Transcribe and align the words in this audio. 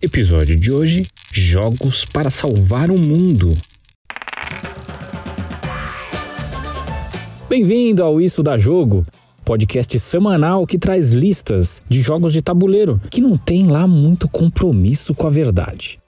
Episódio 0.00 0.54
de 0.54 0.70
hoje: 0.70 1.04
Jogos 1.32 2.04
para 2.04 2.30
salvar 2.30 2.88
o 2.88 2.94
mundo. 2.94 3.48
Bem-vindo 7.48 8.04
ao 8.04 8.20
Isso 8.20 8.40
da 8.40 8.56
Jogo, 8.56 9.04
podcast 9.44 9.98
semanal 9.98 10.64
que 10.68 10.78
traz 10.78 11.10
listas 11.10 11.82
de 11.88 12.00
jogos 12.00 12.32
de 12.32 12.40
tabuleiro 12.40 13.00
que 13.10 13.20
não 13.20 13.36
tem 13.36 13.66
lá 13.66 13.88
muito 13.88 14.28
compromisso 14.28 15.16
com 15.16 15.26
a 15.26 15.30
verdade. 15.30 15.98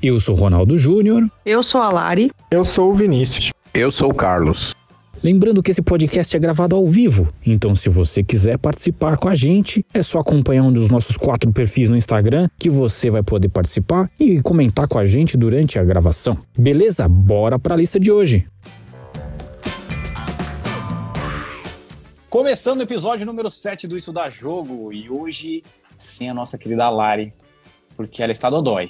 Eu 0.00 0.20
sou 0.20 0.36
Ronaldo 0.36 0.78
Júnior. 0.78 1.28
Eu 1.44 1.60
sou 1.60 1.80
a 1.80 1.90
Lari. 1.90 2.30
Eu 2.52 2.64
sou 2.64 2.92
o 2.92 2.94
Vinícius. 2.94 3.50
Eu 3.74 3.90
sou 3.90 4.12
o 4.12 4.14
Carlos. 4.14 4.76
Lembrando 5.22 5.62
que 5.62 5.70
esse 5.70 5.82
podcast 5.82 6.34
é 6.34 6.40
gravado 6.40 6.74
ao 6.74 6.88
vivo, 6.88 7.28
então 7.44 7.74
se 7.74 7.90
você 7.90 8.24
quiser 8.24 8.56
participar 8.56 9.18
com 9.18 9.28
a 9.28 9.34
gente, 9.34 9.84
é 9.92 10.02
só 10.02 10.18
acompanhar 10.18 10.62
um 10.62 10.72
dos 10.72 10.88
nossos 10.88 11.18
quatro 11.18 11.52
perfis 11.52 11.90
no 11.90 11.96
Instagram 11.96 12.48
que 12.58 12.70
você 12.70 13.10
vai 13.10 13.22
poder 13.22 13.50
participar 13.50 14.10
e 14.18 14.40
comentar 14.40 14.88
com 14.88 14.98
a 14.98 15.04
gente 15.04 15.36
durante 15.36 15.78
a 15.78 15.84
gravação. 15.84 16.38
Beleza? 16.58 17.06
Bora 17.06 17.58
para 17.58 17.74
a 17.74 17.76
lista 17.76 18.00
de 18.00 18.10
hoje. 18.10 18.46
Começando 22.30 22.80
o 22.80 22.84
episódio 22.84 23.26
número 23.26 23.50
7 23.50 23.86
do 23.86 23.98
Isso 23.98 24.14
da 24.14 24.30
Jogo, 24.30 24.90
e 24.90 25.10
hoje 25.10 25.62
sem 25.98 26.30
a 26.30 26.34
nossa 26.34 26.56
querida 26.56 26.88
Lari, 26.88 27.34
porque 27.94 28.22
ela 28.22 28.32
está 28.32 28.48
dodói. 28.48 28.88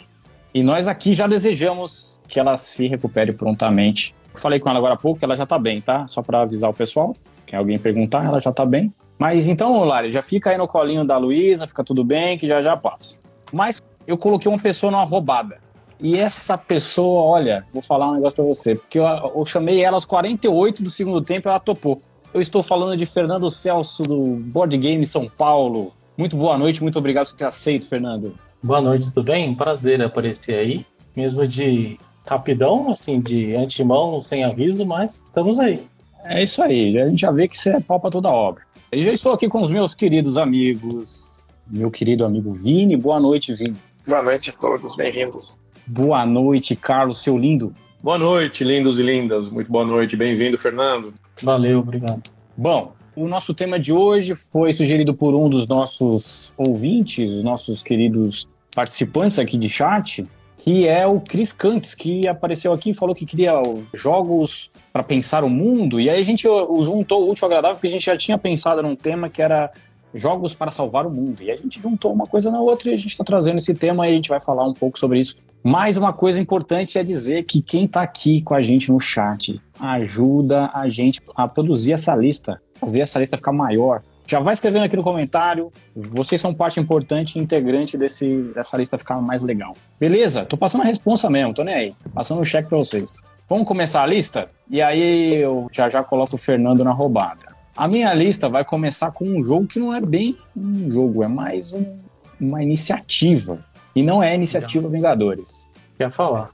E 0.55 0.63
nós 0.63 0.87
aqui 0.87 1.13
já 1.13 1.27
desejamos 1.27 2.21
que 2.29 2.39
ela 2.39 2.57
se 2.57 2.87
recupere 2.87 3.33
prontamente 3.33 4.15
Falei 4.41 4.59
com 4.59 4.69
ela 4.69 4.79
agora 4.79 4.95
há 4.95 4.97
pouco 4.97 5.23
ela 5.23 5.37
já 5.37 5.47
tá 5.47 5.59
bem, 5.59 5.81
tá? 5.81 6.07
Só 6.07 6.23
para 6.23 6.43
avisar 6.43 6.71
o 6.71 6.75
pessoal. 6.75 7.15
Quem 7.47 7.59
alguém 7.59 7.79
perguntar, 7.79 8.25
ela 8.25 8.41
já 8.41 8.53
tá 8.53 8.65
bem. 8.65 8.93
Mas 9.19 9.47
então, 9.47 9.85
Lari, 9.85 10.11
já 10.11 10.23
fica 10.23 10.51
aí 10.51 10.57
no 10.57 10.67
colinho 10.67 11.05
da 11.05 11.19
Luísa, 11.19 11.67
fica 11.67 11.85
tudo 11.85 12.03
bem, 12.03 12.39
que 12.39 12.49
já 12.49 12.61
já 12.61 12.77
passa. 12.77 13.19
Mas 13.53 13.83
eu 14.07 14.17
coloquei 14.17 14.51
uma 14.51 14.59
pessoa 14.59 14.91
numa 14.91 15.05
roubada. 15.05 15.59
E 16.01 16.17
essa 16.17 16.57
pessoa, 16.57 17.23
olha, 17.23 17.67
vou 17.73 17.83
falar 17.83 18.09
um 18.09 18.15
negócio 18.15 18.37
pra 18.37 18.45
você, 18.45 18.75
porque 18.75 18.99
eu, 18.99 19.05
eu 19.05 19.45
chamei 19.45 19.85
ela 19.85 19.99
aos 19.99 20.07
48 20.07 20.83
do 20.83 20.89
segundo 20.89 21.21
tempo 21.21 21.47
e 21.47 21.51
ela 21.51 21.61
topou. 21.61 22.01
Eu 22.33 22.41
estou 22.41 22.63
falando 22.63 22.97
de 22.97 23.05
Fernando 23.05 23.51
Celso, 23.51 24.05
do 24.05 24.37
Board 24.37 24.75
Game 24.79 25.05
São 25.05 25.29
Paulo. 25.29 25.93
Muito 26.17 26.37
boa 26.37 26.57
noite, 26.57 26.83
muito 26.83 26.99
obrigado 26.99 27.27
por 27.27 27.37
ter 27.37 27.45
aceito, 27.45 27.87
Fernando. 27.87 28.35
Boa 28.63 28.81
noite, 28.81 29.13
tudo 29.13 29.25
bem? 29.25 29.55
Prazer 29.55 30.01
aparecer 30.01 30.55
aí. 30.55 30.87
Mesmo 31.15 31.47
de 31.47 31.99
rapidão, 32.31 32.93
assim, 32.93 33.21
de 33.21 33.57
antemão, 33.57 34.23
sem 34.23 34.45
aviso, 34.45 34.87
mas 34.87 35.21
estamos 35.27 35.59
aí. 35.59 35.83
É 36.25 36.45
isso 36.45 36.63
aí, 36.63 36.97
a 36.97 37.09
gente 37.09 37.23
já 37.23 37.33
vê 37.33 37.49
que 37.49 37.59
você 37.59 37.71
é 37.71 37.81
pau 37.81 37.99
pra 37.99 38.09
toda 38.09 38.29
obra. 38.29 38.63
E 38.93 39.03
já 39.03 39.13
estou 39.13 39.33
aqui 39.33 39.49
com 39.49 39.61
os 39.61 39.69
meus 39.69 39.97
queridos 39.97 40.37
amigos, 40.37 41.43
meu 41.67 41.91
querido 41.91 42.25
amigo 42.25 42.53
Vini. 42.53 42.97
Boa 42.97 43.19
noite, 43.19 43.53
Vini. 43.53 43.77
Boa 44.07 44.23
noite 44.23 44.51
a 44.51 44.53
todos, 44.53 44.95
bem-vindos. 44.95 45.59
Boa 45.85 46.25
noite, 46.25 46.77
Carlos, 46.77 47.21
seu 47.21 47.37
lindo. 47.37 47.75
Boa 48.01 48.17
noite, 48.17 48.63
lindos 48.63 48.99
e 49.01 49.03
lindas. 49.03 49.49
Muito 49.49 49.71
boa 49.71 49.85
noite, 49.85 50.17
bem-vindo, 50.17 50.57
Fernando. 50.57 51.13
Valeu, 51.43 51.81
obrigado. 51.81 52.23
Bom, 52.57 52.93
o 53.17 53.27
nosso 53.27 53.53
tema 53.53 53.79
de 53.79 53.93
hoje 53.93 54.37
foi 54.37 54.73
sugerido 54.73 55.13
por 55.15 55.35
um 55.35 55.49
dos 55.49 55.67
nossos 55.67 56.53
ouvintes, 56.57 57.43
nossos 57.43 57.83
queridos 57.83 58.49
participantes 58.73 59.39
aqui 59.39 59.59
de 59.59 59.69
chat, 59.69 60.25
que 60.63 60.87
é 60.87 61.07
o 61.07 61.21
Chris 61.21 61.53
Cantz, 61.53 61.95
que 61.95 62.29
apareceu 62.29 62.73
aqui 62.73 62.91
e 62.91 62.95
falou 62.95 63.15
que 63.15 63.25
queria 63.25 63.55
jogos 63.95 64.71
para 64.93 65.03
pensar 65.03 65.43
o 65.43 65.49
mundo. 65.49 65.99
E 65.99 66.11
aí 66.11 66.21
a 66.21 66.25
gente 66.25 66.43
juntou 66.43 67.27
o 67.27 67.31
útil 67.31 67.47
agradável, 67.47 67.77
porque 67.77 67.87
a 67.87 67.91
gente 67.91 68.05
já 68.05 68.17
tinha 68.17 68.37
pensado 68.37 68.83
num 68.83 68.95
tema 68.95 69.31
que 69.31 69.41
era 69.41 69.71
jogos 70.15 70.55
para 70.55 70.71
salvar 70.71 71.07
o 71.07 71.11
mundo. 71.11 71.43
E 71.43 71.51
a 71.51 71.57
gente 71.57 71.81
juntou 71.81 72.13
uma 72.13 72.27
coisa 72.27 72.51
na 72.51 72.61
outra 72.61 72.91
e 72.91 72.95
a 72.95 72.97
gente 72.97 73.13
está 73.13 73.25
trazendo 73.25 73.57
esse 73.57 73.75
tema 73.75 74.07
e 74.07 74.13
a 74.13 74.15
gente 74.15 74.29
vai 74.29 74.41
falar 74.41 74.69
um 74.69 74.75
pouco 74.75 74.99
sobre 74.99 75.19
isso. 75.19 75.37
Mais 75.65 75.97
uma 75.97 76.13
coisa 76.13 76.39
importante 76.39 76.99
é 76.99 77.03
dizer 77.03 77.45
que 77.45 77.63
quem 77.63 77.87
está 77.87 78.03
aqui 78.03 78.43
com 78.43 78.55
a 78.55 78.61
gente 78.61 78.93
no 78.93 79.01
chat 79.01 79.61
ajuda 79.79 80.71
a 80.75 80.91
gente 80.91 81.23
a 81.35 81.49
produzir 81.49 81.93
essa 81.93 82.15
lista, 82.15 82.61
fazer 82.75 83.01
essa 83.01 83.19
lista 83.19 83.37
ficar 83.37 83.53
maior. 83.53 84.03
Já 84.31 84.39
vai 84.39 84.53
escrevendo 84.53 84.85
aqui 84.85 84.97
no 84.97 85.03
comentário. 85.03 85.73
Vocês 85.93 86.41
são 86.41 86.55
parte 86.55 86.79
importante 86.79 87.37
e 87.37 87.43
integrante 87.43 87.99
desse, 87.99 88.43
dessa 88.55 88.77
lista 88.77 88.97
ficar 88.97 89.21
mais 89.21 89.43
legal. 89.43 89.75
Beleza? 89.99 90.45
Tô 90.45 90.57
passando 90.57 90.83
a 90.83 90.85
responsa 90.85 91.29
mesmo, 91.29 91.53
tô 91.53 91.65
nem 91.65 91.75
aí. 91.75 91.95
Passando 92.15 92.39
o 92.39 92.43
um 92.43 92.45
cheque 92.45 92.69
pra 92.69 92.79
vocês. 92.79 93.17
Vamos 93.49 93.67
começar 93.67 94.05
a 94.05 94.07
lista? 94.07 94.49
E 94.71 94.81
aí 94.81 95.35
eu 95.35 95.67
já 95.73 95.89
já 95.89 96.05
coloco 96.05 96.37
o 96.37 96.39
Fernando 96.39 96.85
na 96.85 96.93
roubada. 96.93 97.57
A 97.77 97.89
minha 97.89 98.15
lista 98.15 98.49
vai 98.49 98.65
começar 98.65 99.11
com 99.11 99.25
um 99.25 99.43
jogo 99.43 99.67
que 99.67 99.81
não 99.81 99.93
é 99.93 100.01
bem 100.01 100.39
um 100.57 100.93
jogo, 100.93 101.25
é 101.25 101.29
mais 101.29 101.73
um, 101.73 101.99
uma 102.41 102.63
iniciativa. 102.63 103.59
E 103.97 104.01
não 104.01 104.23
é 104.23 104.33
iniciativa 104.33 104.89
Vingadores. 104.89 105.69
Quer 105.99 106.13
falar? 106.13 106.51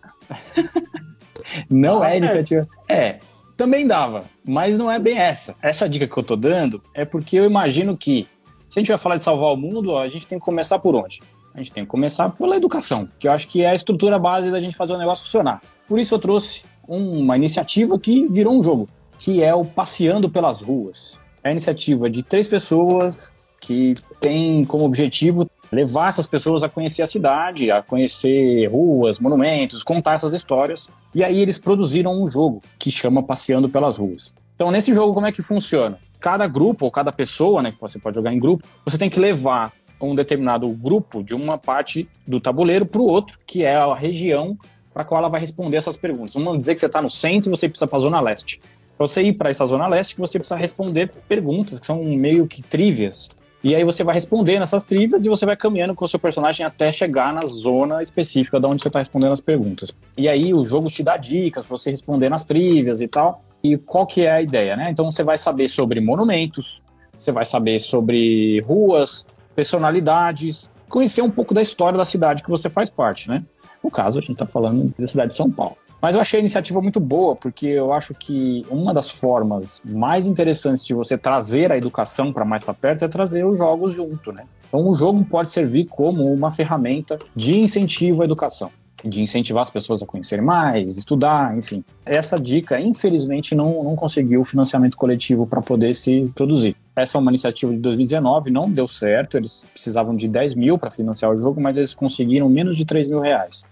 não 1.69 2.03
é 2.03 2.17
iniciativa. 2.17 2.67
É, 2.89 3.19
também 3.57 3.87
dava, 3.87 4.25
mas 4.45 4.77
não 4.77 4.91
é 4.91 4.99
bem 4.99 5.19
essa. 5.19 5.57
Essa 5.63 5.89
dica 5.89 6.07
que 6.07 6.17
eu 6.17 6.23
tô 6.23 6.37
dando 6.37 6.83
é 6.93 7.05
porque 7.05 7.37
eu 7.37 7.45
imagino 7.45 7.97
que, 7.97 8.27
se 8.69 8.79
a 8.79 8.81
gente 8.81 8.89
vai 8.89 8.99
falar 8.99 9.17
de 9.17 9.25
salvar 9.25 9.53
o 9.53 9.57
mundo, 9.57 9.97
a 9.97 10.09
gente 10.09 10.27
tem 10.27 10.39
que 10.39 10.45
começar 10.45 10.79
por 10.79 10.95
onde? 10.95 11.23
A 11.55 11.59
gente 11.59 11.73
tem 11.73 11.85
que 11.85 11.91
começar 11.91 12.29
pela 12.29 12.57
educação, 12.57 13.09
que 13.19 13.27
eu 13.27 13.33
acho 13.33 13.49
que 13.49 13.63
é 13.63 13.71
a 13.71 13.75
estrutura 13.75 14.19
base 14.19 14.51
da 14.51 14.61
gente 14.61 14.77
fazer 14.77 14.93
o 14.93 14.99
negócio 14.99 15.25
funcionar. 15.25 15.63
Por 15.89 15.99
isso 15.99 16.15
eu 16.15 16.19
trouxe 16.19 16.65
uma 16.87 17.37
iniciativa 17.37 17.99
que 17.99 18.29
virou 18.29 18.59
um 18.59 18.63
jogo, 18.63 18.89
que 19.19 19.43
é 19.43 19.55
o 19.55 19.65
Passeando 19.65 20.29
pelas 20.29 20.61
Ruas. 20.61 21.19
É 21.43 21.49
a 21.49 21.53
iniciativa 21.53 22.11
de 22.11 22.23
três 22.23 22.47
pessoas 22.47 23.33
que 23.59 23.95
tem 24.21 24.65
como 24.65 24.85
objetivo 24.85 25.49
levar 25.73 26.09
essas 26.09 26.27
pessoas 26.27 26.63
a 26.63 26.69
conhecer 26.69 27.03
a 27.03 27.07
cidade, 27.07 27.71
a 27.71 27.83
conhecer 27.83 28.67
ruas, 28.67 29.19
monumentos, 29.19 29.83
contar 29.83 30.15
essas 30.15 30.33
histórias. 30.33 30.89
E 31.17 31.25
aí 31.25 31.41
eles 31.41 31.57
produziram 31.57 32.13
um 32.13 32.29
jogo 32.29 32.61
que 32.79 32.91
chama 32.91 33.23
Passeando 33.23 33.71
pelas 33.71 33.97
Ruas. 33.97 34.35
Então, 34.55 34.71
nesse 34.71 34.93
jogo, 34.93 35.15
como 35.15 35.27
é 35.27 35.33
que 35.33 35.41
funciona? 35.41 35.99
Cada 36.21 36.47
grupo 36.47 36.85
ou 36.85 36.91
cada 36.91 37.11
pessoa, 37.11 37.63
né, 37.63 37.73
que 37.73 37.81
você 37.81 37.99
pode 37.99 38.17
jogar 38.17 38.35
em 38.35 38.39
grupo, 38.39 38.63
você 38.85 38.99
tem 38.99 39.09
que 39.09 39.19
levar 39.19 39.73
um 39.99 40.15
determinado 40.15 40.69
grupo 40.69 41.23
de 41.23 41.35
uma 41.35 41.57
parte 41.57 42.07
do 42.27 42.39
tabuleiro 42.39 42.85
para 42.85 43.01
o 43.01 43.07
outro, 43.07 43.39
que 43.47 43.65
é 43.65 43.75
a 43.75 43.95
região 43.95 44.59
para 44.93 45.07
qual 45.07 45.19
ela 45.19 45.31
vai 45.31 45.41
responder 45.41 45.79
essas 45.79 45.97
perguntas. 45.97 46.35
Vamos 46.35 46.59
dizer 46.59 46.75
que 46.75 46.81
você 46.81 46.87
está 46.87 47.01
no 47.01 47.09
centro 47.09 47.49
e 47.49 47.57
você 47.57 47.67
precisa 47.67 47.87
para 47.87 47.97
a 47.97 48.03
zona 48.03 48.21
leste. 48.21 48.61
Para 48.99 49.07
você 49.07 49.23
ir 49.23 49.33
para 49.33 49.49
essa 49.49 49.65
zona 49.65 49.87
leste, 49.87 50.19
você 50.19 50.39
precisa 50.39 50.57
responder 50.57 51.11
perguntas 51.27 51.81
que 51.81 51.87
são 51.87 52.05
meio 52.05 52.47
que 52.47 52.61
trívias 52.61 53.31
e 53.67 53.75
aí 53.75 53.83
você 53.83 54.05
vai 54.05 54.15
responder 54.15 54.61
nessas 54.61 54.85
trivias 54.85 55.27
e 55.27 55.29
você 55.29 55.45
vai 55.45 55.57
caminhando 55.57 55.93
com 55.93 56.05
o 56.05 56.09
seu 56.09 56.21
personagem 56.21 56.65
até 56.65 56.93
chegar 56.93 57.35
na 57.35 57.45
zona 57.47 58.01
específica 58.01 58.61
de 58.61 58.67
onde 58.69 58.81
você 58.81 58.87
está 58.87 59.01
respondendo 59.01 59.33
as 59.33 59.41
perguntas. 59.41 59.93
E 60.17 60.29
aí 60.29 60.55
o 60.55 60.65
jogo 60.65 60.87
te 60.87 61.03
dá 61.03 61.17
dicas 61.17 61.67
para 61.67 61.77
você 61.77 61.91
responder 61.91 62.29
nas 62.29 62.45
trivias 62.45 63.01
e 63.01 63.09
tal. 63.09 63.43
E 63.65 63.77
qual 63.77 64.07
que 64.07 64.23
é 64.23 64.31
a 64.31 64.41
ideia, 64.41 64.77
né? 64.77 64.89
Então 64.93 65.11
você 65.11 65.25
vai 65.25 65.37
saber 65.37 65.67
sobre 65.67 66.01
monumentos, 66.01 66.81
você 67.19 67.33
vai 67.33 67.45
saber 67.45 67.81
sobre 67.81 68.61
ruas, 68.61 69.27
personalidades, 69.57 70.71
conhecer 70.89 71.23
um 71.23 71.31
pouco 71.31 71.53
da 71.53 71.61
história 71.61 71.99
da 71.99 72.05
cidade 72.05 72.45
que 72.45 72.51
você 72.51 72.71
faz 72.71 72.89
parte, 72.89 73.29
né? 73.29 73.43
No 73.83 73.91
caso, 73.91 74.21
a 74.21 74.23
gente 74.23 74.35
está 74.35 74.47
falando 74.47 74.95
da 74.97 75.09
cidade 75.09 75.31
de 75.31 75.37
São 75.37 75.51
Paulo. 75.51 75.77
Mas 76.07 76.15
eu 76.15 76.21
achei 76.21 76.39
a 76.39 76.41
iniciativa 76.41 76.81
muito 76.81 77.01
boa, 77.01 77.35
porque 77.35 77.67
eu 77.67 77.93
acho 77.93 78.15
que 78.15 78.65
uma 78.71 78.95
das 78.95 79.11
formas 79.11 79.83
mais 79.85 80.29
interessantes 80.29 80.87
de 80.87 80.95
você 80.95 81.19
trazer 81.19 81.73
a 81.73 81.77
educação 81.77 82.33
para 82.33 82.45
mais 82.45 82.63
para 82.63 82.75
perto 82.75 83.05
é 83.05 83.09
trazer 83.09 83.45
os 83.45 83.59
jogos 83.59 83.93
junto, 83.93 84.31
né? 84.31 84.45
Então 84.69 84.89
o 84.89 84.95
jogo 84.95 85.25
pode 85.25 85.51
servir 85.51 85.87
como 85.87 86.33
uma 86.33 86.53
ferramenta 86.53 87.19
de 87.35 87.57
incentivo 87.57 88.23
à 88.23 88.25
educação, 88.25 88.71
de 89.05 89.21
incentivar 89.21 89.63
as 89.63 89.71
pessoas 89.71 90.01
a 90.01 90.07
conhecer 90.07 90.41
mais, 90.41 90.97
estudar, 90.97 91.59
enfim. 91.59 91.83
Essa 92.05 92.39
dica, 92.39 92.81
infelizmente, 92.81 93.57
não, 93.57 93.83
não 93.83 93.97
conseguiu 93.97 94.45
financiamento 94.45 94.97
coletivo 94.97 95.45
para 95.45 95.61
poder 95.61 95.93
se 95.93 96.31
produzir. 96.37 96.77
Essa 96.95 97.19
é 97.19 97.21
uma 97.21 97.33
iniciativa 97.33 97.73
de 97.73 97.81
2019, 97.81 98.49
não 98.49 98.71
deu 98.71 98.87
certo, 98.87 99.37
eles 99.37 99.65
precisavam 99.73 100.15
de 100.15 100.29
10 100.29 100.55
mil 100.55 100.79
para 100.79 100.93
financiar 100.93 101.33
o 101.33 101.37
jogo, 101.37 101.61
mas 101.61 101.77
eles 101.77 101.95
conseguiram 101.95 102.49
menos 102.49 102.77
de 102.77 102.85
3 102.85 103.09
mil 103.09 103.19
reais. 103.19 103.65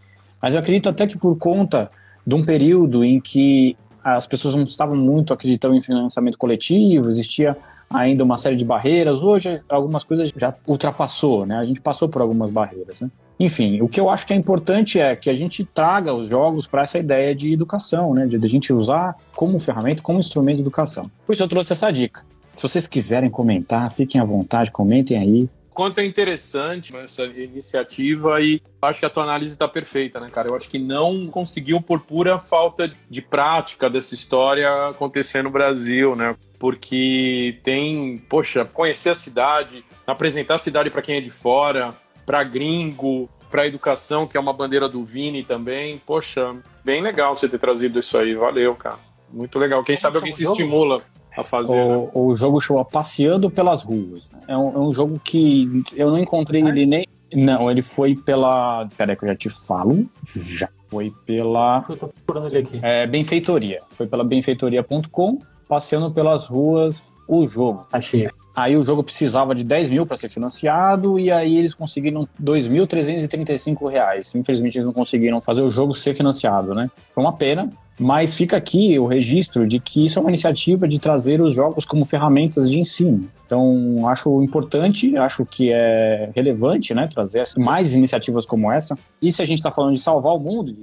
Mas 0.43 0.55
eu 0.55 0.61
acredito 0.61 0.89
até 0.89 1.07
que 1.07 1.17
por 1.17 1.39
conta 1.39 1.93
de 2.27 2.35
um 2.35 2.45
período 2.45 3.05
em 3.05 3.21
que 3.21 3.77
as 4.03 4.27
pessoas 4.27 4.55
não 4.55 4.65
estavam 4.65 4.97
muito 4.97 5.33
acreditando 5.33 5.75
em 5.75 5.83
financiamento 5.83 6.39
coletivo, 6.39 7.09
existia 7.09 7.57
ainda 7.89 8.25
uma 8.25 8.37
série 8.37 8.57
de 8.57 8.65
barreiras. 8.65 9.23
Hoje, 9.23 9.61
algumas 9.69 10.05
coisas 10.05 10.33
já 10.37 10.55
ultrapassou, 10.67 11.47
né? 11.47 11.57
A 11.57 11.65
gente 11.65 11.81
passou 11.81 12.09
por 12.09 12.21
algumas 12.21 12.51
barreiras, 12.51 13.01
né? 13.01 13.11
Enfim, 13.39 13.81
o 13.81 13.89
que 13.89 13.99
eu 13.99 14.09
acho 14.09 14.27
que 14.27 14.33
é 14.33 14.37
importante 14.37 15.01
é 15.01 15.17
que 15.17 15.29
a 15.29 15.35
gente 15.35 15.65
traga 15.65 16.15
os 16.15 16.29
jogos 16.29 16.67
para 16.67 16.83
essa 16.83 16.99
ideia 16.99 17.35
de 17.35 17.53
educação, 17.53 18.15
né? 18.15 18.27
De, 18.27 18.37
a 18.37 18.49
gente 18.49 18.73
usar 18.73 19.17
como 19.35 19.59
ferramenta, 19.59 20.03
como 20.03 20.19
instrumento 20.19 20.57
de 20.57 20.63
educação. 20.63 21.11
Por 21.27 21.33
isso 21.33 21.43
eu 21.43 21.49
trouxe 21.49 21.73
essa 21.73 21.91
dica. 21.91 22.23
Se 22.55 22.63
vocês 22.63 22.87
quiserem 22.87 23.31
comentar, 23.31 23.91
fiquem 23.91 24.21
à 24.21 24.25
vontade, 24.25 24.71
comentem 24.71 25.19
aí 25.19 25.49
quanto 25.75 25.99
é 25.99 26.05
interessante 26.05 26.97
essa 26.97 27.25
iniciativa 27.25 28.41
e 28.41 28.63
acho 28.81 29.01
que 29.01 29.07
a 29.07 29.11
tua 29.11 29.25
análise 29.25 29.53
está 29.53 29.67
perfeita, 29.67 30.21
né, 30.21 30.31
cara? 30.31 30.49
Eu 30.49 30.55
acho 30.55 30.69
que 30.69 30.79
não 30.79 31.27
conseguiu 31.27 31.81
por 31.81 32.01
pura 32.01 32.39
falta 32.39 32.91
de 33.11 33.21
prática 33.21 33.91
dessa 33.91 34.15
história 34.15 34.89
acontecer 34.89 35.43
no 35.43 35.51
Brasil, 35.51 36.15
né? 36.15 36.37
Porque 36.59 37.59
tem, 37.65 38.19
poxa, 38.29 38.65
conhecer 38.65 39.11
a 39.11 39.15
cidade, 39.15 39.85
apresentar 40.07 40.55
a 40.55 40.59
cidade 40.59 40.89
para 40.91 41.03
quem 41.03 41.17
é 41.17 41.21
de 41.21 41.31
fora, 41.31 41.91
para 42.25 42.43
gringo, 42.45 43.29
para 43.51 43.67
educação, 43.67 44.27
que 44.27 44.37
é 44.37 44.41
uma 44.41 44.53
bandeira 44.53 44.89
do 44.89 45.05
Vini 45.05 45.43
também. 45.43 45.99
Poxa, 45.99 46.55
bem 46.85 47.03
legal 47.03 47.35
você 47.35 47.49
ter 47.49 47.59
trazido 47.59 47.99
isso 47.99 48.17
aí. 48.17 48.35
Valeu, 48.35 48.75
cara. 48.77 48.99
Muito 49.31 49.59
legal. 49.59 49.83
Quem 49.83 49.97
sabe 49.97 50.17
alguém 50.17 50.33
se 50.33 50.45
estimula 50.45 51.03
a 51.37 51.45
fazer. 51.45 51.81
O, 51.81 52.03
né? 52.03 52.11
o 52.15 52.35
jogo 52.35 52.61
chama 52.61 52.85
Passeando 52.85 53.51
pelas 53.51 53.83
Ruas. 53.83 54.31
É 54.47 54.57
um, 54.57 54.75
é 54.75 54.79
um 54.79 54.93
jogo 54.93 55.21
que 55.23 55.83
eu 55.95 56.11
não 56.11 56.19
encontrei 56.19 56.63
ele 56.63 56.87
nem. 56.87 57.07
Não, 57.35 57.71
ele 57.71 57.83
foi 57.83 58.15
pela. 58.15 58.89
Peraí, 58.97 59.17
que 59.17 59.25
eu 59.25 59.29
já 59.29 59.37
te 59.37 59.51
falo. 59.51 60.09
Já 60.35 60.69
foi 60.89 61.13
pela. 61.27 61.85
Eu 61.89 61.97
tô 61.97 62.09
procurando 62.09 62.47
ele 62.49 62.59
aqui. 62.59 62.81
É, 62.83 63.07
benfeitoria. 63.07 63.81
Foi 63.91 64.07
pela 64.07 64.23
benfeitoria.com, 64.23 65.41
passeando 65.69 66.11
pelas 66.11 66.47
ruas 66.47 67.05
o 67.27 67.47
jogo. 67.47 67.87
Achei. 67.93 68.29
Aí 68.55 68.77
o 68.77 68.85
jogo 68.85 69.03
precisava 69.03 69.53
de 69.53 69.65
10 69.65 69.91
mil 69.91 70.07
para 70.07 70.17
ser 70.17 70.29
financiado 70.29 71.19
e 71.19 71.29
aí 71.29 71.57
eles 71.57 71.75
conseguiram 71.75 72.29
2.335 72.41 73.91
reais. 73.91 74.33
Infelizmente 74.37 74.77
eles 74.77 74.87
não 74.87 74.93
conseguiram 74.93 75.41
fazer 75.41 75.63
o 75.63 75.71
jogo 75.71 75.93
ser 75.93 76.15
financiado, 76.15 76.73
né? 76.73 76.89
Foi 77.13 77.25
uma 77.25 77.33
pena, 77.33 77.69
mas 77.99 78.35
fica 78.35 78.57
aqui 78.57 78.99
o 78.99 79.07
registro 79.07 79.67
de 79.67 79.79
que 79.79 80.07
isso 80.07 80.19
é 80.19 80.23
uma 80.23 80.31
iniciativa 80.31 80.89
de 80.89 80.99
trazer 80.99 81.41
os 81.41 81.55
jogos 81.55 81.85
como 81.85 82.05
ferramentas 82.05 82.71
de 82.71 82.79
ensino. 82.79 83.29
Então, 83.47 84.09
acho 84.09 84.43
importante, 84.43 85.17
acho 85.17 85.45
que 85.45 85.71
é 85.71 86.31
relevante, 86.35 86.95
né, 86.95 87.07
trazer 87.07 87.45
mais 87.57 87.95
iniciativas 87.95 88.47
como 88.47 88.71
essa. 88.73 88.99
E 89.21 89.31
se 89.31 89.43
a 89.43 89.45
gente 89.45 89.59
está 89.59 89.71
falando 89.71 89.93
de 89.93 90.01
salvar 90.01 90.35
o 90.35 90.41
mundo, 90.41 90.75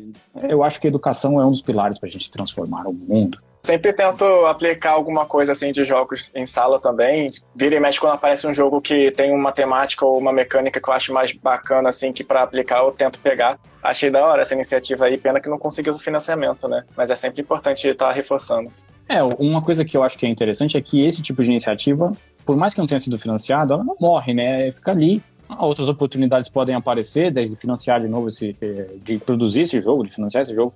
eu 0.43 0.63
acho 0.63 0.79
que 0.79 0.87
a 0.87 0.89
educação 0.89 1.39
é 1.39 1.45
um 1.45 1.51
dos 1.51 1.61
pilares 1.61 1.99
para 1.99 2.07
a 2.07 2.11
gente 2.11 2.29
transformar 2.31 2.87
o 2.87 2.93
mundo. 2.93 3.39
Sempre 3.63 3.93
tento 3.93 4.23
aplicar 4.47 4.91
alguma 4.91 5.25
coisa 5.25 5.51
assim 5.51 5.71
de 5.71 5.85
jogos 5.85 6.31
em 6.33 6.45
sala 6.47 6.79
também. 6.79 7.29
Vira 7.55 7.75
e 7.75 7.79
mexe 7.79 7.99
quando 7.99 8.13
aparece 8.13 8.47
um 8.47 8.53
jogo 8.53 8.81
que 8.81 9.11
tem 9.11 9.31
uma 9.31 9.51
temática 9.51 10.03
ou 10.03 10.17
uma 10.17 10.33
mecânica 10.33 10.81
que 10.81 10.89
eu 10.89 10.93
acho 10.93 11.13
mais 11.13 11.31
bacana, 11.31 11.89
assim, 11.89 12.11
que 12.11 12.23
para 12.23 12.41
aplicar 12.41 12.79
eu 12.79 12.91
tento 12.91 13.19
pegar. 13.19 13.59
Achei 13.83 14.09
da 14.09 14.25
hora 14.25 14.41
essa 14.41 14.55
iniciativa 14.55 15.05
aí, 15.05 15.17
pena 15.17 15.39
que 15.39 15.49
não 15.49 15.59
conseguiu 15.59 15.93
o 15.93 15.99
financiamento, 15.99 16.67
né? 16.67 16.83
Mas 16.97 17.11
é 17.11 17.15
sempre 17.15 17.41
importante 17.41 17.87
estar 17.87 18.11
reforçando. 18.11 18.71
É, 19.07 19.21
uma 19.21 19.61
coisa 19.61 19.85
que 19.85 19.95
eu 19.95 20.03
acho 20.03 20.17
que 20.17 20.25
é 20.25 20.29
interessante 20.29 20.77
é 20.77 20.81
que 20.81 21.05
esse 21.05 21.21
tipo 21.21 21.43
de 21.43 21.49
iniciativa, 21.51 22.13
por 22.45 22.55
mais 22.55 22.73
que 22.73 22.79
não 22.79 22.87
tenha 22.87 22.99
sido 22.99 23.19
financiado, 23.19 23.73
ela 23.73 23.83
não 23.83 23.95
morre, 23.99 24.33
né? 24.33 24.71
Fica 24.71 24.91
ali. 24.91 25.21
Outras 25.59 25.89
oportunidades 25.89 26.49
podem 26.49 26.73
aparecer, 26.73 27.29
desde 27.29 27.55
financiar 27.57 27.99
de 27.99 28.07
novo 28.07 28.29
esse, 28.29 28.55
de 29.03 29.17
produzir 29.19 29.61
esse 29.61 29.81
jogo, 29.81 30.05
de 30.05 30.13
financiar 30.13 30.43
esse 30.43 30.55
jogo. 30.55 30.73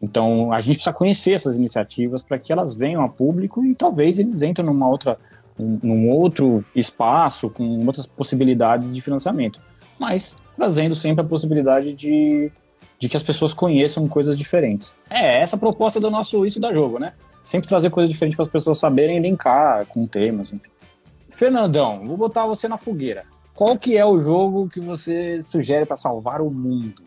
Então, 0.00 0.52
a 0.52 0.60
gente 0.60 0.76
precisa 0.76 0.92
conhecer 0.92 1.32
essas 1.32 1.56
iniciativas 1.56 2.22
para 2.22 2.38
que 2.38 2.52
elas 2.52 2.74
venham 2.74 3.02
a 3.02 3.08
público 3.08 3.64
e 3.64 3.74
talvez 3.74 4.18
eles 4.18 4.42
entrem 4.42 4.64
numa 4.64 4.88
outra, 4.88 5.18
um, 5.58 5.78
num 5.82 6.08
outro 6.08 6.64
espaço 6.74 7.50
com 7.50 7.84
outras 7.84 8.06
possibilidades 8.06 8.92
de 8.92 9.00
financiamento. 9.00 9.60
Mas 9.98 10.36
trazendo 10.56 10.94
sempre 10.94 11.24
a 11.24 11.28
possibilidade 11.28 11.92
de, 11.92 12.50
de 12.98 13.08
que 13.08 13.16
as 13.16 13.22
pessoas 13.22 13.52
conheçam 13.52 14.06
coisas 14.06 14.38
diferentes. 14.38 14.96
É 15.10 15.40
essa 15.40 15.56
a 15.56 15.58
proposta 15.58 15.98
do 16.00 16.10
nosso 16.10 16.44
Isso 16.46 16.60
da 16.60 16.72
Jogo, 16.72 16.98
né? 16.98 17.12
Sempre 17.42 17.68
trazer 17.68 17.90
coisas 17.90 18.10
diferentes 18.10 18.36
para 18.36 18.44
as 18.44 18.50
pessoas 18.50 18.78
saberem 18.78 19.20
linkar 19.20 19.86
com 19.86 20.06
temas, 20.06 20.52
enfim. 20.52 20.70
Fernandão, 21.28 22.06
vou 22.06 22.16
botar 22.16 22.46
você 22.46 22.68
na 22.68 22.76
fogueira. 22.76 23.24
Qual 23.54 23.76
que 23.76 23.96
é 23.96 24.04
o 24.04 24.20
jogo 24.20 24.68
que 24.68 24.80
você 24.80 25.42
sugere 25.42 25.84
para 25.84 25.96
salvar 25.96 26.40
o 26.40 26.50
mundo? 26.50 27.02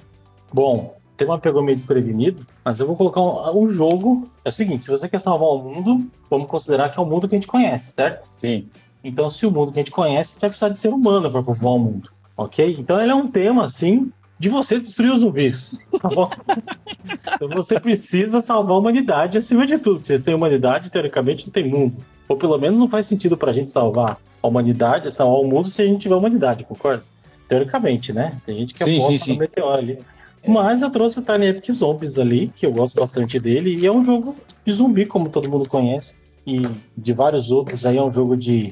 Bom, 0.51 0.95
tema 1.21 1.37
pegou 1.37 1.61
meio 1.61 1.75
desprevenido, 1.75 2.45
mas 2.65 2.79
eu 2.79 2.87
vou 2.87 2.95
colocar 2.95 3.21
um, 3.21 3.63
um, 3.63 3.69
jogo. 3.71 4.27
É 4.43 4.49
o 4.49 4.51
seguinte: 4.51 4.85
se 4.85 4.91
você 4.91 5.07
quer 5.07 5.21
salvar 5.21 5.49
o 5.49 5.59
mundo, 5.59 6.05
vamos 6.29 6.47
considerar 6.47 6.89
que 6.89 6.99
é 6.99 7.01
o 7.01 7.05
mundo 7.05 7.27
que 7.27 7.35
a 7.35 7.37
gente 7.37 7.47
conhece, 7.47 7.93
certo? 7.93 8.27
Sim. 8.37 8.67
Então, 9.03 9.29
se 9.29 9.45
o 9.45 9.51
mundo 9.51 9.71
que 9.71 9.79
a 9.79 9.81
gente 9.81 9.91
conhece, 9.91 10.33
você 10.33 10.39
vai 10.41 10.49
precisar 10.49 10.69
de 10.69 10.77
ser 10.77 10.89
humano 10.89 11.29
para 11.29 11.41
povoar 11.41 11.75
o 11.75 11.79
mundo, 11.79 12.09
ok? 12.37 12.75
Então, 12.77 12.99
ele 13.01 13.11
é 13.11 13.15
um 13.15 13.27
tema, 13.27 13.65
assim, 13.65 14.11
de 14.39 14.49
você 14.49 14.79
destruir 14.79 15.11
os 15.11 15.21
zumbis, 15.21 15.77
tá 15.99 16.09
bom? 16.09 16.29
então, 17.35 17.49
você 17.49 17.79
precisa 17.79 18.41
salvar 18.41 18.75
a 18.75 18.79
humanidade 18.79 19.37
acima 19.37 19.65
de 19.65 19.77
tudo. 19.77 20.05
Se 20.05 20.17
sem 20.19 20.35
humanidade, 20.35 20.91
teoricamente, 20.91 21.45
não 21.45 21.53
tem 21.53 21.67
mundo. 21.67 21.97
Ou 22.27 22.37
pelo 22.37 22.57
menos 22.57 22.77
não 22.77 22.87
faz 22.87 23.07
sentido 23.07 23.35
pra 23.35 23.51
gente 23.51 23.71
salvar 23.71 24.17
a 24.41 24.47
humanidade, 24.47 25.11
salvar 25.11 25.39
o 25.39 25.47
mundo 25.47 25.69
se 25.69 25.81
a 25.81 25.85
gente 25.85 26.01
tiver 26.01 26.15
humanidade, 26.15 26.63
concorda? 26.63 27.03
Teoricamente, 27.49 28.13
né? 28.13 28.39
Tem 28.45 28.57
gente 28.59 28.73
que 28.73 28.83
sim, 28.83 28.93
aposta 28.93 29.11
sim, 29.11 29.17
sim. 29.17 29.33
no 29.33 29.39
meteoro 29.39 29.77
ali. 29.77 29.99
Mas 30.47 30.81
eu 30.81 30.89
trouxe 30.89 31.19
o 31.19 31.21
Tiny 31.21 31.47
Epic 31.47 31.71
Zombies 31.71 32.17
ali, 32.17 32.47
que 32.55 32.65
eu 32.65 32.71
gosto 32.71 32.99
bastante 32.99 33.39
dele, 33.39 33.75
e 33.75 33.85
é 33.85 33.91
um 33.91 34.03
jogo 34.03 34.35
de 34.65 34.73
zumbi, 34.73 35.05
como 35.05 35.29
todo 35.29 35.49
mundo 35.49 35.69
conhece, 35.69 36.15
e 36.45 36.61
de 36.97 37.13
vários 37.13 37.51
outros 37.51 37.85
aí 37.85 37.97
é 37.97 38.03
um 38.03 38.11
jogo 38.11 38.35
de 38.35 38.71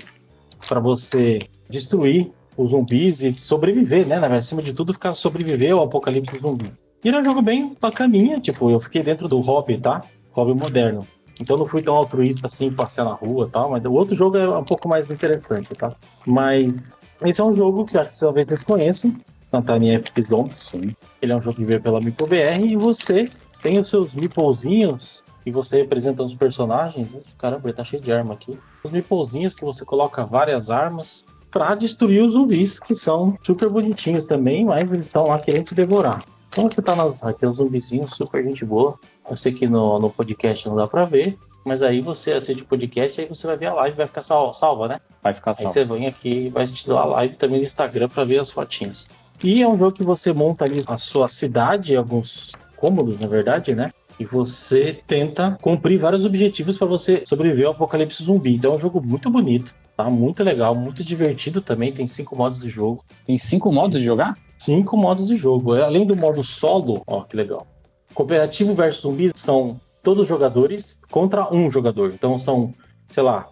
para 0.68 0.80
você 0.80 1.48
destruir 1.69 2.31
os 2.57 2.71
zumbis 2.71 3.21
e 3.21 3.33
sobreviver, 3.38 4.06
né? 4.06 4.16
Na 4.16 4.21
verdade, 4.21 4.39
acima 4.39 4.62
de 4.62 4.74
tudo, 4.74 4.94
ficar 4.94 5.13
sobreviver 5.13 5.71
ao 5.71 5.83
apocalipse 5.83 6.38
zumbi. 6.39 6.71
E 7.04 7.07
era 7.07 7.19
um 7.19 7.24
jogo 7.24 7.42
bem 7.42 7.75
bacaninha, 7.80 8.39
tipo, 8.39 8.69
eu 8.69 8.80
fiquei 8.80 9.01
dentro 9.01 9.27
do 9.27 9.39
hobby, 9.39 9.77
tá? 9.77 10.01
Hobby 10.31 10.54
moderno. 10.54 11.07
Então 11.39 11.56
não 11.56 11.65
fui 11.65 11.81
tão 11.81 11.95
altruísta 11.95 12.48
assim, 12.48 12.69
passear 12.69 13.06
na 13.06 13.13
rua 13.13 13.48
e 13.48 13.51
tal, 13.51 13.69
mas 13.72 13.86
o 13.86 13.94
outro 13.94 14.15
jogo 14.15 14.36
é 14.36 14.57
um 14.57 14.63
pouco 14.63 14.89
mais 14.89 15.10
interessante, 15.10 15.69
tá? 15.75 15.95
Mas 16.25 16.74
esse 17.22 17.39
é 17.39 17.44
um 17.44 17.54
jogo 17.54 17.86
que 17.86 17.98
acho 17.98 18.12
que 18.12 18.19
talvez 18.19 18.48
vocês 18.48 18.63
conheçam, 18.63 19.15
Tantani 19.50 19.95
Epic 19.95 20.22
Zombies. 20.22 20.60
Sim. 20.60 20.94
Ele 21.21 21.31
é 21.31 21.36
um 21.36 21.42
jogo 21.42 21.57
que 21.57 21.66
veio 21.66 21.81
pela 21.81 22.00
MipoBR 22.00 22.66
e 22.66 22.75
você 22.75 23.30
tem 23.62 23.80
os 23.80 23.89
seus 23.89 24.13
meeplezinhos 24.13 25.24
e 25.45 25.51
você 25.51 25.77
representa 25.77 26.24
os 26.24 26.33
personagens. 26.33 27.07
Caramba, 27.38 27.68
ele 27.69 27.74
tá 27.75 27.83
cheio 27.83 28.01
de 28.01 28.12
arma 28.12 28.33
aqui. 28.33 28.57
Os 28.83 28.92
meeplezinhos 28.92 29.54
que 29.54 29.63
você 29.66 29.83
coloca 29.83 30.25
várias 30.25 30.69
armas 30.69 31.25
para 31.51 31.75
destruir 31.75 32.24
os 32.24 32.33
zumbis, 32.33 32.80
que 32.80 32.95
são 32.95 33.38
super 33.44 33.69
bonitinhos 33.69 34.25
também, 34.25 34.66
mas 34.66 34.92
eles 34.92 35.07
estão 35.07 35.27
lá 35.27 35.39
querendo 35.39 35.66
te 35.66 35.75
devorar. 35.75 36.24
Então 36.50 36.69
você 36.69 36.81
tá 36.81 36.95
nas. 36.95 37.24
Aqui 37.24 37.45
é 37.45 37.48
um 37.48 37.54
zumbizinho 37.54 38.07
super 38.07 38.44
gente 38.44 38.65
boa. 38.65 39.00
Eu 39.30 39.38
sei 39.38 39.54
que 39.54 39.68
no, 39.68 40.00
no 40.00 40.10
podcast 40.10 40.68
não 40.68 40.75
dá 40.75 40.88
pra 40.88 41.06
ver, 41.06 41.38
mas 41.65 41.83
aí 41.83 42.01
você 42.01 42.33
assiste 42.33 42.63
o 42.63 42.65
podcast 42.65 43.22
aí 43.22 43.27
você 43.27 43.45
vai 43.45 43.57
ver 43.57 43.68
a 43.68 43.74
live 43.74 43.98
vai 43.98 44.07
ficar 44.07 44.22
sal, 44.22 44.54
salva, 44.54 44.88
né? 44.88 45.00
Vai 45.22 45.33
ficar 45.33 45.51
Aí 45.51 45.56
salvo. 45.56 45.74
você 45.74 45.86
vem 45.86 46.07
aqui 46.07 46.30
e 46.45 46.50
vai 46.50 46.63
assistir 46.63 46.92
a 46.92 47.04
live 47.06 47.36
também 47.36 47.60
no 47.60 47.65
Instagram 47.65 48.07
para 48.10 48.24
ver 48.24 48.39
as 48.39 48.50
fotinhas. 48.50 49.07
E 49.44 49.62
é 49.62 49.68
um 49.68 49.77
jogo 49.77 49.94
que 49.94 50.03
você 50.03 50.33
monta 50.33 50.65
ali 50.65 50.83
a 50.86 50.97
sua 50.97 51.30
cidade, 51.30 51.95
alguns 51.95 52.51
cômodos, 52.75 53.19
na 53.19 53.27
verdade, 53.27 53.74
né? 53.74 53.91
E 54.19 54.25
você 54.25 55.00
tenta 55.07 55.57
cumprir 55.62 55.97
vários 55.97 56.25
objetivos 56.25 56.77
para 56.77 56.88
você 56.88 57.24
sobreviver 57.25 57.68
ao 57.68 57.71
apocalipse 57.71 58.24
zumbi. 58.24 58.56
Então 58.56 58.74
é 58.74 58.75
um 58.75 58.80
jogo 58.80 59.01
muito 59.01 59.30
bonito, 59.30 59.74
tá? 59.95 60.09
Muito 60.09 60.44
legal, 60.44 60.75
muito 60.75 61.03
divertido 61.03 61.62
também. 61.62 61.94
Tem 61.94 62.06
cinco 62.06 62.36
modos 62.36 62.59
de 62.59 62.69
jogo. 62.69 63.03
Tem 63.25 63.38
cinco 63.38 63.71
modos 63.71 63.97
de 63.97 64.06
jogar? 64.06 64.38
Cinco 64.59 64.97
modos 64.97 65.27
de 65.30 65.38
jogo. 65.38 65.74
É, 65.74 65.83
Além 65.83 66.06
do 66.06 66.18
modo 66.18 66.44
solo, 66.44 67.01
ó, 67.07 67.21
que 67.21 67.38
legal. 67.38 67.65
Cooperativo 68.13 68.74
versus 68.74 69.03
zumbis 69.03 69.31
são 69.36 69.79
todos 70.03 70.27
jogadores 70.27 71.00
contra 71.10 71.53
um 71.53 71.72
jogador. 71.72 72.12
Então 72.13 72.38
são, 72.38 72.74
sei 73.08 73.24
lá, 73.24 73.48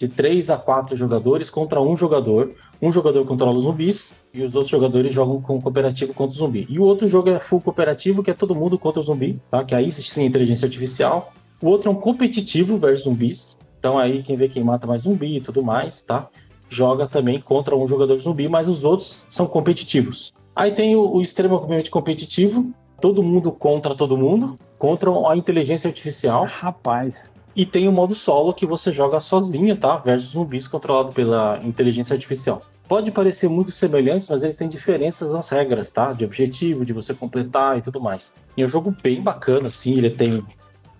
de 0.00 0.08
três 0.08 0.48
a 0.48 0.56
quatro 0.56 0.96
jogadores 0.96 1.50
contra 1.50 1.78
um 1.78 1.94
jogador. 1.94 2.54
Um 2.80 2.90
jogador 2.90 3.26
controla 3.26 3.58
os 3.58 3.64
zumbis 3.64 4.14
e 4.32 4.42
os 4.42 4.54
outros 4.54 4.70
jogadores 4.70 5.12
jogam 5.12 5.42
com 5.42 5.60
cooperativo 5.60 6.14
contra 6.14 6.34
o 6.34 6.38
zumbi. 6.38 6.66
E 6.70 6.78
o 6.78 6.84
outro 6.84 7.06
jogo 7.06 7.28
é 7.28 7.38
full 7.38 7.60
cooperativo, 7.60 8.22
que 8.22 8.30
é 8.30 8.34
todo 8.34 8.54
mundo 8.54 8.78
contra 8.78 8.98
o 8.98 9.02
zumbi, 9.02 9.38
tá? 9.50 9.62
Que 9.62 9.74
aí 9.74 9.92
sim 9.92 10.24
inteligência 10.24 10.64
artificial. 10.64 11.34
O 11.60 11.68
outro 11.68 11.90
é 11.90 11.92
um 11.92 11.96
competitivo 11.96 12.78
versus 12.78 13.04
zumbis. 13.04 13.58
Então 13.78 13.98
aí 13.98 14.22
quem 14.22 14.36
vê 14.36 14.48
quem 14.48 14.64
mata 14.64 14.86
mais 14.86 15.02
zumbi 15.02 15.36
e 15.36 15.40
tudo 15.42 15.62
mais, 15.62 16.00
tá? 16.00 16.30
Joga 16.70 17.06
também 17.06 17.38
contra 17.38 17.76
um 17.76 17.86
jogador 17.86 18.18
zumbi, 18.20 18.48
mas 18.48 18.68
os 18.68 18.84
outros 18.84 19.26
são 19.28 19.46
competitivos. 19.46 20.32
Aí 20.56 20.72
tem 20.72 20.96
o, 20.96 21.16
o 21.16 21.20
extremamente 21.20 21.90
competitivo, 21.90 22.72
todo 23.02 23.22
mundo 23.22 23.52
contra 23.52 23.94
todo 23.94 24.16
mundo, 24.16 24.58
contra 24.78 25.10
a 25.28 25.36
inteligência 25.36 25.88
artificial. 25.88 26.46
Rapaz. 26.48 27.30
E 27.54 27.66
tem 27.66 27.88
o 27.88 27.92
modo 27.92 28.14
solo 28.14 28.54
que 28.54 28.66
você 28.66 28.92
joga 28.92 29.20
sozinho, 29.20 29.76
tá? 29.76 29.96
Versus 29.96 30.30
zumbis 30.30 30.68
controlado 30.68 31.12
pela 31.12 31.60
inteligência 31.64 32.14
artificial. 32.14 32.62
Pode 32.88 33.10
parecer 33.12 33.48
muito 33.48 33.70
semelhantes, 33.70 34.28
mas 34.28 34.42
eles 34.42 34.56
têm 34.56 34.68
diferenças 34.68 35.32
nas 35.32 35.48
regras, 35.48 35.90
tá? 35.90 36.12
De 36.12 36.24
objetivo, 36.24 36.84
de 36.84 36.92
você 36.92 37.14
completar 37.14 37.78
e 37.78 37.82
tudo 37.82 38.00
mais. 38.00 38.34
E 38.56 38.62
é 38.62 38.66
um 38.66 38.68
jogo 38.68 38.94
bem 39.02 39.20
bacana, 39.20 39.68
assim. 39.68 39.96
Ele 39.96 40.10
tem. 40.10 40.44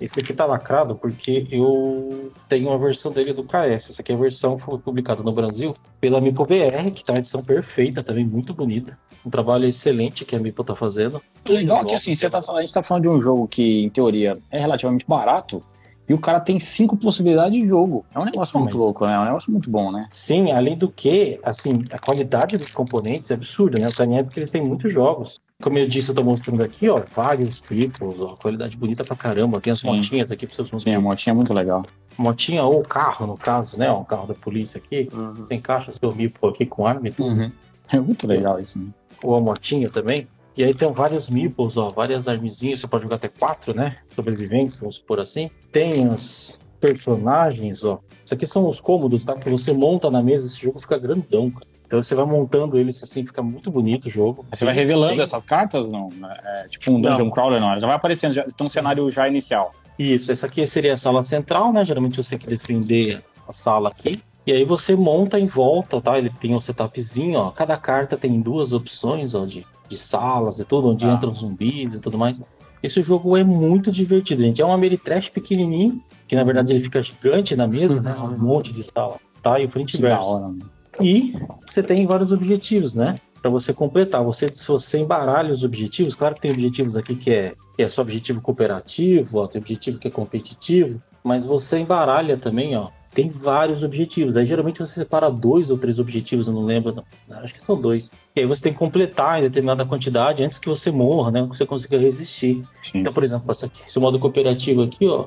Esse 0.00 0.20
aqui 0.20 0.32
tá 0.32 0.46
lacrado 0.46 0.94
porque 0.94 1.46
eu 1.50 2.32
tenho 2.48 2.68
uma 2.68 2.78
versão 2.78 3.12
dele 3.12 3.32
do 3.32 3.44
KS. 3.44 3.90
Essa 3.90 4.02
aqui 4.02 4.12
é 4.12 4.14
a 4.14 4.18
versão 4.18 4.56
que 4.56 4.64
foi 4.64 4.78
publicada 4.78 5.22
no 5.22 5.32
Brasil 5.32 5.74
pela 6.00 6.20
MipoBR, 6.20 6.90
que 6.94 7.04
tá 7.04 7.12
uma 7.12 7.18
edição 7.18 7.42
perfeita, 7.42 8.02
também 8.02 8.24
muito 8.24 8.54
bonita. 8.54 8.96
Um 9.26 9.28
trabalho 9.28 9.66
excelente 9.66 10.24
que 10.24 10.34
a 10.34 10.38
Mipo 10.38 10.64
tá 10.64 10.74
fazendo. 10.74 11.20
Legal 11.46 11.84
que 11.84 11.94
assim, 11.94 12.14
você 12.14 12.30
tá, 12.30 12.38
a 12.38 12.60
gente 12.60 12.72
tá 12.72 12.82
falando 12.82 13.02
de 13.02 13.08
um 13.10 13.20
jogo 13.20 13.46
que, 13.46 13.82
em 13.82 13.90
teoria, 13.90 14.38
é 14.50 14.60
relativamente 14.60 15.04
barato 15.06 15.62
e 16.10 16.12
o 16.14 16.18
cara 16.18 16.40
tem 16.40 16.58
cinco 16.58 16.96
possibilidades 16.96 17.52
de 17.52 17.64
jogo. 17.68 18.04
É 18.12 18.18
um 18.18 18.24
negócio 18.24 18.58
muito 18.58 18.76
mas- 18.76 18.84
louco, 18.84 19.06
né? 19.06 19.14
É 19.14 19.18
um 19.20 19.24
negócio 19.26 19.52
muito 19.52 19.70
bom, 19.70 19.92
né? 19.92 20.08
Sim, 20.10 20.50
além 20.50 20.76
do 20.76 20.88
que, 20.90 21.38
assim, 21.44 21.84
a 21.92 22.00
qualidade 22.00 22.58
dos 22.58 22.66
componentes 22.72 23.30
é 23.30 23.34
absurda, 23.34 23.78
né? 23.78 23.86
O 23.86 23.92
Tiny 23.92 24.18
Epic 24.18 24.36
ele 24.36 24.48
tem 24.48 24.60
muitos 24.60 24.92
jogos. 24.92 25.40
Como 25.62 25.78
eu 25.78 25.86
disse, 25.86 26.08
eu 26.08 26.14
tô 26.16 26.24
mostrando 26.24 26.64
aqui, 26.64 26.88
ó, 26.88 27.00
vários 27.14 27.60
triples, 27.60 28.18
ó, 28.18 28.34
qualidade 28.34 28.76
bonita 28.76 29.04
pra 29.04 29.14
caramba. 29.14 29.60
Tem 29.60 29.70
as 29.70 29.78
Sim. 29.78 29.86
motinhas 29.86 30.32
aqui 30.32 30.48
pra 30.48 30.56
seus 30.56 30.82
Sim, 30.82 30.94
a 30.96 31.00
motinha 31.00 31.32
é 31.32 31.36
muito 31.36 31.54
legal. 31.54 31.84
Motinha 32.18 32.64
ou 32.64 32.82
carro, 32.82 33.24
no 33.28 33.36
caso, 33.36 33.78
né? 33.78 33.88
Um 33.92 34.02
carro 34.02 34.26
da 34.26 34.34
polícia 34.34 34.78
aqui. 34.84 35.08
Tem 35.48 35.60
caixa 35.60 35.92
seu 35.94 36.12
mipo 36.12 36.48
aqui 36.48 36.66
com 36.66 36.88
arma 36.88 37.06
e 37.06 37.12
tudo. 37.12 37.52
É 37.88 38.00
muito 38.00 38.26
legal 38.26 38.58
isso. 38.58 38.80
né? 38.80 38.86
Ou 39.22 39.36
a 39.36 39.40
motinha 39.40 39.88
também. 39.88 40.26
E 40.60 40.64
aí 40.64 40.74
tem 40.74 40.92
vários 40.92 41.30
meeples, 41.30 41.78
ó, 41.78 41.88
várias 41.88 42.28
armezinhas, 42.28 42.80
você 42.80 42.86
pode 42.86 43.04
jogar 43.04 43.16
até 43.16 43.28
quatro, 43.28 43.74
né? 43.74 43.96
Sobreviventes, 44.14 44.78
vamos 44.78 44.96
supor 44.96 45.18
assim. 45.18 45.48
Tem 45.72 46.06
os 46.06 46.60
personagens, 46.78 47.82
ó. 47.82 47.98
Isso 48.22 48.34
aqui 48.34 48.46
são 48.46 48.68
os 48.68 48.78
cômodos, 48.78 49.24
tá? 49.24 49.34
Que 49.36 49.48
você 49.48 49.72
monta 49.72 50.10
na 50.10 50.22
mesa, 50.22 50.46
esse 50.46 50.60
jogo 50.60 50.78
fica 50.78 50.98
grandão, 50.98 51.50
cara. 51.50 51.64
Então 51.86 52.02
você 52.02 52.14
vai 52.14 52.26
montando 52.26 52.78
eles 52.78 53.02
assim, 53.02 53.24
fica 53.24 53.42
muito 53.42 53.70
bonito 53.70 54.04
o 54.04 54.10
jogo. 54.10 54.44
Você 54.52 54.66
vai 54.66 54.74
revelando 54.74 55.14
Tem- 55.14 55.22
essas 55.22 55.46
cartas? 55.46 55.90
Não. 55.90 56.10
É 56.44 56.68
tipo 56.68 56.92
um 56.92 57.00
dungeon 57.00 57.24
Não. 57.24 57.30
crawler, 57.30 57.58
não. 57.58 57.80
Já 57.80 57.86
vai 57.86 57.96
aparecendo, 57.96 58.34
já, 58.34 58.44
tem 58.44 58.66
um 58.66 58.68
cenário 58.70 59.10
já 59.10 59.26
inicial. 59.26 59.74
Isso, 59.98 60.30
essa 60.30 60.44
aqui 60.44 60.66
seria 60.66 60.92
a 60.92 60.98
sala 60.98 61.24
central, 61.24 61.72
né? 61.72 61.86
Geralmente 61.86 62.22
você 62.22 62.36
tem 62.36 62.38
que 62.38 62.46
defender 62.54 63.22
a 63.48 63.52
sala 63.54 63.88
aqui. 63.88 64.20
E 64.46 64.52
aí 64.52 64.64
você 64.66 64.94
monta 64.94 65.40
em 65.40 65.46
volta, 65.46 66.02
tá? 66.02 66.18
Ele 66.18 66.28
tem 66.28 66.54
um 66.54 66.60
setupzinho, 66.60 67.38
ó. 67.38 67.50
Cada 67.50 67.78
carta 67.78 68.14
tem 68.14 68.38
duas 68.42 68.74
opções, 68.74 69.34
ó, 69.34 69.46
de, 69.46 69.66
de 69.90 69.96
salas 69.98 70.58
e 70.58 70.64
tudo, 70.64 70.88
onde 70.88 71.04
Ah. 71.04 71.12
entram 71.14 71.34
zumbis 71.34 71.92
e 71.94 71.98
tudo 71.98 72.16
mais. 72.16 72.40
Esse 72.82 73.02
jogo 73.02 73.36
é 73.36 73.44
muito 73.44 73.92
divertido, 73.92 74.40
gente. 74.42 74.62
É 74.62 74.64
um 74.64 74.72
Ameritrash 74.72 75.28
pequenininho, 75.28 76.00
que 76.26 76.34
na 76.34 76.44
verdade 76.44 76.72
ele 76.72 76.82
fica 76.84 77.02
gigante 77.02 77.54
na 77.54 77.66
mesa, 77.66 78.00
né? 78.00 78.14
Um 78.24 78.38
monte 78.38 78.72
de 78.72 78.82
sala, 78.84 79.16
tá? 79.42 79.60
E 79.60 79.66
o 79.66 79.70
frente 79.70 79.94
e 79.98 80.00
verso. 80.00 80.32
mano. 80.40 80.58
E 81.00 81.34
você 81.66 81.82
tem 81.82 82.06
vários 82.06 82.32
objetivos, 82.32 82.94
né? 82.94 83.18
Para 83.42 83.50
você 83.50 83.72
completar. 83.72 84.22
Você, 84.24 84.50
se 84.54 84.66
você 84.68 84.98
embaralha 84.98 85.52
os 85.52 85.64
objetivos, 85.64 86.14
claro 86.14 86.34
que 86.34 86.40
tem 86.42 86.50
objetivos 86.52 86.96
aqui 86.96 87.14
que 87.16 87.30
é, 87.30 87.54
que 87.76 87.82
é 87.82 87.88
só 87.88 88.02
objetivo 88.02 88.40
cooperativo, 88.40 89.38
ó, 89.38 89.46
tem 89.46 89.60
objetivo 89.60 89.98
que 89.98 90.08
é 90.08 90.10
competitivo, 90.10 91.02
mas 91.24 91.44
você 91.44 91.78
embaralha 91.78 92.36
também, 92.36 92.76
ó. 92.76 92.88
Tem 93.12 93.28
vários 93.28 93.82
objetivos. 93.82 94.36
Aí 94.36 94.46
geralmente 94.46 94.78
você 94.78 94.94
separa 94.94 95.28
dois 95.30 95.70
ou 95.70 95.78
três 95.78 95.98
objetivos, 95.98 96.46
eu 96.46 96.54
não 96.54 96.62
lembro, 96.62 96.94
não. 96.94 97.38
Acho 97.38 97.52
que 97.52 97.62
são 97.62 97.80
dois. 97.80 98.12
E 98.36 98.40
aí 98.40 98.46
você 98.46 98.62
tem 98.62 98.72
que 98.72 98.78
completar 98.78 99.38
em 99.38 99.42
determinada 99.42 99.84
quantidade 99.84 100.42
antes 100.44 100.58
que 100.58 100.68
você 100.68 100.90
morra, 100.90 101.30
né? 101.30 101.42
Que 101.42 101.58
você 101.58 101.66
consiga 101.66 101.98
resistir. 101.98 102.62
Sim. 102.82 103.00
Então, 103.00 103.12
por 103.12 103.24
exemplo, 103.24 103.50
esse 103.50 103.98
modo 103.98 104.18
cooperativo 104.18 104.82
aqui, 104.82 105.06
ó, 105.06 105.26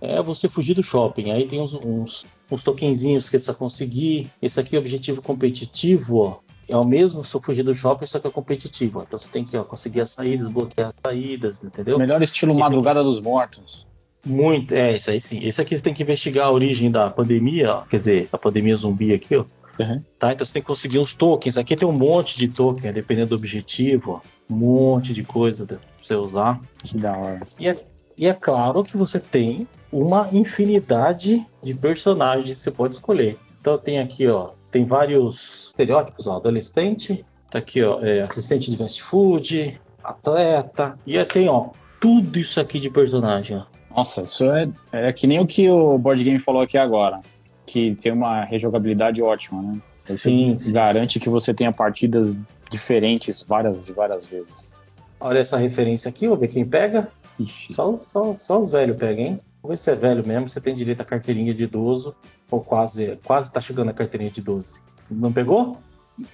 é 0.00 0.20
você 0.20 0.48
fugir 0.48 0.74
do 0.74 0.82
shopping. 0.82 1.30
Aí 1.30 1.46
tem 1.46 1.60
uns, 1.60 1.74
uns, 1.74 2.26
uns 2.50 2.62
tokenzinhos 2.62 3.30
que 3.30 3.38
precisa 3.38 3.54
conseguir. 3.54 4.28
Esse 4.42 4.58
aqui 4.58 4.74
é 4.74 4.78
objetivo 4.78 5.22
competitivo, 5.22 6.16
ó. 6.18 6.52
É 6.68 6.76
o 6.76 6.84
mesmo 6.84 7.24
se 7.24 7.34
eu 7.34 7.40
fugir 7.40 7.62
do 7.62 7.74
shopping, 7.74 8.06
só 8.06 8.18
que 8.18 8.26
é 8.26 8.30
competitivo. 8.30 8.98
ó. 8.98 9.02
Então 9.04 9.16
você 9.16 9.28
tem 9.28 9.44
que 9.44 9.56
ó, 9.56 9.62
conseguir 9.62 10.00
as 10.00 10.10
saídas, 10.10 10.48
bloquear 10.48 10.88
as 10.88 10.94
saídas, 11.04 11.62
entendeu? 11.62 11.98
Melhor 11.98 12.20
estilo 12.20 12.50
Esse 12.52 12.60
Madrugada 12.60 13.02
dos 13.02 13.20
Mortos. 13.20 13.86
Muito, 14.24 14.74
é, 14.74 14.96
isso 14.96 15.10
aí 15.10 15.20
sim. 15.20 15.44
Esse 15.44 15.60
aqui 15.60 15.76
você 15.76 15.82
tem 15.82 15.94
que 15.94 16.02
investigar 16.02 16.46
a 16.46 16.50
origem 16.50 16.90
da 16.90 17.10
pandemia, 17.10 17.74
ó. 17.74 17.80
Quer 17.82 17.96
dizer, 17.96 18.28
a 18.32 18.38
pandemia 18.38 18.76
zumbi 18.76 19.12
aqui, 19.12 19.36
ó. 19.36 19.44
Uhum. 19.78 20.02
Tá? 20.18 20.32
Então 20.32 20.46
você 20.46 20.52
tem 20.52 20.62
que 20.62 20.68
conseguir 20.68 20.98
uns 20.98 21.14
tokens. 21.14 21.58
Aqui 21.58 21.74
tem 21.76 21.88
um 21.88 21.92
monte 21.92 22.38
de 22.38 22.48
token, 22.48 22.90
é, 22.90 22.92
dependendo 22.92 23.30
do 23.30 23.36
objetivo, 23.36 24.12
ó. 24.12 24.20
Um 24.52 24.56
monte 24.56 25.12
de 25.12 25.24
coisa 25.24 25.66
pra 25.66 25.78
você 26.00 26.14
usar. 26.14 26.60
Que 26.84 26.98
da 26.98 27.16
hora. 27.16 27.46
E 27.58 27.68
é, 27.68 27.76
e 28.16 28.26
é 28.26 28.34
claro 28.34 28.84
que 28.84 28.96
você 28.96 29.18
tem 29.18 29.66
uma 29.90 30.28
infinidade 30.32 31.44
de 31.62 31.74
personagens 31.74 32.58
que 32.58 32.62
você 32.62 32.70
pode 32.70 32.94
escolher. 32.94 33.36
Então 33.60 33.78
tem 33.78 33.98
aqui, 33.98 34.26
ó, 34.26 34.50
tem 34.70 34.84
vários 34.84 35.66
estereótipos, 35.66 36.26
ó, 36.26 36.36
adolescente, 36.36 37.24
tá 37.50 37.58
aqui, 37.58 37.82
ó, 37.82 38.00
é, 38.00 38.22
assistente 38.22 38.70
de 38.70 38.76
fast 38.76 39.02
food, 39.02 39.80
atleta, 40.02 40.98
e 41.06 41.18
aí 41.18 41.24
tem, 41.24 41.48
ó, 41.48 41.70
tudo 42.00 42.38
isso 42.38 42.58
aqui 42.58 42.80
de 42.80 42.90
personagem, 42.90 43.56
ó. 43.58 43.71
Nossa, 43.94 44.22
isso 44.22 44.44
é, 44.50 44.68
é 44.92 45.12
que 45.12 45.26
nem 45.26 45.40
o 45.40 45.46
que 45.46 45.68
o 45.68 45.98
Board 45.98 46.22
Game 46.22 46.38
falou 46.40 46.62
aqui 46.62 46.78
agora. 46.78 47.20
Que 47.66 47.94
tem 47.94 48.12
uma 48.12 48.44
rejogabilidade 48.44 49.22
ótima, 49.22 49.62
né? 49.62 49.78
Isso 50.04 50.18
Sim, 50.18 50.56
sim. 50.58 50.72
garante 50.72 51.20
que 51.20 51.28
você 51.28 51.54
tenha 51.54 51.70
partidas 51.72 52.36
diferentes 52.70 53.42
várias 53.42 53.88
e 53.88 53.92
várias 53.92 54.26
vezes. 54.26 54.72
Olha 55.20 55.38
essa 55.38 55.56
referência 55.56 56.08
aqui, 56.08 56.26
vou 56.26 56.36
ver 56.36 56.48
quem 56.48 56.64
pega. 56.64 57.08
Ixi. 57.38 57.74
Só, 57.74 57.96
só, 57.98 58.34
só 58.40 58.60
os 58.60 58.72
velhos 58.72 58.96
pegam, 58.96 59.24
hein? 59.24 59.40
Vamos 59.62 59.78
ver 59.78 59.84
se 59.84 59.90
é 59.90 59.94
velho 59.94 60.26
mesmo, 60.26 60.48
você 60.50 60.60
tem 60.60 60.74
direito 60.74 61.00
à 61.02 61.04
carteirinha 61.04 61.54
de 61.54 61.62
idoso, 61.64 62.14
ou 62.50 62.60
quase, 62.60 63.16
quase 63.24 63.52
tá 63.52 63.60
chegando 63.60 63.90
a 63.90 63.92
carteirinha 63.92 64.30
de 64.30 64.40
12. 64.42 64.74
Não 65.08 65.32
pegou? 65.32 65.78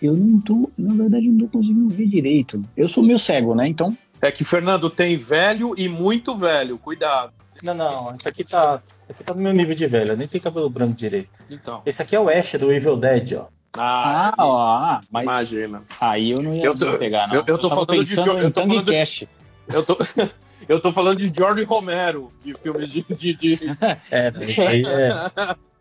Eu 0.01 0.15
não 0.17 0.41
tô, 0.41 0.71
na 0.79 0.95
verdade, 0.95 1.29
não 1.29 1.47
tô 1.47 1.59
conseguindo 1.59 1.89
ver 1.91 2.07
direito. 2.07 2.65
Eu 2.77 2.89
sou 2.89 3.05
meio 3.05 3.19
cego, 3.19 3.55
né? 3.55 3.65
Então, 3.67 3.97
É 4.21 4.31
que, 4.33 4.45
Fernando, 4.45 4.89
tem 4.91 5.17
velho 5.17 5.75
e 5.77 5.89
muito 5.89 6.37
velho. 6.37 6.79
Cuidado. 6.79 7.33
Não, 7.63 7.75
não, 7.75 8.15
esse 8.15 8.29
aqui 8.29 8.45
tá. 8.45 8.83
Esse 9.05 9.13
aqui 9.13 9.25
tá 9.25 9.35
no 9.35 9.41
meu 9.41 9.53
nível 9.53 9.75
de 9.75 9.87
velho, 9.87 10.13
eu 10.13 10.17
nem 10.17 10.29
tem 10.29 10.41
cabelo 10.41 10.69
branco 10.71 10.95
direito. 10.95 11.29
Então. 11.51 11.83
Esse 11.87 12.03
aqui 12.03 12.15
é 12.15 12.21
o 12.21 12.29
Ash 12.29 12.53
do 12.53 12.73
Evil 12.73 12.97
Dead, 12.97 13.33
ó. 13.39 13.47
ah, 13.79 14.35
ó, 14.39 14.59
ah, 14.59 15.01
mas 15.11 15.23
imagina. 15.25 15.83
aí 16.01 16.31
eu 16.31 16.43
não 16.43 16.55
ia 16.55 16.65
Eu 16.65 16.77
tô- 16.79 16.99
pegar, 16.99 17.27
não. 17.29 17.35
eu- 17.37 17.45
eu 17.47 17.59
tô 17.59 17.69
tava 17.69 17.87
falando 17.87 18.05
de 18.05 18.19
eu 18.19 18.51
tô 18.53 18.61
falando 18.67 18.93
Cash. 18.93 19.25
Eu 19.69 19.85
tô, 19.85 19.97
eu 20.69 20.81
tô 20.81 20.93
falando 20.93 21.19
de 21.19 21.33
George 21.35 21.65
Romero, 21.65 22.33
de 22.43 22.55
filmes 22.55 22.91
de. 22.91 23.03
de, 23.09 23.35
de... 23.35 23.59
É, 24.11 24.29
esse 24.29 24.61
aí 24.61 24.83
é. 24.87 25.31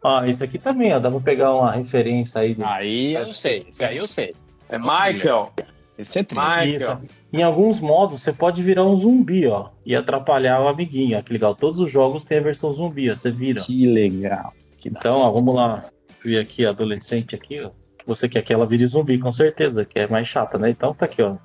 Ó, 0.04 0.24
esse 0.26 0.44
aqui 0.44 0.58
também, 0.60 0.94
ó. 0.94 1.00
Dá 1.00 1.10
pra 1.10 1.20
pegar 1.20 1.54
uma 1.54 1.72
referência 1.72 2.42
aí. 2.42 2.54
De... 2.54 2.64
Aí 2.64 3.14
eu 3.14 3.34
sei, 3.34 3.64
isso 3.68 3.84
aí 3.84 3.98
eu 3.98 4.08
sei. 4.08 4.36
É 4.70 4.78
Michael. 4.78 5.52
Esse 5.98 6.20
é 6.20 6.24
tri. 6.24 6.38
Michael. 6.38 6.76
Isso. 6.76 7.16
Em 7.34 7.42
alguns 7.42 7.80
modos, 7.80 8.22
você 8.22 8.32
pode 8.32 8.62
virar 8.62 8.86
um 8.86 8.98
zumbi, 9.00 9.48
ó. 9.48 9.70
E 9.86 9.96
atrapalhar 9.96 10.62
o 10.62 10.68
amiguinho. 10.68 11.18
Ó, 11.18 11.22
que 11.22 11.34
legal. 11.34 11.56
Todos 11.56 11.80
os 11.80 11.92
jogos 11.92 12.24
têm 12.24 12.38
a 12.38 12.42
versão 12.42 12.74
zumbi, 12.74 13.10
ó. 13.10 13.16
Você 13.16 13.32
vira. 13.32 13.62
Que 13.62 13.88
legal. 13.88 14.54
Que. 14.78 14.90
Então, 14.90 15.20
ó, 15.20 15.32
vamos 15.32 15.56
lá. 15.56 15.86
Ver 16.24 16.40
aqui, 16.40 16.66
a 16.66 16.70
adolescente 16.70 17.36
aqui, 17.36 17.62
ó. 17.62 17.72
Você 18.06 18.30
quer 18.30 18.42
que 18.42 18.54
ela 18.54 18.66
vire 18.66 18.86
zumbi, 18.86 19.18
com 19.18 19.32
certeza, 19.32 19.84
que 19.84 20.00
é 20.00 20.08
mais 20.08 20.28
chata, 20.28 20.58
né? 20.58 20.70
Então 20.70 20.94
tá 20.94 21.06
aqui, 21.06 21.22
ó. 21.22 21.36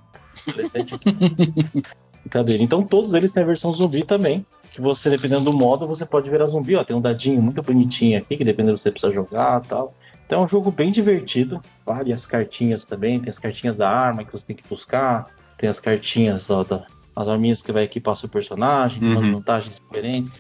Adolescente 0.49 0.95
aqui. 0.95 1.11
Brincadeira. 2.23 2.63
Então 2.63 2.85
todos 2.85 3.15
eles 3.15 3.33
têm 3.33 3.43
a 3.43 3.47
versão 3.47 3.73
zumbi 3.73 4.05
também. 4.05 4.47
Que 4.71 4.81
você, 4.81 5.11
dependendo 5.11 5.51
do 5.51 5.53
modo, 5.53 5.87
você 5.87 6.07
pode 6.07 6.31
virar 6.31 6.47
zumbi, 6.47 6.77
ó. 6.77 6.85
Tem 6.85 6.97
um 6.97 7.01
dadinho 7.01 7.43
muito 7.43 7.61
bonitinho 7.63 8.19
aqui, 8.19 8.37
que 8.37 8.45
dependendo 8.45 8.75
do 8.75 8.77
que 8.77 8.83
você 8.83 8.91
precisa 8.91 9.13
jogar 9.13 9.63
e 9.63 9.69
tal. 9.69 9.95
Então 10.27 10.41
é 10.43 10.45
um 10.45 10.49
jogo 10.49 10.71
bem 10.71 10.91
divertido. 10.91 11.61
Várias 11.85 12.27
cartinhas 12.27 12.85
também. 12.85 13.21
Tem 13.21 13.31
as 13.31 13.39
cartinhas 13.39 13.77
da 13.77 13.89
arma 13.89 14.25
que 14.25 14.33
você 14.33 14.47
tem 14.47 14.57
que 14.57 14.67
buscar. 14.69 15.27
Tem 15.59 15.69
as 15.69 15.79
cartinhas, 15.81 16.51
ó, 16.51 16.65
da, 16.65 16.85
as 17.15 17.29
arminhas 17.29 17.61
que 17.63 17.71
vai 17.73 17.85
equipar 17.85 18.17
seu 18.17 18.29
personagem, 18.29 18.99
tem 19.01 19.13
umas 19.13 19.25
Uhum. 19.27 19.33
vantagens 19.35 19.81
diferentes. 19.81 20.33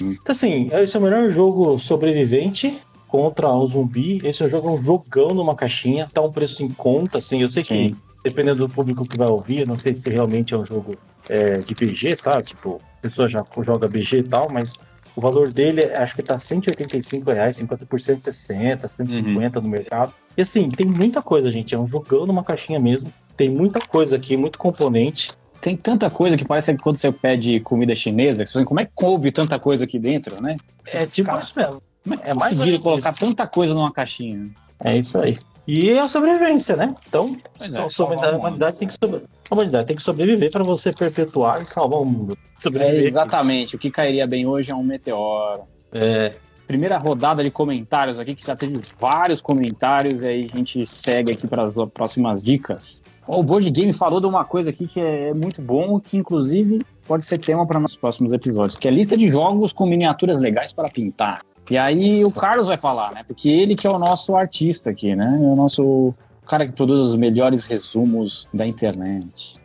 Uhum. 0.00 0.12
Então, 0.20 0.32
assim, 0.32 0.68
esse 0.72 0.96
é 0.96 1.00
o 1.00 1.02
melhor 1.02 1.30
jogo 1.30 1.78
sobrevivente 1.78 2.78
contra 3.06 3.48
o 3.48 3.66
zumbi. 3.66 4.20
Esse 4.24 4.42
é 4.42 4.46
um 4.46 4.48
jogo 4.50 4.70
um 4.70 4.82
jogão 4.82 5.28
numa 5.32 5.54
caixinha, 5.54 6.08
tá 6.12 6.20
um 6.20 6.32
preço 6.32 6.62
em 6.62 6.68
conta, 6.68 7.18
assim. 7.18 7.40
Eu 7.40 7.48
sei 7.48 7.64
Sim. 7.64 7.88
que, 7.88 7.96
dependendo 8.24 8.66
do 8.66 8.72
público 8.72 9.06
que 9.06 9.16
vai 9.16 9.28
ouvir, 9.28 9.66
não 9.66 9.78
sei 9.78 9.94
se 9.96 10.08
realmente 10.10 10.52
é 10.52 10.58
um 10.58 10.66
jogo 10.66 10.96
é, 11.28 11.58
de 11.58 11.74
BG, 11.74 12.16
tá? 12.16 12.42
Tipo, 12.42 12.80
a 12.98 13.00
pessoa 13.02 13.28
já 13.28 13.44
joga 13.62 13.86
BG 13.88 14.18
e 14.18 14.22
tal, 14.24 14.48
mas 14.50 14.78
o 15.18 15.20
valor 15.20 15.52
dele 15.52 15.84
acho 15.96 16.14
que 16.14 16.22
tá 16.22 16.38
185 16.38 17.28
reais, 17.32 17.58
50% 17.58 18.20
60, 18.20 18.86
150 18.86 19.60
no 19.60 19.68
mercado. 19.68 20.14
E 20.36 20.42
assim, 20.42 20.68
tem 20.68 20.86
muita 20.86 21.20
coisa, 21.20 21.50
gente. 21.50 21.74
É 21.74 21.78
um 21.78 21.88
jogão 21.88 22.24
numa 22.24 22.44
caixinha 22.44 22.78
mesmo. 22.78 23.12
Tem 23.36 23.50
muita 23.50 23.80
coisa 23.80 24.14
aqui, 24.14 24.36
muito 24.36 24.60
componente. 24.60 25.32
Tem 25.60 25.76
tanta 25.76 26.08
coisa 26.08 26.36
que 26.36 26.44
parece 26.44 26.72
que 26.72 26.80
quando 26.80 26.98
você 26.98 27.10
pede 27.10 27.58
comida 27.58 27.96
chinesa, 27.96 28.46
você 28.46 28.52
fala, 28.52 28.64
como 28.64 28.78
é 28.78 28.84
que 28.84 28.92
coube 28.94 29.32
tanta 29.32 29.58
coisa 29.58 29.82
aqui 29.82 29.98
dentro, 29.98 30.40
né? 30.40 30.56
É 30.86 31.04
tipo 31.04 31.26
Cara, 31.26 31.42
isso 31.42 31.52
mesmo. 31.56 31.82
Como 32.04 32.14
é 32.14 32.18
que 32.18 32.30
É 32.30 32.34
conseguiram 32.34 32.78
colocar 32.78 33.12
tanta 33.12 33.44
coisa 33.44 33.74
numa 33.74 33.92
caixinha? 33.92 34.50
É 34.84 34.96
isso 34.96 35.18
aí. 35.18 35.36
E 35.70 35.90
é 35.90 36.00
a 36.00 36.08
sobrevivência, 36.08 36.74
né? 36.74 36.94
Então, 37.06 37.36
é, 37.60 37.66
a 37.76 38.36
humanidade, 38.36 38.78
tem 38.78 38.88
que 38.88 38.94
sobre- 38.94 39.22
a 39.50 39.54
humanidade 39.54 39.86
tem 39.86 39.94
que 39.96 40.02
sobreviver 40.02 40.50
para 40.50 40.64
você 40.64 40.92
perpetuar 40.94 41.60
e 41.62 41.66
salvar 41.66 42.00
o 42.00 42.06
mundo. 42.06 42.32
É, 42.56 42.60
Sobreviver. 42.60 43.04
exatamente. 43.04 43.76
O 43.76 43.78
que 43.78 43.90
cairia 43.90 44.26
bem 44.26 44.46
hoje 44.46 44.70
é 44.70 44.74
um 44.74 44.82
meteoro. 44.82 45.64
É, 45.92 46.34
Primeira 46.66 46.98
rodada 46.98 47.42
de 47.42 47.50
comentários 47.50 48.18
aqui, 48.18 48.34
que 48.34 48.46
já 48.46 48.54
teve 48.54 48.78
vários 49.00 49.40
comentários, 49.40 50.22
e 50.22 50.26
aí 50.26 50.50
a 50.52 50.54
gente 50.54 50.84
segue 50.84 51.32
aqui 51.32 51.46
para 51.46 51.62
as 51.64 51.76
próximas 51.94 52.42
dicas. 52.42 53.00
O 53.26 53.42
Board 53.42 53.70
Game 53.70 53.90
falou 53.94 54.20
de 54.20 54.26
uma 54.26 54.44
coisa 54.44 54.68
aqui 54.68 54.86
que 54.86 55.00
é 55.00 55.32
muito 55.32 55.62
bom, 55.62 55.98
que 55.98 56.18
inclusive 56.18 56.80
pode 57.06 57.24
ser 57.24 57.38
tema 57.38 57.66
para 57.66 57.80
nossos 57.80 57.96
próximos 57.96 58.34
episódios, 58.34 58.76
que 58.76 58.86
é 58.86 58.90
lista 58.90 59.16
de 59.16 59.30
jogos 59.30 59.72
com 59.72 59.86
miniaturas 59.86 60.40
legais 60.40 60.70
para 60.70 60.90
pintar. 60.90 61.40
E 61.70 61.76
aí 61.76 62.24
o 62.24 62.30
Carlos 62.30 62.66
vai 62.66 62.76
falar, 62.76 63.12
né? 63.12 63.22
Porque 63.26 63.48
ele 63.48 63.74
que 63.74 63.86
é 63.86 63.90
o 63.90 63.98
nosso 63.98 64.34
artista 64.36 64.90
aqui, 64.90 65.14
né? 65.14 65.38
É 65.40 65.46
o 65.46 65.54
nosso 65.54 66.14
cara 66.46 66.66
que 66.66 66.72
produz 66.72 67.08
os 67.08 67.16
melhores 67.16 67.66
resumos 67.66 68.48
da 68.52 68.66
internet. 68.66 69.60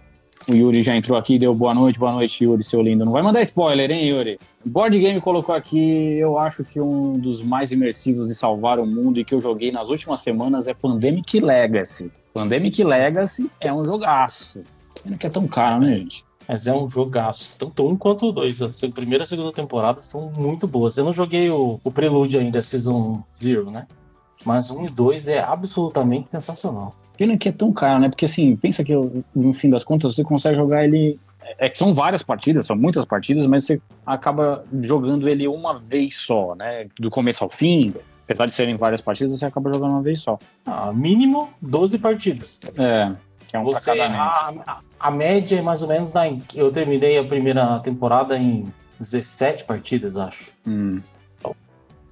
O 0.50 0.54
Yuri 0.54 0.84
já 0.84 0.94
entrou 0.94 1.18
aqui, 1.18 1.40
deu 1.40 1.56
boa 1.56 1.74
noite, 1.74 1.98
boa 1.98 2.12
noite, 2.12 2.44
Yuri, 2.44 2.62
seu 2.62 2.82
lindo. 2.82 3.06
Não 3.06 3.14
vai 3.14 3.22
mandar 3.22 3.42
spoiler, 3.44 3.90
hein, 3.90 4.10
Yuri? 4.10 4.38
Board 4.66 5.00
Game 5.00 5.22
colocou 5.22 5.56
aqui, 5.56 6.18
eu 6.18 6.38
acho 6.38 6.66
que 6.66 6.82
um 6.82 7.18
dos 7.18 7.42
mais 7.42 7.72
imersivos 7.72 8.28
de 8.28 8.36
salvar 8.36 8.78
o 8.78 8.86
mundo 8.86 9.18
e 9.18 9.24
que 9.24 9.34
eu 9.34 9.40
joguei 9.40 9.72
nas 9.72 9.88
últimas 9.88 10.20
semanas 10.20 10.68
é 10.68 10.74
Pandemic 10.74 11.40
Legacy. 11.40 12.12
Pandemic 12.34 12.84
Legacy 12.84 13.50
é 13.62 13.74
um 13.74 13.86
jogaço. 13.86 14.62
Pena 15.02 15.18
que 15.18 15.28
é 15.28 15.30
tão 15.30 15.48
caro, 15.48 15.80
né, 15.80 15.96
gente? 15.96 16.26
Mas 16.48 16.68
é 16.68 16.74
um 16.74 16.90
jogaço. 16.90 17.56
Tanto 17.58 17.88
um 17.88 17.96
quanto 17.96 18.28
o 18.28 18.32
dois. 18.32 18.62
A 18.62 18.70
primeira 18.94 19.24
e 19.24 19.26
a 19.26 19.28
segunda 19.28 19.52
temporada 19.52 20.02
são 20.02 20.32
muito 20.38 20.68
boas. 20.68 20.98
Eu 20.98 21.06
não 21.06 21.14
joguei 21.14 21.50
o, 21.50 21.80
o 21.84 21.92
Prelude 21.92 22.38
ainda, 22.38 22.62
Season 22.62 23.24
Zero, 23.40 23.72
né? 23.72 23.88
Mas 24.46 24.70
um 24.70 24.86
e 24.86 24.90
dois 24.90 25.28
é 25.28 25.40
absolutamente 25.40 26.30
sensacional. 26.30 26.94
Pena 27.18 27.38
que 27.38 27.50
é 27.50 27.52
tão 27.52 27.72
caro, 27.72 28.00
né? 28.00 28.10
Porque 28.10 28.26
assim, 28.26 28.56
pensa 28.56 28.84
que 28.84 28.94
no 29.36 29.54
fim 29.54 29.70
das 29.70 29.84
contas 29.84 30.16
você 30.16 30.24
consegue 30.24 30.58
jogar 30.58 30.84
ele. 30.84 31.20
É 31.60 31.70
que 31.70 31.78
são 31.78 31.94
várias 31.94 32.24
partidas, 32.24 32.66
são 32.66 32.76
muitas 32.76 33.06
partidas, 33.06 33.46
mas 33.46 33.66
você 33.66 33.80
acaba 34.06 34.66
jogando 34.82 35.28
ele 35.30 35.48
uma 35.48 35.78
vez 35.78 36.16
só, 36.18 36.56
né? 36.56 36.88
Do 37.00 37.10
começo 37.10 37.44
ao 37.44 37.50
fim. 37.50 37.94
Apesar 38.24 38.46
de 38.46 38.54
serem 38.54 38.78
várias 38.78 39.02
partidas, 39.02 39.38
você 39.38 39.46
acaba 39.46 39.72
jogando 39.72 39.92
uma 39.92 40.02
vez 40.02 40.22
só. 40.22 40.40
Ah, 40.66 40.92
mínimo 40.94 41.50
12 41.62 42.00
partidas. 42.00 42.60
É, 42.78 43.12
que 43.48 43.56
é 43.56 43.60
um 43.60 43.66
Você, 43.66 43.92
pra 43.94 43.98
cada 43.98 44.10
mês. 44.10 44.64
a, 44.66 44.80
a- 45.08 45.12
média 45.12 45.58
é 45.60 45.62
mais 45.62 45.82
ou 45.82 45.88
menos. 45.88 46.14
Na, 46.14 46.24
eu 46.56 46.72
terminei 46.72 47.18
a 47.18 47.24
primeira 47.24 47.80
temporada 47.80 48.38
em 48.38 48.66
17 49.00 49.64
partidas, 49.66 50.18
acho. 50.18 50.52
Hum. 50.68 51.02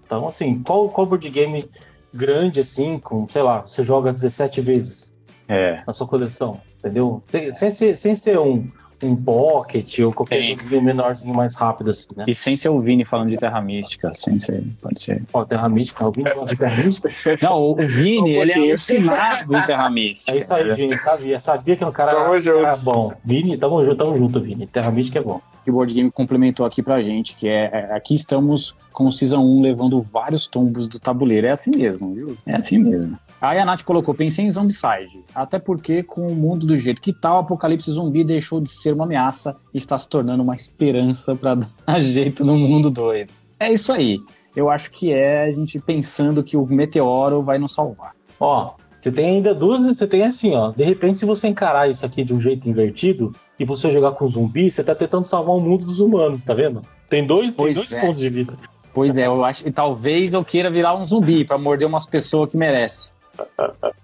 Então, 0.06 0.28
assim, 0.28 0.62
qual, 0.62 0.90
qual 0.90 1.08
board 1.08 1.30
game 1.30 1.70
grande, 2.14 2.60
assim, 2.60 3.00
com, 3.00 3.28
sei 3.30 3.42
lá, 3.42 3.62
você 3.62 3.86
joga 3.86 4.12
17 4.12 4.60
vezes 4.60 5.14
É. 5.48 5.82
na 5.88 5.94
sua 5.94 6.06
coleção, 6.08 6.60
entendeu? 6.80 7.24
Sem, 7.28 7.54
sem 7.54 7.72
ser, 7.72 7.98
sem 7.98 8.14
ser 8.16 8.38
um, 8.38 8.70
um 9.02 9.16
pocket 9.16 10.00
ou 10.00 10.14
qualquer 10.14 10.42
Sim. 10.42 10.58
jogo 10.70 10.82
menorzinho 10.82 11.34
mais 11.34 11.56
rápido, 11.56 11.92
assim, 11.92 12.08
né? 12.16 12.26
E 12.28 12.36
sem 12.36 12.56
ser 12.56 12.70
o 12.70 12.80
Vini 12.80 13.04
falando 13.04 13.30
de 13.30 13.38
Terra 13.38 13.62
Mística, 13.62 14.12
sem 14.14 14.40
ser, 14.40 14.64
pode 14.82 15.02
ser. 15.02 15.24
Ó, 15.34 15.44
Terra 15.44 15.68
Mística, 15.68 16.04
alguém 16.04 16.24
gosta 16.24 16.46
de 16.46 16.58
Terra 16.58 16.84
Mística? 16.84 17.10
Não, 17.42 17.58
o, 17.58 17.72
o 17.72 17.76
Vini, 17.88 18.32
ele 18.38 18.52
é 18.52 18.58
alucinado 18.58 19.56
em 19.56 19.62
Terra 19.64 19.90
Mística. 19.90 20.38
É 20.38 20.42
isso 20.42 20.54
aí, 20.54 20.76
Vini, 20.76 20.98
sabia, 20.98 21.40
sabia 21.40 21.76
que 21.76 21.86
o 21.86 21.92
cara 21.92 22.12
Tamo 22.12 22.34
era, 22.34 22.42
junto. 22.42 22.60
era 22.60 22.76
bom. 22.78 23.14
Vini, 23.24 23.58
tamo 23.58 23.84
junto, 23.84 23.98
tamo 23.98 24.18
junto, 24.18 24.40
Vini. 24.40 24.68
Terra 24.68 24.92
Mística 24.92 25.20
é 25.20 25.24
bom. 25.24 25.42
que 25.64 25.72
o 25.72 25.74
Board 25.74 25.94
Game 25.94 26.12
complementou 26.12 26.66
aqui 26.66 26.84
pra 26.84 27.02
gente, 27.02 27.36
que 27.36 27.48
é, 27.48 27.70
é, 27.74 27.96
aqui 27.96 28.16
estamos 28.16 28.76
com 28.92 29.08
o 29.08 29.12
Season 29.12 29.42
1 29.42 29.62
levando 29.62 30.02
vários 30.02 30.48
tombos 30.48 30.88
do 30.88 31.00
tabuleiro. 31.00 31.48
É 31.48 31.52
assim 31.52 31.72
mesmo, 31.72 32.14
viu? 32.14 32.38
É 32.46 32.56
assim 32.56 32.78
mesmo. 32.78 33.18
Aí 33.42 33.58
a 33.58 33.66
Nath 33.66 33.82
colocou, 33.82 34.14
pensei 34.14 34.46
em 34.46 34.52
Zombicide. 34.52 35.26
Até 35.34 35.58
porque, 35.58 36.04
com 36.04 36.28
o 36.28 36.36
mundo 36.36 36.68
do 36.68 36.78
jeito 36.78 37.02
que 37.02 37.12
tá, 37.12 37.34
o 37.34 37.40
apocalipse 37.40 37.90
zumbi 37.90 38.24
deixou 38.24 38.62
de 38.62 38.70
ser 38.70 38.94
uma 38.94 39.06
ameaça 39.06 39.58
e 39.74 39.80
está 39.80 39.98
se 39.98 40.08
tornando 40.08 40.44
uma 40.44 40.54
esperança 40.54 41.36
pra 41.36 41.56
dar 41.88 42.00
jeito 42.00 42.46
no 42.46 42.56
mundo 42.56 42.92
doido. 42.92 43.34
É 43.60 43.74
isso 43.74 43.92
aí. 43.92 44.20
Eu 44.56 44.70
acho 44.70 44.92
que 44.92 45.12
é 45.12 45.46
a 45.46 45.52
gente 45.52 45.80
pensando 45.80 46.44
que 46.44 46.56
o 46.56 46.68
meteoro 46.68 47.42
vai 47.42 47.58
nos 47.58 47.74
salvar. 47.74 48.12
Ó, 48.40 48.76
você 49.00 49.12
tem 49.12 49.38
ainda 49.38 49.56
duas, 49.56 49.86
você 49.86 50.06
tem 50.06 50.24
assim, 50.24 50.54
ó. 50.54 50.70
De 50.70 50.84
repente, 50.84 51.20
se 51.20 51.26
você 51.26 51.48
encarar 51.48 51.90
isso 51.90 52.06
aqui 52.06 52.24
de 52.24 52.36
um 52.36 52.40
jeito 52.40 52.70
invertido 52.70 53.32
e 53.58 53.66
você 53.66 53.92
jogar 53.92 54.12
com 54.12 54.28
zumbi, 54.28 54.70
você 54.70 54.84
tá 54.84 54.94
tentando 54.94 55.26
salvar 55.26 55.56
o 55.56 55.60
mundo 55.60 55.86
dos 55.86 56.00
humanos, 56.00 56.46
tá 56.46 56.54
vendo? 56.54 56.84
Tem 57.10 57.26
dois, 57.26 57.54
tem 57.54 57.74
dois 57.74 57.92
é. 57.92 58.02
pontos 58.02 58.20
de 58.20 58.30
vista. 58.30 58.54
Pois 58.94 59.18
é, 59.18 59.26
eu 59.26 59.44
acho 59.44 59.64
que 59.64 59.72
talvez 59.72 60.36
eu 60.36 60.46
queira 60.46 60.70
virar 60.70 60.96
um 60.96 61.04
zumbi 61.04 61.44
pra 61.44 61.58
morder 61.58 61.88
umas 61.88 62.06
pessoas 62.06 62.52
que 62.52 62.58
merece. 62.58 63.14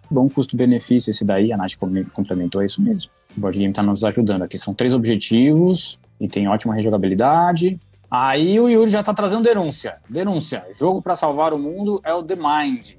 Bom 0.10 0.30
custo-benefício 0.30 1.12
esse 1.12 1.26
daí, 1.26 1.52
a 1.52 1.58
Nath 1.58 1.76
com- 1.78 2.04
complementou, 2.14 2.62
é 2.62 2.66
isso 2.66 2.82
mesmo. 2.82 3.12
O 3.36 3.40
board 3.42 3.58
game 3.58 3.74
tá 3.74 3.84
nos 3.84 4.04
ajudando 4.04 4.42
aqui. 4.44 4.58
São 4.58 4.74
três 4.74 4.94
objetivos 4.94 6.00
e 6.20 6.28
tem 6.28 6.48
ótima 6.48 6.74
rejogabilidade. 6.74 7.80
Aí 8.10 8.60
o 8.60 8.70
Yuri 8.70 8.90
já 8.90 9.04
tá 9.04 9.14
trazendo 9.14 9.44
denúncia. 9.44 9.98
Denúncia. 10.10 10.64
Jogo 10.78 11.02
pra 11.02 11.16
salvar 11.16 11.54
o 11.54 11.58
mundo 11.60 12.00
é 12.04 12.14
o 12.14 12.24
The 12.24 12.36
Mind. 12.36 12.92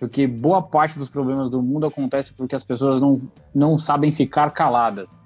Porque 0.00 0.26
boa 0.26 0.60
parte 0.62 0.98
dos 0.98 1.08
problemas 1.08 1.50
do 1.50 1.62
mundo 1.62 1.86
acontece 1.86 2.32
porque 2.32 2.54
as 2.54 2.64
pessoas 2.64 3.00
não, 3.00 3.20
não 3.54 3.78
sabem 3.78 4.10
ficar 4.10 4.50
caladas. 4.50 5.20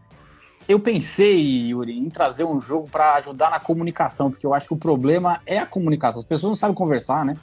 Eu 0.69 0.79
pensei, 0.79 1.71
Yuri, 1.71 1.97
em 1.99 2.11
trazer 2.11 2.45
um 2.45 2.61
jogo 2.61 2.89
pra 2.91 3.15
ajudar 3.15 3.51
na 3.51 3.59
comunicação, 3.59 4.31
porque 4.31 4.45
eu 4.47 4.53
acho 4.53 4.67
que 4.69 4.75
o 4.75 4.77
problema 4.77 5.41
é 5.47 5.59
a 5.59 5.65
comunicação. 5.65 6.21
As 6.21 6.27
pessoas 6.27 6.51
não 6.51 6.55
sabem 6.55 6.75
conversar, 6.75 7.25
né? 7.25 7.37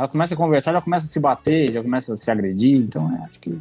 Ela 0.00 0.08
começa 0.08 0.32
a 0.32 0.36
conversar, 0.36 0.72
já 0.72 0.80
começa 0.80 1.04
a 1.04 1.08
se 1.10 1.20
bater, 1.20 1.72
já 1.74 1.82
começa 1.82 2.14
a 2.14 2.16
se 2.16 2.30
agredir. 2.30 2.74
Então, 2.74 3.14
é, 3.14 3.22
acho 3.26 3.38
que 3.38 3.60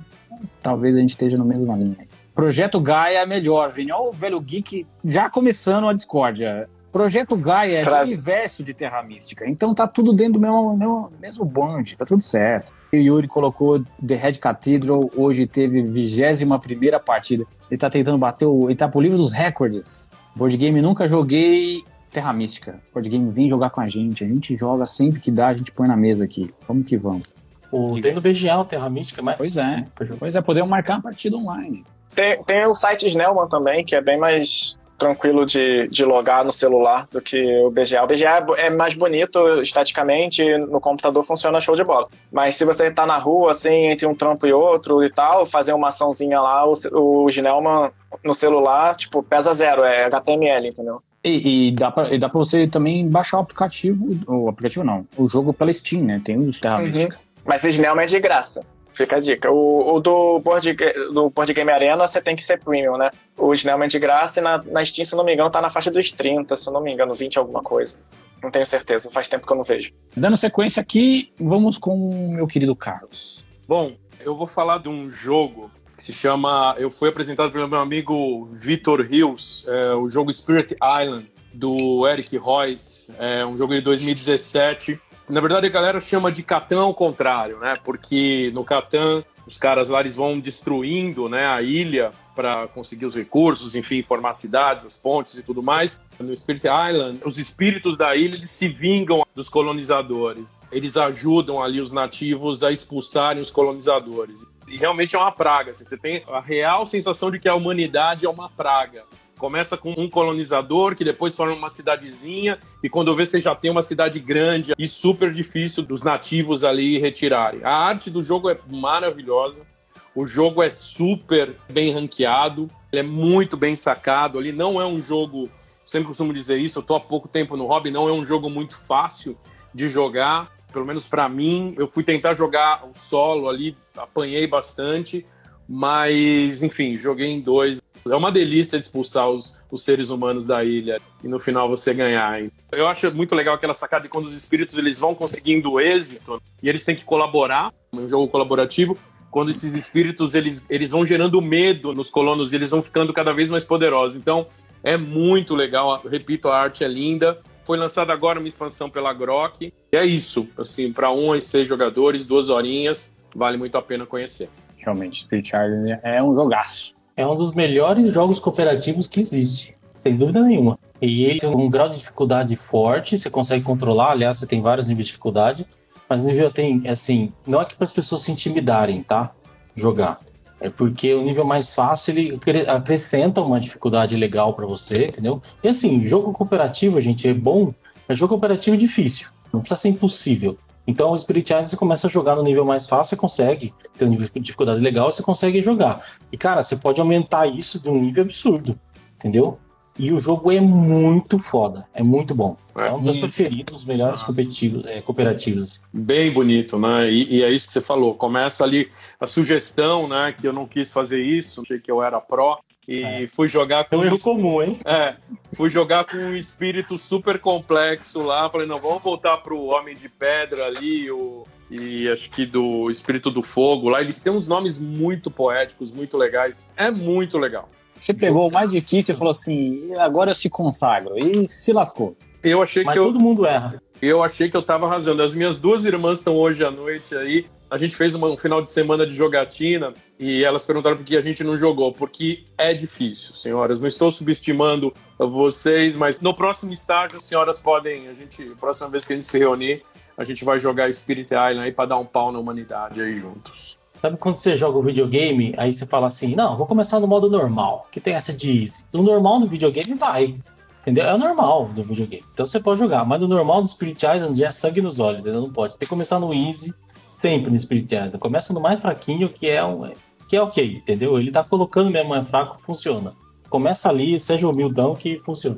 talvez 0.63 0.96
a 0.96 1.00
gente 1.01 1.10
esteja 1.10 1.38
no 1.38 1.43
mesmo 1.43 1.75
linha. 1.75 1.98
Projeto 2.34 2.79
Gaia 2.79 3.17
é 3.17 3.25
melhor, 3.25 3.69
Vini. 3.72 3.91
Olha 3.91 4.10
o 4.10 4.13
velho 4.13 4.39
geek 4.39 4.88
já 5.03 5.29
começando 5.29 5.89
a 5.89 5.91
discórdia. 5.91 6.69
Projeto 6.93 7.36
Gaia 7.36 7.79
é 7.79 7.84
Frase. 7.84 8.14
universo 8.14 8.64
de 8.64 8.74
Terra 8.74 9.03
Mística. 9.03 9.46
Então 9.50 9.75
tá 9.75 9.85
tudo 9.85 10.14
dentro 10.14 10.35
do 10.35 10.40
mesmo, 10.40 10.77
mesmo, 10.77 11.11
mesmo 11.20 11.44
bonde, 11.44 11.98
tá 11.98 12.05
tudo 12.05 12.22
certo. 12.22 12.74
O 12.94 12.96
Yuri 12.96 13.27
colocou 13.27 13.83
The 14.07 14.16
Red 14.16 14.35
Cathedral, 14.35 15.11
hoje 15.18 15.46
teve 15.46 15.81
21 15.81 16.57
primeira 16.57 17.01
partida. 17.01 17.46
Ele 17.70 17.77
tá 17.77 17.90
tentando 17.90 18.18
bater 18.18 18.46
o. 18.46 18.70
Ele 18.70 18.77
tá 18.77 18.87
pro 18.87 19.01
livro 19.01 19.18
dos 19.18 19.33
recordes. 19.33 20.09
Board 20.33 20.55
game 20.55 20.81
nunca 20.81 21.05
joguei 21.05 21.83
Terra 22.11 22.33
Mística. 22.33 22.79
Board 22.93 23.09
game 23.09 23.31
vem 23.31 23.50
jogar 23.50 23.69
com 23.69 23.81
a 23.81 23.87
gente. 23.87 24.24
A 24.24 24.27
gente 24.27 24.57
joga 24.57 24.85
sempre 24.85 25.19
que 25.19 25.31
dá, 25.31 25.48
a 25.48 25.53
gente 25.53 25.72
põe 25.72 25.87
na 25.87 25.98
mesa 25.98 26.25
aqui. 26.25 26.53
Vamos 26.67 26.87
que 26.87 26.98
vamos. 26.98 27.24
O, 27.72 28.00
tem 28.01 28.13
no 28.13 28.22
BGA 28.22 28.57
o 28.57 28.65
Terra 28.65 28.89
Mística, 28.89 29.22
mas. 29.22 29.37
Pois 29.37 29.57
é. 29.57 29.85
Pois 30.17 30.35
é, 30.35 30.41
podemos 30.41 30.69
marcar 30.69 30.95
uma 30.95 31.03
partida 31.03 31.37
online. 31.37 31.85
Tem, 32.15 32.43
tem 32.43 32.65
o 32.65 32.74
site 32.74 33.07
Snellman 33.07 33.48
também, 33.48 33.85
que 33.85 33.95
é 33.95 34.01
bem 34.01 34.17
mais 34.17 34.77
tranquilo 35.00 35.45
de, 35.45 35.87
de 35.87 36.03
logar 36.03 36.43
no 36.43 36.51
celular 36.51 37.07
do 37.07 37.22
que 37.22 37.41
o 37.63 37.72
BGA. 37.72 38.03
O 38.03 38.07
BGA 38.07 38.45
é 38.57 38.65
é 38.65 38.69
mais 38.69 38.93
bonito 38.93 39.61
estaticamente, 39.61 40.43
no 40.57 40.81
computador 40.81 41.24
funciona 41.24 41.61
show 41.61 41.75
de 41.75 41.83
bola. 41.83 42.07
Mas 42.31 42.57
se 42.57 42.65
você 42.65 42.91
tá 42.91 43.05
na 43.05 43.17
rua, 43.17 43.51
assim, 43.51 43.85
entre 43.85 44.05
um 44.05 44.13
trampo 44.13 44.45
e 44.45 44.51
outro 44.51 45.03
e 45.03 45.09
tal, 45.09 45.45
fazer 45.45 45.74
uma 45.74 45.87
açãozinha 45.87 46.41
lá, 46.41 46.67
o, 46.67 46.74
o 46.91 47.29
Snellman 47.29 47.91
no 48.24 48.33
celular, 48.33 48.95
tipo, 48.98 49.24
pesa 49.24 49.53
zero, 49.53 49.83
é 49.83 50.03
HTML, 50.05 50.67
entendeu? 50.67 51.01
E, 51.24 51.68
e 51.68 51.72
dá, 51.72 51.92
pra, 51.92 52.14
e 52.14 52.18
dá 52.18 52.29
pra 52.29 52.38
você 52.38 52.68
também 52.68 53.08
baixar 53.08 53.38
o 53.38 53.42
aplicativo. 53.42 54.08
O 54.27 54.48
aplicativo 54.48 54.86
não, 54.86 55.05
o 55.18 55.27
jogo 55.27 55.53
pela 55.53 55.72
Steam, 55.74 56.03
né? 56.03 56.22
Tem 56.24 56.38
os 56.38 56.60
Terra 56.60 56.77
Uhum. 56.79 56.86
Mística. 56.86 57.20
Mas 57.46 57.64
Snellman 57.64 58.03
é 58.03 58.08
de 58.08 58.20
graça. 58.20 58.66
Fica 58.92 59.18
a 59.18 59.20
dica. 59.20 59.51
O, 59.51 59.96
o 59.96 60.00
do, 60.00 60.40
board, 60.40 60.75
do 61.14 61.29
Board 61.29 61.53
Game 61.53 61.72
Arena 61.72 62.08
você 62.08 62.22
tem 62.22 62.36
que 62.36 62.44
ser 62.44 62.60
premium, 62.60 62.98
né? 62.98 63.10
O 63.38 63.53
Snellman 63.53 63.86
é 63.86 63.90
de 63.90 64.00
graça 64.00 64.40
e 64.40 64.44
na, 64.44 64.64
na 64.64 64.86
Steam, 64.86 65.05
se 65.05 65.16
não 65.16 65.24
me 65.24 65.34
engano, 65.34 65.50
tá 65.50 65.62
na 65.62 65.70
faixa 65.70 65.92
dos 65.92 66.12
30, 66.12 66.55
se 66.58 66.72
não 66.72 66.82
me 66.82 66.92
engano, 66.92 67.14
20 67.14 67.38
alguma 67.38 67.62
coisa. 67.62 68.03
Não 68.42 68.50
tenho 68.50 68.66
certeza, 68.66 69.10
faz 69.12 69.27
tempo 69.27 69.46
que 69.46 69.51
eu 69.51 69.58
não 69.58 69.64
vejo. 69.64 69.92
Dando 70.16 70.38
sequência 70.38 70.82
aqui, 70.82 71.32
vamos 71.40 71.77
com 71.77 71.92
o 72.10 72.32
meu 72.32 72.48
querido 72.48 72.75
Carlos. 72.75 73.46
Bom, 73.68 73.92
eu 74.22 74.36
vou 74.36 74.48
falar 74.48 74.79
de 74.79 74.90
um 74.90 75.12
jogo 75.12 75.70
que 76.00 76.03
se 76.03 76.14
chama. 76.14 76.74
Eu 76.77 76.90
fui 76.90 77.09
apresentado 77.09 77.51
pelo 77.51 77.68
meu 77.68 77.79
amigo 77.79 78.48
Vitor 78.51 79.01
Hills, 79.01 79.70
é, 79.70 79.94
o 79.94 80.09
jogo 80.09 80.31
Spirit 80.31 80.75
Island, 80.81 81.29
do 81.53 82.07
Eric 82.07 82.35
Royce. 82.38 83.14
É 83.20 83.46
um 83.46 83.57
jogo 83.57 83.74
de 83.74 83.81
2017. 83.81 85.00
Na 85.29 85.42
verdade, 85.42 85.68
a 85.68 85.70
galera 85.70 86.00
chama 86.00 86.31
de 86.31 86.42
Catan 86.42 86.81
ao 86.81 86.94
contrário, 86.94 87.59
né? 87.59 87.74
Porque 87.83 88.50
no 88.53 88.64
Catan, 88.64 89.24
os 89.46 89.57
caras 89.57 89.90
lá 89.90 90.00
eles 90.00 90.16
vão 90.16 90.40
destruindo 90.40 91.27
né, 91.27 91.46
a 91.46 91.62
ilha 91.62 92.12
para 92.35 92.68
conseguir 92.70 93.05
os 93.05 93.16
recursos, 93.16 93.75
enfim, 93.75 94.01
formar 94.01 94.33
cidades, 94.33 94.85
as 94.85 94.96
pontes 94.96 95.38
e 95.38 95.44
tudo 95.44 95.62
mais. 95.62 96.00
No 96.18 96.35
Spirit 96.35 96.66
Island, 96.66 97.20
os 97.25 97.38
espíritos 97.38 97.98
da 97.98 98.16
ilha 98.16 98.35
eles 98.35 98.50
se 98.50 98.68
vingam 98.68 99.25
dos 99.35 99.50
colonizadores. 99.50 100.51
Eles 100.72 100.96
ajudam 100.96 101.62
ali 101.62 101.81
os 101.81 101.92
nativos 101.92 102.64
a 102.64 102.72
expulsarem 102.72 103.42
os 103.42 103.51
colonizadores. 103.51 104.46
E 104.70 104.77
realmente 104.77 105.16
é 105.16 105.20
uma 105.20 105.32
praga. 105.32 105.72
assim, 105.72 105.84
você 105.84 105.98
tem 105.98 106.24
a 106.27 106.40
real 106.40 106.86
sensação 106.86 107.32
de 107.32 107.40
que 107.40 107.50
a 107.50 107.55
humanidade 107.55 108.25
é 108.25 108.29
uma 108.29 108.50
praga. 108.50 109.03
Começa 109.38 109.77
com 109.77 109.94
um 109.98 110.10
colonizador 110.10 110.96
que 110.96 111.03
depois 111.03 111.34
forma 111.34 111.53
uma 111.53 111.70
cidadezinha 111.70 112.60
e 112.84 112.90
quando 112.90 113.16
vê 113.16 113.25
você 113.25 113.40
já 113.40 113.55
tem 113.55 113.72
uma 113.72 113.82
cidade 113.82 114.20
grande 114.20 114.74
e 114.77 114.88
super 114.88 115.32
difícil 115.32 115.82
dos 115.82 116.03
nativos 116.03 116.66
ali 116.66 117.00
retirarem. 117.00 117.64
A 117.64 117.72
arte 117.72 118.10
do 118.10 118.22
jogo 118.22 118.50
é 118.50 118.58
maravilhosa. 118.68 119.66
O 120.14 120.25
jogo 120.25 120.62
é 120.62 120.70
super 120.70 121.55
bem 121.70 121.94
ranqueado, 121.94 122.70
ele 122.92 123.00
é 123.00 123.03
muito 123.03 123.55
bem 123.55 123.75
sacado. 123.75 124.38
Ali 124.38 124.51
não 124.51 124.82
é 124.82 124.86
um 124.86 125.01
jogo, 125.01 125.50
sempre 125.86 126.08
costumo 126.08 126.34
dizer 126.34 126.58
isso, 126.58 126.79
eu 126.79 126.84
tô 126.84 126.96
há 126.96 127.00
pouco 127.00 127.27
tempo 127.27 127.55
no 127.55 127.66
hobby, 127.66 127.92
não 127.92 128.10
é 128.10 128.12
um 128.12 128.25
jogo 128.25 128.50
muito 128.50 128.77
fácil 128.77 129.38
de 129.74 129.88
jogar, 129.88 130.51
pelo 130.72 130.86
menos 130.86 131.08
para 131.08 131.27
mim. 131.27 131.74
Eu 131.77 131.88
fui 131.88 132.03
tentar 132.03 132.34
jogar 132.34 132.86
o 132.86 132.94
solo 132.94 133.50
ali, 133.50 133.75
apanhei 133.96 134.48
bastante, 134.48 135.25
mas 135.68 136.64
enfim, 136.64 136.96
joguei 136.96 137.27
em 137.27 137.42
dois. 137.42 137.82
É 138.08 138.16
uma 138.16 138.32
delícia 138.32 138.79
de 138.79 138.86
expulsar 138.86 139.29
os, 139.29 139.58
os 139.70 139.84
seres 139.84 140.10
humanos 140.10 140.46
da 140.46 140.64
ilha 140.64 141.00
e 141.24 141.27
no 141.27 141.40
final 141.40 141.68
você 141.68 141.94
ganhar. 141.94 142.42
Eu 142.72 142.88
acho 142.88 143.14
muito 143.14 143.36
legal 143.36 143.55
aquela 143.55 143.74
sacada 143.74 144.03
de 144.03 144.10
quando 144.10 144.25
os 144.25 144.36
espíritos 144.36 144.77
eles 144.77 144.98
vão 144.98 145.14
conseguindo 145.14 145.79
êxito 145.79 146.42
e 146.64 146.70
eles 146.70 146.84
têm 146.84 146.96
que 146.96 147.03
colaborar, 147.03 147.74
um 147.92 148.08
jogo 148.08 148.27
colaborativo, 148.27 148.98
quando 149.29 149.50
esses 149.50 149.75
espíritos 149.75 150.34
eles, 150.34 150.66
eles 150.70 150.92
vão 150.92 151.05
gerando 151.05 151.42
medo 151.42 151.94
nos 151.94 152.10
colonos 152.10 152.51
e 152.51 152.55
eles 152.55 152.72
vão 152.72 152.82
ficando 152.82 153.14
cada 153.14 153.34
vez 153.34 153.50
mais 153.50 153.64
poderosos. 153.64 154.18
Então 154.18 154.48
é 154.84 154.98
muito 154.98 155.53
legal, 155.53 156.01
repito, 156.10 156.48
a 156.48 156.58
arte 156.58 156.84
é 156.84 156.88
linda. 156.88 157.40
Foi 157.70 157.77
lançada 157.77 158.12
agora 158.12 158.40
uma 158.40 158.48
expansão 158.48 158.90
pela 158.90 159.14
Grok. 159.14 159.72
E 159.94 159.96
é 159.96 160.03
isso, 160.03 160.50
assim, 160.58 160.92
para 160.92 161.12
um 161.12 161.36
e 161.36 161.42
seis 161.42 161.68
jogadores, 161.68 162.25
duas 162.25 162.50
horinhas, 162.50 163.14
vale 163.36 163.58
muito 163.58 163.77
a 163.77 163.82
pena 163.84 164.08
conhecer. 164.08 164.50
Realmente, 164.75 165.22
Spirit 165.22 165.50
Island 165.50 166.00
é 166.01 166.24
um 166.24 166.34
jogaço. 166.34 166.96
É 167.16 167.27
um 167.27 167.36
dos 167.36 167.53
melhores 167.53 168.12
jogos 168.12 168.40
cooperativos 168.40 169.08
que 169.08 169.20
existe, 169.20 169.77
sem 170.00 170.18
dúvida 170.18 170.42
nenhuma. 170.42 170.79
E 171.00 171.25
ele 171.25 171.42
tem 171.42 171.48
um 171.48 171.70
grau 171.70 171.90
de 171.90 172.00
dificuldade 172.00 172.55
forte, 172.55 173.20
você 173.20 173.29
consegue 173.29 173.64
controlar, 173.64 174.14
aliás, 174.14 174.40
você 174.40 174.48
tem 174.48 174.64
vários 174.64 174.88
níveis 174.88 175.05
de 175.05 175.12
dificuldade, 175.12 175.68
mas 176.10 176.22
o 176.22 176.25
nível 176.25 176.50
tem, 176.50 176.88
assim, 176.88 177.32
não 177.46 177.62
é 177.62 177.66
que 177.66 177.75
para 177.75 177.84
as 177.84 177.92
pessoas 177.92 178.24
se 178.24 178.32
intimidarem, 178.32 179.03
tá? 179.03 179.32
Jogar. 179.75 180.20
É 180.59 180.69
porque 180.69 181.13
o 181.13 181.22
nível 181.22 181.45
mais 181.45 181.74
fácil 181.74 182.11
ele 182.11 182.39
acrescenta 182.67 183.41
uma 183.41 183.59
dificuldade 183.59 184.15
legal 184.15 184.53
para 184.53 184.65
você, 184.65 185.05
entendeu? 185.05 185.41
E 185.63 185.67
assim, 185.69 186.05
jogo 186.05 186.33
cooperativo, 186.33 187.00
gente, 187.00 187.27
é 187.27 187.33
bom, 187.33 187.74
mas 188.07 188.19
jogo 188.19 188.33
cooperativo 188.33 188.75
é 188.75 188.79
difícil. 188.79 189.27
Não 189.53 189.61
precisa 189.61 189.81
ser 189.81 189.89
impossível. 189.89 190.57
Então, 190.85 191.11
o 191.11 191.19
Spirit 191.19 191.51
Island 191.51 191.69
você 191.69 191.77
começa 191.77 192.07
a 192.07 192.09
jogar 192.09 192.35
no 192.35 192.41
nível 192.41 192.65
mais 192.65 192.85
fácil, 192.87 193.11
você 193.11 193.15
consegue 193.15 193.74
ter 193.98 194.05
um 194.05 194.09
nível 194.09 194.27
de 194.33 194.39
dificuldade 194.39 194.81
legal, 194.81 195.11
você 195.11 195.22
consegue 195.22 195.61
jogar. 195.61 196.03
E, 196.31 196.37
cara, 196.37 196.63
você 196.63 196.75
pode 196.75 197.00
aumentar 197.00 197.45
isso 197.45 197.79
de 197.79 197.89
um 197.89 198.01
nível 198.01 198.24
absurdo, 198.24 198.77
entendeu? 199.15 199.59
E 200.00 200.14
o 200.14 200.20
jogo 200.20 200.50
é 200.50 200.62
muito 200.62 201.38
foda, 201.40 201.85
é 201.94 202.01
muito 202.01 202.33
bom. 202.33 202.55
É, 202.74 202.88
é 202.88 202.94
um 202.94 203.03
dos 203.03 203.18
preferidos, 203.18 203.83
melhores 203.83 204.24
competitivos, 204.24 204.85
é, 204.85 205.01
cooperativos. 205.01 205.64
Assim. 205.64 205.79
Bem 205.92 206.31
bonito, 206.31 206.79
né? 206.79 207.12
E, 207.12 207.35
e, 207.35 207.44
é 207.44 207.51
isso 207.51 207.68
que 207.68 207.74
você 207.74 207.81
falou. 207.81 208.16
Começa 208.16 208.64
ali 208.64 208.90
a 209.20 209.27
sugestão, 209.27 210.07
né? 210.07 210.33
Que 210.35 210.48
eu 210.48 210.53
não 210.53 210.66
quis 210.66 210.94
fazer 210.94 211.22
isso, 211.22 211.62
achei 211.62 211.79
que 211.79 211.92
eu 211.92 212.01
era 212.01 212.22
pró. 212.22 212.59
E 212.88 213.03
é. 213.03 213.27
fui 213.27 213.50
jogar 213.50 213.83
com. 213.90 213.98
É 213.98 214.00
um 214.00 214.05
erro 214.05 214.20
comum, 214.22 214.64
hein? 214.64 214.79
É. 214.85 215.16
Fui 215.51 215.70
jogar 215.70 216.05
com 216.05 216.16
um 216.16 216.33
espírito 216.33 216.98
super 216.98 217.38
complexo 217.38 218.22
lá. 218.22 218.50
Falei, 218.50 218.66
não, 218.66 218.79
vamos 218.79 219.03
voltar 219.03 219.38
pro 219.38 219.66
Homem 219.66 219.96
de 219.96 220.07
Pedra 220.07 220.66
ali, 220.66 221.12
o, 221.12 221.46
e 221.70 222.09
acho 222.09 222.29
que 222.31 222.46
do 222.46 222.90
Espírito 222.90 223.29
do 223.29 223.44
Fogo 223.44 223.90
lá. 223.90 224.01
Eles 224.01 224.20
têm 224.20 224.31
uns 224.31 224.48
nomes 224.48 224.79
muito 224.79 225.29
poéticos, 225.29 225.92
muito 225.92 226.18
legais. 226.18 226.55
É 226.75 226.90
muito 226.90 227.38
legal. 227.38 227.70
Você 228.00 228.14
pegou 228.14 228.48
o 228.48 228.51
mais 228.51 228.72
difícil 228.72 229.14
e 229.14 229.18
falou 229.18 229.31
assim: 229.31 229.94
agora 229.96 230.31
eu 230.31 230.35
se 230.35 230.50
consagro. 230.50 231.18
E 231.18 231.46
se 231.48 231.74
lascou. 231.74 232.16
Eu 232.44 232.62
achei 232.62 232.83
Mas 232.83 232.94
que 232.94 233.00
todo 233.00 233.18
eu... 233.18 233.22
mundo 233.22 233.46
erra. 233.46 233.81
Eu 234.01 234.24
achei 234.24 234.50
que 234.50 234.55
eu 234.55 234.64
tava 234.64 234.85
arrasando. 234.85 235.22
As 235.22 235.35
minhas 235.35 235.59
duas 235.59 235.83
irmãs 235.83 236.20
estão 236.20 236.38
hoje 236.38 236.64
à 236.64 236.72
noite 236.72 237.16
aí 237.16 237.46
a 237.70 237.77
gente 237.77 237.96
fez 237.96 238.16
uma, 238.16 238.27
um 238.27 238.38
final 238.38 238.62
de 238.62 238.70
semana 238.70 239.05
de 239.05 239.14
jogatina 239.14 239.94
e 240.18 240.44
elas 240.44 240.64
perguntaram 240.64 240.98
por 240.98 241.05
que 241.05 241.16
a 241.16 241.22
gente 241.22 241.44
não 241.44 241.57
jogou. 241.57 241.94
Porque 241.94 242.44
é 242.57 242.74
difícil, 242.74 243.35
senhoras. 243.35 243.79
Não 243.79 243.88
estou 243.88 244.12
subestimando 244.12 244.92
vocês, 245.18 245.96
mas 245.96 246.20
no 246.20 246.33
próximo 246.33 246.74
estágio, 246.74 247.18
as 247.18 247.24
senhoras 247.24 247.59
podem. 247.59 248.07
A 248.07 248.14
gente, 248.14 248.44
próxima 248.59 248.90
vez 248.90 249.05
que 249.05 249.14
a 249.14 249.16
gente 249.16 249.27
se 249.27 249.38
reunir, 249.38 249.83
a 250.18 250.25
gente 250.25 250.44
vai 250.44 250.59
jogar 250.59 250.92
Spirit 250.92 251.31
Island 251.31 251.59
aí 251.59 251.72
para 251.72 251.90
dar 251.90 251.98
um 251.98 252.05
pau 252.05 252.31
na 252.31 252.40
humanidade 252.40 253.01
aí 253.01 253.16
juntos. 253.16 253.77
Sabe 254.01 254.18
quando 254.18 254.38
você 254.38 254.57
joga 254.57 254.77
o 254.77 254.81
videogame, 254.81 255.53
aí 255.57 255.74
você 255.74 255.85
fala 255.85 256.07
assim, 256.07 256.33
não, 256.35 256.55
vou 256.57 256.66
começar 256.66 257.00
no 257.00 257.07
modo 257.07 257.29
normal, 257.29 257.88
que 257.92 258.00
tem 258.00 258.14
essa 258.14 258.31
de 258.31 258.64
easy. 258.64 258.85
No 258.94 259.03
normal 259.03 259.42
no 259.42 259.48
videogame 259.48 259.94
vai, 260.00 260.35
entendeu? 260.81 261.05
É 261.05 261.14
o 261.14 261.18
normal 261.18 261.66
do 261.75 261.83
videogame. 261.83 262.24
Então 262.33 262.46
você 262.46 262.59
pode 262.59 262.79
jogar, 262.79 263.05
mas 263.05 263.20
no 263.20 263.27
normal 263.27 263.62
do 263.62 263.68
Spirit 263.68 264.05
Island 264.05 264.42
é 264.42 264.51
sangue 264.51 264.81
nos 264.81 265.00
olhos, 265.00 265.20
entendeu? 265.20 265.42
Não 265.42 265.51
pode. 265.51 265.74
Você 265.74 265.79
tem 265.79 265.85
que 265.85 265.90
começar 265.90 266.18
no 266.18 266.33
easy, 266.33 266.74
sempre 267.12 267.51
no 267.51 267.59
Spirit 267.59 267.94
Island. 267.94 268.18
Começa 268.18 268.53
no 268.53 268.62
mais 268.62 268.79
fraquinho, 268.79 269.27
que 269.27 269.50
é 269.50 269.64
um, 269.66 269.92
que 270.29 270.38
é 270.38 270.42
ok, 270.42 270.77
entendeu? 270.77 271.20
Ele 271.20 271.31
tá 271.31 271.44
colocando 271.44 271.90
mesmo 271.90 272.09
mais 272.09 272.25
fraco, 272.27 272.62
funciona. 272.62 273.14
Começa 273.50 273.90
ali, 273.90 274.18
seja 274.20 274.48
humildão 274.48 274.96
que 274.96 275.20
funciona. 275.25 275.57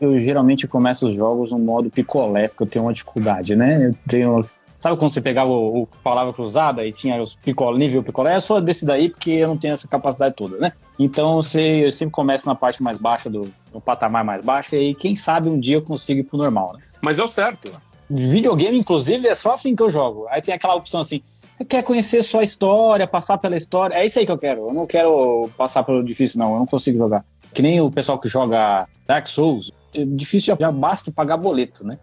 Eu 0.00 0.18
geralmente 0.18 0.66
começo 0.66 1.08
os 1.08 1.16
jogos 1.16 1.52
no 1.52 1.58
modo 1.58 1.90
picolé, 1.90 2.48
porque 2.48 2.62
eu 2.62 2.66
tenho 2.66 2.84
uma 2.84 2.92
dificuldade, 2.92 3.54
né? 3.54 3.88
Eu 3.88 3.94
tenho. 4.08 4.44
Sabe 4.84 4.98
quando 4.98 5.12
você 5.12 5.22
pegava 5.22 5.48
o, 5.50 5.84
o 5.84 5.86
palavra 6.02 6.30
cruzada 6.34 6.84
e 6.84 6.92
tinha 6.92 7.18
os 7.18 7.36
picolé, 7.36 7.78
nível 7.78 8.02
picolé? 8.02 8.36
Eu 8.36 8.40
sou 8.42 8.60
desse 8.60 8.84
daí 8.84 9.08
porque 9.08 9.30
eu 9.30 9.48
não 9.48 9.56
tenho 9.56 9.72
essa 9.72 9.88
capacidade 9.88 10.34
toda, 10.34 10.58
né? 10.58 10.74
Então 10.98 11.40
eu 11.54 11.90
sempre 11.90 12.10
começo 12.10 12.46
na 12.46 12.54
parte 12.54 12.82
mais 12.82 12.98
baixa 12.98 13.30
do 13.30 13.50
no 13.72 13.80
patamar 13.80 14.22
mais 14.22 14.44
baixo 14.44 14.76
e 14.76 14.94
quem 14.94 15.16
sabe 15.16 15.48
um 15.48 15.58
dia 15.58 15.76
eu 15.76 15.82
consigo 15.82 16.20
ir 16.20 16.24
pro 16.24 16.36
normal, 16.36 16.74
né? 16.74 16.80
Mas 17.00 17.18
é 17.18 17.24
o 17.24 17.28
certo 17.28 17.72
videogame, 18.10 18.78
inclusive, 18.78 19.26
é 19.26 19.34
só 19.34 19.54
assim 19.54 19.74
que 19.74 19.82
eu 19.82 19.88
jogo. 19.88 20.26
Aí 20.28 20.42
tem 20.42 20.52
aquela 20.52 20.74
opção 20.74 21.00
assim, 21.00 21.22
quer 21.66 21.82
conhecer 21.82 22.22
só 22.22 22.40
a 22.40 22.44
história, 22.44 23.06
passar 23.06 23.38
pela 23.38 23.56
história. 23.56 23.94
É 23.94 24.04
isso 24.04 24.18
aí 24.18 24.26
que 24.26 24.32
eu 24.32 24.36
quero. 24.36 24.68
Eu 24.68 24.74
não 24.74 24.86
quero 24.86 25.48
passar 25.56 25.82
pelo 25.82 26.04
difícil, 26.04 26.38
não. 26.38 26.52
Eu 26.52 26.58
não 26.58 26.66
consigo 26.66 26.98
jogar. 26.98 27.24
Que 27.54 27.62
nem 27.62 27.80
o 27.80 27.90
pessoal 27.90 28.18
que 28.18 28.28
joga 28.28 28.86
Dark 29.06 29.28
Souls. 29.28 29.72
É 29.94 30.04
difícil 30.04 30.54
já 30.60 30.70
basta 30.70 31.10
pagar 31.10 31.38
boleto, 31.38 31.86
né? 31.86 31.98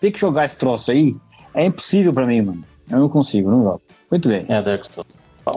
Ter 0.00 0.12
que 0.12 0.20
jogar 0.20 0.44
esse 0.44 0.56
troço 0.56 0.92
aí 0.92 1.16
é 1.54 1.64
impossível 1.64 2.12
para 2.12 2.26
mim, 2.26 2.40
mano. 2.40 2.64
Eu 2.90 2.98
não 2.98 3.08
consigo, 3.08 3.50
não 3.50 3.62
jogo. 3.62 3.82
Muito 4.10 4.28
bem. 4.28 4.44
É, 4.48 4.60
Dark 4.60 4.84
Souls. 4.84 5.08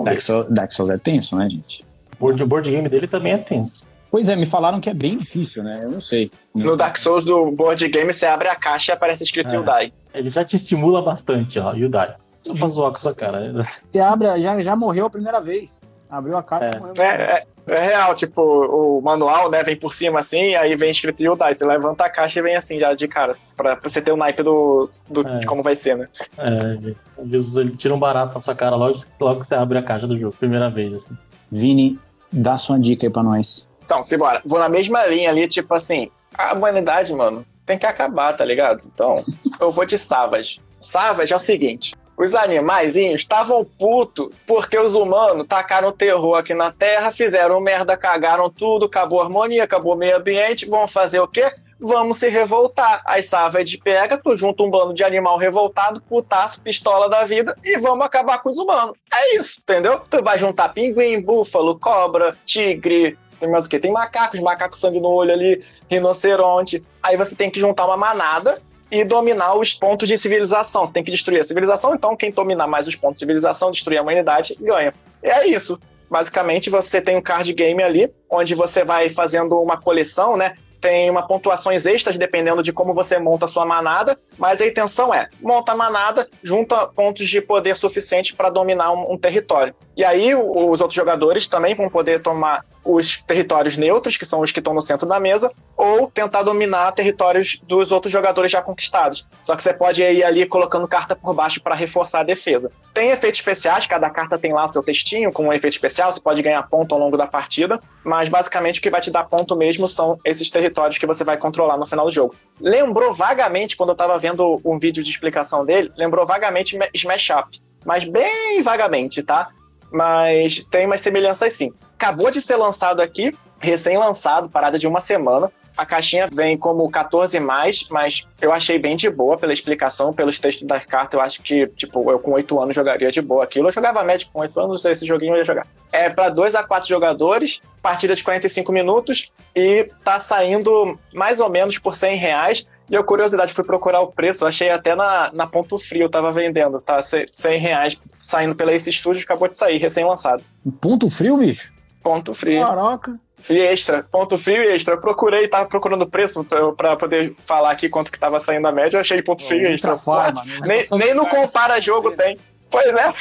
Dark 0.03 0.21
Souls, 0.21 0.47
Dark 0.49 0.71
Souls 0.71 0.89
é 0.89 0.97
tenso, 0.97 1.36
né, 1.36 1.49
gente? 1.49 1.86
O 2.15 2.17
board, 2.19 2.45
board 2.45 2.69
game 2.69 2.88
dele 2.88 3.08
também 3.08 3.34
é 3.34 3.38
tenso. 3.38 3.86
Pois 4.10 4.29
é, 4.29 4.36
me 4.36 4.45
falaram 4.45 4.79
que 4.79 4.89
é 4.89 4.93
bem 4.93 5.17
difícil, 5.17 5.63
né? 5.63 5.82
Eu 5.84 5.89
não 5.89 6.01
sei. 6.01 6.32
No 6.53 6.77
Dark 6.77 6.97
Souls 6.97 7.25
do 7.25 7.51
board 7.51 7.88
game, 7.88 8.13
você 8.13 8.27
abre 8.27 8.47
a 8.47 8.56
caixa 8.56 8.91
e 8.91 8.93
aparece 8.93 9.23
escrito 9.23 9.51
é. 9.51 9.56
Yudai. 9.56 9.93
Ele 10.13 10.29
já 10.29 10.45
te 10.45 10.56
estimula 10.56 11.01
bastante, 11.01 11.58
ó, 11.58 11.73
Yudai. 11.73 12.15
Só 12.43 12.53
pra 12.53 12.67
zoar 12.67 12.91
com 12.91 12.97
essa 12.97 13.13
cara. 13.13 13.53
Você 13.91 13.99
abre, 13.99 14.39
já, 14.41 14.62
já 14.62 14.75
morreu 14.75 15.06
a 15.06 15.10
primeira 15.10 15.39
vez. 15.39 15.92
Abriu 16.13 16.38
a 16.38 16.43
caixa 16.43 16.69
é. 16.95 17.02
É, 17.02 17.08
é, 17.08 17.45
é, 17.65 17.80
real, 17.88 18.13
tipo, 18.13 18.39
o 18.39 19.02
manual, 19.02 19.49
né, 19.49 19.63
vem 19.63 19.76
por 19.76 19.91
cima 19.91 20.19
assim, 20.19 20.54
aí 20.54 20.76
vem 20.76 20.91
escrito 20.91 21.23
Yudai. 21.23 21.56
Você 21.56 21.65
levanta 21.65 22.06
a 22.06 22.10
caixa 22.10 22.39
e 22.39 22.43
vem 22.43 22.56
assim, 22.56 22.78
já 22.78 22.93
de 22.93 23.08
cara. 23.08 23.36
Pra, 23.58 23.76
pra 23.76 23.89
você 23.89 23.99
ter 23.99 24.12
o 24.12 24.15
naipe 24.15 24.43
do, 24.43 24.88
do, 25.10 25.28
é. 25.28 25.39
de 25.39 25.47
como 25.47 25.63
vai 25.63 25.76
ser, 25.76 25.97
né? 25.97 26.08
É, 26.38 26.93
Jesus, 27.26 27.56
ele 27.56 27.76
tira 27.76 27.95
um 27.95 27.99
barato 27.99 28.36
na 28.36 28.41
sua 28.41 28.54
cara 28.54 28.76
logo, 28.76 28.99
logo 29.19 29.39
que 29.39 29.47
você 29.47 29.56
abre 29.56 29.80
a 29.80 29.82
caixa 29.82 30.06
do 30.06 30.15
jogo, 30.19 30.36
primeira 30.38 30.69
vez, 30.69 30.93
assim. 30.93 31.17
Vini, 31.52 31.99
dá 32.32 32.60
sua 32.60 32.78
dica 32.78 33.08
aí 33.08 33.12
pra 33.12 33.23
nós. 33.23 33.67
Então, 33.84 34.04
simbora. 34.04 34.39
Vou 34.45 34.60
na 34.60 34.69
mesma 34.69 35.04
linha 35.08 35.32
ali, 35.32 35.47
tipo 35.47 35.73
assim, 35.73 36.12
a 36.38 36.54
humanidade, 36.54 37.12
mano, 37.12 37.43
tem 37.65 37.76
que 37.76 37.88
acabar, 37.88 38.34
tá 38.34 38.45
ligado? 38.45 38.84
Então, 38.86 39.26
eu 39.60 39.71
vou 39.71 39.84
de 39.84 39.97
Savage. 39.97 40.62
Savage 40.80 41.34
é 41.34 41.36
o 41.36 41.39
seguinte: 41.39 41.95
os 42.23 42.33
animais 42.33 42.95
estavam 42.95 43.65
putos 43.65 44.29
porque 44.47 44.77
os 44.77 44.95
humanos 44.95 45.45
tacaram 45.47 45.91
terror 45.91 46.38
aqui 46.38 46.53
na 46.53 46.71
Terra, 46.71 47.12
fizeram 47.12 47.59
merda, 47.59 47.97
cagaram 47.97 48.49
tudo, 48.49 48.86
acabou 48.86 49.21
a 49.21 49.25
harmonia, 49.25 49.63
acabou 49.63 49.93
o 49.93 49.97
meio 49.97 50.17
ambiente, 50.17 50.65
vão 50.65 50.88
fazer 50.88 51.19
o 51.19 51.27
quê? 51.27 51.51
Vamos 51.79 52.17
se 52.17 52.29
revoltar. 52.29 53.01
Aí 53.05 53.21
Savage 53.21 53.77
pega, 53.77 54.17
tu 54.17 54.38
junta 54.38 54.63
um 54.63 54.71
bando 54.71 54.93
de 54.93 55.03
animal 55.03 55.38
revoltado, 55.38 56.01
putaço, 56.01 56.62
pistola 56.62 57.09
da 57.09 57.25
vida 57.25 57.57
e 57.62 57.77
vamos 57.77 58.05
acabar 58.05 58.41
com 58.41 58.49
os 58.49 58.57
humanos. 58.57 58.95
É 59.13 59.36
isso, 59.36 59.59
entendeu? 59.62 59.99
Tu 60.09 60.23
vai 60.23 60.39
juntar 60.39 60.69
pinguim, 60.69 61.21
búfalo, 61.21 61.77
cobra, 61.77 62.38
tigre, 62.45 63.17
tem 63.38 63.49
mais 63.49 63.65
o 63.65 63.69
quê? 63.69 63.77
Tem 63.77 63.91
macacos, 63.91 64.39
macacos 64.39 64.79
sangue 64.79 65.01
no 65.01 65.09
olho 65.09 65.33
ali, 65.33 65.62
rinoceronte. 65.89 66.81
Aí 67.01 67.17
você 67.17 67.36
tem 67.36 67.51
que 67.51 67.59
juntar 67.59 67.86
uma 67.86 67.97
manada 67.97 68.57
e 68.93 69.03
dominar 69.03 69.56
os 69.56 69.73
pontos 69.73 70.08
de 70.08 70.15
civilização. 70.15 70.86
Você 70.86 70.93
tem 70.93 71.03
que 71.03 71.10
destruir 71.10 71.41
a 71.41 71.43
civilização, 71.43 71.95
então 71.95 72.15
quem 72.15 72.32
dominar 72.32 72.67
mais 72.67 72.88
os 72.88 72.95
pontos 72.95 73.15
de 73.15 73.21
civilização, 73.21 73.71
destruir 73.71 73.97
a 73.97 74.03
humanidade, 74.03 74.56
ganha. 74.62 74.93
E 75.23 75.27
é 75.27 75.47
isso. 75.47 75.79
Basicamente, 76.08 76.69
você 76.69 77.01
tem 77.01 77.17
um 77.17 77.21
card 77.21 77.51
game 77.53 77.82
ali, 77.82 78.13
onde 78.29 78.53
você 78.53 78.84
vai 78.84 79.10
fazendo 79.10 79.60
uma 79.60 79.82
coleção, 79.82 80.38
né? 80.38 80.56
tem 80.79 81.10
uma 81.10 81.25
pontuações 81.25 81.86
extras 81.86 82.17
dependendo 82.17 82.62
de 82.62 82.73
como 82.73 82.93
você 82.93 83.17
monta 83.17 83.45
a 83.45 83.47
sua 83.47 83.65
manada, 83.65 84.19
mas 84.38 84.62
a 84.62 84.67
intenção 84.67 85.13
é 85.13 85.29
monta 85.41 85.71
a 85.71 85.75
manada, 85.75 86.27
junta 86.43 86.86
pontos 86.88 87.29
de 87.29 87.39
poder 87.39 87.77
suficiente 87.77 88.36
para 88.36 88.49
dominar 88.49 88.91
um, 88.91 89.13
um, 89.13 89.17
território. 89.17 89.73
E 89.95 90.03
aí 90.03 90.36
os 90.36 90.82
outros 90.82 90.93
jogadores 90.93 91.47
também 91.47 91.73
vão 91.73 91.89
poder 91.89 92.21
tomar 92.21 92.65
os 92.83 93.17
territórios 93.17 93.77
neutros, 93.77 94.17
que 94.17 94.25
são 94.25 94.41
os 94.41 94.51
que 94.51 94.59
estão 94.59 94.73
no 94.73 94.81
centro 94.81 95.07
da 95.07 95.19
mesa, 95.19 95.51
ou 95.75 96.07
tentar 96.07 96.43
dominar 96.43 96.91
territórios 96.91 97.61
dos 97.63 97.91
outros 97.91 98.11
jogadores 98.11 98.51
já 98.51 98.61
conquistados. 98.61 99.25
Só 99.41 99.55
que 99.55 99.63
você 99.63 99.73
pode 99.73 100.01
ir 100.01 100.23
ali 100.23 100.45
colocando 100.45 100.87
carta 100.87 101.15
por 101.15 101.33
baixo 101.33 101.61
para 101.61 101.75
reforçar 101.75 102.21
a 102.21 102.23
defesa. 102.23 102.71
Tem 102.93 103.09
efeitos 103.09 103.39
especiais, 103.39 103.87
cada 103.87 104.09
carta 104.09 104.37
tem 104.37 104.53
lá 104.53 104.67
seu 104.67 104.83
textinho 104.83 105.31
com 105.31 105.47
um 105.47 105.53
efeito 105.53 105.73
especial, 105.73 106.11
você 106.11 106.21
pode 106.21 106.41
ganhar 106.41 106.61
ponto 106.63 106.93
ao 106.93 106.99
longo 106.99 107.17
da 107.17 107.25
partida, 107.25 107.79
mas 108.03 108.29
basicamente 108.29 108.79
o 108.79 108.83
que 108.83 108.89
vai 108.89 109.01
te 109.01 109.09
dar 109.09 109.23
ponto 109.23 109.55
mesmo 109.55 109.87
são 109.87 110.19
esses 110.23 110.49
territórios 110.49 110.97
que 110.97 111.05
você 111.05 111.23
vai 111.23 111.37
controlar 111.37 111.77
no 111.77 111.85
final 111.85 112.05
do 112.05 112.11
jogo. 112.11 112.35
Lembrou 112.59 113.13
vagamente, 113.13 113.75
quando 113.75 113.89
eu 113.89 113.93
estava 113.93 114.17
vendo 114.19 114.61
um 114.63 114.77
vídeo 114.77 115.03
de 115.03 115.09
explicação 115.09 115.65
dele, 115.65 115.91
lembrou 115.97 116.25
vagamente 116.25 116.77
Smash 116.93 117.29
Up. 117.31 117.59
Mas 117.85 118.03
bem 118.05 118.61
vagamente, 118.61 119.23
tá? 119.23 119.49
Mas 119.91 120.65
tem 120.71 120.85
umas 120.85 121.01
semelhanças 121.01 121.53
sim 121.53 121.71
acabou 122.03 122.29
de 122.29 122.41
ser 122.41 122.57
lançado 122.57 123.01
aqui, 123.01 123.33
recém-lançado, 123.59 124.49
parada 124.49 124.77
de 124.77 124.85
uma 124.85 124.99
semana. 124.99 125.49
A 125.75 125.85
caixinha 125.85 126.29
vem 126.31 126.55
como 126.55 126.87
14 126.91 127.39
mais, 127.39 127.87
mas 127.89 128.27
eu 128.39 128.51
achei 128.51 128.77
bem 128.77 128.95
de 128.95 129.09
boa 129.09 129.37
pela 129.37 129.53
explicação, 129.53 130.13
pelos 130.13 130.37
textos 130.37 130.67
da 130.67 130.79
carta. 130.79 131.15
Eu 131.15 131.21
acho 131.21 131.41
que, 131.41 131.65
tipo, 131.67 132.11
eu 132.11 132.19
com 132.19 132.33
8 132.33 132.61
anos 132.61 132.75
jogaria 132.75 133.09
de 133.09 133.21
boa 133.21 133.43
aquilo. 133.43 133.69
Eu 133.69 133.71
jogava 133.71 134.03
médico 134.03 134.33
com 134.33 134.41
8 134.41 134.59
anos, 134.59 134.85
esse 134.85 135.05
joguinho 135.05 135.33
eu 135.33 135.37
ia 135.37 135.45
jogar. 135.45 135.65
É 135.91 136.09
para 136.09 136.29
2 136.29 136.53
a 136.53 136.63
4 136.63 136.87
jogadores, 136.87 137.61
partida 137.81 138.13
de 138.13 138.23
45 138.23 138.71
minutos 138.71 139.31
e 139.55 139.89
tá 140.03 140.19
saindo 140.19 140.99
mais 141.13 141.39
ou 141.39 141.49
menos 141.49 141.79
por 141.79 141.95
100 141.95 142.17
reais. 142.17 142.67
E 142.87 142.93
eu, 142.93 143.03
curiosidade, 143.03 143.53
fui 143.53 143.63
procurar 143.63 144.01
o 144.01 144.11
preço, 144.11 144.45
achei 144.45 144.69
até 144.69 144.93
na, 144.93 145.31
na 145.33 145.47
Ponto 145.47 145.79
Frio, 145.79 146.09
tava 146.09 146.31
vendendo, 146.31 146.79
tá? 146.79 147.01
100 147.01 147.57
reais, 147.57 147.95
saindo 148.09 148.53
pela 148.53 148.73
Ace 148.73 148.91
Studios, 148.91 149.23
acabou 149.23 149.47
de 149.47 149.55
sair, 149.55 149.77
recém-lançado. 149.77 150.43
Ponto 150.79 151.09
Frio, 151.09 151.37
bicho? 151.37 151.72
Ponto 152.03 152.33
frio. 152.33 152.61
Caraca. 152.61 153.19
E 153.49 153.59
extra, 153.59 154.03
ponto 154.03 154.37
frio 154.37 154.63
e 154.63 154.67
extra. 154.67 154.93
Eu 154.93 155.01
procurei, 155.01 155.47
tava 155.47 155.67
procurando 155.67 156.07
preço 156.07 156.45
para 156.77 156.95
poder 156.95 157.35
falar 157.39 157.71
aqui 157.71 157.89
quanto 157.89 158.11
que 158.11 158.19
tava 158.19 158.39
saindo 158.39 158.67
a 158.67 158.71
média. 158.71 158.97
Eu 158.97 159.01
achei 159.01 159.21
ponto 159.21 159.43
frio 159.43 159.63
e 159.63 159.73
extra. 159.73 159.97
Farma, 159.97 160.41
nem, 160.61 160.85
nem 160.91 161.13
no 161.13 161.25
compara 161.25 161.81
jogo 161.81 162.11
tem. 162.11 162.37
Pois 162.69 162.95
é. 162.95 163.13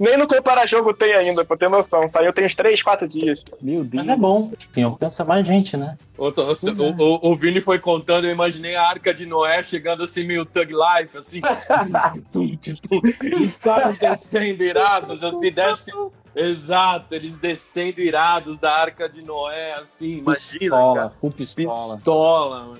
Nem 0.00 0.16
no 0.16 0.26
Compara 0.26 0.66
Jogo 0.66 0.94
tem 0.94 1.12
ainda, 1.12 1.44
pra 1.44 1.58
ter 1.58 1.68
noção. 1.68 2.08
Saiu 2.08 2.32
tem 2.32 2.46
uns 2.46 2.54
3, 2.54 2.82
4 2.82 3.06
dias. 3.06 3.44
Meu 3.60 3.84
Deus. 3.84 4.06
Mas 4.06 4.08
é 4.08 4.18
bom. 4.18 4.50
Sim, 4.72 4.84
alcança 4.84 5.26
mais 5.26 5.46
gente, 5.46 5.76
né? 5.76 5.98
O, 6.16 6.28
o, 6.28 6.30
o, 6.30 7.30
o, 7.30 7.36
Vini 7.36 7.60
foi 7.60 7.78
contando, 7.78 8.24
eu 8.24 8.30
imaginei 8.30 8.76
a 8.76 8.88
Arca 8.88 9.12
de 9.12 9.26
Noé 9.26 9.62
chegando 9.62 10.04
assim, 10.04 10.24
meio 10.24 10.46
Thug 10.46 10.72
Life, 10.72 11.18
assim. 11.18 11.42
Os 13.44 13.56
caras 13.58 13.98
descendo 13.98 14.62
irados, 14.62 15.22
assim, 15.22 15.52
desce. 15.52 15.92
Exato, 16.34 17.14
eles 17.14 17.36
descendo 17.38 18.00
irados 18.00 18.58
da 18.58 18.72
Arca 18.72 19.08
de 19.08 19.20
Noé, 19.22 19.72
assim, 19.72 20.18
imagina. 20.18 20.58
Pistola, 20.60 20.94
cara. 20.94 21.10
full 21.10 21.30
pistola. 21.32 21.96
Pistola, 21.96 22.60
mano. 22.66 22.78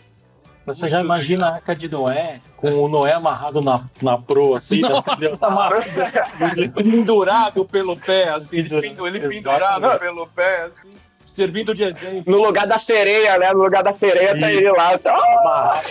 Você 0.66 0.88
já 0.88 1.00
imagina 1.00 1.48
a 1.48 1.54
arca 1.54 1.74
de 1.74 1.88
Noé 1.88 2.40
com 2.56 2.70
o 2.84 2.88
Noé 2.88 3.12
amarrado 3.14 3.60
na, 3.60 3.82
na 4.00 4.16
proa, 4.18 4.58
assim, 4.58 4.80
Nossa, 4.80 5.12
entendeu? 5.14 5.32
pendurado 6.74 7.64
pelo 7.64 7.96
pé, 7.96 8.28
assim, 8.28 8.58
ele, 8.58 8.68
pendu- 8.80 9.06
ele 9.06 9.18
Exato. 9.18 9.34
pendurado 9.34 9.98
pelo 9.98 10.26
pé, 10.28 10.62
assim, 10.64 10.90
servindo 11.30 11.74
de 11.74 11.84
exemplo. 11.84 12.24
No 12.26 12.44
lugar 12.44 12.66
da 12.66 12.76
sereia, 12.76 13.38
né? 13.38 13.50
No 13.52 13.62
lugar 13.62 13.82
da 13.82 13.92
sereia 13.92 14.38
tá 14.38 14.52
ele 14.52 14.70
lá. 14.70 14.98
Ah! 15.06 15.80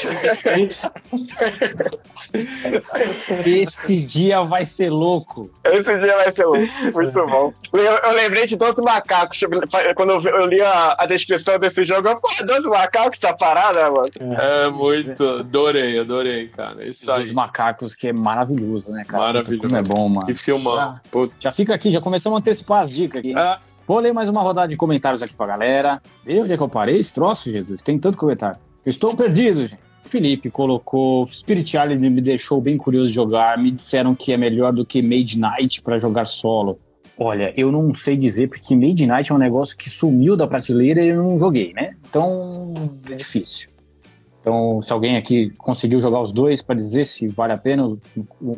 Esse 3.46 4.06
dia 4.06 4.44
vai 4.44 4.66
ser 4.66 4.90
louco. 4.90 5.50
Esse 5.64 5.98
dia 6.00 6.18
vai 6.18 6.30
ser 6.32 6.46
louco. 6.46 6.68
Muito 6.94 7.26
bom. 7.26 7.54
Eu, 7.74 7.82
eu 7.82 8.12
lembrei 8.14 8.46
de 8.46 8.58
12 8.58 8.82
macacos. 8.82 9.40
Quando 9.96 10.28
eu, 10.28 10.46
li 10.46 10.62
a, 10.62 10.96
a 10.98 11.06
descrição 11.06 11.58
desse 11.58 11.86
jogo, 11.86 12.10
eu, 12.10 12.20
pô, 12.20 12.30
12 12.46 12.68
macacos 12.68 13.24
essa 13.24 13.34
parada, 13.34 13.90
mano. 13.90 14.10
É 14.38 14.70
muito, 14.70 15.24
adorei, 15.24 16.00
adorei, 16.00 16.50
cara. 16.50 16.86
Isso 16.86 17.10
aí. 17.12 17.24
Dos 17.24 17.32
macacos, 17.32 17.96
que 17.96 18.10
é 18.10 18.14
maravilhoso, 18.14 18.92
né, 18.92 19.06
cara? 19.08 19.24
Maravilhoso. 19.24 19.68
Como 19.68 19.80
é 19.80 19.82
bom, 19.82 20.10
mano. 20.10 20.26
Que 20.26 20.36
filmão. 20.36 20.78
Ah. 20.78 21.00
Já 21.40 21.52
fica 21.52 21.74
aqui, 21.74 21.92
já 21.92 22.02
começamos 22.02 22.36
a 22.36 22.40
antecipar 22.40 22.82
as 22.82 22.92
dicas 22.92 23.20
aqui. 23.20 23.34
Ah, 23.36 23.60
Vou 23.90 23.98
ler 23.98 24.14
mais 24.14 24.30
uma 24.30 24.44
rodada 24.44 24.68
de 24.68 24.78
comentários 24.78 25.24
aqui 25.24 25.36
pra 25.36 25.48
galera. 25.48 26.00
E 26.24 26.40
onde 26.40 26.54
é 26.54 26.56
que 26.58 26.62
eu 26.62 26.70
parei? 26.70 27.00
Esse 27.00 27.12
troço, 27.12 27.52
Jesus? 27.52 27.82
Tem 27.82 27.98
tanto 27.98 28.20
comentário. 28.20 28.60
Eu 28.86 28.92
estou 28.92 29.16
perdido, 29.16 29.66
gente. 29.66 29.80
Felipe 30.04 30.52
colocou 30.52 31.26
Spirit 31.26 31.76
Island 31.76 31.98
me 32.08 32.22
deixou 32.22 32.62
bem 32.62 32.78
curioso 32.78 33.08
de 33.10 33.16
jogar. 33.16 33.58
Me 33.58 33.72
disseram 33.72 34.14
que 34.14 34.32
é 34.32 34.38
melhor 34.38 34.72
do 34.74 34.86
que 34.86 35.02
Made 35.02 35.40
Night 35.40 35.82
pra 35.82 35.98
jogar 35.98 36.26
solo. 36.26 36.78
Olha, 37.18 37.52
eu 37.58 37.72
não 37.72 37.92
sei 37.96 38.16
dizer 38.16 38.48
porque 38.48 38.76
Made 38.76 39.08
Night 39.08 39.32
é 39.32 39.34
um 39.34 39.40
negócio 39.40 39.76
que 39.76 39.90
sumiu 39.90 40.38
da 40.38 40.46
prateleira 40.46 41.02
e 41.04 41.08
eu 41.08 41.24
não 41.24 41.40
joguei, 41.40 41.74
né? 41.74 41.96
Então 42.08 42.92
é 43.10 43.16
difícil. 43.16 43.70
Então, 44.40 44.84
se 44.84 44.94
alguém 44.94 45.18
aqui 45.18 45.52
conseguiu 45.58 46.00
jogar 46.00 46.22
os 46.22 46.32
dois 46.32 46.62
pra 46.62 46.76
dizer 46.76 47.06
se 47.06 47.28
vale 47.28 47.54
a 47.54 47.58
pena, 47.58 47.98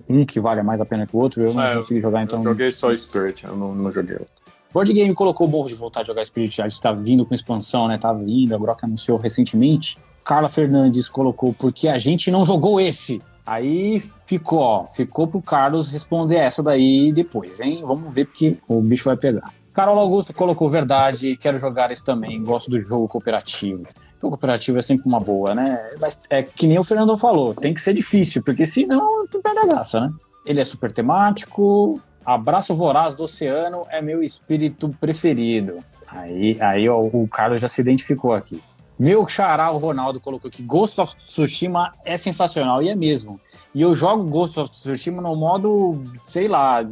um 0.09 0.25
que 0.25 0.41
vale 0.41 0.61
mais 0.61 0.81
a 0.81 0.85
pena 0.85 1.07
que 1.07 1.15
o 1.15 1.19
outro, 1.19 1.41
eu 1.41 1.53
não 1.53 1.63
É, 1.63 1.77
consegui 1.77 2.01
jogar, 2.01 2.21
então. 2.21 2.39
eu 2.39 2.43
joguei 2.43 2.69
só 2.69 2.93
Spirit, 2.97 3.45
eu 3.45 3.55
não, 3.55 3.73
não 3.73 3.89
joguei. 3.93 4.17
outro. 4.17 4.40
Board 4.73 4.93
Game 4.93 5.13
colocou 5.13 5.47
o 5.47 5.49
morro 5.49 5.67
de 5.67 5.75
voltar 5.75 6.01
a 6.01 6.03
jogar 6.03 6.25
Spirit 6.25 6.53
Island, 6.53 6.81
tá 6.81 6.91
vindo 6.93 7.25
com 7.25 7.33
expansão, 7.33 7.87
né? 7.87 7.97
Tá 7.97 8.13
vindo, 8.13 8.55
a 8.55 8.57
Grok 8.57 8.85
anunciou 8.85 9.17
recentemente. 9.17 9.97
Carla 10.23 10.47
Fernandes 10.47 11.09
colocou 11.09 11.53
porque 11.53 11.87
a 11.87 11.97
gente 11.97 12.31
não 12.31 12.45
jogou 12.45 12.79
esse. 12.79 13.21
Aí 13.45 14.01
ficou, 14.25 14.59
ó, 14.59 14.85
ficou 14.85 15.27
pro 15.27 15.41
Carlos 15.41 15.91
responder 15.91 16.35
essa 16.35 16.63
daí 16.63 17.11
depois, 17.11 17.59
hein? 17.59 17.83
Vamos 17.85 18.13
ver 18.13 18.25
porque 18.25 18.55
o 18.67 18.79
bicho 18.81 19.05
vai 19.05 19.17
pegar. 19.17 19.51
Carol 19.73 19.97
Augusto 19.99 20.33
colocou 20.33 20.69
verdade, 20.69 21.37
quero 21.37 21.57
jogar 21.57 21.91
esse 21.91 22.03
também, 22.03 22.41
gosto 22.43 22.69
do 22.69 22.79
jogo 22.79 23.07
cooperativo. 23.07 23.83
O 23.83 24.21
jogo 24.21 24.37
cooperativo 24.37 24.77
é 24.77 24.81
sempre 24.81 25.07
uma 25.07 25.19
boa, 25.19 25.55
né? 25.55 25.79
Mas 25.99 26.21
é 26.29 26.43
que 26.43 26.67
nem 26.67 26.77
o 26.77 26.83
Fernando 26.83 27.17
falou, 27.17 27.53
tem 27.53 27.73
que 27.73 27.81
ser 27.81 27.93
difícil, 27.93 28.43
porque 28.43 28.65
senão 28.65 29.25
tu 29.27 29.41
perde 29.41 29.59
a 29.59 29.65
graça, 29.65 29.99
né? 29.99 30.13
Ele 30.45 30.59
é 30.59 30.65
super 30.65 30.91
temático, 30.91 31.99
Abraço 32.25 32.75
Voraz 32.75 33.15
do 33.15 33.23
Oceano 33.23 33.85
é 33.89 34.01
meu 34.01 34.21
espírito 34.21 34.89
preferido. 34.99 35.79
Aí, 36.07 36.57
aí 36.61 36.89
ó, 36.89 36.99
o 36.99 37.27
Carlos 37.27 37.61
já 37.61 37.67
se 37.67 37.81
identificou 37.81 38.33
aqui. 38.33 38.61
Meu 38.99 39.27
xará, 39.27 39.71
o 39.71 39.77
Ronaldo, 39.77 40.19
colocou 40.19 40.51
que 40.51 40.61
Ghost 40.61 41.01
of 41.01 41.15
Tsushima 41.15 41.93
é 42.05 42.17
sensacional, 42.17 42.83
e 42.83 42.89
é 42.89 42.95
mesmo. 42.95 43.39
E 43.73 43.81
eu 43.81 43.95
jogo 43.95 44.23
Ghost 44.25 44.59
of 44.59 44.71
Tsushima 44.71 45.21
no 45.21 45.35
modo, 45.35 46.03
sei 46.19 46.47
lá, 46.47 46.85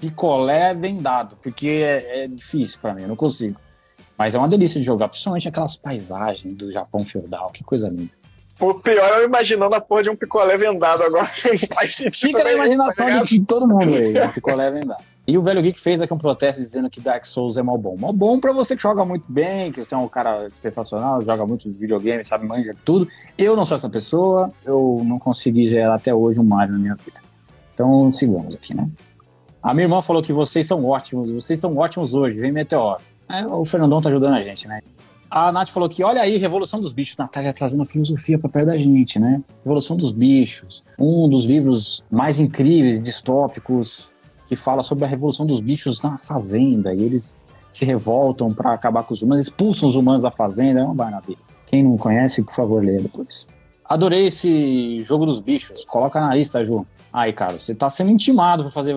picolé 0.00 0.74
vendado, 0.74 1.36
porque 1.40 1.68
é, 1.68 2.24
é 2.24 2.26
difícil 2.26 2.78
pra 2.80 2.92
mim, 2.94 3.02
eu 3.02 3.08
não 3.08 3.16
consigo. 3.16 3.60
Mas 4.18 4.34
é 4.34 4.38
uma 4.38 4.48
delícia 4.48 4.80
de 4.80 4.86
jogar, 4.86 5.08
principalmente 5.08 5.46
aquelas 5.46 5.76
paisagens 5.76 6.54
do 6.54 6.72
Japão 6.72 7.04
feudal, 7.04 7.50
que 7.50 7.62
coisa 7.62 7.88
linda. 7.88 8.10
O 8.58 8.74
pior 8.74 9.18
é 9.18 9.20
eu 9.20 9.26
imaginando 9.26 9.74
a 9.74 9.80
porra 9.80 10.04
de 10.04 10.10
um 10.10 10.16
picolé 10.16 10.56
vendado 10.56 11.02
agora. 11.02 11.28
Não 11.44 11.74
faz 11.74 11.94
sentido. 11.94 12.28
Fica 12.28 12.38
na 12.38 12.44
nenhum, 12.44 12.56
imaginação 12.56 13.06
tá 13.06 13.22
de 13.22 13.40
todo 13.40 13.68
mundo 13.68 13.94
aí, 13.94 14.14
picolé 14.32 14.70
vendado. 14.70 15.02
E 15.26 15.36
o 15.36 15.42
Velho 15.42 15.60
Geek 15.60 15.78
fez 15.80 16.00
aqui 16.00 16.14
um 16.14 16.18
protesto 16.18 16.62
dizendo 16.62 16.88
que 16.88 17.00
Dark 17.00 17.24
Souls 17.26 17.56
é 17.56 17.62
mal 17.62 17.76
bom. 17.76 17.96
Mal 17.98 18.12
bom 18.12 18.38
pra 18.38 18.52
você 18.52 18.76
que 18.76 18.82
joga 18.82 19.04
muito 19.04 19.24
bem, 19.28 19.72
que 19.72 19.84
você 19.84 19.92
é 19.92 19.98
um 19.98 20.06
cara 20.06 20.48
sensacional, 20.50 21.20
joga 21.20 21.44
muito 21.44 21.70
videogame, 21.72 22.24
sabe, 22.24 22.46
manja 22.46 22.72
tudo. 22.84 23.08
Eu 23.36 23.56
não 23.56 23.64
sou 23.64 23.76
essa 23.76 23.90
pessoa, 23.90 24.52
eu 24.64 25.02
não 25.04 25.18
consegui 25.18 25.66
gerar 25.66 25.96
até 25.96 26.14
hoje 26.14 26.38
um 26.38 26.44
Mario 26.44 26.74
na 26.74 26.78
minha 26.78 26.94
vida. 26.94 27.20
Então, 27.74 28.10
sigamos 28.12 28.54
aqui, 28.54 28.72
né? 28.72 28.88
A 29.60 29.74
minha 29.74 29.86
irmã 29.86 30.00
falou 30.00 30.22
que 30.22 30.32
vocês 30.32 30.64
são 30.64 30.84
ótimos, 30.84 31.28
vocês 31.32 31.56
estão 31.56 31.76
ótimos 31.76 32.14
hoje, 32.14 32.38
vem 32.38 32.52
Meteoro. 32.52 33.00
É, 33.28 33.44
o 33.44 33.64
Fernandão 33.64 34.00
tá 34.00 34.08
ajudando 34.08 34.34
a 34.34 34.42
gente, 34.42 34.68
né? 34.68 34.80
A 35.30 35.50
Nath 35.50 35.70
falou 35.70 35.88
que, 35.88 36.04
olha 36.04 36.22
aí, 36.22 36.36
Revolução 36.36 36.80
dos 36.80 36.92
Bichos. 36.92 37.16
Natália 37.16 37.52
trazendo 37.52 37.84
filosofia 37.84 38.38
pra 38.38 38.48
perto 38.48 38.66
da 38.66 38.78
gente, 38.78 39.18
né? 39.18 39.42
Revolução 39.64 39.96
dos 39.96 40.12
Bichos. 40.12 40.84
Um 40.98 41.28
dos 41.28 41.44
livros 41.44 42.04
mais 42.10 42.38
incríveis, 42.38 43.02
distópicos, 43.02 44.10
que 44.46 44.54
fala 44.54 44.82
sobre 44.82 45.04
a 45.04 45.08
Revolução 45.08 45.44
dos 45.44 45.60
Bichos 45.60 46.00
na 46.00 46.16
Fazenda. 46.16 46.94
E 46.94 47.02
eles 47.02 47.54
se 47.70 47.84
revoltam 47.84 48.52
pra 48.54 48.72
acabar 48.72 49.02
com 49.02 49.12
os 49.12 49.22
humanos, 49.22 49.42
expulsam 49.42 49.88
os 49.88 49.96
humanos 49.96 50.22
da 50.22 50.30
Fazenda. 50.30 50.80
É 50.80 50.84
uma 50.84 50.94
maravilha. 50.94 51.38
Quem 51.66 51.82
não 51.82 51.96
conhece, 51.96 52.44
por 52.44 52.54
favor, 52.54 52.84
leia 52.84 53.02
depois. 53.02 53.48
Adorei 53.84 54.26
esse 54.26 55.00
jogo 55.00 55.26
dos 55.26 55.40
bichos. 55.40 55.84
Coloca 55.84 56.20
na 56.20 56.34
lista, 56.34 56.64
Ju. 56.64 56.86
Aí, 57.12 57.32
cara, 57.32 57.58
você 57.58 57.74
tá 57.74 57.88
sendo 57.90 58.10
intimado 58.10 58.64
pra 58.64 58.72
fazer, 58.72 58.96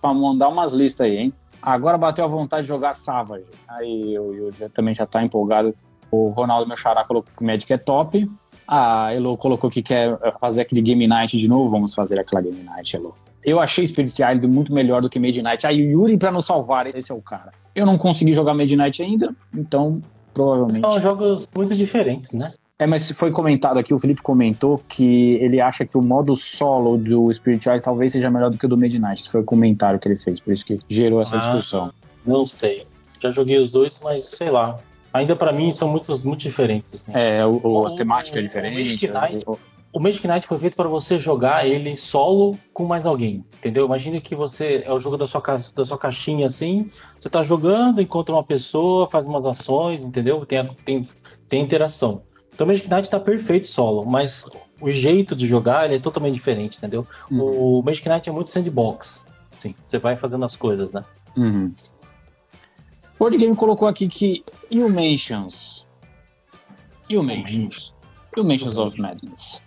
pra 0.00 0.12
mandar 0.12 0.48
umas 0.48 0.72
listas 0.72 1.06
aí, 1.06 1.16
hein? 1.16 1.32
Agora 1.62 1.98
bateu 1.98 2.24
a 2.24 2.28
vontade 2.28 2.62
de 2.62 2.68
jogar 2.68 2.94
Savage. 2.94 3.50
Aí 3.68 4.14
eu, 4.14 4.34
eu 4.34 4.52
já, 4.52 4.68
também 4.68 4.94
já 4.94 5.06
tá 5.06 5.22
empolgado. 5.22 5.74
O 6.10 6.28
Ronaldo, 6.28 6.66
meu 6.66 6.76
xará, 6.76 7.04
colocou 7.04 7.30
que 7.36 7.42
o 7.42 7.46
Magic 7.46 7.72
é 7.72 7.78
top. 7.78 8.28
A 8.66 9.12
Elo 9.12 9.36
colocou 9.36 9.70
que 9.70 9.82
quer 9.82 10.18
fazer 10.40 10.62
aquele 10.62 10.80
Game 10.80 11.06
Night 11.06 11.36
de 11.36 11.48
novo. 11.48 11.70
Vamos 11.70 11.94
fazer 11.94 12.18
aquela 12.20 12.40
Game 12.40 12.62
Night, 12.62 12.96
Elo. 12.96 13.14
Eu 13.42 13.58
achei 13.58 13.86
Spirit 13.86 14.20
Island 14.20 14.46
muito 14.46 14.72
melhor 14.72 15.00
do 15.00 15.08
que 15.08 15.18
Made 15.18 15.40
Night. 15.40 15.66
Aí 15.66 15.80
o 15.80 15.90
Yuri 15.90 16.18
pra 16.18 16.30
nos 16.30 16.44
salvar, 16.46 16.86
esse 16.86 17.10
é 17.10 17.14
o 17.14 17.22
cara. 17.22 17.52
Eu 17.74 17.86
não 17.86 17.96
consegui 17.96 18.34
jogar 18.34 18.54
Made 18.54 18.76
Night 18.76 19.02
ainda, 19.02 19.34
então 19.54 20.02
provavelmente. 20.34 20.80
São 20.80 21.00
jogos 21.00 21.48
muito 21.54 21.74
diferentes, 21.74 22.32
né? 22.32 22.52
É, 22.82 22.86
mas 22.86 23.10
foi 23.12 23.30
comentado 23.30 23.76
aqui, 23.78 23.92
o 23.92 23.98
Felipe 23.98 24.22
comentou 24.22 24.80
que 24.88 25.34
ele 25.34 25.60
acha 25.60 25.84
que 25.84 25.98
o 25.98 26.02
modo 26.02 26.34
solo 26.34 26.96
do 26.96 27.30
Spirit 27.30 27.60
Island 27.60 27.82
talvez 27.82 28.12
seja 28.12 28.30
melhor 28.30 28.48
do 28.50 28.56
que 28.56 28.64
o 28.64 28.68
do 28.70 28.76
Midnight. 28.78 29.20
Esse 29.20 29.30
foi 29.30 29.42
o 29.42 29.44
comentário 29.44 30.00
que 30.00 30.08
ele 30.08 30.16
fez, 30.16 30.40
por 30.40 30.54
isso 30.54 30.64
que 30.64 30.78
gerou 30.88 31.20
essa 31.20 31.36
Ah. 31.36 31.40
discussão. 31.40 31.92
Não 32.24 32.46
sei. 32.46 32.86
Já 33.20 33.30
joguei 33.32 33.58
os 33.58 33.70
dois, 33.70 33.98
mas 34.02 34.24
sei 34.30 34.48
lá. 34.48 34.78
Ainda 35.12 35.36
pra 35.36 35.52
mim 35.52 35.70
são 35.72 35.88
muito, 35.90 36.10
muito 36.26 36.40
diferentes. 36.40 37.04
Né? 37.06 37.40
É, 37.40 37.44
o, 37.46 37.60
o- 37.62 37.86
a 37.86 37.90
O- 37.90 37.94
temática 37.96 38.38
é 38.38 38.42
o 38.42 38.46
diferente. 38.46 38.78
Magic 38.82 39.08
Night- 39.08 39.44
o- 39.46 39.58
O 39.92 39.98
Magic 39.98 40.24
Night 40.26 40.46
foi 40.46 40.56
feito 40.56 40.76
para 40.76 40.88
você 40.88 41.18
jogar 41.18 41.66
ele 41.66 41.96
solo 41.96 42.56
com 42.72 42.84
mais 42.84 43.04
alguém, 43.04 43.44
entendeu? 43.58 43.84
Imagina 43.86 44.20
que 44.20 44.36
você 44.36 44.84
é 44.86 44.92
o 44.92 45.00
jogo 45.00 45.16
da 45.16 45.26
sua, 45.26 45.42
ca- 45.42 45.58
da 45.74 45.84
sua 45.84 45.98
caixinha 45.98 46.46
assim, 46.46 46.88
você 47.18 47.28
tá 47.28 47.42
jogando, 47.42 48.00
encontra 48.00 48.32
uma 48.32 48.44
pessoa, 48.44 49.10
faz 49.10 49.26
umas 49.26 49.44
ações, 49.44 50.02
entendeu? 50.04 50.46
Tem, 50.46 50.64
tem, 50.84 51.08
tem 51.48 51.60
interação. 51.60 52.22
Então 52.60 52.66
o 52.66 52.68
Magic 52.68 52.90
Night 52.90 53.08
tá 53.08 53.18
perfeito 53.18 53.66
solo, 53.66 54.04
mas 54.04 54.44
o 54.78 54.90
jeito 54.90 55.34
de 55.34 55.46
jogar 55.46 55.86
ele 55.86 55.94
é 55.94 55.98
totalmente 55.98 56.34
diferente, 56.34 56.76
entendeu? 56.76 57.06
Uhum. 57.30 57.78
O 57.78 57.82
Magic 57.82 58.06
Night 58.06 58.28
é 58.28 58.32
muito 58.32 58.50
sandbox. 58.50 59.24
Assim, 59.56 59.74
você 59.86 59.98
vai 59.98 60.14
fazendo 60.14 60.44
as 60.44 60.56
coisas, 60.56 60.92
né? 60.92 61.02
Uhum. 61.34 61.72
O 63.14 63.18
Board 63.18 63.38
Game 63.38 63.56
colocou 63.56 63.88
aqui 63.88 64.06
que 64.08 64.44
Illuminations. 64.70 65.88
Illuminations. 67.08 67.94
Illuminations 68.36 68.76
of 68.76 69.00
Madness. 69.00 69.62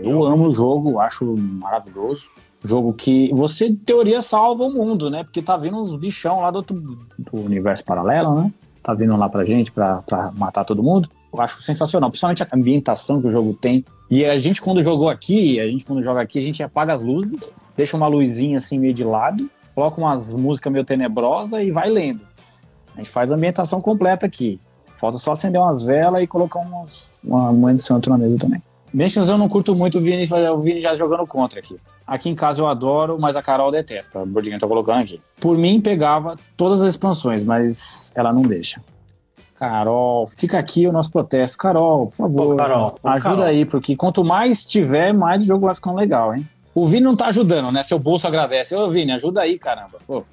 Eu 0.00 0.22
amo 0.26 0.48
o 0.48 0.52
jogo, 0.52 1.00
acho 1.00 1.24
maravilhoso. 1.38 2.28
Jogo 2.62 2.92
que 2.92 3.32
você, 3.32 3.68
em 3.68 3.74
teoria, 3.74 4.20
salva 4.20 4.64
o 4.64 4.70
mundo, 4.70 5.08
né? 5.08 5.24
Porque 5.24 5.40
tá 5.40 5.56
vindo 5.56 5.78
uns 5.78 5.96
bichão 5.96 6.42
lá 6.42 6.50
do, 6.50 6.56
outro, 6.56 6.78
do 7.18 7.40
universo 7.40 7.82
paralelo, 7.86 8.34
né? 8.34 8.52
Tá 8.82 8.92
vindo 8.92 9.16
lá 9.16 9.30
pra 9.30 9.46
gente 9.46 9.72
pra, 9.72 10.02
pra 10.02 10.30
matar 10.32 10.66
todo 10.66 10.82
mundo. 10.82 11.08
Eu 11.34 11.40
acho 11.40 11.60
sensacional, 11.62 12.10
principalmente 12.10 12.42
a 12.42 12.48
ambientação 12.52 13.20
que 13.20 13.26
o 13.26 13.30
jogo 13.30 13.52
tem. 13.54 13.84
E 14.08 14.24
a 14.24 14.38
gente, 14.38 14.62
quando 14.62 14.82
jogou 14.82 15.08
aqui, 15.08 15.58
a 15.58 15.66
gente, 15.66 15.84
quando 15.84 16.00
joga 16.00 16.20
aqui, 16.20 16.38
a 16.38 16.42
gente 16.42 16.62
apaga 16.62 16.92
as 16.92 17.02
luzes, 17.02 17.52
deixa 17.76 17.96
uma 17.96 18.06
luzinha 18.06 18.58
assim 18.58 18.78
meio 18.78 18.94
de 18.94 19.02
lado, 19.02 19.50
coloca 19.74 20.00
umas 20.00 20.32
músicas 20.32 20.72
meio 20.72 20.84
tenebrosas 20.84 21.64
e 21.64 21.72
vai 21.72 21.90
lendo. 21.90 22.20
A 22.94 22.98
gente 22.98 23.10
faz 23.10 23.32
a 23.32 23.34
ambientação 23.34 23.80
completa 23.80 24.24
aqui. 24.24 24.60
Falta 24.96 25.18
só 25.18 25.32
acender 25.32 25.60
umas 25.60 25.82
velas 25.82 26.22
e 26.22 26.26
colocar 26.28 26.60
umas, 26.60 27.16
uma 27.24 27.52
mãe 27.52 27.74
de 27.74 27.82
santo 27.82 28.08
na 28.08 28.16
mesa 28.16 28.38
também. 28.38 28.62
Mentions 28.92 29.28
eu 29.28 29.36
não 29.36 29.48
curto 29.48 29.74
muito 29.74 29.98
o 29.98 30.00
Vini, 30.00 30.28
o 30.52 30.60
Vini 30.60 30.80
já 30.80 30.94
jogando 30.94 31.26
contra 31.26 31.58
aqui. 31.58 31.76
Aqui 32.06 32.28
em 32.28 32.34
casa 32.34 32.62
eu 32.62 32.68
adoro, 32.68 33.18
mas 33.18 33.34
a 33.34 33.42
Carol 33.42 33.72
detesta. 33.72 34.20
O 34.20 34.26
Bordinho 34.26 34.56
tá 34.56 34.68
colocando 34.68 35.00
aqui. 35.00 35.20
Por 35.40 35.58
mim, 35.58 35.80
pegava 35.80 36.36
todas 36.56 36.80
as 36.80 36.90
expansões, 36.90 37.42
mas 37.42 38.12
ela 38.14 38.32
não 38.32 38.42
deixa. 38.42 38.80
Carol, 39.68 40.26
fica 40.26 40.58
aqui 40.58 40.86
o 40.86 40.92
nosso 40.92 41.10
protesto. 41.10 41.56
Carol, 41.58 42.06
por 42.08 42.16
favor, 42.16 42.54
Ô, 42.54 42.56
Carol, 42.56 42.94
ô, 43.02 43.08
ajuda 43.08 43.30
Carol. 43.36 43.44
aí, 43.44 43.64
porque 43.64 43.96
quanto 43.96 44.22
mais 44.22 44.64
tiver, 44.64 45.12
mais 45.12 45.42
o 45.42 45.46
jogo 45.46 45.66
vai 45.66 45.74
ficando 45.74 45.96
legal, 45.96 46.34
hein? 46.34 46.46
O 46.74 46.86
Vini 46.86 47.02
não 47.02 47.16
tá 47.16 47.26
ajudando, 47.26 47.70
né? 47.72 47.82
Seu 47.82 47.98
bolso 47.98 48.26
agradece. 48.26 48.74
Ô, 48.74 48.90
Vini, 48.90 49.12
ajuda 49.12 49.42
aí, 49.42 49.58
caramba. 49.58 49.98
Pô. 50.06 50.24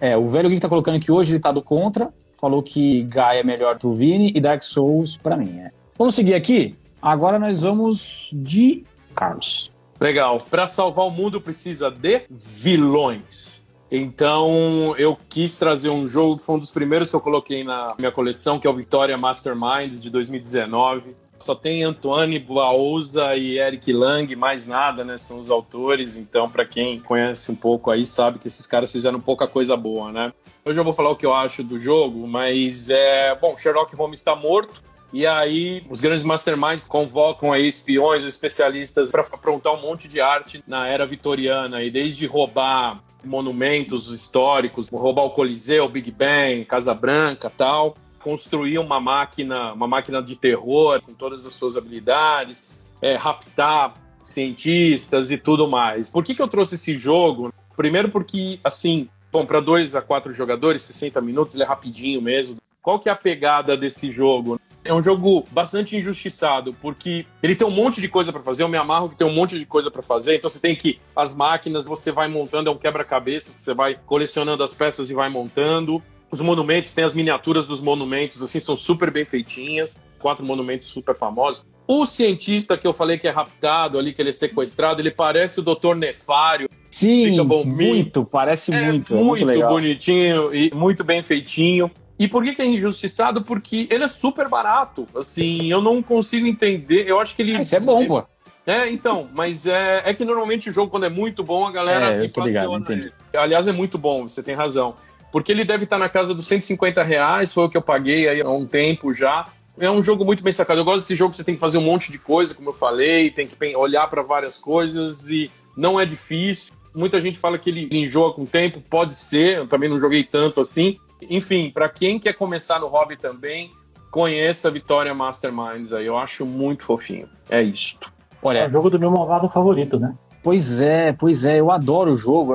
É, 0.00 0.16
o 0.16 0.26
velho 0.26 0.48
Geek 0.48 0.60
tá 0.60 0.68
colocando 0.68 0.98
que 1.00 1.12
hoje 1.12 1.32
ele 1.34 1.40
tá 1.40 1.52
do 1.52 1.62
contra. 1.62 2.10
Falou 2.40 2.62
que 2.62 3.02
Gaia 3.04 3.40
é 3.40 3.44
melhor 3.44 3.78
pro 3.78 3.94
Vini 3.94 4.32
e 4.34 4.40
Dark 4.40 4.62
Souls 4.62 5.16
pra 5.16 5.36
mim. 5.36 5.58
É. 5.60 5.70
Vamos 5.98 6.14
seguir 6.14 6.34
aqui? 6.34 6.74
Agora 7.00 7.38
nós 7.38 7.62
vamos 7.62 8.30
de 8.32 8.84
Carlos. 9.14 9.70
Legal. 10.00 10.38
Para 10.50 10.66
salvar 10.66 11.06
o 11.06 11.10
mundo 11.10 11.40
precisa 11.40 11.90
de 11.90 12.22
vilões. 12.30 13.51
Então 13.94 14.96
eu 14.96 15.18
quis 15.28 15.58
trazer 15.58 15.90
um 15.90 16.08
jogo 16.08 16.38
que 16.38 16.46
foi 16.46 16.54
um 16.56 16.58
dos 16.58 16.70
primeiros 16.70 17.10
que 17.10 17.16
eu 17.16 17.20
coloquei 17.20 17.62
na 17.62 17.88
minha 17.98 18.10
coleção, 18.10 18.58
que 18.58 18.66
é 18.66 18.70
o 18.70 18.74
Victoria 18.74 19.18
Masterminds 19.18 20.02
de 20.02 20.08
2019. 20.08 21.14
Só 21.38 21.54
tem 21.54 21.84
Antoine 21.84 22.38
Bauza 22.38 23.36
e 23.36 23.58
Eric 23.58 23.92
Lang, 23.92 24.34
mais 24.34 24.66
nada, 24.66 25.04
né? 25.04 25.18
São 25.18 25.38
os 25.38 25.50
autores. 25.50 26.16
Então, 26.16 26.48
para 26.48 26.64
quem 26.64 27.00
conhece 27.00 27.52
um 27.52 27.54
pouco 27.54 27.90
aí, 27.90 28.06
sabe 28.06 28.38
que 28.38 28.46
esses 28.46 28.66
caras 28.66 28.90
fizeram 28.90 29.20
pouca 29.20 29.46
coisa 29.46 29.76
boa, 29.76 30.10
né? 30.10 30.32
Eu 30.64 30.82
vou 30.82 30.94
falar 30.94 31.10
o 31.10 31.16
que 31.16 31.26
eu 31.26 31.34
acho 31.34 31.62
do 31.62 31.78
jogo, 31.78 32.26
mas 32.26 32.88
é. 32.88 33.34
Bom, 33.34 33.58
Sherlock 33.58 33.94
Holmes 33.94 34.20
está 34.20 34.34
morto. 34.34 34.80
E 35.12 35.26
aí, 35.26 35.84
os 35.90 36.00
grandes 36.00 36.24
masterminds 36.24 36.86
convocam 36.86 37.52
aí 37.52 37.66
espiões, 37.66 38.24
especialistas 38.24 39.10
para 39.10 39.20
aprontar 39.20 39.74
um 39.74 39.82
monte 39.82 40.08
de 40.08 40.18
arte 40.18 40.64
na 40.66 40.86
era 40.86 41.04
vitoriana, 41.04 41.82
e 41.82 41.90
desde 41.90 42.24
roubar 42.24 43.02
monumentos 43.24 44.08
históricos, 44.08 44.88
roubar 44.88 45.24
o 45.24 45.30
Coliseu, 45.30 45.84
o 45.84 45.88
Big 45.88 46.10
Ben, 46.10 46.64
Casa 46.64 46.94
Branca, 46.94 47.50
tal, 47.50 47.96
construir 48.20 48.78
uma 48.78 49.00
máquina, 49.00 49.72
uma 49.72 49.86
máquina 49.86 50.22
de 50.22 50.36
terror 50.36 51.00
com 51.02 51.12
todas 51.12 51.46
as 51.46 51.54
suas 51.54 51.76
habilidades, 51.76 52.66
é, 53.00 53.16
raptar 53.16 53.94
cientistas 54.22 55.30
e 55.30 55.36
tudo 55.36 55.66
mais. 55.68 56.10
Por 56.10 56.24
que, 56.24 56.34
que 56.34 56.42
eu 56.42 56.48
trouxe 56.48 56.76
esse 56.76 56.96
jogo? 56.96 57.52
Primeiro 57.76 58.08
porque, 58.08 58.60
assim, 58.62 59.08
bom, 59.32 59.44
para 59.44 59.60
dois 59.60 59.94
a 59.94 60.02
quatro 60.02 60.32
jogadores, 60.32 60.82
60 60.82 61.20
minutos, 61.20 61.54
ele 61.54 61.64
é 61.64 61.66
rapidinho 61.66 62.22
mesmo. 62.22 62.58
Qual 62.80 62.98
que 62.98 63.08
é 63.08 63.12
a 63.12 63.16
pegada 63.16 63.76
desse 63.76 64.10
jogo? 64.10 64.60
É 64.84 64.92
um 64.92 65.02
jogo 65.02 65.44
bastante 65.50 65.96
injustiçado, 65.96 66.74
porque 66.80 67.24
ele 67.42 67.54
tem 67.54 67.66
um 67.66 67.70
monte 67.70 68.00
de 68.00 68.08
coisa 68.08 68.32
para 68.32 68.42
fazer. 68.42 68.62
Eu 68.62 68.68
me 68.68 68.76
amarro 68.76 69.08
que 69.08 69.16
tem 69.16 69.26
um 69.26 69.32
monte 69.32 69.58
de 69.58 69.64
coisa 69.64 69.90
para 69.90 70.02
fazer. 70.02 70.36
Então 70.36 70.50
você 70.50 70.60
tem 70.60 70.74
que 70.74 70.98
as 71.14 71.36
máquinas, 71.36 71.86
você 71.86 72.10
vai 72.10 72.28
montando, 72.28 72.68
é 72.68 72.72
um 72.72 72.76
quebra-cabeças 72.76 73.54
que 73.56 73.62
você 73.62 73.74
vai 73.74 73.98
colecionando 74.06 74.62
as 74.62 74.74
peças 74.74 75.10
e 75.10 75.14
vai 75.14 75.28
montando. 75.28 76.02
Os 76.30 76.40
monumentos, 76.40 76.94
tem 76.94 77.04
as 77.04 77.14
miniaturas 77.14 77.66
dos 77.66 77.80
monumentos, 77.80 78.42
assim, 78.42 78.58
são 78.58 78.76
super 78.76 79.10
bem 79.10 79.24
feitinhas. 79.24 80.00
Quatro 80.18 80.44
monumentos 80.44 80.86
super 80.86 81.14
famosos. 81.14 81.66
O 81.86 82.06
cientista 82.06 82.76
que 82.78 82.86
eu 82.86 82.92
falei 82.92 83.18
que 83.18 83.28
é 83.28 83.30
raptado 83.30 83.98
ali, 83.98 84.12
que 84.12 84.22
ele 84.22 84.30
é 84.30 84.32
sequestrado, 84.32 85.00
ele 85.00 85.10
parece 85.10 85.60
o 85.60 85.62
Dr. 85.62 85.94
Nefário. 85.94 86.68
Sim, 86.90 87.40
muito, 87.64 88.24
parece 88.24 88.72
É 88.72 88.90
muito. 88.90 89.12
é 89.12 89.16
muito, 89.16 89.28
muito 89.28 89.44
legal. 89.44 89.70
bonitinho 89.70 90.54
e 90.54 90.72
muito 90.74 91.02
bem 91.02 91.22
feitinho. 91.22 91.90
E 92.18 92.28
por 92.28 92.44
que, 92.44 92.54
que 92.54 92.62
é 92.62 92.66
injustiçado? 92.66 93.42
Porque 93.42 93.88
ele 93.90 94.04
é 94.04 94.08
super 94.08 94.48
barato. 94.48 95.08
Assim, 95.14 95.70
eu 95.70 95.80
não 95.80 96.02
consigo 96.02 96.46
entender. 96.46 97.08
Eu 97.08 97.18
acho 97.20 97.34
que 97.34 97.42
ele. 97.42 97.56
Ah, 97.56 97.60
Isso 97.60 97.74
é 97.74 97.80
bom, 97.80 98.06
pô. 98.06 98.24
É, 98.66 98.88
então, 98.88 99.28
mas 99.32 99.66
é, 99.66 100.02
é 100.04 100.14
que 100.14 100.24
normalmente 100.24 100.70
o 100.70 100.72
jogo, 100.72 100.90
quando 100.90 101.04
é 101.04 101.08
muito 101.08 101.42
bom, 101.42 101.66
a 101.66 101.72
galera 101.72 102.06
É, 102.06 102.10
ligado, 102.10 102.26
inflaciona 102.26 102.86
ele. 102.90 103.12
Aliás, 103.34 103.66
é 103.66 103.72
muito 103.72 103.98
bom, 103.98 104.28
você 104.28 104.42
tem 104.42 104.54
razão. 104.54 104.94
Porque 105.32 105.50
ele 105.50 105.64
deve 105.64 105.84
estar 105.84 105.98
na 105.98 106.08
casa 106.08 106.34
dos 106.34 106.46
150 106.46 107.02
reais, 107.02 107.52
foi 107.52 107.64
o 107.64 107.68
que 107.68 107.76
eu 107.76 107.82
paguei 107.82 108.28
aí 108.28 108.40
há 108.40 108.48
um 108.50 108.66
tempo 108.66 109.12
já. 109.12 109.46
É 109.78 109.90
um 109.90 110.02
jogo 110.02 110.24
muito 110.24 110.44
bem 110.44 110.52
sacado. 110.52 110.80
Eu 110.80 110.84
gosto 110.84 110.98
desse 111.00 111.16
jogo 111.16 111.30
que 111.30 111.38
você 111.38 111.44
tem 111.44 111.54
que 111.54 111.60
fazer 111.60 111.78
um 111.78 111.82
monte 111.82 112.12
de 112.12 112.18
coisa, 112.18 112.54
como 112.54 112.68
eu 112.68 112.74
falei, 112.74 113.30
tem 113.30 113.46
que 113.46 113.76
olhar 113.76 114.06
para 114.08 114.22
várias 114.22 114.58
coisas 114.58 115.28
e 115.28 115.50
não 115.76 115.98
é 115.98 116.04
difícil. 116.04 116.72
Muita 116.94 117.20
gente 117.20 117.38
fala 117.38 117.58
que 117.58 117.70
ele 117.70 117.88
enjoa 117.90 118.34
com 118.34 118.42
o 118.42 118.46
tempo, 118.46 118.82
pode 118.82 119.14
ser, 119.14 119.56
eu 119.56 119.66
também 119.66 119.88
não 119.88 119.98
joguei 119.98 120.22
tanto 120.22 120.60
assim. 120.60 120.98
Enfim, 121.30 121.70
para 121.70 121.88
quem 121.88 122.18
quer 122.18 122.34
começar 122.34 122.78
no 122.78 122.88
hobby 122.88 123.16
também, 123.16 123.70
conheça 124.10 124.68
a 124.68 124.70
Vitória 124.70 125.14
Masterminds 125.14 125.92
aí, 125.92 126.06
eu 126.06 126.16
acho 126.18 126.44
muito 126.44 126.84
fofinho. 126.84 127.28
É 127.48 127.62
isto. 127.62 128.08
É 128.08 128.46
Olha, 128.46 128.66
o 128.66 128.70
jogo 128.70 128.90
do 128.90 128.98
meu 128.98 129.10
malvado 129.10 129.48
favorito, 129.48 129.98
né? 129.98 130.14
pois 130.42 130.80
é, 130.80 131.12
pois 131.12 131.44
é, 131.44 131.60
eu 131.60 131.70
adoro 131.70 132.12
o 132.12 132.16
jogo. 132.16 132.54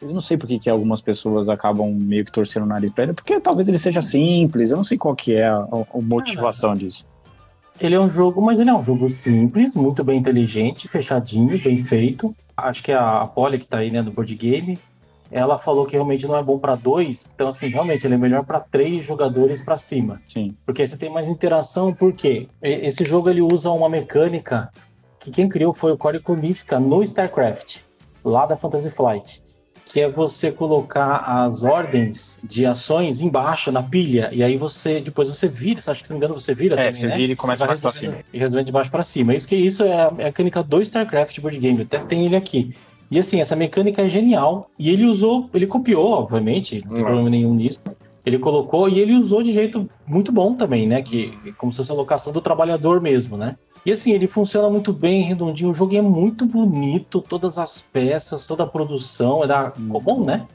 Eu 0.00 0.08
não 0.08 0.20
sei 0.20 0.36
por 0.36 0.46
que, 0.46 0.58
que 0.58 0.70
algumas 0.70 1.00
pessoas 1.00 1.48
acabam 1.48 1.92
meio 1.92 2.24
que 2.24 2.32
torcendo 2.32 2.64
o 2.64 2.66
nariz 2.66 2.90
pra 2.90 3.04
ele, 3.04 3.12
porque 3.12 3.38
talvez 3.40 3.68
ele 3.68 3.78
seja 3.78 4.02
simples, 4.02 4.70
eu 4.70 4.76
não 4.76 4.84
sei 4.84 4.98
qual 4.98 5.14
que 5.14 5.34
é 5.34 5.46
a, 5.46 5.56
a 5.58 6.00
motivação 6.00 6.74
disso. 6.74 7.06
Ele 7.80 7.94
é 7.94 8.00
um 8.00 8.10
jogo, 8.10 8.40
mas 8.40 8.58
ele 8.58 8.70
é 8.70 8.74
um 8.74 8.82
jogo 8.82 9.12
simples, 9.12 9.74
muito 9.74 10.02
bem 10.02 10.18
inteligente, 10.18 10.88
fechadinho, 10.88 11.60
bem 11.62 11.84
feito. 11.84 12.34
Acho 12.56 12.82
que 12.82 12.90
a, 12.90 13.22
a 13.22 13.26
Polly, 13.26 13.58
que 13.58 13.66
tá 13.66 13.78
aí, 13.78 13.90
né, 13.90 14.02
do 14.02 14.10
board 14.10 14.34
game, 14.34 14.78
ela 15.30 15.58
falou 15.58 15.86
que 15.86 15.92
realmente 15.92 16.26
não 16.26 16.36
é 16.36 16.42
bom 16.42 16.58
pra 16.58 16.74
dois. 16.74 17.30
Então, 17.34 17.48
assim, 17.48 17.68
realmente 17.68 18.06
ele 18.06 18.14
é 18.14 18.18
melhor 18.18 18.44
pra 18.44 18.60
três 18.60 19.04
jogadores 19.04 19.62
pra 19.62 19.76
cima. 19.76 20.20
Sim. 20.28 20.54
Porque 20.64 20.82
aí 20.82 20.88
você 20.88 20.96
tem 20.96 21.10
mais 21.10 21.26
interação, 21.28 21.92
por 21.94 22.12
quê? 22.12 22.48
E- 22.62 22.86
Esse 22.86 23.04
jogo 23.04 23.28
ele 23.28 23.42
usa 23.42 23.70
uma 23.70 23.88
mecânica 23.88 24.70
que 25.20 25.30
quem 25.30 25.48
criou 25.48 25.74
foi 25.74 25.92
o 25.92 25.96
Cory 25.98 26.20
Kuniska 26.20 26.78
no 26.78 27.02
StarCraft, 27.02 27.78
lá 28.24 28.46
da 28.46 28.56
Fantasy 28.56 28.90
Flight. 28.90 29.42
Que 29.88 30.00
é 30.00 30.10
você 30.10 30.50
colocar 30.52 31.16
as 31.46 31.62
ordens 31.62 32.38
de 32.44 32.66
ações 32.66 33.20
embaixo 33.20 33.70
na 33.72 33.82
pilha, 33.82 34.28
e 34.32 34.42
aí 34.42 34.56
você, 34.56 35.00
depois 35.00 35.28
você 35.28 35.48
vira, 35.48 35.80
acho 35.86 36.00
que 36.02 36.06
se 36.06 36.12
não 36.12 36.18
me 36.18 36.24
engano 36.24 36.38
você 36.38 36.54
vira 36.54 36.74
É, 36.74 36.76
também, 36.76 36.92
você 36.92 37.06
né? 37.06 37.16
vira 37.16 37.32
e 37.32 37.36
começa 37.36 37.64
pra 37.64 37.74
resolvendo- 37.74 37.98
cima. 38.14 38.16
E 38.32 38.38
resolvendo 38.38 38.66
de 38.66 38.72
baixo 38.72 38.90
pra 38.90 39.02
cima. 39.02 39.34
Isso 39.34 39.46
que 39.48 39.54
isso 39.56 39.84
é 39.84 40.02
a 40.02 40.10
mecânica 40.10 40.62
do 40.62 40.82
StarCraft 40.82 41.40
board 41.40 41.58
game, 41.58 41.82
até 41.82 41.98
tem 42.00 42.26
ele 42.26 42.36
aqui. 42.36 42.74
E 43.10 43.18
assim, 43.18 43.40
essa 43.40 43.54
mecânica 43.54 44.02
é 44.02 44.08
genial. 44.08 44.70
E 44.78 44.90
ele 44.90 45.04
usou, 45.04 45.48
ele 45.54 45.66
copiou, 45.66 46.10
obviamente, 46.10 46.82
não 46.84 46.94
tem 46.94 47.04
problema 47.04 47.30
nenhum 47.30 47.54
nisso. 47.54 47.80
Ele 48.24 48.38
colocou 48.38 48.88
e 48.88 48.98
ele 48.98 49.14
usou 49.14 49.42
de 49.42 49.52
jeito 49.52 49.88
muito 50.04 50.32
bom 50.32 50.54
também, 50.54 50.86
né? 50.86 51.00
Que 51.00 51.38
como 51.56 51.72
se 51.72 51.76
fosse 51.76 51.92
a 51.92 51.94
locação 51.94 52.32
do 52.32 52.40
trabalhador 52.40 53.00
mesmo, 53.00 53.36
né? 53.36 53.56
E 53.84 53.92
assim, 53.92 54.10
ele 54.10 54.26
funciona 54.26 54.68
muito 54.68 54.92
bem, 54.92 55.22
redondinho. 55.22 55.70
O 55.70 55.74
jogo 55.74 55.96
é 55.96 56.02
muito 56.02 56.44
bonito, 56.44 57.20
todas 57.20 57.56
as 57.56 57.80
peças, 57.80 58.44
toda 58.44 58.64
a 58.64 58.66
produção 58.66 59.44
é 59.44 59.46
da 59.46 59.70
Common, 59.70 60.24
né? 60.24 60.46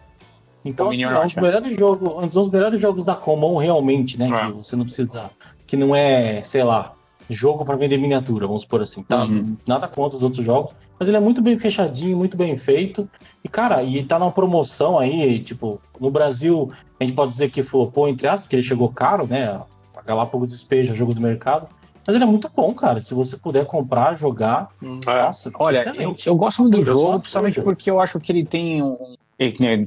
Então, 0.66 0.90
assim, 0.90 1.02
Dominion 1.02 1.22
é 1.22 1.24
um 1.24 1.28
dos 1.28 1.36
melhores 1.36 1.78
jogos, 1.78 2.24
um 2.24 2.28
dos 2.28 2.52
melhores 2.52 2.82
jogos 2.82 3.06
da 3.06 3.16
Common 3.16 3.56
realmente, 3.56 4.20
né? 4.20 4.30
É. 4.30 4.52
Que 4.52 4.58
você 4.58 4.76
não 4.76 4.84
precisa, 4.84 5.30
que 5.66 5.78
não 5.78 5.96
é, 5.96 6.44
sei 6.44 6.64
lá, 6.64 6.94
jogo 7.30 7.64
para 7.64 7.78
vender 7.78 7.98
miniatura, 7.98 8.46
vamos 8.46 8.66
por 8.66 8.82
assim, 8.82 9.02
tá? 9.02 9.24
Uhum. 9.24 9.56
Nada 9.66 9.88
contra 9.88 10.18
os 10.18 10.24
outros 10.24 10.46
jogos, 10.46 10.74
mas 11.02 11.08
ele 11.08 11.18
é 11.18 11.20
muito 11.20 11.42
bem 11.42 11.58
fechadinho, 11.58 12.16
muito 12.16 12.38
bem 12.38 12.56
feito. 12.60 13.10
E 13.44 13.50
cara, 13.50 13.82
e 13.82 14.04
tá 14.04 14.20
numa 14.20 14.32
promoção 14.32 15.00
aí, 15.00 15.40
tipo, 15.40 15.82
no 16.00 16.12
Brasil, 16.12 16.72
a 17.00 17.04
gente 17.04 17.16
pode 17.16 17.32
dizer 17.32 17.50
que 17.50 17.64
flopou 17.64 18.08
entre 18.08 18.28
aspas, 18.28 18.42
porque 18.42 18.58
ele 18.58 18.62
chegou 18.64 18.88
caro, 18.90 19.26
né? 19.26 19.60
A 19.98 20.02
Galápagos 20.04 20.50
despeja 20.50 20.94
jogo 20.94 21.16
do 21.16 21.20
mercado. 21.20 21.68
Mas 22.06 22.16
ele 22.16 22.24
é 22.24 22.28
muito 22.28 22.48
bom, 22.56 22.72
cara. 22.76 23.00
Se 23.00 23.16
você 23.16 23.36
puder 23.36 23.66
comprar, 23.66 24.16
jogar, 24.16 24.70
É. 24.80 24.86
nossa, 25.24 25.50
Olha, 25.58 25.78
eu, 25.80 25.92
excelente. 25.92 26.28
eu 26.28 26.36
gosto 26.36 26.62
muito 26.62 26.76
do 26.76 26.82
Eu 26.82 26.86
jogo, 26.86 27.20
principalmente 27.22 27.56
coisa. 27.56 27.66
porque 27.72 27.90
eu 27.90 28.00
acho 28.00 28.20
que 28.20 28.32
ele 28.32 28.46
tem 28.46 28.84
um. 28.84 29.16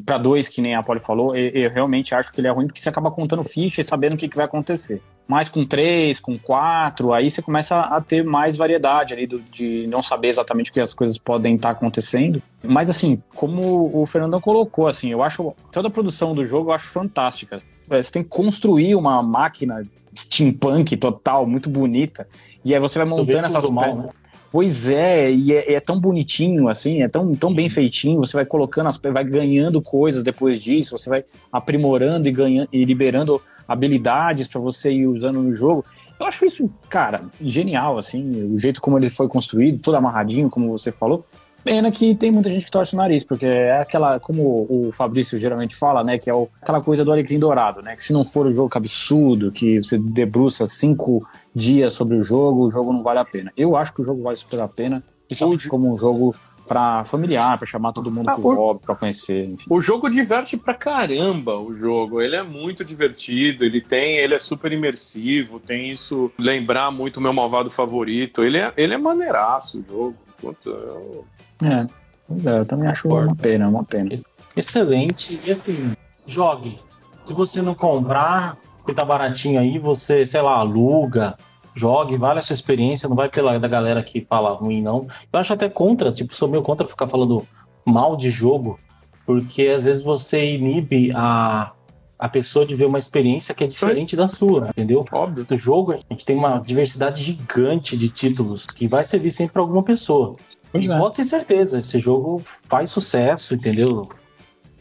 Para 0.04 0.18
dois, 0.18 0.48
que 0.48 0.60
nem 0.60 0.74
a 0.74 0.82
Polly 0.82 0.98
falou, 0.98 1.36
eu, 1.36 1.48
eu 1.50 1.70
realmente 1.70 2.12
acho 2.12 2.32
que 2.32 2.40
ele 2.40 2.48
é 2.48 2.50
ruim 2.50 2.66
porque 2.66 2.80
você 2.80 2.88
acaba 2.88 3.08
contando 3.12 3.44
ficha 3.44 3.80
e 3.80 3.84
sabendo 3.84 4.14
o 4.14 4.16
que, 4.16 4.28
que 4.28 4.34
vai 4.34 4.46
acontecer. 4.46 5.00
Mas 5.26 5.48
com 5.48 5.64
três, 5.64 6.20
com 6.20 6.36
quatro, 6.38 7.12
aí 7.14 7.30
você 7.30 7.40
começa 7.40 7.80
a 7.80 7.98
ter 8.00 8.22
mais 8.22 8.58
variedade 8.58 9.14
ali 9.14 9.26
do- 9.26 9.40
de 9.50 9.86
não 9.88 10.02
saber 10.02 10.28
exatamente 10.28 10.70
o 10.70 10.74
que 10.74 10.80
as 10.80 10.92
coisas 10.92 11.16
podem 11.16 11.54
estar 11.54 11.70
acontecendo. 11.70 12.42
Mas 12.62 12.90
assim, 12.90 13.22
como 13.34 13.90
o 13.98 14.04
Fernandão 14.04 14.38
colocou, 14.40 14.86
assim, 14.86 15.10
eu 15.10 15.22
acho 15.22 15.54
toda 15.72 15.88
a 15.88 15.90
produção 15.90 16.34
do 16.34 16.46
jogo 16.46 16.70
eu 16.70 16.74
acho 16.74 16.88
fantástica. 16.88 17.56
É, 17.88 18.02
Você 18.02 18.12
tem 18.12 18.22
que 18.22 18.28
construir 18.28 18.94
uma 18.94 19.22
máquina 19.22 19.82
steampunk 20.14 20.96
total, 20.96 21.46
muito 21.46 21.70
bonita. 21.70 22.26
E 22.64 22.74
aí 22.74 22.80
você 22.80 22.98
vai 22.98 23.06
Do 23.08 23.10
montando 23.16 23.46
essas 23.46 23.64
pe- 23.66 23.72
né? 23.94 24.08
Pois 24.52 24.88
é, 24.88 25.32
e 25.32 25.52
é, 25.52 25.72
é 25.72 25.80
tão 25.80 25.98
bonitinho, 25.98 26.68
assim, 26.68 27.02
é 27.02 27.08
tão, 27.08 27.34
tão 27.34 27.52
bem 27.52 27.68
feitinho, 27.68 28.18
você 28.20 28.36
vai 28.36 28.44
colocando, 28.46 28.86
as, 28.88 28.96
vai 28.98 29.24
ganhando 29.24 29.82
coisas 29.82 30.22
depois 30.22 30.60
disso, 30.62 30.96
você 30.96 31.10
vai 31.10 31.24
aprimorando 31.52 32.28
e 32.28 32.30
ganhando 32.30 32.68
e 32.72 32.84
liberando 32.84 33.42
habilidades 33.66 34.48
para 34.48 34.60
você 34.60 34.90
ir 34.92 35.06
usando 35.06 35.42
no 35.42 35.54
jogo. 35.54 35.84
Eu 36.18 36.26
acho 36.26 36.44
isso, 36.44 36.70
cara, 36.88 37.22
genial, 37.40 37.98
assim, 37.98 38.54
o 38.54 38.58
jeito 38.58 38.80
como 38.80 38.96
ele 38.98 39.10
foi 39.10 39.26
construído, 39.28 39.80
todo 39.82 39.96
amarradinho, 39.96 40.48
como 40.48 40.70
você 40.70 40.92
falou. 40.92 41.24
Pena 41.64 41.90
que 41.90 42.14
tem 42.14 42.30
muita 42.30 42.50
gente 42.50 42.66
que 42.66 42.70
torce 42.70 42.94
o 42.94 42.96
nariz, 42.98 43.24
porque 43.24 43.46
é 43.46 43.80
aquela, 43.80 44.20
como 44.20 44.66
o 44.68 44.90
Fabrício 44.92 45.38
geralmente 45.40 45.74
fala, 45.74 46.04
né, 46.04 46.18
que 46.18 46.28
é 46.28 46.34
o- 46.34 46.46
aquela 46.60 46.80
coisa 46.80 47.02
do 47.04 47.10
alecrim 47.10 47.38
dourado, 47.38 47.80
né, 47.80 47.96
que 47.96 48.02
se 48.02 48.12
não 48.12 48.22
for 48.22 48.46
um 48.46 48.52
jogo 48.52 48.70
absurdo, 48.76 49.50
que 49.50 49.82
você 49.82 49.98
debruça 49.98 50.66
cinco 50.66 51.26
dias 51.54 51.94
sobre 51.94 52.16
o 52.18 52.22
jogo, 52.22 52.66
o 52.66 52.70
jogo 52.70 52.92
não 52.92 53.02
vale 53.02 53.18
a 53.18 53.24
pena. 53.24 53.50
Eu 53.56 53.76
acho 53.76 53.94
que 53.94 54.02
o 54.02 54.04
jogo 54.04 54.22
vale 54.22 54.36
super 54.36 54.60
a 54.60 54.68
pena, 54.68 55.02
principalmente 55.26 55.66
como 55.68 55.90
um 55.92 55.96
jogo 55.96 56.34
pra 56.66 57.04
familiar, 57.04 57.56
pra 57.58 57.66
chamar 57.66 57.92
todo 57.92 58.10
mundo 58.10 58.28
Ah, 58.30 58.34
pro 58.34 58.48
o- 58.48 58.54
hobby, 58.54 58.80
pra 58.84 58.94
conhecer, 58.94 59.44
enfim. 59.50 59.64
O 59.68 59.80
jogo 59.80 60.08
diverte 60.08 60.56
pra 60.56 60.74
caramba, 60.74 61.56
o 61.58 61.76
jogo. 61.76 62.20
Ele 62.20 62.36
é 62.36 62.42
muito 62.42 62.84
divertido, 62.84 63.64
ele 63.64 63.80
tem, 63.80 64.16
ele 64.18 64.34
é 64.34 64.38
super 64.38 64.72
imersivo, 64.72 65.58
tem 65.60 65.90
isso 65.90 66.30
lembrar 66.38 66.90
muito 66.90 67.18
o 67.18 67.20
meu 67.20 67.32
malvado 67.32 67.70
favorito. 67.70 68.42
Ele 68.42 68.58
é, 68.58 68.72
ele 68.76 68.94
é 68.94 68.98
maneiraço 68.98 69.80
o 69.80 69.82
jogo. 69.84 70.16
Puta, 70.40 70.68
eu- 70.70 71.24
É, 71.62 71.86
pois 72.28 72.46
é, 72.46 72.58
eu 72.58 72.66
também 72.66 72.88
acho 72.88 73.02
Concordo. 73.04 73.28
uma 73.28 73.36
pena, 73.36 73.68
uma 73.68 73.84
pena. 73.84 74.10
Excelente. 74.56 75.38
E 75.44 75.52
assim, 75.52 75.92
jogue. 76.26 76.78
Se 77.24 77.32
você 77.32 77.60
não 77.62 77.74
comprar, 77.74 78.56
porque 78.78 78.94
tá 78.94 79.04
baratinho 79.04 79.58
aí, 79.60 79.78
você, 79.78 80.26
sei 80.26 80.40
lá, 80.42 80.56
aluga, 80.58 81.36
jogue, 81.74 82.16
vale 82.16 82.38
a 82.38 82.42
sua 82.42 82.54
experiência, 82.54 83.08
não 83.08 83.16
vai 83.16 83.28
pela 83.28 83.58
da 83.58 83.68
galera 83.68 84.02
que 84.02 84.20
fala 84.20 84.50
ruim, 84.54 84.82
não. 84.82 85.08
Eu 85.32 85.40
acho 85.40 85.52
até 85.52 85.68
contra, 85.68 86.12
tipo, 86.12 86.34
sou 86.34 86.48
meio 86.48 86.62
contra 86.62 86.86
ficar 86.86 87.08
falando 87.08 87.46
mal 87.84 88.16
de 88.16 88.30
jogo, 88.30 88.78
porque 89.26 89.68
às 89.68 89.84
vezes 89.84 90.02
você 90.02 90.54
inibe 90.54 91.10
a, 91.14 91.72
a 92.18 92.28
pessoa 92.28 92.64
de 92.64 92.74
ver 92.74 92.86
uma 92.86 92.98
experiência 92.98 93.54
que 93.54 93.64
é 93.64 93.66
diferente 93.66 94.16
da 94.16 94.28
sua, 94.28 94.68
entendeu? 94.68 95.04
óbvio. 95.12 95.44
do 95.44 95.58
jogo, 95.58 95.92
a 95.92 95.96
gente 95.96 96.24
tem 96.24 96.36
uma 96.36 96.58
diversidade 96.58 97.22
gigante 97.22 97.96
de 97.96 98.08
títulos 98.08 98.66
que 98.66 98.86
vai 98.86 99.04
servir 99.04 99.30
sempre 99.30 99.54
para 99.54 99.62
alguma 99.62 99.82
pessoa. 99.82 100.36
Pois 100.72 100.86
e 100.86 100.92
é. 100.92 100.98
pode 100.98 101.16
ter 101.16 101.24
certeza, 101.24 101.78
esse 101.78 101.98
jogo 101.98 102.42
faz 102.68 102.90
sucesso, 102.90 103.54
entendeu? 103.54 104.08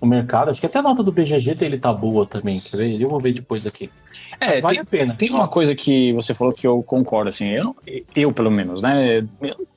No 0.03 0.09
mercado. 0.09 0.51
Acho 0.51 0.59
que 0.59 0.65
até 0.65 0.79
a 0.79 0.81
nota 0.81 1.01
do 1.01 1.13
BGG 1.13 1.55
dele 1.55 1.77
tá 1.77 1.93
boa 1.93 2.25
também, 2.25 2.59
quer 2.59 2.75
ver? 2.75 3.01
Eu 3.01 3.07
vou 3.07 3.21
ver 3.21 3.31
depois 3.31 3.65
aqui. 3.65 3.89
É, 4.37 4.59
vale 4.59 4.75
tem, 4.75 4.81
a 4.81 4.85
pena. 4.85 5.15
tem 5.15 5.29
uma 5.31 5.47
coisa 5.47 5.73
que 5.73 6.11
você 6.11 6.33
falou 6.33 6.53
que 6.53 6.67
eu 6.67 6.83
concordo, 6.83 7.29
assim, 7.29 7.47
eu, 7.47 7.73
eu 8.13 8.33
pelo 8.33 8.51
menos, 8.51 8.81
né, 8.81 9.25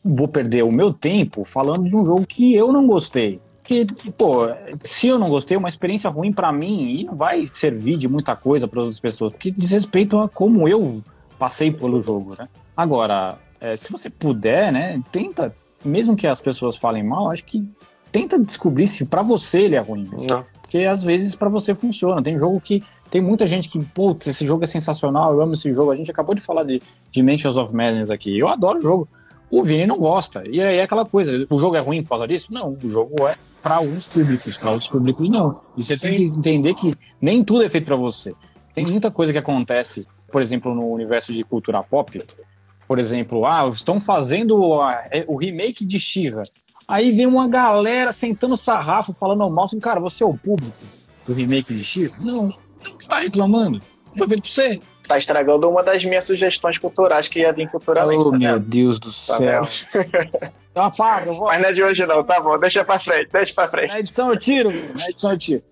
vou 0.05 0.27
perder 0.27 0.65
o 0.65 0.73
meu 0.73 0.93
tempo 0.93 1.45
falando 1.45 1.89
de 1.89 1.95
um 1.95 2.05
jogo 2.05 2.27
que 2.27 2.55
eu 2.55 2.73
não 2.73 2.89
gostei. 2.89 3.41
Porque, 3.61 3.87
pô, 4.19 4.49
se 4.85 5.07
eu 5.07 5.19
não 5.19 5.29
gostei, 5.29 5.57
é 5.57 5.59
uma 5.59 5.69
experiência 5.69 6.11
ruim 6.11 6.33
pra 6.33 6.51
mim 6.51 6.97
e 6.99 7.05
não 7.05 7.15
vai 7.15 7.47
servir 7.47 7.97
de 7.97 8.09
muita 8.09 8.35
coisa 8.35 8.67
para 8.67 8.81
outras 8.81 8.99
pessoas, 8.99 9.33
porque 9.33 9.53
diz 9.53 9.71
respeito 9.71 10.19
a 10.19 10.29
como 10.29 10.69
eu 10.69 11.03
passei 11.39 11.71
pelo 11.71 12.03
jogo, 12.03 12.35
né? 12.39 12.49
Agora, 12.77 13.39
é, 13.61 13.77
se 13.77 13.91
você 13.91 14.11
puder, 14.11 14.73
né, 14.73 15.01
tenta, 15.13 15.55
mesmo 15.85 16.17
que 16.17 16.27
as 16.27 16.41
pessoas 16.41 16.77
falem 16.77 17.03
mal, 17.03 17.31
acho 17.31 17.45
que 17.45 17.69
tenta 18.13 18.39
descobrir 18.39 18.87
se 18.87 19.05
pra 19.05 19.23
você 19.23 19.63
ele 19.63 19.77
é 19.77 19.81
ruim. 19.81 20.09
Não. 20.29 20.45
Porque 20.63 20.79
às 20.79 21.03
vezes 21.03 21.35
pra 21.35 21.49
você 21.49 21.75
funciona. 21.75 22.23
Tem 22.23 22.37
jogo 22.39 22.61
que. 22.61 22.83
Tem 23.09 23.21
muita 23.23 23.47
gente 23.47 23.69
que, 23.69 23.79
putz, 23.79 24.27
esse 24.27 24.45
jogo 24.45 24.65
é 24.65 24.67
sensacional, 24.67 25.33
eu 25.33 25.41
amo 25.41 25.53
esse 25.53 25.73
jogo. 25.73 25.93
A 25.93 25.97
gente 25.97 26.11
acabou 26.11 26.35
de 26.35 26.41
falar 26.41 26.65
de 26.65 26.83
Dimensions 27.13 27.57
of 27.57 27.73
Madness 27.73 28.11
aqui. 28.11 28.37
Eu 28.37 28.49
adoro 28.49 28.81
o 28.81 28.83
jogo. 28.83 29.09
O 29.49 29.63
Vini 29.63 29.87
não 29.87 29.97
gosta. 29.97 30.43
E 30.45 30.61
aí 30.61 30.79
é 30.79 30.83
aquela 30.83 31.05
coisa, 31.07 31.47
o 31.49 31.57
jogo 31.57 31.77
é 31.77 31.79
ruim 31.79 32.03
por 32.03 32.09
causa 32.09 32.27
disso? 32.27 32.49
Não, 32.53 32.77
o 32.83 32.91
jogo 32.91 33.29
é 33.29 33.37
para 33.63 33.77
alguns 33.77 34.09
públicos, 34.09 34.59
para 34.59 34.73
outros 34.73 34.89
públicos 34.91 35.31
não. 35.31 35.61
E 35.77 35.85
você 35.85 35.97
tem 35.97 36.17
que 36.17 36.25
entender 36.25 36.75
que 36.75 36.93
nem 37.21 37.45
tudo 37.45 37.63
é 37.63 37.69
feito 37.69 37.85
para 37.85 37.95
você. 37.95 38.35
Tem 38.75 38.85
muita 38.85 39.09
coisa 39.09 39.31
que 39.33 39.39
acontece, 39.39 40.05
por 40.33 40.43
exemplo, 40.43 40.75
no 40.75 40.91
universo 40.91 41.33
de 41.33 41.45
cultura 41.45 41.81
pop. 41.85 42.21
Por 42.89 42.99
exemplo, 42.99 43.47
ah, 43.47 43.69
estão 43.73 44.01
fazendo 44.01 44.81
a- 44.81 45.07
é, 45.13 45.25
o 45.29 45.37
remake 45.37 45.85
de 45.87 46.01
She-Ra. 46.01 46.43
Aí 46.89 47.11
vem 47.13 47.27
uma 47.27 47.49
galera 47.49 48.13
sentando 48.13 48.57
sarrafo, 48.57 49.13
falando 49.13 49.49
mal, 49.51 49.65
assim, 49.65 49.81
cara, 49.81 49.99
você 50.01 50.23
é 50.23 50.27
o 50.27 50.35
público 50.37 50.73
do 51.27 51.33
remake 51.33 51.75
de 51.75 51.85
She-Ra? 51.85 52.15
Não. 52.21 52.55
Então 52.81 52.93
você 53.01 53.09
tá 53.09 53.19
reclamando? 53.21 53.81
Foi 54.17 54.29
feito 54.29 54.43
pra 54.43 54.51
você. 54.51 54.81
Tá 55.09 55.19
estragando 55.19 55.69
uma 55.69 55.83
das 55.85 56.05
minhas 56.05 56.25
sugestões 56.25 56.79
culturais 56.79 57.29
que 57.29 57.41
ia 57.41 57.53
vir 57.53 57.71
futuramente, 57.71 58.25
Oh, 58.27 58.31
tá 58.33 58.39
meu 58.39 58.55
vendo? 58.55 58.65
Deus 58.69 58.99
do 59.01 59.11
Tá 59.11 59.15
céu. 59.17 59.63
vendo? 59.65 60.51
Então 60.71 60.85
apaga, 60.85 61.27
eu 61.31 61.35
vou. 61.35 61.47
Mas 61.49 61.61
não 61.63 61.69
é 61.69 61.73
de 61.73 61.83
hoje 61.83 62.07
não, 62.07 62.23
tá 62.25 62.41
bom, 62.41 62.59
deixa 62.59 62.85
pra 62.85 62.99
frente, 62.99 63.29
deixa 63.33 63.55
pra 63.55 63.65
Na 63.65 63.71
frente. 63.71 63.97
edição 63.97 64.31
eu 64.33 64.39
tiro, 64.39 64.71
na 64.71 65.05
edição 65.09 65.31
eu 65.33 65.39
tiro. 65.39 65.63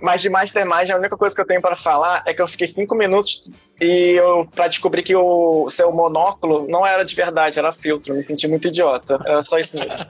Mas 0.00 0.22
de 0.22 0.28
Mastermind, 0.28 0.90
a 0.90 0.96
única 0.96 1.16
coisa 1.16 1.34
que 1.34 1.40
eu 1.40 1.46
tenho 1.46 1.60
pra 1.60 1.76
falar 1.76 2.22
é 2.26 2.34
que 2.34 2.42
eu 2.42 2.48
fiquei 2.48 2.66
cinco 2.66 2.94
minutos 2.94 3.50
e 3.80 4.14
eu 4.16 4.48
para 4.54 4.68
descobrir 4.68 5.02
que 5.02 5.14
o 5.14 5.70
seu 5.70 5.92
monóculo 5.92 6.66
não 6.68 6.84
era 6.84 7.04
de 7.04 7.14
verdade, 7.14 7.58
era 7.58 7.72
filtro. 7.72 8.14
Me 8.14 8.22
senti 8.22 8.48
muito 8.48 8.68
idiota. 8.68 9.20
Era 9.24 9.42
só 9.42 9.58
isso 9.58 9.78
mesmo. 9.78 10.00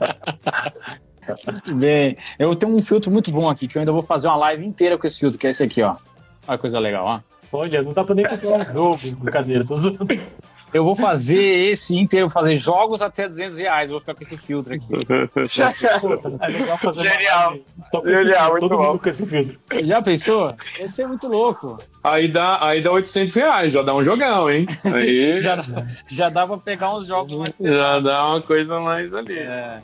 Muito 1.47 1.75
bem. 1.75 2.17
Eu 2.39 2.57
tenho 2.57 2.75
um 2.75 2.81
filtro 2.81 3.11
muito 3.11 3.31
bom 3.31 3.51
aqui, 3.51 3.69
que 3.69 3.77
eu 3.77 3.81
ainda 3.81 3.93
vou 3.93 4.03
fazer 4.03 4.29
uma 4.29 4.37
live 4.37 4.65
inteira 4.65 4.97
com 4.97 5.07
esse 5.07 5.19
filtro, 5.19 5.39
que 5.39 5.47
é 5.47 5.51
esse 5.51 5.63
aqui, 5.63 5.83
ó. 5.83 5.97
Olha 6.47 6.57
que 6.57 6.63
coisa 6.63 6.79
legal, 6.79 7.05
ó. 7.05 7.21
Olha, 7.53 7.83
não 7.83 7.93
dá 7.93 8.05
pra 8.05 8.15
nem 8.15 8.27
comprar 8.27 8.49
um 8.49 8.65
jogo, 8.73 9.17
brincadeira. 9.17 9.67
Tô 9.67 9.77
zoando. 9.77 10.07
Eu 10.73 10.85
vou 10.85 10.95
fazer 10.95 11.41
esse 11.41 11.97
inteiro, 11.97 12.27
vou 12.27 12.33
fazer 12.33 12.57
jogos 12.57 13.01
até 13.01 13.27
200 13.27 13.57
reais, 13.57 13.91
vou 13.91 14.01
ficar 14.01 14.15
com 14.15 14.23
esse 14.23 14.37
filtro 14.37 14.75
aqui. 14.75 14.87
É 16.41 16.49
legal 16.49 16.79
fazer 16.79 17.01
uma 17.01 17.11
Genial. 17.11 17.59
Genial, 18.05 18.51
muito 18.51 18.69
todo 18.69 18.77
bom. 18.79 18.87
mundo 18.87 18.99
com 18.99 19.09
esse 19.09 19.27
filtro. 19.27 19.59
Já 19.85 20.03
pensou? 20.03 20.55
Esse 20.79 21.03
é 21.03 21.07
muito 21.07 21.27
louco. 21.27 21.79
Aí 22.05 22.29
dá, 22.29 22.65
aí 22.65 22.83
dá 22.83 22.91
800 22.91 23.35
reais, 23.35 23.73
já 23.73 23.83
dá 23.83 23.95
um 23.95 24.05
jogão, 24.05 24.51
hein? 24.51 24.67
Aí 24.85 25.39
Já, 25.41 25.59
já 26.07 26.29
dá 26.29 26.47
pra 26.47 26.59
pegar 26.59 26.95
uns 26.95 27.07
jogos 27.07 27.37
mais 27.37 27.57
já 27.59 28.01
dá 28.01 28.27
uma 28.27 28.43
coisa 28.43 28.79
mais 28.81 29.15
ali. 29.15 29.39
É. 29.39 29.81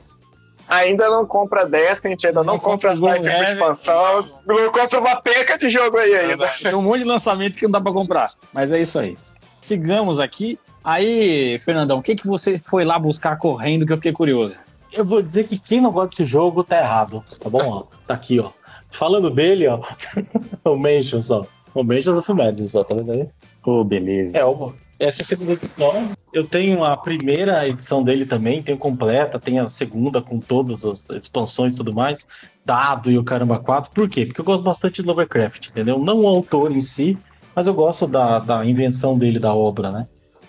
Ainda 0.69 1.11
não 1.11 1.27
compra 1.27 1.67
Descent, 1.67 2.25
ainda 2.25 2.43
não, 2.43 2.55
Não 2.55 2.59
compra 2.59 2.95
compra 2.95 3.17
Cypher 3.17 3.37
com 3.37 3.43
expansão, 3.43 4.29
não 4.47 4.73
compra 4.73 4.99
uma 5.01 5.17
peca 5.17 5.59
de 5.59 5.69
jogo 5.69 5.99
aí 5.99 6.15
ainda. 6.15 6.49
Tem 6.49 6.75
um 6.75 6.83
monte 6.83 7.01
de 7.01 7.05
lançamento 7.05 7.59
que 7.59 7.65
não 7.65 7.71
dá 7.71 7.81
pra 7.81 7.93
comprar. 7.93 8.33
Mas 8.53 8.73
é 8.73 8.81
isso 8.81 8.99
aí. 8.99 9.17
Sigamos 9.61 10.19
aqui. 10.19 10.59
Aí, 10.85 11.59
Fernandão, 11.61 11.99
o 11.99 12.03
que, 12.03 12.15
que 12.15 12.27
você 12.27 12.59
foi 12.59 12.85
lá 12.85 12.99
buscar 12.99 13.37
correndo 13.37 13.87
que 13.87 13.93
eu 13.93 13.97
fiquei 13.97 14.13
curioso? 14.13 14.61
Eu 14.93 15.05
vou 15.05 15.23
dizer 15.23 15.49
que 15.49 15.59
quem 15.59 15.81
não 15.81 15.91
gosta 15.91 16.11
desse 16.11 16.27
jogo 16.27 16.63
tá 16.63 16.79
errado, 16.79 17.25
tá 17.41 17.49
bom? 17.49 17.59
Ó, 17.67 17.83
tá 18.07 18.13
aqui, 18.15 18.39
ó. 18.39 18.51
Falando 18.93 19.31
dele, 19.31 19.67
ó. 19.67 19.81
o 20.65 20.77
Mansions, 20.77 21.31
ó. 21.31 21.45
O 21.75 21.83
Mansions 21.83 22.19
of 22.19 22.33
Madness, 22.33 22.75
ó, 22.75 22.85
tá 22.85 22.95
vendo 22.95 23.11
aí? 23.13 23.27
Ô, 23.65 23.83
beleza. 23.83 24.39
É, 24.39 24.45
o- 24.45 24.73
essa 25.01 25.23
é 25.23 25.25
a 25.25 25.27
segunda 25.27 25.53
edição. 25.55 26.11
Eu 26.33 26.47
tenho 26.47 26.85
a 26.85 26.97
primeira 26.97 27.67
edição 27.69 28.03
dele 28.05 28.27
também, 28.27 28.63
tenho 28.63 28.79
completa, 28.79 29.39
tenho 29.41 29.65
a 29.65 29.71
segunda 29.71 30.21
com 30.23 30.39
todas 30.39 30.85
as 30.85 31.05
expansões 31.11 31.75
e 31.75 31.77
tudo 31.77 31.93
mais, 31.93 32.27
dado 32.65 33.11
e 33.11 33.19
o 33.19 33.25
caramba 33.25 33.59
4. 33.59 33.91
Por 33.91 34.09
quê? 34.09 34.27
Porque 34.27 34.41
eu 34.41 34.45
gosto 34.45 34.63
bastante 34.63 35.01
de 35.03 35.09
Lovecraft, 35.09 35.69
entendeu? 35.71 35.99
Não 35.99 36.21
o 36.21 36.29
autor 36.29 36.71
em 36.71 36.83
si, 36.83 37.19
mas 37.57 37.67
eu 37.67 37.75
gosto 37.75 38.07
da, 38.07 38.39
da 38.39 38.65
invenção 38.65 39.19
dele, 39.19 39.39
da 39.41 39.53
obra, 39.55 39.91
né? 39.91 40.07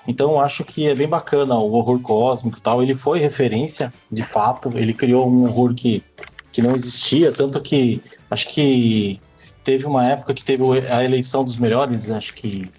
Então 0.08 0.40
acho 0.40 0.64
que 0.64 0.88
é 0.88 0.94
bem 0.94 1.08
bacana 1.08 1.56
o 1.56 1.74
horror 1.74 2.00
cósmico 2.00 2.58
e 2.58 2.62
tal. 2.62 2.82
Ele 2.84 2.94
foi 2.94 3.20
referência, 3.20 3.92
de 4.12 4.24
fato. 4.24 4.72
Ele 4.76 4.94
criou 4.94 5.28
um 5.30 5.46
horror 5.46 5.74
que, 5.74 6.04
que 6.52 6.62
não 6.62 6.76
existia, 6.76 7.32
tanto 7.32 7.60
que 7.62 8.02
acho 8.30 8.48
que 8.50 9.20
teve 9.64 9.86
uma 9.86 10.06
época 10.08 10.34
que 10.34 10.44
teve 10.44 10.64
a 10.92 11.04
eleição 11.04 11.44
dos 11.44 11.58
melhores, 11.58 12.10
acho 12.10 12.34
que 12.36 12.70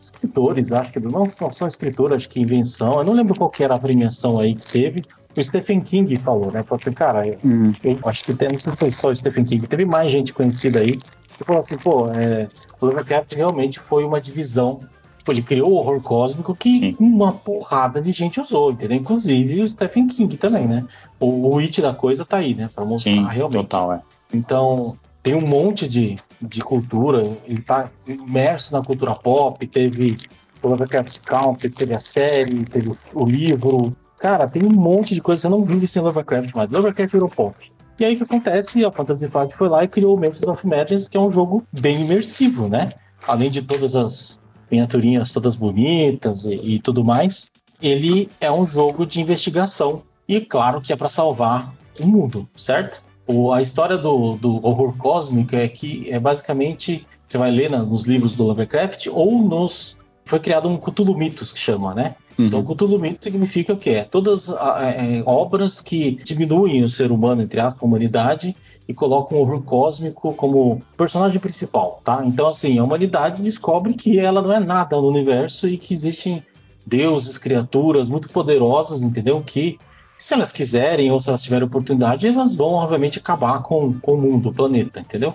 escritores, 0.00 0.72
acho 0.72 0.92
que 0.92 1.00
não, 1.00 1.30
não 1.40 1.52
são 1.52 1.66
escritores, 1.68 2.16
acho 2.16 2.28
que 2.28 2.40
invenção. 2.40 2.98
Eu 2.98 3.04
não 3.04 3.12
lembro 3.12 3.36
qual 3.36 3.48
que 3.48 3.62
era 3.62 3.76
a 3.76 3.78
premiação 3.78 4.38
aí 4.38 4.56
que 4.56 4.70
teve. 4.70 5.04
O 5.36 5.42
Stephen 5.42 5.80
King 5.80 6.14
falou, 6.16 6.50
né? 6.50 6.62
Falou 6.64 6.80
assim, 6.80 6.92
cara, 6.92 7.26
eu, 7.26 7.38
Hum. 7.44 7.72
eu 7.84 7.98
acho 8.04 8.24
que 8.24 8.34
tem, 8.34 8.48
não 8.50 8.58
sei 8.58 8.72
se 8.72 8.78
foi 8.78 8.92
só 8.92 9.08
o 9.08 9.16
Stephen 9.16 9.44
King, 9.44 9.66
teve 9.66 9.84
mais 9.84 10.10
gente 10.10 10.32
conhecida 10.32 10.80
aí 10.80 10.98
que 11.38 11.44
falou 11.44 11.62
assim, 11.62 11.76
pô, 11.76 12.08
é, 12.10 12.48
o 12.80 12.86
Lovecraft 12.86 13.34
realmente 13.34 13.80
foi 13.80 14.04
uma 14.04 14.20
divisão. 14.20 14.80
Tipo, 15.22 15.32
ele 15.32 15.42
criou 15.42 15.70
o 15.70 15.74
horror 15.76 16.02
cósmico 16.02 16.52
que 16.52 16.74
Sim. 16.74 16.96
uma 16.98 17.30
porrada 17.30 18.02
de 18.02 18.10
gente 18.10 18.40
usou, 18.40 18.72
entendeu? 18.72 18.96
Inclusive 18.96 19.62
o 19.62 19.68
Stephen 19.68 20.08
King 20.08 20.36
também, 20.36 20.66
né? 20.66 20.84
O, 21.20 21.54
o 21.54 21.58
it 21.58 21.80
da 21.80 21.94
coisa 21.94 22.24
tá 22.24 22.38
aí, 22.38 22.56
né? 22.56 22.68
Pra 22.74 22.84
mostrar 22.84 23.12
Sim, 23.12 23.24
realmente. 23.28 23.62
total, 23.62 23.92
é. 23.92 24.00
Então, 24.34 24.98
tem 25.22 25.36
um 25.36 25.46
monte 25.46 25.86
de, 25.86 26.18
de 26.40 26.60
cultura, 26.60 27.24
ele 27.46 27.62
tá 27.62 27.88
imerso 28.04 28.72
na 28.72 28.82
cultura 28.82 29.14
pop, 29.14 29.64
teve 29.64 30.16
o 30.60 30.66
Lovecraft 30.66 31.18
Country, 31.20 31.70
teve 31.70 31.94
a 31.94 32.00
série, 32.00 32.64
teve 32.64 32.88
o, 32.88 32.98
o 33.14 33.24
livro. 33.24 33.96
Cara, 34.18 34.48
tem 34.48 34.64
um 34.64 34.72
monte 34.72 35.14
de 35.14 35.20
coisa, 35.20 35.42
você 35.42 35.48
não 35.48 35.64
vive 35.64 35.86
sem 35.86 36.02
Lovecraft 36.02 36.52
mais. 36.52 36.68
Lovecraft 36.68 37.12
virou 37.12 37.28
pop. 37.28 37.54
E 38.00 38.04
aí 38.04 38.14
o 38.14 38.16
que 38.16 38.24
acontece? 38.24 38.84
A 38.84 38.90
Fantasy 38.90 39.28
Flight 39.28 39.54
foi 39.54 39.68
lá 39.68 39.84
e 39.84 39.88
criou 39.88 40.16
o 40.16 40.18
Memphis 40.18 40.42
of 40.42 40.66
Madness, 40.66 41.06
que 41.06 41.16
é 41.16 41.20
um 41.20 41.30
jogo 41.30 41.62
bem 41.72 42.00
imersivo, 42.00 42.66
né? 42.66 42.90
Além 43.24 43.48
de 43.52 43.62
todas 43.62 43.94
as 43.94 44.41
miniaturinhas 44.72 45.32
todas 45.32 45.54
bonitas 45.54 46.44
e, 46.46 46.54
e 46.76 46.78
tudo 46.80 47.04
mais, 47.04 47.50
ele 47.80 48.28
é 48.40 48.50
um 48.50 48.66
jogo 48.66 49.04
de 49.06 49.20
investigação. 49.20 50.02
E 50.26 50.40
claro 50.40 50.80
que 50.80 50.92
é 50.92 50.96
para 50.96 51.08
salvar 51.08 51.72
o 52.00 52.06
mundo, 52.06 52.48
certo? 52.56 53.02
O- 53.26 53.52
a 53.52 53.60
história 53.60 53.98
do, 53.98 54.36
do 54.36 54.64
horror 54.66 54.96
cósmico 54.96 55.54
é 55.54 55.68
que 55.68 56.08
é 56.10 56.18
basicamente 56.18 57.06
você 57.28 57.38
vai 57.38 57.50
ler 57.50 57.70
na- 57.70 57.82
nos 57.82 58.06
livros 58.06 58.34
do 58.36 58.44
Lovecraft 58.44 59.06
ou 59.10 59.42
nos 59.42 59.96
foi 60.24 60.38
criado 60.38 60.68
um 60.68 60.76
Cthulhu 60.78 61.16
Mitos 61.16 61.52
que 61.52 61.58
chama, 61.58 61.94
né? 61.94 62.14
Então, 62.38 62.60
Uhum. 62.60 62.64
Cthulhu 62.66 62.98
Mitos 62.98 63.18
significa 63.22 63.72
o 63.72 63.76
quê? 63.76 64.06
Todas 64.10 64.48
ah, 64.48 64.78
é, 64.82 65.22
obras 65.26 65.80
que 65.80 66.12
diminuem 66.24 66.82
o 66.84 66.88
ser 66.88 67.10
humano, 67.12 67.42
entre 67.42 67.60
aspas, 67.60 67.82
a 67.82 67.86
humanidade, 67.86 68.56
e 68.88 68.94
colocam 68.94 69.38
o 69.38 69.40
horror 69.40 69.62
cósmico 69.62 70.34
como 70.34 70.80
personagem 70.96 71.38
principal, 71.38 72.00
tá? 72.04 72.22
Então, 72.24 72.48
assim, 72.48 72.78
a 72.78 72.84
humanidade 72.84 73.42
descobre 73.42 73.94
que 73.94 74.18
ela 74.18 74.42
não 74.42 74.52
é 74.52 74.60
nada 74.60 74.96
no 74.96 75.08
universo 75.08 75.68
e 75.68 75.78
que 75.78 75.94
existem 75.94 76.42
deuses, 76.86 77.38
criaturas 77.38 78.08
muito 78.08 78.28
poderosas, 78.28 79.02
entendeu? 79.02 79.42
Que 79.42 79.78
Se 80.18 80.34
elas 80.34 80.52
quiserem 80.52 81.10
ou 81.10 81.20
se 81.20 81.28
elas 81.28 81.42
tiverem 81.42 81.66
oportunidade, 81.66 82.28
elas 82.28 82.54
vão, 82.54 82.74
obviamente, 82.74 83.18
acabar 83.18 83.60
com, 83.62 83.98
com 84.00 84.14
o 84.14 84.20
mundo, 84.20 84.50
o 84.50 84.54
planeta, 84.54 85.00
entendeu? 85.00 85.34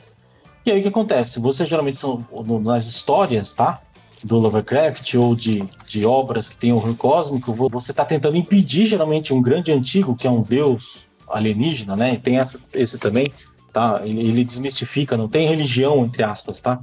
E 0.66 0.72
aí 0.72 0.80
o 0.80 0.82
que 0.82 0.88
acontece? 0.88 1.40
Você 1.40 1.66
geralmente 1.66 1.98
são 1.98 2.26
nas 2.62 2.86
histórias, 2.86 3.54
tá? 3.54 3.82
Do 4.24 4.38
Lovecraft 4.38 5.14
ou 5.16 5.36
de, 5.36 5.64
de 5.88 6.06
obras 6.06 6.50
que 6.50 6.58
tem 6.58 6.74
horror 6.74 6.96
cósmico, 6.96 7.54
você 7.54 7.92
está 7.92 8.04
tentando 8.04 8.36
impedir 8.36 8.86
geralmente 8.86 9.34
um 9.34 9.42
grande 9.42 9.72
antigo, 9.72 10.16
que 10.16 10.26
é 10.26 10.32
um 10.32 10.42
deus 10.42 11.07
alienígena, 11.30 11.96
né? 11.96 12.18
Tem 12.18 12.38
essa, 12.38 12.60
esse 12.74 12.98
também, 12.98 13.32
tá? 13.74 14.02
Ele, 14.04 14.22
ele 14.22 14.44
desmistifica, 14.44 15.18
não 15.18 15.28
tem 15.28 15.48
religião, 15.48 16.06
entre 16.06 16.24
aspas, 16.24 16.60
tá? 16.60 16.80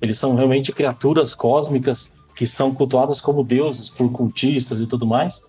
Eles 0.00 0.18
são 0.18 0.34
realmente 0.34 0.72
criaturas 0.72 1.34
cósmicas 1.34 2.12
que 2.34 2.46
são 2.46 2.72
cultuadas 2.72 3.20
como 3.20 3.42
deuses 3.42 3.88
por 3.90 4.12
cultistas 4.12 4.80
e 4.80 4.86
tudo 4.86 5.04
mais, 5.04 5.42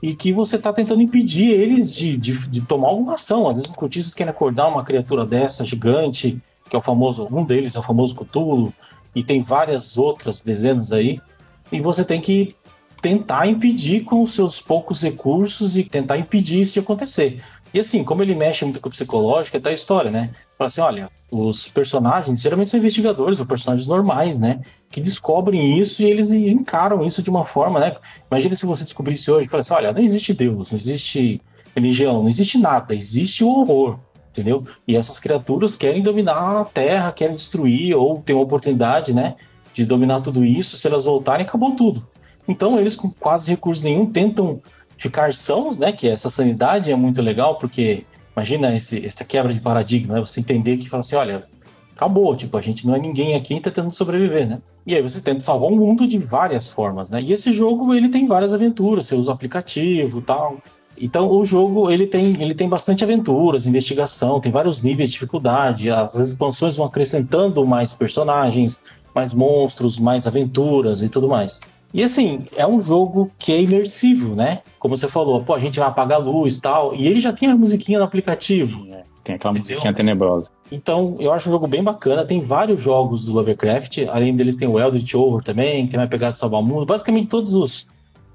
e 0.00 0.14
que 0.14 0.32
você 0.32 0.56
está 0.56 0.72
tentando 0.72 1.02
impedir 1.02 1.50
eles 1.50 1.94
de, 1.94 2.16
de, 2.16 2.48
de, 2.48 2.60
tomar 2.62 2.88
alguma 2.88 3.14
ação. 3.14 3.48
Às 3.48 3.56
vezes 3.56 3.70
os 3.70 3.76
cultistas 3.76 4.14
querem 4.14 4.30
acordar 4.30 4.68
uma 4.68 4.84
criatura 4.84 5.26
dessa 5.26 5.64
gigante, 5.64 6.40
que 6.68 6.76
é 6.76 6.78
o 6.78 6.82
famoso, 6.82 7.26
um 7.30 7.44
deles 7.44 7.74
é 7.74 7.80
o 7.80 7.82
famoso 7.82 8.14
Cthulhu, 8.14 8.72
e 9.12 9.24
tem 9.24 9.42
várias 9.42 9.98
outras 9.98 10.40
dezenas 10.40 10.92
aí, 10.92 11.18
e 11.72 11.80
você 11.80 12.04
tem 12.04 12.20
que 12.20 12.54
tentar 13.02 13.48
impedir 13.48 14.04
com 14.04 14.22
os 14.22 14.34
seus 14.34 14.60
poucos 14.60 15.02
recursos 15.02 15.76
e 15.76 15.82
tentar 15.82 16.18
impedir 16.18 16.60
isso 16.60 16.74
de 16.74 16.80
acontecer. 16.80 17.42
E 17.72 17.78
assim, 17.78 18.02
como 18.02 18.22
ele 18.22 18.34
mexe 18.34 18.64
muito 18.64 18.80
com 18.80 18.88
o 18.88 18.92
psicológico, 18.92 19.56
é 19.56 19.60
da 19.60 19.72
história, 19.72 20.10
né? 20.10 20.30
Fala 20.58 20.68
assim, 20.68 20.80
olha, 20.80 21.10
os 21.30 21.68
personagens 21.68 22.40
geralmente 22.40 22.70
são 22.70 22.80
investigadores, 22.80 23.38
ou 23.38 23.46
personagens 23.46 23.86
normais, 23.86 24.38
né? 24.38 24.60
Que 24.90 25.00
descobrem 25.00 25.78
isso 25.78 26.02
e 26.02 26.10
eles 26.10 26.30
encaram 26.32 27.06
isso 27.06 27.22
de 27.22 27.30
uma 27.30 27.44
forma, 27.44 27.78
né? 27.78 27.96
Imagina 28.30 28.56
se 28.56 28.66
você 28.66 28.82
descobrisse 28.82 29.30
hoje, 29.30 29.48
fala 29.48 29.60
assim, 29.60 29.74
olha, 29.74 29.92
não 29.92 30.02
existe 30.02 30.34
Deus, 30.34 30.72
não 30.72 30.78
existe 30.78 31.40
religião, 31.74 32.22
não 32.22 32.28
existe 32.28 32.58
nada, 32.58 32.94
existe 32.94 33.44
o 33.44 33.48
horror, 33.48 33.98
entendeu? 34.30 34.64
E 34.86 34.96
essas 34.96 35.20
criaturas 35.20 35.76
querem 35.76 36.02
dominar 36.02 36.60
a 36.60 36.64
Terra, 36.64 37.12
querem 37.12 37.36
destruir, 37.36 37.94
ou 37.94 38.20
ter 38.20 38.32
uma 38.32 38.42
oportunidade, 38.42 39.12
né? 39.12 39.36
De 39.72 39.84
dominar 39.84 40.20
tudo 40.20 40.44
isso, 40.44 40.76
se 40.76 40.88
elas 40.88 41.04
voltarem, 41.04 41.46
acabou 41.46 41.76
tudo. 41.76 42.04
Então 42.48 42.80
eles, 42.80 42.96
com 42.96 43.08
quase 43.08 43.48
recurso 43.48 43.84
nenhum, 43.84 44.10
tentam 44.10 44.60
ficar 45.00 45.32
sãos, 45.32 45.78
né? 45.78 45.90
Que 45.90 46.06
essa 46.08 46.28
sanidade 46.28 46.92
é 46.92 46.94
muito 46.94 47.22
legal, 47.22 47.56
porque 47.56 48.04
imagina 48.36 48.76
esse, 48.76 49.04
essa 49.04 49.24
quebra 49.24 49.52
de 49.52 49.60
paradigma, 49.60 50.14
né? 50.14 50.20
Você 50.20 50.40
entender 50.40 50.76
que 50.76 50.90
fala 50.90 51.00
assim, 51.00 51.16
olha, 51.16 51.44
acabou, 51.96 52.36
tipo, 52.36 52.56
a 52.56 52.60
gente 52.60 52.86
não 52.86 52.94
é 52.94 52.98
ninguém 52.98 53.34
aqui 53.34 53.58
tentando 53.60 53.90
sobreviver, 53.92 54.46
né? 54.46 54.58
E 54.86 54.94
aí 54.94 55.02
você 55.02 55.20
tenta 55.20 55.40
salvar 55.40 55.70
o 55.70 55.76
mundo 55.76 56.06
de 56.06 56.18
várias 56.18 56.68
formas, 56.68 57.10
né? 57.10 57.22
E 57.22 57.32
esse 57.32 57.50
jogo, 57.52 57.94
ele 57.94 58.10
tem 58.10 58.26
várias 58.26 58.52
aventuras, 58.52 59.06
você 59.06 59.14
usa 59.14 59.30
o 59.30 59.34
aplicativo 59.34 60.20
tal. 60.20 60.58
Então 61.00 61.30
o 61.30 61.46
jogo, 61.46 61.90
ele 61.90 62.06
tem, 62.06 62.40
ele 62.42 62.54
tem 62.54 62.68
bastante 62.68 63.02
aventuras, 63.02 63.66
investigação, 63.66 64.38
tem 64.38 64.52
vários 64.52 64.82
níveis 64.82 65.08
de 65.08 65.14
dificuldade, 65.14 65.88
as 65.88 66.14
expansões 66.14 66.76
vão 66.76 66.84
acrescentando 66.84 67.66
mais 67.66 67.94
personagens, 67.94 68.78
mais 69.14 69.32
monstros, 69.32 69.98
mais 69.98 70.26
aventuras 70.26 71.02
e 71.02 71.08
tudo 71.08 71.26
mais. 71.26 71.58
E 71.92 72.02
assim, 72.04 72.46
é 72.56 72.66
um 72.66 72.80
jogo 72.80 73.30
que 73.38 73.52
é 73.52 73.60
imersivo, 73.60 74.34
né? 74.34 74.60
Como 74.78 74.96
você 74.96 75.08
falou, 75.08 75.42
pô, 75.42 75.54
a 75.54 75.58
gente 75.58 75.78
vai 75.78 75.88
apagar 75.88 76.20
a 76.20 76.22
luz 76.22 76.56
e 76.56 76.60
tal. 76.60 76.94
E 76.94 77.06
ele 77.06 77.20
já 77.20 77.32
tem 77.32 77.50
a 77.50 77.56
musiquinha 77.56 77.98
no 77.98 78.04
aplicativo. 78.04 78.86
É, 78.92 79.02
tem 79.24 79.34
aquela 79.34 79.52
Entendeu? 79.52 79.72
musiquinha 79.72 79.92
tenebrosa. 79.92 80.50
Então, 80.70 81.16
eu 81.18 81.32
acho 81.32 81.48
um 81.48 81.52
jogo 81.52 81.66
bem 81.66 81.82
bacana. 81.82 82.24
Tem 82.24 82.40
vários 82.40 82.80
jogos 82.80 83.24
do 83.24 83.32
Lovecraft. 83.32 84.06
Além 84.08 84.36
deles, 84.36 84.56
tem 84.56 84.68
o 84.68 84.78
Eldritch 84.78 85.14
Horror 85.14 85.42
também, 85.42 85.84
que 85.84 85.90
tem 85.90 86.00
uma 86.00 86.06
pegada 86.06 86.32
de 86.32 86.38
salvar 86.38 86.60
o 86.60 86.64
mundo. 86.64 86.86
Basicamente, 86.86 87.28
todos 87.28 87.54
os, 87.54 87.86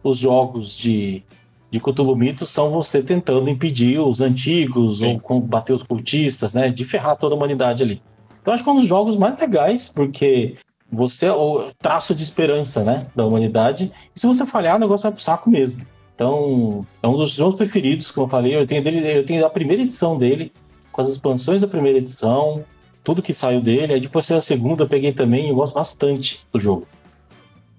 os 0.04 0.18
jogos 0.18 0.78
de, 0.78 1.24
de 1.72 1.80
Cthulhu 1.80 2.16
Mitos 2.16 2.50
são 2.50 2.70
você 2.72 3.02
tentando 3.02 3.50
impedir 3.50 4.00
os 4.00 4.20
antigos 4.20 5.00
Sim. 5.00 5.14
ou 5.14 5.20
combater 5.22 5.72
os 5.72 5.84
cultistas, 5.84 6.54
né? 6.54 6.70
De 6.70 6.84
ferrar 6.84 7.16
toda 7.16 7.34
a 7.34 7.38
humanidade 7.38 7.82
ali. 7.82 8.02
Então, 8.42 8.54
acho 8.54 8.64
que 8.64 8.70
é 8.70 8.74
um 8.74 8.76
dos 8.76 8.88
jogos 8.88 9.16
mais 9.16 9.40
legais, 9.40 9.88
porque 9.88 10.56
você 10.96 11.28
é 11.28 11.34
o 11.34 11.70
traço 11.80 12.16
de 12.16 12.24
esperança, 12.24 12.84
né, 12.84 13.08
da 13.16 13.26
humanidade. 13.26 13.92
E 14.16 14.20
se 14.20 14.26
você 14.26 14.46
falhar, 14.46 14.76
o 14.76 14.80
negócio 14.80 15.04
vai 15.04 15.12
pro 15.12 15.22
saco 15.22 15.50
mesmo. 15.50 15.82
Então, 16.16 16.86
é 17.04 17.08
um 17.08 17.14
dos 17.14 17.38
meus 17.38 17.56
preferidos, 17.56 18.10
como 18.10 18.26
eu 18.26 18.30
falei. 18.32 18.56
Eu 18.56 18.66
tenho, 18.66 18.84
dele, 18.84 19.18
eu 19.18 19.26
tenho 19.26 19.46
a 19.46 19.50
primeira 19.50 19.84
edição 19.84 20.18
dele, 20.18 20.52
com 20.92 21.02
as 21.02 21.10
expansões 21.10 21.62
da 21.62 21.68
primeira 21.68 21.98
edição, 21.98 22.64
tudo 23.04 23.22
que 23.22 23.34
saiu 23.34 23.62
dele. 23.62 23.94
Aí 23.94 24.00
depois 24.00 24.30
a 24.32 24.42
segunda 24.42 24.84
eu 24.84 24.88
peguei 24.88 25.12
também 25.12 25.48
e 25.48 25.50
eu 25.50 25.56
gosto 25.56 25.74
bastante 25.74 26.40
do 26.54 26.60
jogo. 26.60 26.88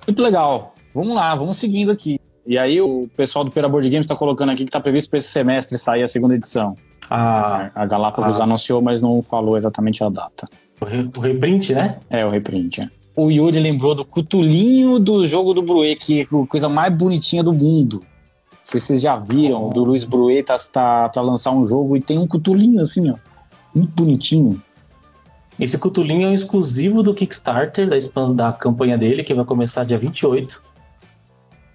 Muito 0.06 0.22
legal. 0.22 0.74
Vamos 0.94 1.14
lá, 1.14 1.34
vamos 1.34 1.56
seguindo 1.56 1.90
aqui. 1.90 2.20
E 2.46 2.56
aí 2.56 2.80
o 2.80 3.08
pessoal 3.16 3.44
do 3.44 3.50
Pera 3.50 3.68
Board 3.68 3.88
Games 3.88 4.04
está 4.04 4.14
colocando 4.14 4.50
aqui 4.50 4.64
que 4.64 4.68
está 4.68 4.80
previsto 4.80 5.10
para 5.10 5.18
esse 5.18 5.28
semestre 5.28 5.76
sair 5.78 6.02
a 6.02 6.08
segunda 6.08 6.34
edição. 6.34 6.76
A, 7.10 7.70
a 7.74 7.86
Galápagos 7.86 8.40
a... 8.40 8.44
anunciou, 8.44 8.80
mas 8.80 9.02
não 9.02 9.20
falou 9.22 9.56
exatamente 9.56 10.04
a 10.04 10.08
data. 10.08 10.46
O, 10.80 11.20
reprint, 11.20 11.72
né? 11.72 11.98
É, 12.10 12.24
o 12.24 12.30
reprint. 12.30 12.88
O 13.16 13.30
Yuri 13.30 13.58
lembrou 13.58 13.94
do 13.94 14.04
cutulinho 14.04 14.98
do 14.98 15.26
jogo 15.26 15.54
do 15.54 15.62
Bruet, 15.62 15.96
que 15.96 16.20
é 16.20 16.22
a 16.24 16.46
coisa 16.46 16.68
mais 16.68 16.94
bonitinha 16.94 17.42
do 17.42 17.52
mundo. 17.52 18.00
Não 18.00 18.58
sei 18.62 18.78
se 18.78 18.88
vocês 18.88 19.00
já 19.00 19.16
viram, 19.16 19.70
do 19.70 19.84
Luiz 19.84 20.04
Bruet 20.04 20.44
tá, 20.44 20.56
tá 20.70 21.08
pra 21.08 21.22
lançar 21.22 21.52
um 21.52 21.64
jogo 21.64 21.96
e 21.96 22.00
tem 22.00 22.18
um 22.18 22.26
cutulinho 22.26 22.80
assim, 22.80 23.10
ó. 23.10 23.14
Muito 23.74 23.90
bonitinho. 23.92 24.60
Esse 25.58 25.78
cutulinho 25.78 26.26
é 26.26 26.30
um 26.30 26.34
exclusivo 26.34 27.02
do 27.02 27.14
Kickstarter, 27.14 27.88
da, 27.88 27.96
da 28.34 28.52
campanha 28.52 28.98
dele, 28.98 29.24
que 29.24 29.32
vai 29.32 29.44
começar 29.44 29.84
dia 29.84 29.98
28. 29.98 30.60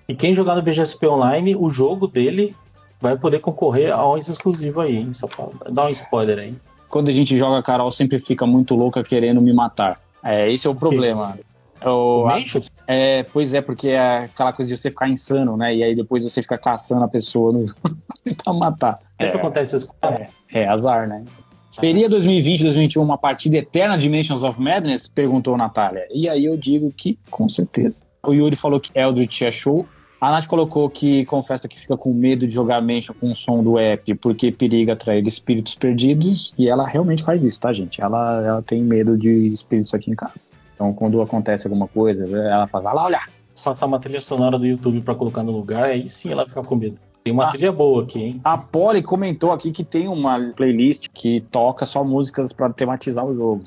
E 0.08 0.16
quem 0.16 0.36
jogar 0.36 0.56
no 0.56 0.62
BGSP 0.62 1.08
Online, 1.08 1.56
o 1.56 1.70
jogo 1.70 2.08
dele 2.08 2.56
vai 3.00 3.18
poder 3.18 3.40
concorrer 3.40 3.92
a 3.92 4.08
um 4.08 4.18
exclusivo 4.18 4.82
aí, 4.82 4.98
hein? 4.98 5.14
Só 5.14 5.26
pra 5.26 5.48
dar 5.72 5.88
um 5.88 5.90
spoiler 5.90 6.38
aí 6.38 6.56
quando 6.92 7.08
a 7.08 7.12
gente 7.12 7.36
joga, 7.38 7.58
a 7.58 7.64
Carol 7.64 7.90
sempre 7.90 8.20
fica 8.20 8.46
muito 8.46 8.76
louca 8.76 9.02
querendo 9.02 9.42
me 9.42 9.54
matar. 9.54 9.98
É, 10.24 10.52
esse 10.52 10.68
é 10.68 10.70
o 10.70 10.76
problema. 10.76 11.38
Eu 11.84 12.28
acho, 12.28 12.62
é, 12.86 13.24
pois 13.24 13.54
é, 13.54 13.62
porque 13.62 13.90
é 13.90 14.26
aquela 14.26 14.54
coisa 14.54 14.70
de 14.70 14.78
você 14.78 14.92
ficar 14.92 15.10
insano, 15.10 15.58
né? 15.58 15.76
E 15.76 15.84
aí 15.84 15.96
depois 15.96 16.24
você 16.24 16.42
fica 16.42 16.58
caçando 16.58 17.04
a 17.04 17.08
pessoa 17.08 17.52
no... 17.52 17.66
tentar 18.24 18.54
matar. 18.54 19.00
É, 19.18 19.32
que 19.32 19.38
acontece 19.38 19.78
isso. 19.78 19.90
É, 20.02 20.28
é, 20.52 20.68
azar, 20.68 21.08
né? 21.08 21.24
Seria 21.72 22.08
2020, 22.10 22.64
2021 22.64 23.02
uma 23.02 23.18
partida 23.18 23.58
eterna 23.58 23.96
de 23.96 24.04
Dimensions 24.04 24.44
of 24.44 24.62
Madness? 24.62 25.08
Perguntou 25.08 25.58
Natália. 25.58 26.06
E 26.14 26.28
aí 26.30 26.46
eu 26.46 26.58
digo 26.58 26.92
que 26.92 27.18
com 27.32 27.48
certeza. 27.50 28.02
O 28.22 28.34
Yuri 28.34 28.56
falou 28.56 28.80
que 28.80 28.92
Eldritch 28.94 29.42
é 29.42 29.52
show. 29.52 29.88
A 30.22 30.30
Nath 30.30 30.46
colocou 30.46 30.88
que 30.88 31.26
confessa 31.26 31.68
que 31.68 31.80
fica 31.80 31.98
com 31.98 32.14
medo 32.14 32.46
de 32.46 32.54
jogar 32.54 32.80
Mansion 32.80 33.16
com 33.20 33.32
o 33.32 33.36
som 33.36 33.64
do 33.64 33.80
app 33.80 34.14
porque 34.16 34.52
periga 34.52 34.94
atrair 34.94 35.26
espíritos 35.26 35.74
perdidos. 35.74 36.54
E 36.60 36.70
ela 36.70 36.86
realmente 36.86 37.24
faz 37.24 37.44
isso, 37.44 37.60
tá, 37.60 37.74
gente? 37.74 38.00
Ela, 38.00 38.46
ela 38.46 38.62
tem 38.62 38.84
medo 38.84 39.18
de 39.18 39.48
espíritos 39.48 39.92
aqui 39.96 40.12
em 40.12 40.16
casa. 40.16 40.52
Então, 40.76 40.94
quando 40.94 41.20
acontece 41.24 41.66
alguma 41.66 41.88
coisa, 41.88 42.24
ela 42.38 42.68
fala, 42.68 42.84
vai 42.84 42.94
lá 42.94 43.06
olhar. 43.08 43.30
Passar 43.66 43.88
uma 43.88 44.00
trilha 44.00 44.22
sonora 44.22 44.60
do 44.60 44.66
YouTube 44.68 45.02
para 45.02 45.16
colocar 45.16 45.42
no 45.42 45.52
lugar, 45.52 45.86
aí 45.86 46.08
sim 46.08 46.32
ela 46.32 46.48
fica 46.48 46.62
com 46.62 46.76
medo. 46.76 47.00
Tem 47.24 47.34
uma 47.34 47.48
a, 47.48 47.52
trilha 47.52 47.72
boa 47.72 48.04
aqui, 48.04 48.20
hein? 48.20 48.42
A 48.44 48.60
Polly 48.60 49.02
comentou 49.02 49.52
aqui 49.52 49.72
que 49.72 49.84
tem 49.84 50.08
uma 50.08 50.54
playlist 50.56 51.08
que 51.12 51.42
toca 51.50 51.84
só 51.84 52.04
músicas 52.04 52.54
para 52.54 52.72
tematizar 52.72 53.26
o 53.26 53.36
jogo. 53.36 53.64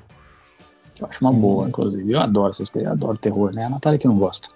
Que 0.95 1.03
eu 1.03 1.09
acho 1.09 1.21
uma 1.21 1.33
hum. 1.33 1.41
boa, 1.41 1.69
inclusive. 1.69 2.13
Eu 2.13 2.21
adoro 2.21 2.51
essas 2.51 2.71
coisas, 2.71 2.87
eu 2.87 2.93
adoro 2.93 3.19
terror, 3.19 3.53
né? 3.53 3.65
A 3.65 3.71
Natália 3.71 3.99
que 3.99 4.07
não 4.07 4.17
gosta 4.17 4.49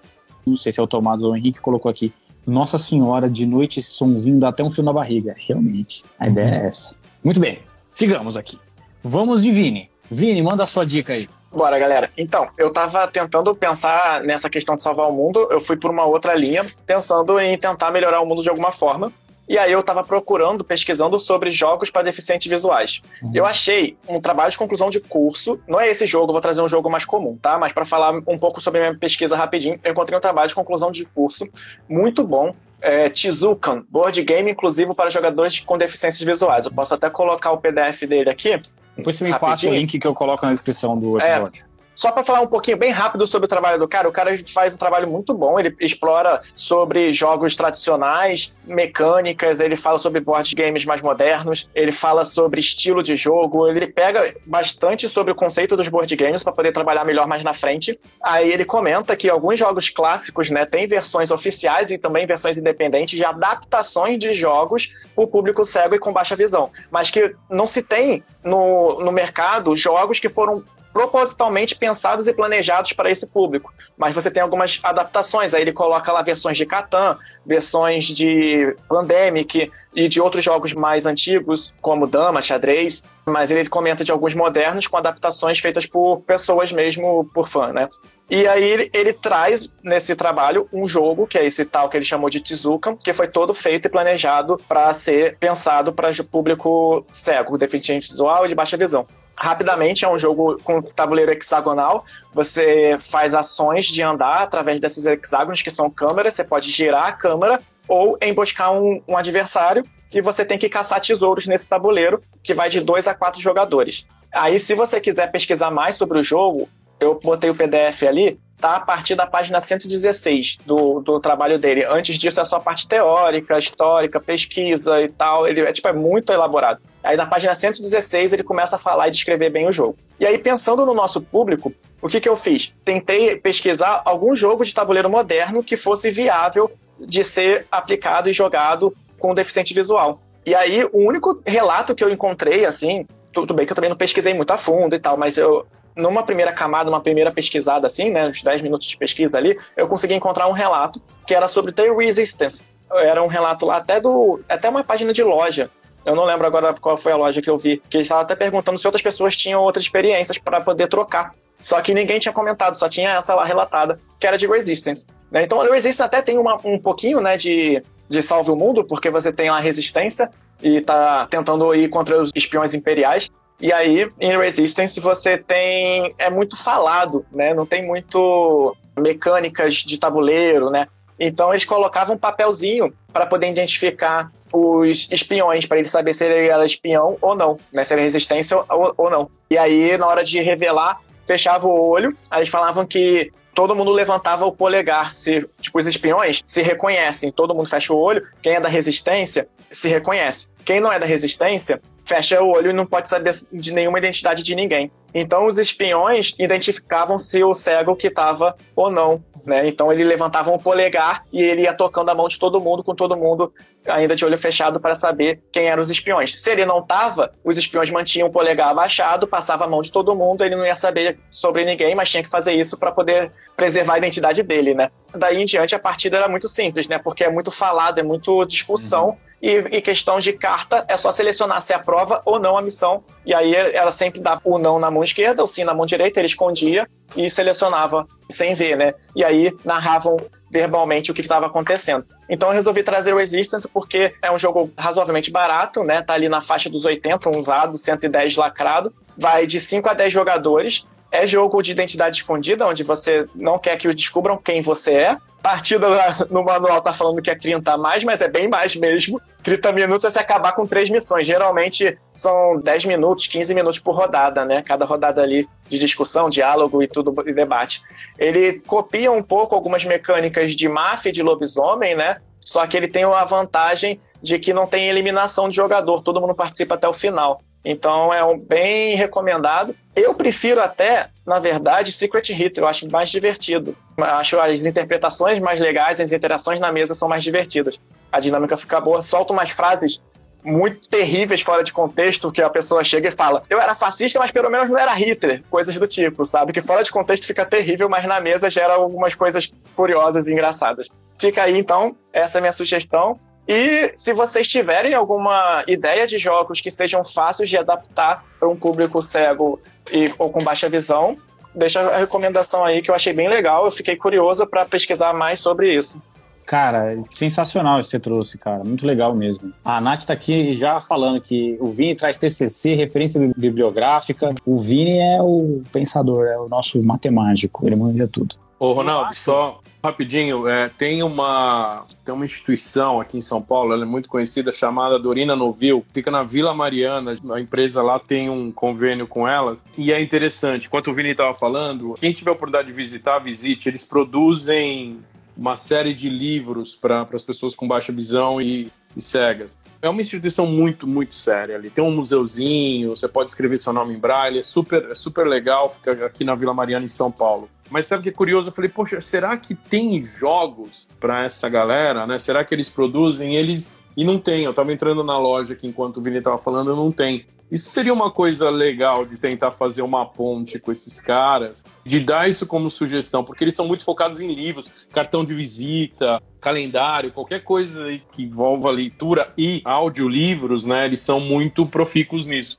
não 0.47 0.57
sei 0.57 0.73
se 0.73 0.81
é 0.81 0.83
o 0.83 0.87
Tomás 0.87 1.23
ou 1.23 1.33
o 1.33 1.37
Henrique 1.37 1.61
colocou 1.61 1.91
aqui. 1.91 2.13
Nossa 2.47 2.79
Senhora, 2.79 3.29
de 3.29 3.45
noite 3.47 3.79
esse 3.79 3.91
somzinho 3.91 4.41
dá 4.41 4.49
até 4.49 4.63
um 4.63 4.71
fio 4.71 4.83
na 4.83 4.93
barriga. 4.93 5.35
Realmente, 5.39 6.05
a 6.19 6.25
uhum. 6.25 6.31
ideia 6.31 6.63
é 6.63 6.67
essa. 6.67 6.97
Muito 7.23 7.39
bem, 7.39 7.59
sigamos 7.91 8.37
aqui. 8.37 8.59
Vamos 9.03 9.43
de 9.43 9.51
Vini. 9.51 9.91
Vini, 10.11 10.43
manda 10.43 10.65
a 10.65 10.67
sua 10.67 10.87
dica 10.87 11.13
aí. 11.13 11.29
Bora, 11.51 11.79
galera. 11.79 12.11
Então, 12.17 12.49
eu 12.59 12.71
tava 12.71 13.07
tentando 13.09 13.55
pensar 13.55 14.23
nessa 14.23 14.51
questão 14.51 14.77
de 14.77 14.83
salvar 14.83 15.09
o 15.09 15.13
mundo, 15.13 15.49
eu 15.51 15.61
fui 15.61 15.77
por 15.77 15.91
uma 15.91 16.05
outra 16.05 16.35
linha, 16.35 16.65
pensando 16.87 17.39
em 17.41 17.57
tentar 17.57 17.91
melhorar 17.91 18.21
o 18.21 18.27
mundo 18.27 18.43
de 18.43 18.49
alguma 18.49 18.71
forma. 18.71 19.11
E 19.49 19.57
aí 19.57 19.73
eu 19.73 19.81
estava 19.81 20.05
procurando, 20.05 20.63
pesquisando 20.63 21.19
sobre 21.19 21.51
jogos 21.51 21.91
para 21.91 22.03
deficientes 22.03 22.47
visuais. 22.51 23.01
Uhum. 23.23 23.33
Eu 23.35 23.47
achei 23.47 23.97
um 24.07 24.21
trabalho 24.21 24.51
de 24.51 24.59
conclusão 24.59 24.91
de 24.91 25.01
curso. 25.01 25.59
Não 25.67 25.81
é 25.81 25.89
esse 25.89 26.07
jogo, 26.07 26.33
vou 26.33 26.41
trazer 26.41 26.61
um 26.61 26.69
jogo 26.69 26.91
mais 26.91 27.05
comum, 27.05 27.37
tá? 27.41 27.59
Mas 27.59 27.73
para 27.73 27.85
falar 27.87 28.13
um 28.27 28.39
pouco 28.39 28.61
sobre 28.61 28.81
a 28.81 28.83
minha 28.85 28.99
pesquisa 28.99 29.37
rapidinho, 29.37 29.79
eu 29.83 29.93
encontrei 29.93 30.19
um 30.19 30.21
trabalho 30.21 30.49
de 30.49 30.55
conclusão 30.55 30.93
de 30.93 31.05
curso 31.07 31.49
muito 31.89 32.23
bom. 32.25 32.55
É, 32.81 33.09
Tizukan, 33.09 33.85
board 33.89 34.23
game 34.23 34.53
inclusivo 34.53 34.95
para 34.95 35.11
jogadores 35.11 35.59
com 35.59 35.77
deficiências 35.77 36.23
visuais. 36.23 36.67
Eu 36.67 36.73
posso 36.73 36.95
até 36.95 37.11
colocar 37.11 37.51
o 37.51 37.59
PDF 37.59 38.03
dele 38.03 38.31
aqui. 38.31 38.61
Depois 38.97 39.17
você 39.17 39.25
me 39.25 39.31
rapidinho. 39.31 39.51
passa 39.51 39.69
o 39.69 39.75
link 39.75 39.99
que 39.99 40.07
eu 40.07 40.15
coloco 40.15 40.45
na 40.45 40.53
descrição 40.53 40.99
do 40.99 41.19
episódio. 41.19 41.63
É, 41.65 41.68
Só 41.99 42.13
para 42.13 42.23
falar 42.23 42.41
um 42.41 42.47
pouquinho 42.47 42.77
bem 42.77 42.93
rápido 42.93 43.27
sobre 43.27 43.47
o 43.47 43.49
trabalho 43.49 43.77
do 43.77 43.89
cara, 43.89 44.09
o 44.09 44.13
cara 44.13 44.39
faz 44.47 44.73
um 44.73 44.79
trabalho 44.79 45.09
muito 45.09 45.35
bom, 45.35 45.59
ele 45.59 45.75
explora 45.81 46.41
sobre 46.55 47.13
jogos 47.13 47.57
tradicionais, 47.57 48.55
mecânicas, 48.65 49.59
ele 49.59 49.75
fala 49.75 49.99
sobre 49.99 50.21
board 50.21 50.55
games 50.55 50.85
mais 50.85 51.03
modernos, 51.03 51.69
ele 51.75 51.91
fala 51.91 52.25
sobre 52.25 52.61
estilo 52.61 53.03
de 53.03 53.17
jogo, 53.17 53.67
ele 53.67 53.89
pega 53.89 54.33
bastante 54.47 55.09
sobre 55.09 55.33
o 55.33 55.35
conceito 55.35 55.77
dos 55.77 55.89
board 55.89 56.15
games 56.15 56.45
para 56.45 56.53
poder 56.53 56.71
trabalhar 56.71 57.05
melhor 57.05 57.27
mais 57.27 57.43
na 57.43 57.53
frente. 57.53 57.99
Aí 58.23 58.49
ele 58.49 58.65
comenta 58.65 59.17
que 59.17 59.29
alguns 59.29 59.59
jogos 59.59 59.91
clássicos, 59.91 60.51
né, 60.51 60.65
tem 60.65 60.87
versões 60.87 61.33
oficiais 61.33 61.91
e 61.91 61.99
também 61.99 62.29
versões 62.29 62.57
independentes 62.57 63.19
de 63.19 63.25
adaptações 63.25 64.21
de 64.21 64.33
jogos 64.35 64.95
para 65.17 65.25
o 65.25 65.27
público 65.27 65.65
cego 65.65 65.97
e 65.97 65.99
com 65.99 66.13
baixa 66.13 66.37
visão, 66.37 66.71
mas 66.93 67.11
que 67.11 67.35
não 67.51 67.67
se 67.67 67.83
tem 67.83 68.23
no, 68.45 69.01
no 69.01 69.11
mercado 69.11 69.75
jogos 69.75 70.21
que 70.21 70.29
foram 70.29 70.63
propositalmente 70.93 71.77
pensados 71.77 72.27
e 72.27 72.33
planejados 72.33 72.93
para 72.93 73.11
esse 73.11 73.27
público. 73.27 73.73
Mas 73.97 74.15
você 74.15 74.31
tem 74.31 74.43
algumas 74.43 74.81
adaptações, 74.83 75.55
aí 75.55 75.63
ele 75.63 75.73
coloca 75.73 76.13
lá 76.13 76.23
versões 76.23 76.57
de 76.57 76.67
Catan, 76.67 77.19
versões 77.45 78.07
de 78.07 78.75
Pandemic 78.89 79.71
e 79.95 80.09
de 80.09 80.21
outros 80.21 80.45
jogos 80.45 80.73
mais 80.73 81.07
antigos, 81.07 81.75
como 81.81 82.07
Dama, 82.07 82.43
Xadrez, 82.43 83.05
mas 83.27 83.51
ele 83.51 83.69
comenta 83.69 84.05
de 84.05 84.13
alguns 84.13 84.35
modernos 84.35 84.87
com 84.87 84.97
adaptações 84.97 85.59
feitas 85.59 85.87
por 85.87 86.21
pessoas 86.21 86.73
mesmo, 86.73 87.29
por 87.35 87.49
fã, 87.49 87.73
né? 87.73 87.89
E 88.31 88.47
aí 88.47 88.63
ele, 88.63 88.91
ele, 88.93 89.13
traz 89.15 89.73
nesse 89.83 90.15
trabalho 90.15 90.69
um 90.71 90.87
jogo, 90.87 91.27
que 91.27 91.39
é 91.39 91.47
esse 91.47 91.65
tal 91.65 91.89
que 91.89 91.97
ele 91.97 92.05
chamou 92.05 92.29
de 92.29 92.41
Tizuka, 92.41 92.95
que 93.03 93.15
foi 93.15 93.27
todo 93.27 93.55
feito 93.55 93.87
e 93.87 93.89
planejado 93.89 94.61
para 94.69 94.93
ser 94.93 95.39
pensado 95.39 95.95
para 95.95 96.11
público 96.31 97.07
cego, 97.11 97.57
deficiente 97.57 98.07
visual 98.09 98.45
e 98.45 98.49
de 98.49 98.55
baixa 98.55 98.77
visão 98.77 99.07
rapidamente 99.39 100.05
é 100.05 100.09
um 100.09 100.19
jogo 100.19 100.59
com 100.63 100.83
tabuleiro 100.83 101.33
hexagonal. 101.33 102.05
Você 102.35 102.99
faz 103.01 103.35
ações 103.35 103.87
de 103.87 104.03
andar 104.03 104.43
através 104.43 104.81
desses 104.81 105.07
hexágonos 105.07 105.63
que 105.63 105.71
são 105.71 105.89
câmeras. 105.89 106.35
Você 106.35 106.45
pode 106.45 106.71
girar 106.71 107.07
a 107.07 107.13
câmera 107.13 107.61
ou 107.87 108.19
emboscar 108.21 108.73
um, 108.73 109.01
um 109.07 109.17
adversário 109.17 109.85
e 110.13 110.21
você 110.21 110.45
tem 110.45 110.59
que 110.59 110.69
caçar 110.69 111.01
tesouros 111.01 111.47
nesse 111.47 111.69
tabuleiro 111.69 112.23
que 112.43 112.53
vai 112.53 112.69
de 112.69 112.81
dois 112.81 113.07
a 113.07 113.15
quatro 113.15 113.41
jogadores. 113.41 114.07
Aí, 114.33 114.59
se 114.59 114.75
você 114.75 115.01
quiser 115.01 115.31
pesquisar 115.31 115.71
mais 115.71 115.97
sobre 115.97 116.19
o 116.19 116.23
jogo, 116.23 116.69
eu 117.01 117.19
botei 117.23 117.49
o 117.49 117.55
PDF 117.55 118.03
ali 118.03 118.39
tá 118.61 118.77
a 118.77 118.81
partir 118.81 119.15
da 119.15 119.27
página 119.27 119.61
116 119.61 120.59
do, 120.67 121.01
do 121.01 121.21
trabalho 121.21 121.59
dele. 121.59 121.85
Antes 121.85 122.19
disso 122.19 122.41
é 122.41 122.45
só 122.45 122.59
parte 122.59 122.87
teórica, 122.87 123.57
histórica, 123.57 124.21
pesquisa 124.21 125.01
e 125.01 125.09
tal. 125.09 125.47
Ele 125.47 125.61
é 125.61 125.73
tipo 125.73 125.89
é 125.89 125.93
muito 125.93 126.33
elaborado. 126.33 126.81
Aí 127.03 127.17
na 127.17 127.27
página 127.27 127.55
116 127.55 128.33
ele 128.33 128.43
começa 128.43 128.77
a 128.77 128.79
falar 128.79 129.09
e 129.09 129.13
descrever 129.13 129.51
bem 129.51 129.67
o 129.67 129.73
jogo. 129.73 129.97
E 130.19 130.27
aí 130.27 130.37
pensando 130.37 130.85
no 130.85 130.93
nosso 130.93 131.21
público, 131.21 131.73
o 132.03 132.09
que 132.09 132.21
que 132.21 132.29
eu 132.29 132.37
fiz? 132.37 132.75
Tentei 132.85 133.37
pesquisar 133.37 134.03
algum 134.05 134.35
jogo 134.35 134.65
de 134.65 134.75
tabuleiro 134.75 135.09
moderno 135.09 135.63
que 135.63 135.77
fosse 135.77 136.11
viável 136.11 136.71
de 137.01 137.23
ser 137.23 137.67
aplicado 137.71 138.29
e 138.29 138.33
jogado 138.33 138.95
com 139.19 139.35
deficiente 139.35 139.73
visual. 139.73 140.21
E 140.45 140.55
aí 140.55 140.85
o 140.93 141.07
único 141.07 141.41
relato 141.47 141.95
que 141.95 142.03
eu 142.03 142.11
encontrei 142.11 142.65
assim, 142.65 143.07
tudo 143.33 143.55
bem 143.55 143.65
que 143.65 143.73
eu 143.73 143.77
também 143.77 143.91
não 143.91 143.97
pesquisei 143.97 144.35
muito 144.35 144.51
a 144.51 144.59
fundo 144.59 144.97
e 144.97 144.99
tal, 144.99 145.17
mas 145.17 145.37
eu 145.37 145.65
numa 145.97 146.23
primeira 146.23 146.53
camada, 146.53 146.89
uma 146.89 147.01
primeira 147.01 147.31
pesquisada 147.31 147.87
assim, 147.87 148.11
né, 148.11 148.27
uns 148.29 148.43
10 148.43 148.63
minutos 148.63 148.87
de 148.87 148.97
pesquisa 148.97 149.39
ali, 149.39 149.59
eu 149.77 149.89
consegui 149.89 150.15
encontrar 150.15 150.49
um 150.49 150.53
relato 150.53 151.03
que 151.27 151.35
era 151.35 151.49
sobre 151.49 151.73
The 151.73 151.93
Resistance. 151.93 152.65
Era 152.91 153.23
um 153.23 153.27
relato 153.27 153.67
lá 153.67 153.77
até 153.77 154.01
do 154.01 154.41
até 154.49 154.69
uma 154.69 154.83
página 154.83 155.13
de 155.13 155.23
loja. 155.23 155.71
Eu 156.05 156.15
não 156.15 156.25
lembro 156.25 156.47
agora 156.47 156.73
qual 156.75 156.97
foi 156.97 157.13
a 157.13 157.17
loja 157.17 157.43
que 157.43 157.51
eu 157.51 157.59
vi, 157.59 157.83
que 157.91 157.99
eles 157.99 158.07
estavam 158.07 158.23
até 158.23 158.35
perguntando 158.35 158.79
se 158.79 158.87
outras 158.87 159.03
pessoas 159.03 159.37
tinham 159.37 159.63
outras 159.63 159.85
experiências 159.85 160.39
para 160.39 160.61
poder 160.61 160.89
trocar. 160.89 161.35
Só 161.63 161.81
que 161.81 161.93
ninguém 161.93 162.19
tinha 162.19 162.33
comentado, 162.33 162.77
só 162.77 162.89
tinha 162.89 163.11
essa 163.11 163.35
lá 163.35 163.45
relatada, 163.45 164.01
que 164.19 164.27
era 164.27 164.39
de 164.39 164.47
Resistance. 164.47 165.07
Né? 165.31 165.43
Então, 165.43 165.61
a 165.61 165.65
Resistance 165.65 166.03
até 166.03 166.23
tem 166.23 166.39
uma, 166.39 166.57
um 166.65 166.79
pouquinho 166.79 167.21
né, 167.21 167.37
de, 167.37 167.83
de 168.09 168.23
salve 168.23 168.51
o 168.51 168.57
mundo, 168.57 168.85
porque 168.85 169.11
você 169.11 169.33
tem 169.33 169.49
a 169.49 169.59
resistência 169.59 170.31
e 170.63 170.81
tá 170.81 171.27
tentando 171.29 171.75
ir 171.75 171.89
contra 171.89 172.23
os 172.23 172.31
espiões 172.35 172.75
imperiais. 172.75 173.31
E 173.61 173.73
aí, 173.73 174.09
em 174.21 174.39
Resistance, 174.39 175.01
você 175.01 175.37
tem. 175.37 176.15
É 176.19 176.31
muito 176.31 176.57
falado, 176.57 177.27
né? 177.33 177.53
Não 177.53 177.67
tem 177.67 177.85
muito 177.85 178.77
mecânicas 178.97 179.77
de 179.77 179.99
tabuleiro, 179.99 180.71
né? 180.71 180.87
Então 181.19 181.53
eles 181.53 181.65
colocavam 181.65 182.15
um 182.15 182.19
papelzinho 182.19 182.93
para 183.13 183.27
poder 183.27 183.51
identificar 183.51 184.31
os 184.53 185.11
espiões, 185.11 185.67
para 185.67 185.79
ele 185.79 185.89
saber 185.89 186.15
se 186.15 186.25
ele 186.25 186.49
era 186.49 186.65
espião 186.65 187.19
ou 187.21 187.35
não, 187.35 187.59
né? 187.73 187.85
Se 187.85 187.93
era 187.93 188.03
resistência 188.03 188.57
ou, 188.69 188.95
ou 188.97 189.11
não. 189.11 189.31
E 189.51 189.59
aí, 189.59 189.97
na 189.99 190.07
hora 190.07 190.23
de 190.23 190.41
revelar, 190.41 191.01
fechava 191.27 191.67
o 191.67 191.89
olho, 191.89 192.17
aí 192.31 192.41
eles 192.41 192.49
falavam 192.49 192.87
que 192.87 193.33
todo 193.55 193.75
mundo 193.75 193.91
levantava 193.91 194.47
o 194.47 194.53
polegar. 194.53 195.13
Se, 195.13 195.47
tipo, 195.61 195.79
os 195.81 195.87
espiões 195.87 196.41
se 196.45 196.63
reconhecem, 196.63 197.33
todo 197.33 197.55
mundo 197.55 197.69
fecha 197.69 197.93
o 197.93 197.99
olho. 197.99 198.23
Quem 198.41 198.55
é 198.55 198.61
da 198.61 198.69
resistência 198.69 199.49
se 199.71 199.89
reconhece. 199.89 200.49
Quem 200.65 200.81
não 200.81 200.93
é 200.93 200.99
da 200.99 201.07
resistência 201.07 201.81
fecha 202.09 202.43
o 202.43 202.49
olho 202.49 202.71
e 202.71 202.73
não 202.73 202.87
pode 202.87 203.09
saber 203.09 203.35
de 203.53 203.73
nenhuma 203.73 203.99
identidade 203.99 204.43
de 204.43 204.55
ninguém. 204.55 204.91
Então 205.19 205.47
os 205.47 205.59
espiões 205.59 206.35
identificavam 206.39 207.19
se 207.19 207.43
o 207.43 207.55
cego 207.55 207.97
que 207.97 208.09
estava 208.09 208.57
ou 208.75 208.91
não 208.91 209.23
né? 209.49 209.67
Então 209.67 209.91
ele 209.91 210.05
levantava 210.05 210.51
um 210.53 210.59
polegar 210.59 211.25
e 211.33 211.43
ele 211.43 211.63
ia 211.63 211.73
tocando 211.73 212.11
a 212.11 212.15
mão 212.15 212.29
de 212.29 212.39
todo 212.39 212.61
mundo, 212.61 212.85
com 212.85 212.95
todo 212.95 213.17
mundo 213.17 213.53
ainda 213.87 214.15
de 214.15 214.25
olho 214.25 214.37
fechado 214.37 214.79
para 214.79 214.95
saber 214.95 215.41
quem 215.51 215.69
eram 215.69 215.81
os 215.81 215.91
espiões. 215.91 216.39
Se 216.41 216.51
ele 216.51 216.67
não 216.67 216.83
tava, 216.83 217.33
os 217.43 217.57
espiões 217.57 217.91
mantinham 217.91 218.29
o 218.29 218.31
polegar 218.31 218.69
abaixado, 218.69 219.27
passava 219.27 219.65
a 219.65 219.69
mão 219.69 219.81
de 219.81 219.91
todo 219.91 220.15
mundo, 220.15 220.45
ele 220.45 220.55
não 220.55 220.67
ia 220.67 220.77
saber 220.77 221.19
sobre 221.31 221.65
ninguém, 221.65 221.95
mas 221.95 222.11
tinha 222.11 222.23
que 222.23 222.29
fazer 222.29 222.53
isso 222.53 222.77
para 222.77 222.93
poder 222.93 223.33
preservar 223.57 223.95
a 223.95 223.99
identidade 223.99 224.43
dele, 224.43 224.75
né? 224.75 224.91
Daí 225.15 225.41
em 225.41 225.47
diante 225.47 225.75
a 225.75 225.79
partida 225.79 226.19
era 226.19 226.29
muito 226.29 226.49
simples, 226.49 226.87
né? 226.87 226.99
Porque 226.99 227.25
é 227.25 227.31
muito 227.31 227.51
falado, 227.51 227.99
é 227.99 228.03
muito 228.03 228.45
discussão. 228.45 229.09
Uhum. 229.09 229.17
E, 229.41 229.51
e, 229.77 229.81
questão 229.81 230.19
de 230.19 230.33
carta, 230.33 230.85
é 230.89 230.97
só 230.97 231.13
selecionar 231.13 231.63
se 231.63 231.73
aprova 231.73 232.21
ou 232.25 232.39
não 232.39 232.59
a 232.59 232.63
missão. 232.63 233.05
E 233.25 233.33
aí 233.33 233.55
ela 233.55 233.91
sempre 233.91 234.21
dava 234.21 234.41
o 234.45 234.59
não 234.59 234.79
na 234.79 234.91
mão 234.91 235.03
esquerda, 235.09 235.43
o 235.43 235.47
sim 235.47 235.65
na 235.65 235.75
mão 235.75 235.85
direita, 235.85 236.21
ele 236.21 236.27
escondia 236.27 236.89
e 237.17 237.29
selecionava 237.29 238.07
sem 238.31 238.55
ver, 238.55 238.77
né? 238.77 238.95
E 239.17 239.25
aí 239.25 239.53
narravam 239.65 240.17
verbalmente 240.51 241.11
o 241.11 241.15
que 241.15 241.21
estava 241.21 241.47
acontecendo. 241.47 242.05
Então 242.29 242.49
eu 242.49 242.55
resolvi 242.55 242.83
trazer 242.83 243.13
o 243.13 243.19
Resistance 243.19 243.69
porque 243.69 244.15
é 244.23 244.31
um 244.31 244.39
jogo 244.39 244.71
razoavelmente 244.79 245.31
barato, 245.31 245.83
né? 245.83 246.03
Tá 246.03 246.15
ali 246.15 246.29
na 246.29 246.41
faixa 246.41 246.71
dos 246.71 246.85
80, 246.85 247.29
um 247.29 247.37
usado, 247.37 247.77
110 247.77 248.37
lacrado. 248.37 248.95
Vai 249.17 249.47
de 249.47 249.61
5 249.61 249.89
a 249.89 249.95
10 249.95 250.13
jogadores. 250.13 250.87
É 251.11 251.27
jogo 251.27 251.63
de 251.63 251.73
identidade 251.73 252.17
escondida, 252.17 252.67
onde 252.67 252.83
você 252.83 253.27
não 253.35 253.59
quer 253.59 253.77
que 253.77 253.89
os 253.89 253.95
descubram 253.95 254.37
quem 254.37 254.61
você 254.61 254.93
é. 254.93 255.17
Partida 255.43 255.87
no 256.31 256.45
manual 256.45 256.81
tá 256.83 256.93
falando 256.93 257.23
que 257.23 257.31
é 257.31 257.35
30 257.35 257.73
a 257.73 257.79
mais, 257.79 258.05
mas 258.05 258.21
é 258.21 258.29
bem 258.29 258.49
mais 258.49 258.75
mesmo. 258.75 259.21
30 259.43 259.73
minutos 259.73 260.05
é 260.05 260.11
se 260.11 260.19
acabar 260.19 260.53
com 260.53 260.67
três 260.67 260.91
missões. 260.91 261.27
Geralmente 261.27 261.97
são 262.13 262.61
10 262.61 262.85
minutos, 262.85 263.27
15 263.27 263.55
minutos 263.55 263.79
por 263.79 263.95
rodada, 263.95 264.45
né? 264.45 264.63
Cada 264.63 264.85
rodada 264.85 265.23
ali 265.23 265.49
de 265.69 265.79
discussão, 265.79 266.29
diálogo 266.29 266.83
e 266.83 266.89
tudo 266.89 267.15
e 267.27 267.33
debate. 267.33 267.81
Ele 268.19 268.61
copia 268.67 269.11
um 269.11 269.23
pouco 269.23 269.55
algumas 269.55 269.85
mecânicas 269.85 270.55
de 270.55 270.69
máfia 270.69 271.11
e 271.11 271.13
de 271.13 271.23
lobisomem, 271.23 271.95
né? 271.95 272.19
Só 272.41 272.67
que 272.67 272.77
ele 272.77 272.89
tem 272.89 273.05
a 273.05 273.25
vantagem 273.25 274.01
de 274.23 274.39
que 274.39 274.53
não 274.53 274.67
tem 274.67 274.89
eliminação 274.89 275.49
de 275.49 275.57
jogador, 275.57 276.03
todo 276.03 276.21
mundo 276.21 276.35
participa 276.35 276.75
até 276.75 276.89
o 276.89 276.93
final. 276.93 277.41
Então 277.65 278.13
é 278.13 278.25
um 278.25 278.39
bem 278.39 278.95
recomendado. 278.95 279.75
Eu 279.95 280.15
prefiro 280.15 280.61
até, 280.61 281.09
na 281.27 281.39
verdade, 281.39 281.93
Secret 281.93 282.33
Hitler, 282.33 282.65
eu 282.65 282.69
acho 282.69 282.91
mais 282.91 283.11
divertido. 283.11 283.77
Eu 283.97 284.05
acho 284.05 284.41
as 284.41 284.65
interpretações 284.65 285.39
mais 285.39 285.61
legais, 285.61 286.01
as 286.01 286.13
interações 286.13 286.61
na 286.61 286.73
mesa 286.73 286.95
são 286.95 287.09
mais 287.09 287.25
divertidas. 287.25 287.81
A 288.11 288.21
dinâmica 288.21 288.57
fica 288.57 288.81
boa, 288.81 289.03
solta 289.03 289.33
umas 289.33 289.51
frases 289.51 290.01
muito 290.45 290.89
terríveis 290.89 291.41
fora 291.41 291.63
de 291.63 291.73
contexto, 291.73 292.31
que 292.31 292.41
a 292.41 292.49
pessoa 292.49 292.83
chega 292.85 293.09
e 293.09 293.13
fala: 293.13 293.43
Eu 293.51 293.61
era 293.61 293.75
fascista, 293.75 294.19
mas 294.19 294.31
pelo 294.31 294.51
menos 294.51 294.69
não 294.71 294.79
era 294.79 294.95
Hitler. 294.95 295.43
Coisas 295.51 295.75
do 295.77 295.87
tipo, 295.87 296.25
sabe? 296.25 296.53
Que 296.53 296.63
fora 296.63 296.83
de 296.83 296.91
contexto 296.91 297.27
fica 297.27 297.45
terrível, 297.45 297.89
mas 297.89 298.07
na 298.07 298.21
mesa 298.21 298.49
gera 298.49 298.75
algumas 298.75 299.15
coisas 299.15 299.53
curiosas 299.75 300.29
e 300.29 300.33
engraçadas. 300.33 300.89
Fica 301.19 301.43
aí, 301.43 301.59
então, 301.59 301.97
essa 302.13 302.39
é 302.39 302.41
a 302.41 302.43
minha 302.43 302.53
sugestão. 302.53 303.19
E 303.49 303.93
se 303.95 304.13
vocês 304.13 304.47
tiverem 304.47 304.93
alguma 304.93 305.65
ideia 305.67 306.07
de 306.07 306.19
jogos 306.19 306.61
que 306.61 306.71
sejam 306.71 307.03
fáceis 307.03 307.49
de 307.49 307.57
adaptar 307.57 308.23
para 308.39 308.49
um 308.49 308.55
público 308.55 309.01
cego 309.01 309.59
e, 309.91 310.13
ou 310.19 310.31
com 310.31 310.45
baixa 310.45 310.69
visão, 310.69 311.17
deixa 311.55 311.81
a 311.81 311.97
recomendação 311.97 312.63
aí 312.63 312.83
que 312.83 312.91
eu 312.91 312.95
achei 312.95 313.15
bem 313.15 313.27
legal. 313.27 313.65
Eu 313.65 313.71
fiquei 313.71 313.97
curioso 313.97 314.47
para 314.47 314.67
pesquisar 314.67 315.15
mais 315.15 315.41
sobre 315.41 315.73
isso. 315.73 316.03
Cara, 316.45 316.99
sensacional 317.11 317.79
isso 317.79 317.89
que 317.89 317.91
você 317.93 318.01
trouxe, 318.01 318.39
cara. 318.39 318.65
Muito 318.65 318.87
legal 318.87 319.15
mesmo. 319.15 319.53
A 319.63 319.81
Nath 319.81 320.05
tá 320.05 320.15
aqui 320.15 320.57
já 320.57 320.81
falando 320.81 321.21
que 321.21 321.59
o 321.61 321.67
Vini 321.67 321.95
traz 321.95 322.17
TCC, 322.17 322.75
referência 322.75 323.21
bibliográfica. 323.37 324.35
O 324.47 324.57
Vini 324.57 324.99
é 324.99 325.21
o 325.21 325.63
pensador, 325.71 326.27
é 326.27 326.39
o 326.39 326.49
nosso 326.49 326.83
matemático. 326.83 327.67
Ele 327.67 327.77
manja 327.77 328.09
tudo. 328.09 328.37
Ô, 328.59 328.73
Ronaldo, 328.73 329.15
só 329.15 329.61
rapidinho, 329.89 330.47
é, 330.47 330.69
tem, 330.69 331.03
uma, 331.03 331.85
tem 332.05 332.15
uma 332.15 332.25
instituição 332.25 333.01
aqui 333.01 333.19
em 333.19 333.21
São 333.21 333.43
Paulo, 333.43 333.73
ela 333.73 333.83
é 333.83 333.87
muito 333.87 334.09
conhecida, 334.09 334.53
chamada 334.53 334.99
Dorina 334.99 335.35
Novil, 335.35 335.85
fica 335.93 336.11
na 336.11 336.23
Vila 336.23 336.55
Mariana, 336.55 337.15
a 337.33 337.41
empresa 337.41 337.83
lá 337.83 337.99
tem 337.99 338.31
um 338.31 338.53
convênio 338.53 339.07
com 339.07 339.27
elas, 339.27 339.65
e 339.77 339.93
é 339.93 340.01
interessante, 340.01 340.67
enquanto 340.67 340.91
o 340.91 340.95
Vini 340.95 341.11
estava 341.11 341.35
falando, 341.35 341.95
quem 341.95 342.13
tiver 342.13 342.31
a 342.31 342.35
oportunidade 342.35 342.69
de 342.69 342.75
visitar, 342.75 343.19
visite, 343.19 343.69
eles 343.69 343.85
produzem 343.85 344.99
uma 345.37 345.57
série 345.57 345.95
de 345.95 346.09
livros 346.09 346.75
para 346.75 347.07
as 347.13 347.23
pessoas 347.23 347.55
com 347.55 347.69
baixa 347.69 347.93
visão 347.93 348.41
e, 348.43 348.71
e, 348.99 349.03
cegas. 349.03 349.59
É 349.81 349.89
uma 349.89 350.01
instituição 350.01 350.47
muito, 350.47 350.87
muito 350.87 351.15
séria 351.15 351.57
ali. 351.57 351.71
Tem 351.71 351.83
um 351.83 351.95
museuzinho, 351.95 352.95
você 352.95 353.09
pode 353.09 353.31
escrever 353.31 353.57
seu 353.57 353.73
nome 353.73 353.95
em 353.95 353.99
braille, 353.99 354.41
é 354.41 354.43
super, 354.43 354.91
é 354.91 354.95
super 354.95 355.27
legal, 355.27 355.71
fica 355.71 356.07
aqui 356.07 356.25
na 356.25 356.35
Vila 356.35 356.53
Mariana, 356.53 356.85
em 356.85 356.89
São 356.89 357.11
Paulo. 357.11 357.49
Mas 357.71 357.87
sabe 357.87 358.01
o 358.01 358.03
que 358.03 358.09
é 358.09 358.13
curioso? 358.13 358.49
Eu 358.49 358.53
falei, 358.53 358.71
poxa, 358.71 359.01
será 359.01 359.37
que 359.37 359.55
tem 359.55 360.05
jogos 360.05 360.89
para 360.99 361.25
essa 361.25 361.49
galera, 361.49 362.07
né? 362.07 362.19
Será 362.19 362.45
que 362.45 362.55
eles 362.55 362.69
produzem? 362.69 363.37
Eles. 363.37 363.73
E 363.97 364.05
não 364.05 364.19
tem. 364.19 364.45
Eu 364.45 364.51
estava 364.51 364.73
entrando 364.73 365.05
na 365.05 365.19
loja 365.19 365.55
aqui 365.55 365.67
enquanto 365.67 365.99
o 365.99 366.03
Vini 366.03 366.19
estava 366.19 366.39
falando, 366.39 366.75
não 366.75 366.91
tem. 366.91 367.27
Isso 367.51 367.71
seria 367.71 367.93
uma 367.93 368.11
coisa 368.11 368.51
legal 368.51 369.07
de 369.07 369.17
tentar 369.17 369.51
fazer 369.51 369.83
uma 369.83 370.05
ponte 370.05 370.59
com 370.59 370.71
esses 370.71 371.01
caras, 371.01 371.65
de 371.85 371.99
dar 372.01 372.29
isso 372.29 372.47
como 372.47 372.69
sugestão, 372.69 373.25
porque 373.25 373.43
eles 373.43 373.55
são 373.55 373.67
muito 373.67 373.85
focados 373.85 374.21
em 374.21 374.33
livros, 374.33 374.71
cartão 374.93 375.25
de 375.25 375.35
visita, 375.35 376.23
calendário, 376.41 377.11
qualquer 377.11 377.43
coisa 377.43 377.87
que 378.13 378.25
envolva 378.25 378.71
leitura 378.71 379.33
e 379.37 379.63
audiolivros, 379.65 380.65
né? 380.65 380.85
Eles 380.85 381.01
são 381.01 381.21
muito 381.21 381.65
profícuos 381.65 382.27
nisso. 382.27 382.59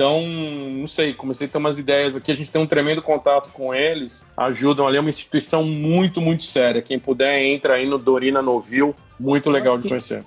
Então, 0.00 0.26
não 0.26 0.86
sei, 0.86 1.12
comecei 1.12 1.46
a 1.46 1.50
ter 1.50 1.58
umas 1.58 1.78
ideias 1.78 2.16
aqui. 2.16 2.32
A 2.32 2.34
gente 2.34 2.50
tem 2.50 2.58
um 2.58 2.66
tremendo 2.66 3.02
contato 3.02 3.50
com 3.52 3.74
eles, 3.74 4.24
ajudam 4.34 4.86
ali. 4.86 4.96
É 4.96 5.00
uma 5.00 5.10
instituição 5.10 5.62
muito, 5.62 6.22
muito 6.22 6.42
séria. 6.42 6.80
Quem 6.80 6.98
puder, 6.98 7.38
entra 7.44 7.74
aí 7.74 7.86
no 7.86 7.98
Dorina 7.98 8.40
Novil. 8.40 8.94
Muito 9.18 9.50
legal 9.50 9.76
de 9.76 9.86
conhecer. 9.86 10.24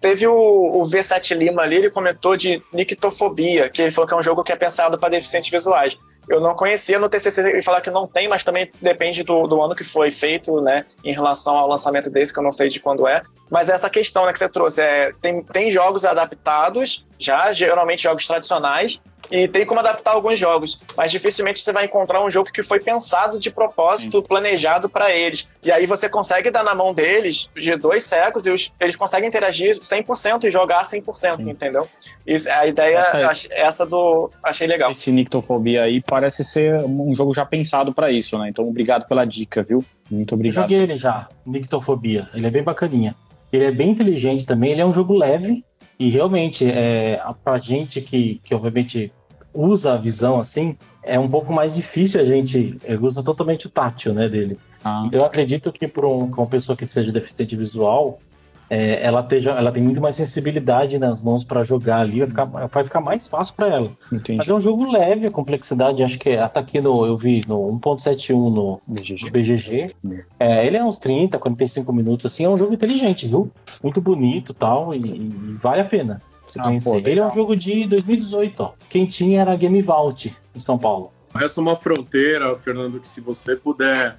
Teve 0.00 0.26
o, 0.26 0.34
o 0.34 0.84
Versat 0.84 1.32
Lima 1.34 1.62
ali, 1.62 1.76
ele 1.76 1.90
comentou 1.90 2.36
de 2.36 2.62
nictofobia, 2.72 3.68
que 3.68 3.82
ele 3.82 3.90
falou 3.90 4.06
que 4.06 4.14
é 4.14 4.16
um 4.16 4.22
jogo 4.22 4.44
que 4.44 4.52
é 4.52 4.56
pensado 4.56 4.98
para 4.98 5.08
deficientes 5.08 5.50
visuais. 5.50 5.96
Eu 6.28 6.40
não 6.40 6.54
conhecia 6.54 6.98
no 6.98 7.08
TCC, 7.08 7.40
ele 7.40 7.62
falou 7.62 7.80
que 7.80 7.90
não 7.90 8.06
tem, 8.06 8.26
mas 8.26 8.42
também 8.42 8.70
depende 8.82 9.22
do, 9.22 9.46
do 9.46 9.62
ano 9.62 9.76
que 9.76 9.84
foi 9.84 10.10
feito, 10.10 10.60
né, 10.60 10.84
em 11.04 11.12
relação 11.12 11.56
ao 11.56 11.68
lançamento 11.68 12.10
desse, 12.10 12.32
que 12.32 12.38
eu 12.38 12.42
não 12.42 12.50
sei 12.50 12.68
de 12.68 12.80
quando 12.80 13.06
é. 13.06 13.22
Mas 13.48 13.68
essa 13.68 13.88
questão 13.88 14.26
né, 14.26 14.32
que 14.32 14.38
você 14.40 14.48
trouxe, 14.48 14.80
é, 14.80 15.12
tem, 15.20 15.42
tem 15.44 15.70
jogos 15.70 16.04
adaptados, 16.04 17.06
já, 17.18 17.52
geralmente 17.52 18.02
jogos 18.02 18.26
tradicionais, 18.26 19.00
e 19.30 19.48
tem 19.48 19.66
como 19.66 19.80
adaptar 19.80 20.12
alguns 20.12 20.38
jogos, 20.38 20.80
mas 20.96 21.10
dificilmente 21.10 21.60
você 21.60 21.72
vai 21.72 21.86
encontrar 21.86 22.24
um 22.24 22.30
jogo 22.30 22.50
que 22.52 22.62
foi 22.62 22.78
pensado 22.78 23.38
de 23.38 23.50
propósito, 23.50 24.18
Sim. 24.18 24.22
planejado 24.22 24.88
para 24.88 25.10
eles. 25.10 25.48
E 25.64 25.72
aí 25.72 25.86
você 25.86 26.08
consegue 26.08 26.50
dar 26.50 26.62
na 26.62 26.74
mão 26.74 26.94
deles, 26.94 27.50
de 27.54 27.76
dois 27.76 28.04
cegos, 28.04 28.46
e 28.46 28.50
os, 28.50 28.72
eles 28.78 28.96
conseguem 28.96 29.28
interagir 29.28 29.76
100% 29.76 30.44
e 30.44 30.50
jogar 30.50 30.82
100%, 30.82 31.36
Sim. 31.36 31.50
entendeu? 31.50 31.88
Isso, 32.26 32.48
a 32.50 32.66
ideia, 32.66 32.98
essa, 32.98 33.48
essa, 33.52 33.86
do. 33.86 34.30
Achei 34.42 34.66
legal. 34.66 34.90
Esse 34.90 35.10
Nictofobia 35.10 35.82
aí 35.82 36.00
parece 36.00 36.44
ser 36.44 36.84
um 36.84 37.14
jogo 37.14 37.34
já 37.34 37.44
pensado 37.44 37.92
para 37.92 38.10
isso, 38.10 38.38
né? 38.38 38.48
Então, 38.48 38.68
obrigado 38.68 39.06
pela 39.08 39.24
dica, 39.24 39.62
viu? 39.62 39.84
Muito 40.10 40.34
obrigado. 40.34 40.64
Eu 40.64 40.68
joguei 40.68 40.78
ele 40.78 40.96
já, 40.96 41.28
Nictofobia. 41.44 42.28
Ele 42.32 42.46
é 42.46 42.50
bem 42.50 42.62
bacaninha. 42.62 43.14
Ele 43.52 43.64
é 43.64 43.70
bem 43.70 43.90
inteligente 43.90 44.44
também, 44.44 44.72
ele 44.72 44.80
é 44.80 44.86
um 44.86 44.92
jogo 44.92 45.14
leve, 45.14 45.64
e 45.98 46.10
realmente, 46.10 46.64
é, 46.70 47.20
pra 47.42 47.58
gente 47.58 48.00
que, 48.00 48.40
que 48.44 48.54
obviamente 48.54 49.12
usa 49.52 49.94
a 49.94 49.96
visão 49.96 50.38
assim, 50.38 50.76
é 51.02 51.18
um 51.18 51.28
pouco 51.28 51.52
mais 51.52 51.74
difícil 51.74 52.20
a 52.20 52.24
gente. 52.24 52.76
Usa 53.00 53.22
totalmente 53.22 53.66
o 53.66 53.70
tátil 53.70 54.12
né, 54.12 54.28
dele. 54.28 54.58
Ah. 54.84 55.04
Então 55.06 55.20
eu 55.20 55.26
acredito 55.26 55.72
que 55.72 55.88
para 55.88 56.06
um, 56.06 56.24
uma 56.24 56.46
pessoa 56.46 56.76
que 56.76 56.86
seja 56.86 57.10
deficiente 57.10 57.56
visual, 57.56 58.20
é, 58.68 59.04
ela, 59.04 59.20
esteja, 59.20 59.52
ela 59.52 59.70
tem 59.70 59.82
muito 59.82 60.00
mais 60.00 60.16
sensibilidade 60.16 60.98
nas 60.98 61.22
mãos 61.22 61.44
para 61.44 61.62
jogar 61.64 62.00
ali, 62.00 62.20
vai 62.20 62.28
ficar, 62.28 62.44
vai 62.44 62.84
ficar 62.84 63.00
mais 63.00 63.28
fácil 63.28 63.54
para 63.54 63.68
ela. 63.68 63.90
Entendi. 64.12 64.38
Mas 64.38 64.48
é 64.48 64.54
um 64.54 64.60
jogo 64.60 64.90
leve, 64.90 65.26
a 65.26 65.30
complexidade, 65.30 66.02
acho 66.02 66.18
que 66.18 66.30
até 66.30 66.60
aqui 66.60 66.80
no, 66.80 67.06
eu 67.06 67.16
vi 67.16 67.42
no 67.46 67.78
1.71 67.80 68.30
no 68.32 68.80
BGG. 68.86 69.24
No 69.24 69.30
BGG. 69.30 69.94
É, 70.38 70.66
ele 70.66 70.76
é 70.76 70.84
uns 70.84 70.98
30, 70.98 71.38
45 71.38 71.92
minutos, 71.92 72.26
assim, 72.26 72.44
é 72.44 72.48
um 72.48 72.58
jogo 72.58 72.74
inteligente, 72.74 73.28
viu? 73.28 73.50
Muito 73.82 74.00
bonito 74.00 74.52
tal, 74.52 74.94
e, 74.94 74.98
e 74.98 75.58
vale 75.62 75.80
a 75.80 75.84
pena 75.84 76.20
você 76.46 76.60
ah, 76.60 76.64
conhecer. 76.64 76.90
Pô, 76.90 77.08
ele 77.08 77.20
é 77.20 77.26
um 77.26 77.34
jogo 77.34 77.56
de 77.56 77.86
2018, 77.86 78.62
ó. 78.62 78.72
Quem 78.88 79.06
tinha 79.06 79.40
era 79.42 79.56
Game 79.56 79.80
Vault, 79.82 80.34
em 80.54 80.60
São 80.60 80.78
Paulo. 80.78 81.12
Essa 81.34 81.60
é 81.60 81.62
uma 81.62 81.76
fronteira, 81.76 82.56
Fernando, 82.56 82.98
que 82.98 83.06
se 83.06 83.20
você 83.20 83.54
puder, 83.54 84.18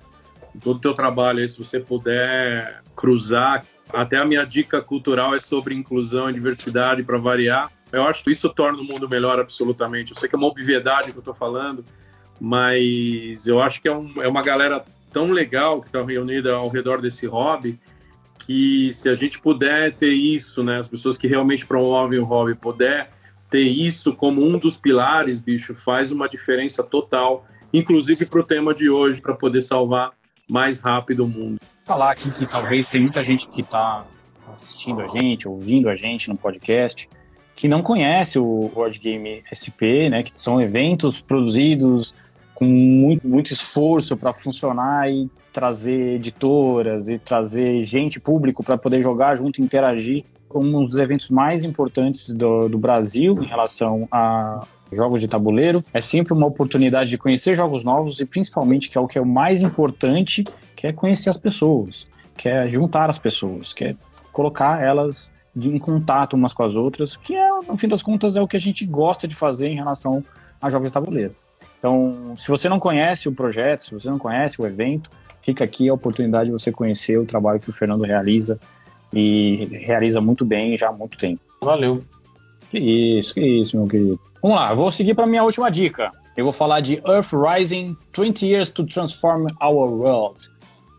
todo 0.61 0.77
o 0.77 0.79
teu 0.79 0.93
trabalho 0.93 1.39
aí, 1.39 1.47
se 1.47 1.57
você 1.57 1.79
puder 1.79 2.81
cruzar, 2.95 3.65
até 3.93 4.17
a 4.17 4.25
minha 4.25 4.43
dica 4.45 4.81
cultural 4.81 5.35
é 5.35 5.39
sobre 5.39 5.75
inclusão 5.75 6.29
e 6.29 6.33
diversidade, 6.33 7.03
para 7.03 7.17
variar. 7.17 7.71
Eu 7.91 8.03
acho 8.03 8.23
que 8.23 8.31
isso 8.31 8.49
torna 8.49 8.79
o 8.79 8.83
mundo 8.83 9.07
melhor 9.07 9.39
absolutamente. 9.39 10.11
Eu 10.11 10.17
sei 10.17 10.27
que 10.27 10.35
é 10.35 10.37
uma 10.37 10.47
obviedade 10.47 11.11
que 11.11 11.17
eu 11.17 11.21
estou 11.21 11.33
falando, 11.33 11.85
mas 12.39 13.47
eu 13.47 13.61
acho 13.61 13.81
que 13.81 13.87
é, 13.87 13.91
um, 13.91 14.21
é 14.21 14.27
uma 14.27 14.41
galera 14.41 14.83
tão 15.11 15.31
legal 15.31 15.81
que 15.81 15.87
está 15.87 16.03
reunida 16.03 16.53
ao 16.53 16.69
redor 16.69 17.01
desse 17.01 17.25
hobby 17.25 17.79
que 18.47 18.93
se 18.93 19.09
a 19.09 19.15
gente 19.15 19.39
puder 19.39 19.93
ter 19.93 20.13
isso, 20.13 20.63
né, 20.63 20.79
as 20.79 20.87
pessoas 20.87 21.17
que 21.17 21.27
realmente 21.27 21.65
promovem 21.65 22.17
o 22.17 22.23
hobby 22.23 22.55
puder 22.55 23.11
ter 23.49 23.63
isso 23.63 24.13
como 24.13 24.41
um 24.41 24.57
dos 24.57 24.77
pilares, 24.77 25.39
bicho, 25.39 25.75
faz 25.75 26.13
uma 26.13 26.29
diferença 26.29 26.81
total, 26.81 27.45
inclusive 27.73 28.25
para 28.25 28.39
o 28.39 28.43
tema 28.43 28.73
de 28.73 28.89
hoje, 28.89 29.21
para 29.21 29.33
poder 29.33 29.61
salvar 29.61 30.11
mais 30.47 30.79
rápido 30.79 31.25
o 31.25 31.27
mundo. 31.27 31.59
Falar 31.87 32.11
aqui 32.11 32.29
que 32.29 32.45
talvez 32.45 32.89
tem 32.89 32.99
muita 32.99 33.23
gente 33.23 33.47
que 33.47 33.61
está 33.61 34.05
assistindo 34.53 34.99
a 34.99 35.07
gente, 35.07 35.47
ouvindo 35.47 35.87
a 35.87 35.95
gente 35.95 36.27
no 36.27 36.35
podcast, 36.35 37.09
que 37.55 37.65
não 37.65 37.81
conhece 37.81 38.37
o 38.37 38.69
World 38.75 38.99
Game 38.99 39.41
SP, 39.47 40.09
né, 40.09 40.21
que 40.21 40.33
são 40.35 40.61
eventos 40.61 41.21
produzidos 41.21 42.13
com 42.53 42.65
muito, 42.65 43.25
muito 43.25 43.53
esforço 43.53 44.17
para 44.17 44.33
funcionar 44.33 45.09
e 45.09 45.29
trazer 45.53 46.15
editoras 46.15 47.07
e 47.07 47.17
trazer 47.17 47.81
gente 47.83 48.19
público 48.19 48.61
para 48.61 48.77
poder 48.77 48.99
jogar 48.99 49.37
junto, 49.37 49.61
interagir, 49.61 50.25
um 50.53 50.83
dos 50.83 50.97
eventos 50.97 51.29
mais 51.29 51.63
importantes 51.63 52.33
do, 52.33 52.67
do 52.67 52.77
Brasil 52.77 53.33
em 53.41 53.47
relação 53.47 54.09
a 54.11 54.59
jogos 54.91 55.21
de 55.21 55.29
tabuleiro. 55.29 55.85
É 55.93 56.01
sempre 56.01 56.33
uma 56.33 56.47
oportunidade 56.47 57.09
de 57.09 57.17
conhecer 57.17 57.55
jogos 57.55 57.85
novos 57.85 58.19
e 58.19 58.25
principalmente 58.25 58.89
que 58.89 58.97
é 58.97 59.01
o 59.01 59.07
que 59.07 59.17
é 59.17 59.21
o 59.21 59.25
mais 59.25 59.61
importante, 59.61 60.43
que 60.77 60.85
é 60.85 60.93
conhecer 60.93 61.29
as 61.29 61.37
pessoas, 61.37 62.07
que 62.37 62.47
é 62.47 62.69
juntar 62.69 63.09
as 63.09 63.17
pessoas, 63.17 63.73
que 63.73 63.83
é 63.83 63.95
colocar 64.31 64.81
elas 64.81 65.33
em 65.55 65.79
contato 65.79 66.35
umas 66.35 66.53
com 66.53 66.61
as 66.61 66.75
outras, 66.75 67.17
que 67.17 67.35
é, 67.35 67.49
no 67.67 67.75
fim 67.75 67.87
das 67.87 68.03
contas 68.03 68.35
é 68.35 68.41
o 68.41 68.47
que 68.47 68.55
a 68.55 68.61
gente 68.61 68.85
gosta 68.85 69.27
de 69.27 69.35
fazer 69.35 69.69
em 69.69 69.75
relação 69.75 70.23
a 70.61 70.69
jogos 70.69 70.89
de 70.89 70.93
tabuleiro. 70.93 71.33
Então, 71.79 72.35
se 72.37 72.47
você 72.47 72.69
não 72.69 72.79
conhece 72.79 73.27
o 73.27 73.33
projeto, 73.33 73.85
se 73.85 73.93
você 73.93 74.07
não 74.07 74.19
conhece 74.19 74.61
o 74.61 74.67
evento, 74.67 75.09
fica 75.41 75.63
aqui 75.63 75.89
a 75.89 75.93
oportunidade 75.93 76.45
de 76.45 76.51
você 76.51 76.71
conhecer 76.71 77.17
o 77.17 77.25
trabalho 77.25 77.59
que 77.59 77.71
o 77.71 77.73
Fernando 77.73 78.03
realiza 78.03 78.59
e 79.11 79.65
realiza 79.71 80.21
muito 80.21 80.45
bem 80.45 80.77
já 80.77 80.89
há 80.89 80.91
muito 80.91 81.17
tempo. 81.17 81.41
Valeu. 81.59 82.03
Que 82.69 82.77
isso, 82.77 83.33
que 83.33 83.41
isso, 83.41 83.75
meu 83.75 83.87
querido. 83.87 84.19
Vamos 84.43 84.57
lá, 84.57 84.73
vou 84.75 84.91
seguir 84.91 85.15
para 85.15 85.25
minha 85.25 85.43
última 85.43 85.71
dica. 85.71 86.11
Eu 86.35 86.43
vou 86.43 86.53
falar 86.53 86.81
de 86.81 87.01
Earth 87.07 87.31
Rising 87.33 87.97
20 88.13 88.45
Years 88.45 88.69
to 88.69 88.85
Transform 88.85 89.47
Our 89.59 89.91
World. 89.91 90.56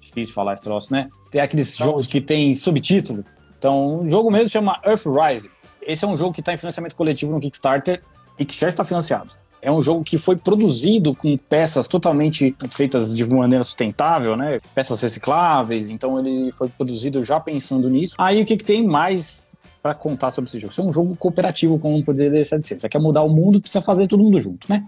Difícil 0.09 0.35
falar 0.35 0.55
esse 0.55 0.63
troço, 0.63 0.93
né? 0.93 1.09
Tem 1.31 1.41
aqueles 1.41 1.77
jogos 1.77 2.07
que 2.07 2.21
tem 2.21 2.55
subtítulo. 2.55 3.25
Então, 3.59 4.03
o 4.03 4.09
jogo 4.09 4.31
mesmo 4.31 4.49
chama 4.49 4.81
Earth 4.85 5.05
Rising. 5.07 5.51
Esse 5.83 6.05
é 6.05 6.09
um 6.09 6.17
jogo 6.17 6.33
que 6.33 6.41
está 6.41 6.53
em 6.53 6.57
financiamento 6.57 6.95
coletivo 6.95 7.33
no 7.33 7.41
Kickstarter 7.41 8.03
e 8.39 8.45
que 8.45 8.59
já 8.59 8.69
está 8.69 8.85
financiado. 8.85 9.31
É 9.61 9.73
um 9.73 9.83
jogo 9.83 10.05
que 10.05 10.19
foi 10.19 10.37
produzido 10.37 11.15
com 11.15 11.37
peças 11.37 11.89
totalmente 11.89 12.55
feitas 12.71 13.15
de 13.15 13.25
maneira 13.25 13.65
sustentável, 13.65 14.37
né? 14.37 14.61
Peças 14.75 15.01
recicláveis, 15.01 15.91
então 15.91 16.19
ele 16.19 16.53
foi 16.53 16.69
produzido 16.69 17.25
já 17.25 17.41
pensando 17.41 17.91
nisso. 17.91 18.15
Aí 18.19 18.41
o 18.41 18.47
que, 18.47 18.57
que 18.57 18.65
tem 18.65 18.87
mais 18.87 19.57
para 19.83 19.95
contar 19.95 20.31
sobre 20.31 20.49
esse 20.49 20.61
jogo? 20.61 20.71
Isso 20.71 20.81
é 20.81 20.85
um 20.85 20.93
jogo 20.93 21.17
cooperativo, 21.17 21.79
como 21.79 22.05
poderia 22.05 22.31
deixar 22.31 22.59
de 22.59 22.67
ser. 22.67 22.79
Você 22.79 22.89
quer 22.89 23.01
mudar 23.01 23.23
o 23.23 23.29
mundo, 23.29 23.61
precisa 23.61 23.83
fazer 23.83 24.07
todo 24.07 24.23
mundo 24.23 24.39
junto, 24.39 24.71
né? 24.71 24.87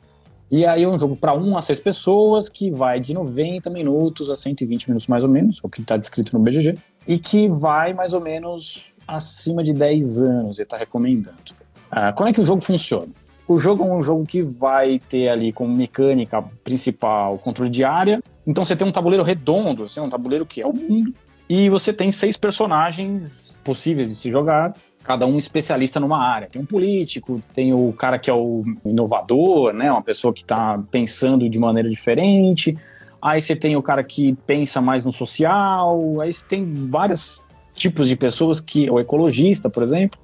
E 0.50 0.66
aí 0.66 0.82
é 0.82 0.88
um 0.88 0.98
jogo 0.98 1.14
para 1.14 1.32
1 1.32 1.56
a 1.56 1.62
6 1.62 1.80
pessoas, 1.80 2.48
que 2.48 2.70
vai 2.70 2.98
de 2.98 3.14
90 3.14 3.70
minutos 3.70 4.28
a 4.30 4.36
120 4.36 4.88
minutos 4.88 5.06
mais 5.06 5.22
ou 5.22 5.30
menos, 5.30 5.60
o 5.62 5.68
que 5.68 5.80
está 5.80 5.96
descrito 5.96 6.36
no 6.36 6.42
BGG, 6.42 6.76
e 7.06 7.18
que 7.18 7.48
vai 7.48 7.94
mais 7.94 8.12
ou 8.12 8.20
menos 8.20 8.94
acima 9.06 9.62
de 9.62 9.72
10 9.72 10.22
anos, 10.22 10.58
ele 10.58 10.64
está 10.64 10.76
recomendando. 10.76 11.54
Ah, 11.90 12.12
como 12.12 12.28
é 12.28 12.32
que 12.32 12.40
o 12.40 12.44
jogo 12.44 12.60
funciona? 12.60 13.08
O 13.46 13.58
jogo 13.58 13.84
é 13.84 13.92
um 13.92 14.02
jogo 14.02 14.24
que 14.24 14.42
vai 14.42 15.00
ter 15.08 15.28
ali 15.28 15.52
como 15.52 15.76
mecânica 15.76 16.42
principal 16.62 17.36
controle 17.38 17.70
de 17.70 17.82
área. 17.82 18.22
Então 18.46 18.64
você 18.64 18.76
tem 18.76 18.86
um 18.86 18.92
tabuleiro 18.92 19.24
redondo, 19.24 19.84
assim, 19.84 20.00
um 20.00 20.08
tabuleiro 20.08 20.46
que 20.46 20.62
é 20.62 20.66
o 20.66 20.72
mundo. 20.72 21.12
E 21.48 21.68
você 21.68 21.92
tem 21.92 22.12
seis 22.12 22.36
personagens 22.36 23.60
possíveis 23.64 24.08
de 24.08 24.14
se 24.14 24.30
jogar, 24.30 24.72
cada 25.02 25.26
um 25.26 25.36
especialista 25.36 25.98
numa 25.98 26.18
área. 26.18 26.48
Tem 26.48 26.60
um 26.60 26.66
político, 26.66 27.40
tem 27.54 27.72
o 27.72 27.92
cara 27.92 28.18
que 28.18 28.30
é 28.30 28.34
o 28.34 28.64
inovador, 28.84 29.72
né, 29.72 29.90
uma 29.90 30.02
pessoa 30.02 30.32
que 30.32 30.42
está 30.42 30.80
pensando 30.90 31.48
de 31.48 31.58
maneira 31.58 31.88
diferente. 31.88 32.76
Aí 33.20 33.40
você 33.40 33.54
tem 33.54 33.76
o 33.76 33.82
cara 33.82 34.02
que 34.02 34.34
pensa 34.46 34.80
mais 34.80 35.04
no 35.04 35.12
social, 35.12 36.20
aí 36.20 36.32
você 36.32 36.44
tem 36.46 36.64
vários 36.88 37.42
tipos 37.74 38.08
de 38.08 38.16
pessoas 38.16 38.60
que, 38.60 38.90
o 38.90 38.98
ecologista, 38.98 39.68
por 39.68 39.82
exemplo. 39.82 40.18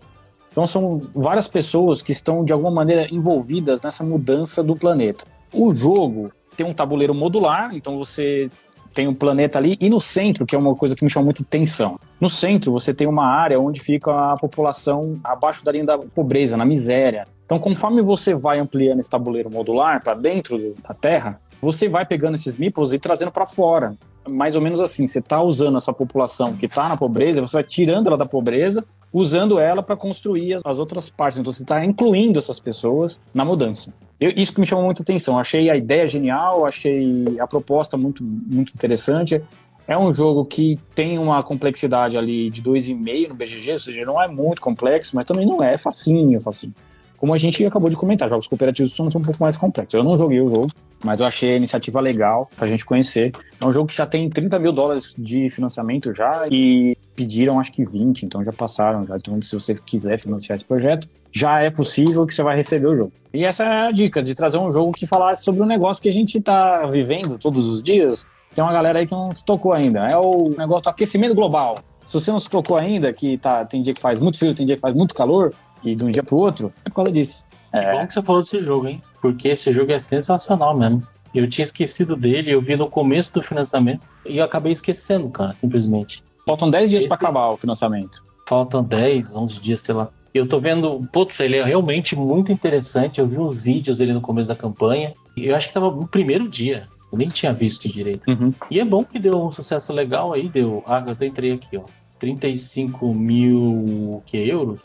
Então 0.50 0.66
são 0.66 1.02
várias 1.14 1.48
pessoas 1.48 2.00
que 2.00 2.12
estão 2.12 2.44
de 2.44 2.52
alguma 2.52 2.70
maneira 2.70 3.06
envolvidas 3.12 3.82
nessa 3.82 4.02
mudança 4.02 4.62
do 4.62 4.74
planeta. 4.74 5.24
O 5.52 5.74
jogo 5.74 6.30
tem 6.56 6.64
um 6.64 6.72
tabuleiro 6.72 7.14
modular, 7.14 7.74
então 7.74 7.98
você 7.98 8.48
tem 8.96 9.06
um 9.06 9.14
planeta 9.14 9.58
ali, 9.58 9.76
e 9.78 9.90
no 9.90 10.00
centro, 10.00 10.46
que 10.46 10.56
é 10.56 10.58
uma 10.58 10.74
coisa 10.74 10.96
que 10.96 11.04
me 11.04 11.10
chama 11.10 11.26
muita 11.26 11.42
atenção, 11.42 12.00
no 12.18 12.30
centro 12.30 12.72
você 12.72 12.94
tem 12.94 13.06
uma 13.06 13.26
área 13.26 13.60
onde 13.60 13.78
fica 13.78 14.32
a 14.32 14.38
população 14.38 15.20
abaixo 15.22 15.62
da 15.62 15.70
linha 15.70 15.84
da 15.84 15.98
pobreza, 15.98 16.56
na 16.56 16.64
miséria. 16.64 17.28
Então, 17.44 17.58
conforme 17.58 18.00
você 18.00 18.34
vai 18.34 18.58
ampliando 18.58 18.98
esse 18.98 19.10
tabuleiro 19.10 19.50
modular 19.52 20.02
para 20.02 20.14
dentro 20.14 20.74
da 20.82 20.94
Terra, 20.94 21.38
você 21.60 21.90
vai 21.90 22.06
pegando 22.06 22.36
esses 22.36 22.56
meeples 22.56 22.90
e 22.94 22.98
trazendo 22.98 23.30
para 23.30 23.44
fora. 23.44 23.94
Mais 24.26 24.56
ou 24.56 24.62
menos 24.62 24.80
assim, 24.80 25.06
você 25.06 25.18
está 25.18 25.42
usando 25.42 25.76
essa 25.76 25.92
população 25.92 26.54
que 26.54 26.64
está 26.64 26.88
na 26.88 26.96
pobreza, 26.96 27.42
você 27.42 27.58
vai 27.58 27.64
tirando 27.64 28.06
ela 28.06 28.16
da 28.16 28.24
pobreza, 28.24 28.82
usando 29.18 29.58
ela 29.58 29.82
para 29.82 29.96
construir 29.96 30.58
as 30.62 30.78
outras 30.78 31.08
partes. 31.08 31.38
Então, 31.38 31.50
você 31.50 31.62
está 31.62 31.82
incluindo 31.82 32.38
essas 32.38 32.60
pessoas 32.60 33.18
na 33.32 33.46
mudança. 33.46 33.90
Eu, 34.20 34.30
isso 34.36 34.52
que 34.52 34.60
me 34.60 34.66
chamou 34.66 34.84
muita 34.84 35.02
atenção. 35.02 35.38
Achei 35.38 35.70
a 35.70 35.76
ideia 35.76 36.06
genial, 36.06 36.66
achei 36.66 37.24
a 37.40 37.46
proposta 37.46 37.96
muito, 37.96 38.22
muito 38.22 38.74
interessante. 38.74 39.40
É 39.88 39.96
um 39.96 40.12
jogo 40.12 40.44
que 40.44 40.78
tem 40.94 41.18
uma 41.18 41.42
complexidade 41.42 42.18
ali 42.18 42.50
de 42.50 42.62
2,5 42.62 43.28
no 43.28 43.34
BGG, 43.34 43.72
ou 43.72 43.78
seja, 43.78 44.04
não 44.04 44.20
é 44.20 44.28
muito 44.28 44.60
complexo, 44.60 45.16
mas 45.16 45.24
também 45.24 45.46
não 45.46 45.62
é 45.62 45.78
facinho, 45.78 46.38
facinho. 46.38 46.74
Como 47.16 47.32
a 47.32 47.38
gente 47.38 47.64
acabou 47.64 47.88
de 47.88 47.96
comentar, 47.96 48.28
jogos 48.28 48.46
cooperativos 48.46 48.94
são 48.94 49.06
um 49.06 49.10
pouco 49.10 49.40
mais 49.40 49.56
complexos. 49.56 49.94
Eu 49.94 50.04
não 50.04 50.18
joguei 50.18 50.42
o 50.42 50.50
jogo, 50.50 50.66
mas 51.04 51.20
eu 51.20 51.26
achei 51.26 51.52
a 51.52 51.56
iniciativa 51.56 52.00
legal 52.00 52.50
pra 52.56 52.66
gente 52.66 52.84
conhecer. 52.84 53.32
É 53.60 53.64
um 53.64 53.72
jogo 53.72 53.88
que 53.88 53.96
já 53.96 54.06
tem 54.06 54.28
30 54.28 54.58
mil 54.58 54.72
dólares 54.72 55.14
de 55.16 55.48
financiamento 55.50 56.14
já 56.14 56.46
e 56.50 56.96
pediram 57.14 57.60
acho 57.60 57.72
que 57.72 57.84
20, 57.84 58.24
então 58.24 58.44
já 58.44 58.52
passaram 58.52 59.04
já. 59.04 59.16
Então 59.16 59.40
se 59.42 59.54
você 59.54 59.74
quiser 59.74 60.18
financiar 60.18 60.56
esse 60.56 60.64
projeto, 60.64 61.08
já 61.32 61.60
é 61.60 61.70
possível 61.70 62.26
que 62.26 62.34
você 62.34 62.42
vai 62.42 62.56
receber 62.56 62.86
o 62.86 62.96
jogo. 62.96 63.12
E 63.32 63.44
essa 63.44 63.64
é 63.64 63.88
a 63.88 63.90
dica, 63.90 64.22
de 64.22 64.34
trazer 64.34 64.58
um 64.58 64.70
jogo 64.70 64.92
que 64.92 65.06
falasse 65.06 65.44
sobre 65.44 65.62
um 65.62 65.66
negócio 65.66 66.02
que 66.02 66.08
a 66.08 66.12
gente 66.12 66.40
tá 66.40 66.86
vivendo 66.86 67.38
todos 67.38 67.66
os 67.66 67.82
dias. 67.82 68.26
Tem 68.54 68.64
uma 68.64 68.72
galera 68.72 68.98
aí 68.98 69.06
que 69.06 69.12
não 69.12 69.32
se 69.32 69.44
tocou 69.44 69.72
ainda. 69.72 70.08
É 70.08 70.16
o 70.16 70.54
negócio 70.56 70.84
do 70.84 70.90
aquecimento 70.90 71.34
global. 71.34 71.80
Se 72.06 72.14
você 72.14 72.30
não 72.30 72.38
se 72.38 72.48
tocou 72.48 72.76
ainda, 72.76 73.12
que 73.12 73.36
tá, 73.36 73.64
tem 73.64 73.82
dia 73.82 73.92
que 73.92 74.00
faz 74.00 74.18
muito 74.18 74.38
frio, 74.38 74.54
tem 74.54 74.64
dia 74.64 74.76
que 74.76 74.80
faz 74.80 74.94
muito 74.94 75.14
calor, 75.14 75.52
e 75.84 75.94
de 75.94 76.04
um 76.04 76.10
dia 76.10 76.22
pro 76.22 76.36
outro, 76.36 76.72
é 76.84 76.88
por 76.88 76.96
causa 76.96 77.12
disso. 77.12 77.44
É 77.78 77.92
bom 77.92 78.06
que 78.06 78.14
você 78.14 78.22
falou 78.22 78.42
desse 78.42 78.62
jogo, 78.62 78.88
hein? 78.88 79.00
Porque 79.20 79.48
esse 79.48 79.72
jogo 79.72 79.92
é 79.92 80.00
sensacional 80.00 80.76
mesmo. 80.76 81.02
Eu 81.34 81.48
tinha 81.48 81.64
esquecido 81.64 82.16
dele, 82.16 82.52
eu 82.52 82.60
vi 82.60 82.76
no 82.76 82.88
começo 82.88 83.32
do 83.34 83.42
financiamento 83.42 84.00
e 84.24 84.38
eu 84.38 84.44
acabei 84.44 84.72
esquecendo, 84.72 85.28
cara, 85.28 85.52
simplesmente. 85.52 86.22
Faltam 86.46 86.70
10 86.70 86.90
dias 86.90 87.02
esse... 87.02 87.08
para 87.08 87.16
acabar 87.16 87.48
o 87.48 87.56
financiamento. 87.56 88.22
Faltam 88.48 88.82
10, 88.82 89.34
11 89.34 89.60
dias, 89.60 89.80
sei 89.80 89.94
lá. 89.94 90.08
Eu 90.32 90.46
tô 90.46 90.60
vendo, 90.60 91.00
putz, 91.12 91.40
ele 91.40 91.56
é 91.56 91.64
realmente 91.64 92.14
muito 92.14 92.52
interessante. 92.52 93.20
Eu 93.20 93.26
vi 93.26 93.38
uns 93.38 93.60
vídeos 93.60 93.98
dele 93.98 94.12
no 94.12 94.20
começo 94.20 94.48
da 94.48 94.54
campanha. 94.54 95.14
Eu 95.36 95.56
acho 95.56 95.68
que 95.68 95.74
tava 95.74 95.90
no 95.90 96.06
primeiro 96.06 96.48
dia. 96.48 96.88
Eu 97.10 97.18
nem 97.18 97.28
tinha 97.28 97.52
visto 97.52 97.90
direito. 97.90 98.30
Uhum. 98.30 98.52
E 98.70 98.78
é 98.78 98.84
bom 98.84 99.04
que 99.04 99.18
deu 99.18 99.36
um 99.36 99.50
sucesso 99.50 99.92
legal 99.92 100.32
aí, 100.32 100.48
deu. 100.48 100.84
Ah, 100.86 101.04
eu 101.06 101.26
entrei 101.26 101.52
aqui, 101.52 101.76
ó. 101.76 101.84
35 102.18 103.14
mil 103.14 104.22
que, 104.26 104.36
euros? 104.36 104.80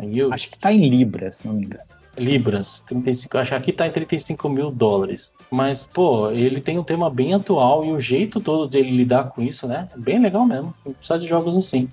euros? 0.00 0.32
Acho 0.32 0.50
que 0.50 0.58
tá 0.58 0.72
em 0.72 0.88
libras, 0.88 1.36
se 1.36 1.48
não 1.48 1.54
me 1.54 1.64
engano. 1.64 1.84
Libras, 2.18 2.82
35, 2.88 3.38
acho 3.38 3.48
que 3.48 3.54
aqui 3.54 3.72
tá 3.72 3.86
em 3.86 3.90
35 3.90 4.48
mil 4.48 4.70
dólares. 4.70 5.32
Mas, 5.50 5.86
pô, 5.86 6.30
ele 6.30 6.60
tem 6.60 6.78
um 6.78 6.84
tema 6.84 7.08
bem 7.08 7.34
atual 7.34 7.84
e 7.84 7.92
o 7.92 8.00
jeito 8.00 8.40
todo 8.40 8.68
dele 8.68 8.90
lidar 8.90 9.30
com 9.30 9.42
isso, 9.42 9.66
né? 9.66 9.88
É 9.94 9.98
bem 9.98 10.20
legal 10.20 10.44
mesmo. 10.44 10.74
Precisa 10.82 11.18
de 11.18 11.26
jogos 11.26 11.56
assim. 11.56 11.88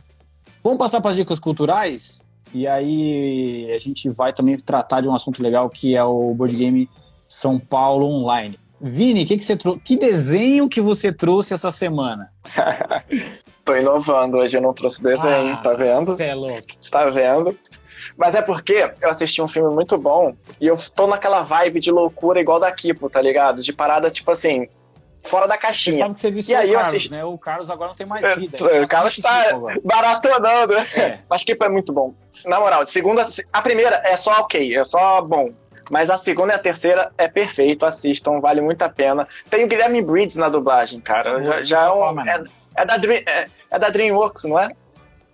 Vamos 0.64 0.80
passar 0.80 1.00
para 1.00 1.12
as 1.12 1.16
dicas 1.16 1.40
culturais? 1.40 2.26
E 2.54 2.68
aí 2.68 3.72
a 3.76 3.80
gente 3.80 4.10
vai 4.10 4.34
também 4.34 4.58
tratar 4.58 5.02
de 5.02 5.08
um 5.08 5.14
assunto 5.14 5.44
legal 5.44 5.70
que 5.70 5.96
é 5.96 6.04
o 6.04 6.34
board 6.34 6.56
game 6.56 6.90
São 7.28 7.60
Paulo 7.60 8.08
Online. 8.08 8.58
Vini, 8.80 9.26
que, 9.26 9.38
que, 9.38 9.44
você 9.44 9.56
trou 9.56 9.80
que 9.80 9.98
desenho 9.98 10.68
que 10.68 10.82
você 10.82 11.12
trouxe 11.12 11.54
essa 11.54 11.72
semana? 11.72 12.32
Tô 13.64 13.76
inovando, 13.76 14.38
hoje 14.38 14.58
eu 14.58 14.62
não 14.62 14.74
trouxe 14.74 15.02
desenho, 15.02 15.54
ah, 15.54 15.58
tá 15.58 15.74
vendo? 15.74 16.16
Você 16.16 16.26
é 16.26 16.36
louco. 16.36 16.62
Tá 16.92 17.10
vendo? 17.10 17.58
Mas 18.18 18.36
é 18.36 18.42
porque 18.42 18.92
eu 19.02 19.10
assisti 19.10 19.42
um 19.42 19.48
filme 19.48 19.74
muito 19.74 19.98
bom 19.98 20.36
e 20.60 20.68
eu 20.68 20.78
tô 20.96 21.08
naquela 21.08 21.42
vibe 21.42 21.80
de 21.80 21.92
loucura 21.92 22.40
igual 22.40 22.60
da 22.60 22.72
Kipo, 22.72 23.10
tá 23.10 23.22
ligado? 23.22 23.62
De 23.62 23.74
parada, 23.74 24.10
tipo 24.10 24.32
assim, 24.32 24.68
fora 25.26 25.48
da 25.48 25.58
caixinha. 25.58 25.96
Você 25.96 26.02
sabe 26.02 26.14
que 26.14 26.20
você 26.20 26.32
viu 26.32 26.44
e 26.48 26.56
aí 26.56 26.70
o 26.70 26.74
Carlos, 26.74 26.90
assisti... 26.90 27.12
né? 27.12 27.26
O 27.26 27.38
Carlos 27.38 27.70
agora 27.70 27.90
não 27.90 27.96
tem 27.96 28.08
mais 28.08 28.24
é, 28.24 28.36
vida. 28.36 28.58
É, 28.72 28.82
o 28.82 28.88
Carlos 28.88 29.18
tá 29.18 29.44
baratonando. 29.84 30.74
É. 30.74 31.20
Mas 31.30 31.44
Kipo 31.44 31.64
é 31.64 31.70
muito 31.70 31.92
bom. 31.92 32.14
Na 32.46 32.60
moral, 32.60 32.86
segunda, 32.86 33.28
a 33.52 33.62
primeira 33.62 34.02
é 34.06 34.16
só 34.18 34.42
ok, 34.42 34.78
é 34.78 34.84
só 34.84 35.22
bom. 35.22 35.52
Mas 35.90 36.10
a 36.10 36.18
segunda 36.18 36.54
e 36.54 36.56
a 36.56 36.60
terceira 36.60 37.12
é 37.18 37.28
perfeito, 37.28 37.86
assistam, 37.86 38.40
vale 38.40 38.60
muito 38.60 38.82
a 38.82 38.90
pena. 38.90 39.28
Tem 39.50 39.64
o 39.64 39.68
Guilherme 39.68 40.02
Bridges 40.02 40.36
na 40.36 40.50
dublagem, 40.50 41.00
cara. 41.00 41.44
Já, 41.44 41.62
já 41.62 41.82
é, 41.84 41.92
um, 41.92 42.22
é, 42.22 42.44
é, 42.76 42.86
da 42.86 42.98
Dream, 42.98 43.22
é, 43.26 43.48
é, 43.70 43.80
da 43.80 43.90
DreamWorks, 43.90 44.46
não 44.46 44.60
é? 44.60 44.70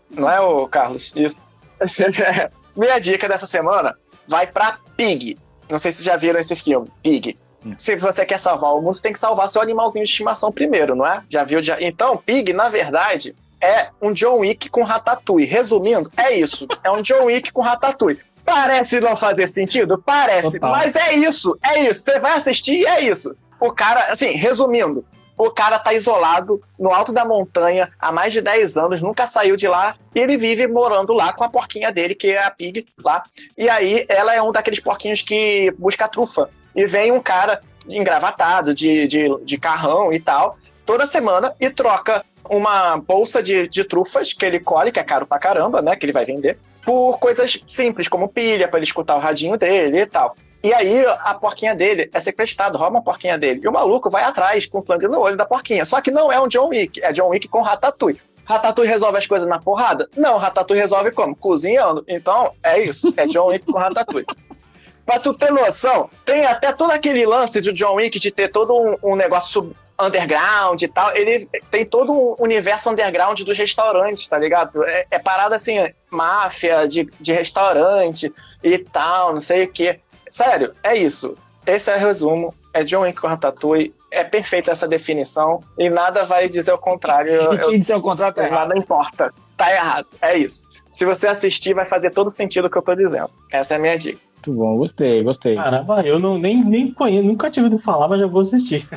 Não 0.10 0.30
é 0.30 0.40
o 0.42 0.68
Carlos? 0.68 1.14
Isso. 1.16 1.48
Minha 2.76 3.00
dica 3.00 3.28
dessa 3.28 3.48
semana 3.48 3.98
vai 4.28 4.48
pra 4.48 4.78
Pig. 4.96 5.38
Não 5.70 5.80
sei 5.80 5.92
se 5.92 6.04
já 6.04 6.16
viram 6.16 6.40
esse 6.40 6.56
filme, 6.56 6.90
Pig. 7.02 7.38
Hum. 7.66 7.76
Se 7.78 7.96
você 7.96 8.26
quer 8.26 8.40
salvar 8.40 8.74
o 8.74 8.82
mundo, 8.82 8.94
você 8.94 9.02
tem 9.02 9.14
que 9.14 9.20
salvar 9.20 9.48
seu 9.48 9.62
animalzinho 9.62 10.04
de 10.04 10.10
estimação 10.10 10.52
primeiro, 10.52 10.96
não 10.96 11.06
é? 11.06 11.22
Já 11.30 11.44
viu? 11.44 11.62
Já... 11.62 11.80
Então, 11.82 12.18
Pig, 12.18 12.54
na 12.54 12.70
verdade, 12.70 13.36
é 13.62 13.90
um 14.02 14.12
John 14.12 14.40
Wick 14.40 14.70
com 14.70 14.84
Ratatouille. 14.84 15.46
Resumindo, 15.46 16.12
é 16.18 16.34
isso. 16.34 16.68
É 16.84 16.92
um 16.92 17.02
John 17.02 17.26
Wick 17.26 17.52
com 17.52 17.62
Ratatouille. 17.62 18.20
Parece 18.44 19.00
não 19.00 19.16
fazer 19.16 19.48
sentido? 19.48 20.02
Parece. 20.04 20.60
Total. 20.60 20.72
Mas 20.72 20.96
é 20.96 21.14
isso, 21.14 21.58
é 21.64 21.84
isso. 21.84 22.02
Você 22.02 22.20
vai 22.20 22.34
assistir 22.34 22.82
e 22.82 22.86
é 22.86 23.02
isso. 23.02 23.36
O 23.60 23.72
cara, 23.72 24.12
assim, 24.12 24.32
resumindo, 24.32 25.06
o 25.46 25.52
cara 25.52 25.80
tá 25.80 25.94
isolado 25.94 26.62
no 26.78 26.94
alto 26.94 27.12
da 27.12 27.26
montanha 27.26 27.90
há 28.00 28.12
mais 28.12 28.32
de 28.32 28.42
10 28.42 28.78
anos, 28.78 29.02
nunca 29.02 29.26
saiu 29.26 29.56
de 29.56 29.68
lá, 29.68 29.96
e 30.14 30.20
ele 30.20 30.38
vive 30.38 30.68
morando 30.68 31.14
lá 31.14 31.34
com 31.34 31.44
a 31.44 31.50
porquinha 31.50 31.92
dele, 31.92 32.14
que 32.14 32.28
é 32.28 32.44
a 32.44 32.52
Pig, 32.52 32.86
lá. 33.04 33.24
E 33.58 33.70
aí 33.70 34.06
ela 34.08 34.36
é 34.36 34.42
um 34.42 34.52
daqueles 34.52 34.80
porquinhos 34.80 35.22
que 35.22 35.74
busca 35.78 36.08
trufa. 36.08 36.50
E 36.76 36.86
vem 36.86 37.12
um 37.12 37.20
cara 37.20 37.62
engravatado, 37.88 38.74
de, 38.74 39.08
de, 39.08 39.26
de 39.44 39.58
carrão 39.58 40.14
e 40.14 40.20
tal, 40.20 40.58
toda 40.86 41.08
semana 41.08 41.54
e 41.60 41.70
troca 41.70 42.24
uma 42.50 42.98
bolsa 42.98 43.42
de, 43.42 43.68
de 43.68 43.84
trufas 43.84 44.34
que 44.34 44.46
ele 44.46 44.60
colhe, 44.60 44.92
que 44.92 45.00
é 45.00 45.04
caro 45.04 45.26
pra 45.26 45.40
caramba, 45.40 45.82
né? 45.82 45.96
Que 45.96 46.06
ele 46.06 46.14
vai 46.14 46.26
vender 46.26 46.58
por 46.86 47.20
coisas 47.20 47.64
simples, 47.68 48.08
como 48.08 48.28
pilha, 48.28 48.68
para 48.68 48.80
ele 48.80 48.86
escutar 48.86 49.16
o 49.16 49.20
radinho 49.20 49.58
dele 49.58 50.02
e 50.02 50.06
tal. 50.06 50.36
E 50.64 50.74
aí 50.74 51.06
a 51.06 51.34
porquinha 51.34 51.76
dele 51.76 52.10
é 52.14 52.20
sequestrada, 52.20 52.78
rouba 52.78 53.00
a 53.00 53.02
porquinha 53.02 53.38
dele. 53.38 53.62
E 53.64 53.68
o 53.68 53.72
maluco 53.72 54.10
vai 54.10 54.24
atrás 54.24 54.66
com 54.66 54.80
sangue 54.80 55.08
no 55.08 55.20
olho 55.20 55.36
da 55.36 55.46
porquinha. 55.46 55.86
Só 55.86 56.00
que 56.02 56.12
não 56.12 56.32
é 56.32 56.40
um 56.40 56.48
John 56.48 56.68
Wick, 56.68 57.04
é 57.04 57.12
John 57.12 57.30
Wick 57.30 57.48
com 57.48 57.62
Ratatouille. 57.62 58.22
Ratatouille 58.46 58.92
resolve 58.92 59.18
as 59.18 59.26
coisas 59.26 59.48
na 59.48 59.60
porrada? 59.60 60.08
Não, 60.16 60.38
Ratatouille 60.38 60.82
resolve 60.82 61.12
como? 61.12 61.36
Cozinhando. 61.36 62.04
Então, 62.08 62.54
é 62.64 62.84
isso. 62.84 63.12
É 63.18 63.26
John 63.26 63.48
Wick 63.48 63.66
com 63.66 63.78
Ratatouille. 63.78 64.28
pra 65.06 65.20
tu 65.20 65.34
ter 65.34 65.52
noção, 65.52 66.10
tem 66.26 66.46
até 66.46 66.72
todo 66.72 66.92
aquele 66.92 67.26
lance 67.26 67.60
de 67.60 67.74
John 67.74 67.96
Wick 67.96 68.20
de 68.20 68.32
ter 68.32 68.50
todo 68.50 68.74
um, 68.74 69.12
um 69.12 69.16
negócio 69.16 69.72
underground 70.00 70.82
e 70.82 70.88
tal, 70.88 71.16
ele 71.16 71.48
tem 71.70 71.86
todo 71.86 72.12
um 72.12 72.36
universo 72.40 72.90
underground 72.90 73.40
dos 73.42 73.58
restaurantes, 73.58 74.28
tá 74.28 74.38
ligado? 74.38 74.84
É, 74.84 75.06
é 75.12 75.20
parada 75.20 75.56
assim, 75.56 75.78
máfia 76.10 76.88
de, 76.88 77.08
de 77.20 77.32
restaurante 77.34 78.34
e 78.64 78.78
tal, 78.80 79.34
não 79.34 79.40
sei 79.40 79.66
o 79.66 79.68
que. 79.68 80.00
Sério, 80.32 80.74
é 80.82 80.96
isso. 80.96 81.38
Esse 81.68 81.92
é 81.92 81.98
o 81.98 82.00
resumo. 82.00 82.56
É 82.74 82.84
John 82.84 83.02
Wick 83.02 83.20
com 83.20 83.28
Ratatouille. 83.28 83.94
É 84.10 84.24
perfeita 84.24 84.72
essa 84.72 84.88
definição 84.88 85.62
e 85.78 85.90
nada 85.90 86.24
vai 86.24 86.50
dizer 86.50 86.72
o 86.72 86.78
contrário. 86.78 87.32
E 87.54 87.58
quem 87.60 87.80
disser 87.80 87.98
o 87.98 88.02
contrário 88.02 88.34
tá 88.34 88.46
errado. 88.46 88.70
Nada 88.70 88.78
importa. 88.78 89.34
Tá 89.56 89.72
errado. 89.72 90.08
É 90.22 90.38
isso. 90.38 90.68
Se 90.90 91.06
você 91.06 91.28
assistir, 91.28 91.74
vai 91.74 91.86
fazer 91.86 92.10
todo 92.10 92.30
sentido 92.30 92.66
o 92.66 92.70
que 92.70 92.78
eu 92.78 92.82
tô 92.82 92.96
dizendo. 92.96 93.30
Essa 93.52 93.76
é 93.76 93.78
a 93.78 93.80
minha 93.80 93.98
dica. 93.98 94.20
Muito 94.36 94.54
bom, 94.54 94.76
gostei, 94.78 95.22
gostei. 95.22 95.56
Caramba, 95.56 96.02
eu 96.02 96.18
não, 96.18 96.36
nem, 96.36 96.64
nem 96.64 96.92
conheço, 96.92 97.28
nunca 97.28 97.52
tive 97.52 97.66
ouvido 97.66 97.84
falar, 97.84 98.08
mas 98.08 98.22
já 98.22 98.26
vou 98.26 98.42
assistir. 98.42 98.90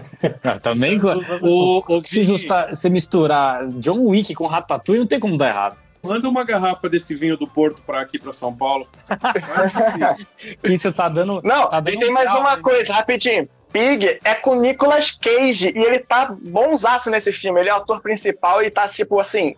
Ah, 0.43 0.59
também, 0.59 0.99
o, 1.43 1.85
o, 1.87 2.03
se 2.03 2.24
você 2.24 2.89
misturar 2.89 3.68
John 3.72 4.07
Wick 4.07 4.35
com 4.35 4.47
Ratatouille, 4.47 5.01
não 5.01 5.07
tem 5.07 5.20
como 5.20 5.37
dar 5.37 5.51
errado. 5.51 5.76
Manda 6.05 6.28
uma 6.28 6.44
garrafa 6.44 6.88
desse 6.88 7.14
vinho 7.14 7.36
do 7.36 7.46
Porto 7.46 7.80
para 7.82 8.00
aqui 8.00 8.18
para 8.18 8.32
São 8.32 8.55
Paulo. 8.55 8.86
que 10.62 10.76
você 10.76 10.92
tá 10.92 11.09
dando. 11.09 11.40
Não, 11.42 11.68
tá 11.68 11.80
dando 11.80 11.94
e 11.94 11.98
tem 11.98 12.12
mais 12.12 12.30
uma 12.32 12.59
coisa, 12.59 12.92
rapidinho. 12.92 13.48
Pig 13.72 14.20
é 14.22 14.34
com 14.34 14.55
Nicolas 14.55 15.11
Cage 15.11 15.72
e 15.74 15.78
ele 15.78 15.98
tá 15.98 16.32
bonzaço 16.40 17.11
nesse 17.11 17.32
filme. 17.32 17.59
Ele 17.59 17.70
é 17.70 17.74
o 17.74 17.78
ator 17.78 18.00
principal 18.00 18.62
e 18.62 18.70
tá 18.70 18.86
tipo 18.86 19.18
assim, 19.18 19.57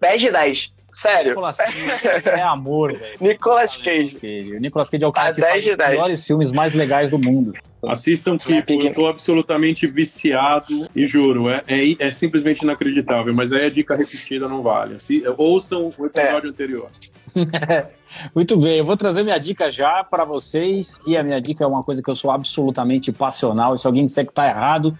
10 0.00 0.20
de 0.20 0.30
10. 0.30 0.74
Sério. 0.90 1.30
Nicolas 1.30 1.56
Cage 1.56 2.28
é 2.30 2.42
amor, 2.42 2.94
velho. 2.94 3.16
Nicolas 3.20 3.76
Cage. 3.76 4.14
Nicolas 4.14 4.14
Cage. 4.14 4.56
O 4.56 4.60
Nicolas 4.60 4.90
Cage 4.90 5.04
é 5.04 5.06
o 5.06 5.12
cara 5.12 5.28
tá 5.28 5.34
que 5.34 5.40
faz 5.42 5.66
os 5.66 5.76
melhores 5.76 6.24
filmes 6.24 6.52
mais 6.52 6.74
legais 6.74 7.10
do 7.10 7.18
mundo. 7.18 7.52
Assistam 7.86 8.36
Kipo, 8.36 8.72
eu 8.72 8.92
tô 8.92 9.06
absolutamente 9.06 9.86
viciado 9.86 10.86
e 10.94 11.06
juro, 11.06 11.48
é, 11.48 11.62
é, 11.68 11.96
é, 11.98 12.10
simplesmente 12.10 12.62
inacreditável, 12.62 13.32
mas 13.34 13.52
aí 13.52 13.66
a 13.66 13.70
dica 13.70 13.94
repetida 13.94 14.48
não 14.48 14.62
vale. 14.62 14.96
Assim, 14.96 15.22
ouçam 15.36 15.92
o 15.96 16.06
episódio 16.06 16.48
é. 16.48 16.50
anterior. 16.50 16.90
Muito 18.34 18.56
bem, 18.56 18.78
eu 18.78 18.84
vou 18.84 18.96
trazer 18.96 19.22
minha 19.22 19.38
dica 19.38 19.70
já 19.70 20.02
para 20.02 20.24
vocês, 20.24 21.00
e 21.06 21.16
a 21.16 21.22
minha 21.22 21.40
dica 21.40 21.62
é 21.62 21.66
uma 21.66 21.84
coisa 21.84 22.02
que 22.02 22.10
eu 22.10 22.16
sou 22.16 22.30
absolutamente 22.30 23.12
passional, 23.12 23.74
e 23.74 23.78
se 23.78 23.86
alguém 23.86 24.04
disser 24.04 24.26
que 24.26 24.32
tá 24.32 24.48
errado, 24.48 24.96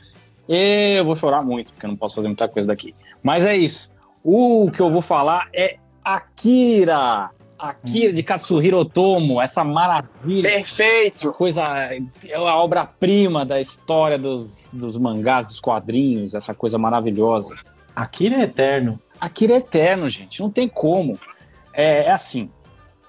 eu 0.48 1.04
vou 1.04 1.16
chorar 1.16 1.42
muito, 1.42 1.72
porque 1.72 1.84
eu 1.84 1.90
não 1.90 1.96
posso 1.96 2.14
fazer 2.14 2.28
muita 2.28 2.48
coisa 2.48 2.68
daqui. 2.68 2.94
Mas 3.22 3.44
é 3.44 3.56
isso. 3.56 3.90
O 4.22 4.70
que 4.70 4.80
eu 4.80 4.90
vou 4.90 5.02
falar 5.02 5.48
é 5.52 5.78
Akira. 6.04 7.30
Akira 7.58 8.12
de 8.12 8.22
Katsuhiro 8.22 8.78
Otomo, 8.78 9.40
essa 9.40 9.64
maravilha. 9.64 10.48
Perfeito! 10.48 11.32
Coisa. 11.32 11.62
É 11.64 12.34
a 12.34 12.56
obra-prima 12.56 13.44
da 13.44 13.60
história 13.60 14.18
dos, 14.18 14.72
dos 14.74 14.96
mangás, 14.96 15.46
dos 15.46 15.60
quadrinhos, 15.60 16.34
essa 16.34 16.54
coisa 16.54 16.78
maravilhosa. 16.78 17.56
Akira 17.94 18.36
é 18.36 18.42
eterno. 18.42 19.00
Akira 19.20 19.54
é 19.54 19.56
eterno, 19.56 20.08
gente. 20.08 20.40
Não 20.40 20.50
tem 20.50 20.68
como. 20.68 21.18
É, 21.72 22.04
é 22.04 22.10
assim. 22.12 22.48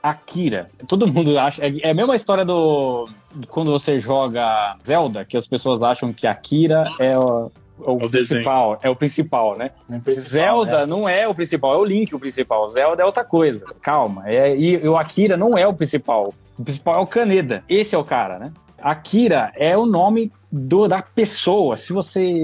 Akira, 0.02 0.70
todo 0.88 1.08
mundo 1.08 1.38
acha. 1.38 1.66
É, 1.66 1.72
é 1.82 1.92
a 1.92 1.94
mesma 1.94 2.16
história 2.16 2.44
do. 2.46 3.08
Quando 3.50 3.70
você 3.70 4.00
joga 4.00 4.78
Zelda, 4.86 5.24
que 5.24 5.38
as 5.38 5.48
pessoas 5.48 5.84
acham 5.84 6.12
que 6.12 6.26
Akira 6.26 6.86
é 7.00 7.18
o, 7.18 7.52
o, 7.86 7.94
o 7.94 8.10
principal, 8.10 8.76
desenho. 8.76 8.80
é 8.84 8.90
o 8.90 8.96
principal, 8.96 9.58
né? 9.58 9.72
É 9.90 10.00
principal, 10.00 10.30
Zelda 10.30 10.78
é. 10.82 10.86
não 10.86 11.08
é 11.08 11.28
o 11.28 11.36
principal, 11.36 11.74
é 11.74 11.78
o 11.78 11.86
Link 11.86 12.14
o 12.14 12.20
principal. 12.20 12.70
Zelda 12.70 13.02
é 13.02 13.06
outra 13.06 13.24
coisa. 13.24 13.66
Calma. 13.82 14.24
É, 14.26 14.56
e, 14.56 14.76
e 14.76 14.88
o 14.88 14.98
Akira 14.98 15.38
não 15.38 15.58
é 15.58 15.68
o 15.68 15.74
principal. 15.74 16.34
O 16.58 16.64
principal 16.64 16.96
é 16.96 17.00
o 17.00 17.08
Kaneda. 17.08 17.64
Esse 17.70 17.96
é 17.96 17.98
o 17.98 18.04
cara, 18.04 18.38
né? 18.38 18.52
Akira 18.82 19.52
é 19.56 19.78
o 19.78 19.86
nome 19.86 20.32
do, 20.52 20.88
da 20.88 21.02
pessoa. 21.02 21.76
Se 21.76 21.94
você 21.94 22.44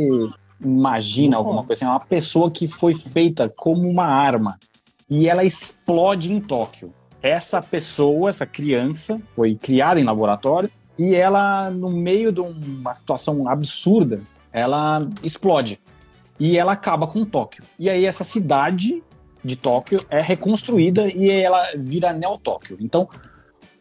imagina 0.59 1.37
alguma 1.37 1.63
coisa 1.63 1.73
assim, 1.73 1.85
é 1.85 1.89
uma 1.89 1.99
pessoa 1.99 2.49
que 2.49 2.67
foi 2.67 2.95
feita 2.95 3.51
como 3.55 3.89
uma 3.89 4.05
arma 4.05 4.57
e 5.09 5.29
ela 5.29 5.43
explode 5.43 6.33
em 6.33 6.39
Tóquio. 6.39 6.93
Essa 7.21 7.61
pessoa, 7.61 8.29
essa 8.29 8.45
criança, 8.45 9.19
foi 9.33 9.55
criada 9.55 9.99
em 9.99 10.03
laboratório 10.03 10.69
e 10.97 11.13
ela, 11.13 11.69
no 11.69 11.89
meio 11.89 12.31
de 12.31 12.39
uma 12.39 12.93
situação 12.93 13.47
absurda, 13.47 14.21
ela 14.55 15.05
explode. 15.21 15.81
E 16.39 16.57
ela 16.57 16.71
acaba 16.71 17.05
com 17.05 17.25
Tóquio. 17.25 17.63
E 17.77 17.89
aí 17.89 18.05
essa 18.05 18.23
cidade 18.23 19.03
de 19.43 19.55
Tóquio 19.55 20.03
é 20.09 20.21
reconstruída 20.21 21.07
e 21.07 21.29
ela 21.29 21.71
vira 21.77 22.13
Neo-Tóquio. 22.13 22.77
Então, 22.79 23.07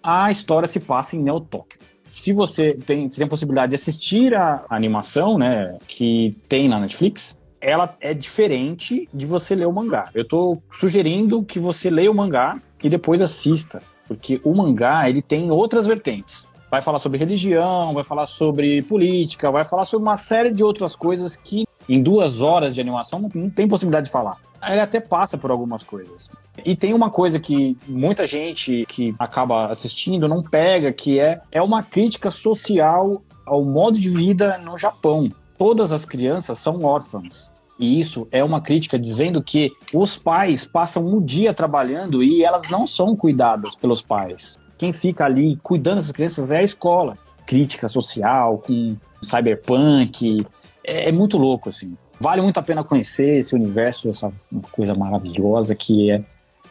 a 0.03 0.31
história 0.31 0.67
se 0.67 0.81
passa 0.81 1.17
em 1.17 1.23
Neo-Tóquio. 1.23 1.79
Se 2.05 2.33
você 2.33 2.75
tem, 2.75 3.09
se 3.09 3.17
tem 3.17 3.25
a 3.25 3.29
possibilidade 3.29 3.71
de 3.71 3.77
assistir 3.77 4.35
a 4.35 4.65
animação, 4.69 5.39
né, 5.39 5.79
que 5.87 6.37
tem 6.49 6.69
na 6.69 6.81
Netflix, 6.81 7.39
ela 7.61 7.97
é 8.01 8.13
diferente 8.13 9.09
de 9.15 9.25
você 9.25 9.55
ler 9.55 9.67
o 9.67 9.73
mangá. 9.73 10.11
Eu 10.13 10.23
estou 10.23 10.63
sugerindo 10.71 11.45
que 11.45 11.59
você 11.59 11.89
leia 11.89 12.11
o 12.11 12.15
mangá 12.15 12.61
e 12.83 12.91
depois 12.91 13.23
assista, 13.23 13.81
porque 14.07 14.41
o 14.45 14.55
mangá 14.55 15.09
ele 15.09 15.23
tem 15.23 15.51
outras 15.51 15.87
vertentes 15.87 16.47
vai 16.75 16.83
falar 16.83 16.99
sobre 16.99 17.19
religião, 17.19 17.95
vai 17.95 18.03
falar 18.03 18.27
sobre 18.27 18.83
política, 18.83 19.49
vai 19.49 19.65
falar 19.65 19.85
sobre 19.85 20.09
uma 20.09 20.17
série 20.17 20.51
de 20.51 20.65
outras 20.65 20.97
coisas 20.97 21.37
que 21.37 21.65
em 21.89 22.03
duas 22.03 22.41
horas 22.41 22.75
de 22.75 22.81
animação 22.81 23.21
não, 23.21 23.31
não 23.33 23.49
tem 23.49 23.69
possibilidade 23.69 24.07
de 24.07 24.13
falar. 24.13 24.39
Ele 24.67 24.81
até 24.81 24.99
passa 24.99 25.39
por 25.39 25.53
algumas 25.53 25.85
coisas. 25.85 26.29
E 26.65 26.75
tem 26.75 26.93
uma 26.93 27.11
coisa 27.11 27.39
que 27.39 27.77
muita 27.87 28.27
gente 28.27 28.85
que 28.89 29.15
acaba 29.21 29.67
assistindo 29.67 30.27
não 30.27 30.43
pega, 30.43 30.93
que 30.93 31.21
é, 31.21 31.41
é 31.53 31.63
uma 31.63 31.81
crítica 31.81 32.29
social 32.29 33.23
ao 33.47 33.63
modo 33.63 34.01
de 34.01 34.09
vida 34.09 34.59
no 34.59 34.77
Japão. 34.77 35.31
Todas 35.57 35.93
as 35.93 36.05
crianças 36.05 36.59
são 36.59 36.83
órfãs. 36.83 37.53
E 37.79 38.01
isso 38.01 38.27
é 38.33 38.43
uma 38.43 38.61
crítica 38.61 38.99
dizendo 38.99 39.41
que 39.43 39.71
os 39.93 40.17
pais 40.17 40.65
passam 40.65 41.07
um 41.07 41.23
dia 41.23 41.55
trabalhando 41.55 42.23
e 42.23 42.43
elas 42.43 42.69
não 42.69 42.85
são 42.85 43.15
cuidadas 43.15 43.77
pelos 43.77 44.03
pais 44.03 44.59
quem 44.77 44.93
fica 44.93 45.25
ali 45.25 45.57
cuidando 45.63 45.97
dessas 45.97 46.13
crianças 46.13 46.51
é 46.51 46.59
a 46.59 46.63
escola. 46.63 47.17
Crítica 47.47 47.89
social, 47.89 48.59
com 48.59 48.97
cyberpunk, 49.23 50.47
é, 50.85 51.09
é 51.09 51.13
muito 51.13 51.39
louco, 51.39 51.69
assim. 51.69 51.97
Vale 52.21 52.43
muito 52.43 52.59
a 52.59 52.63
pena 52.63 52.85
conhecer 52.85 53.39
esse 53.39 53.55
universo, 53.55 54.09
essa 54.09 54.33
coisa 54.73 54.95
maravilhosa 54.95 55.75
que 55.75 56.11
é, 56.11 56.23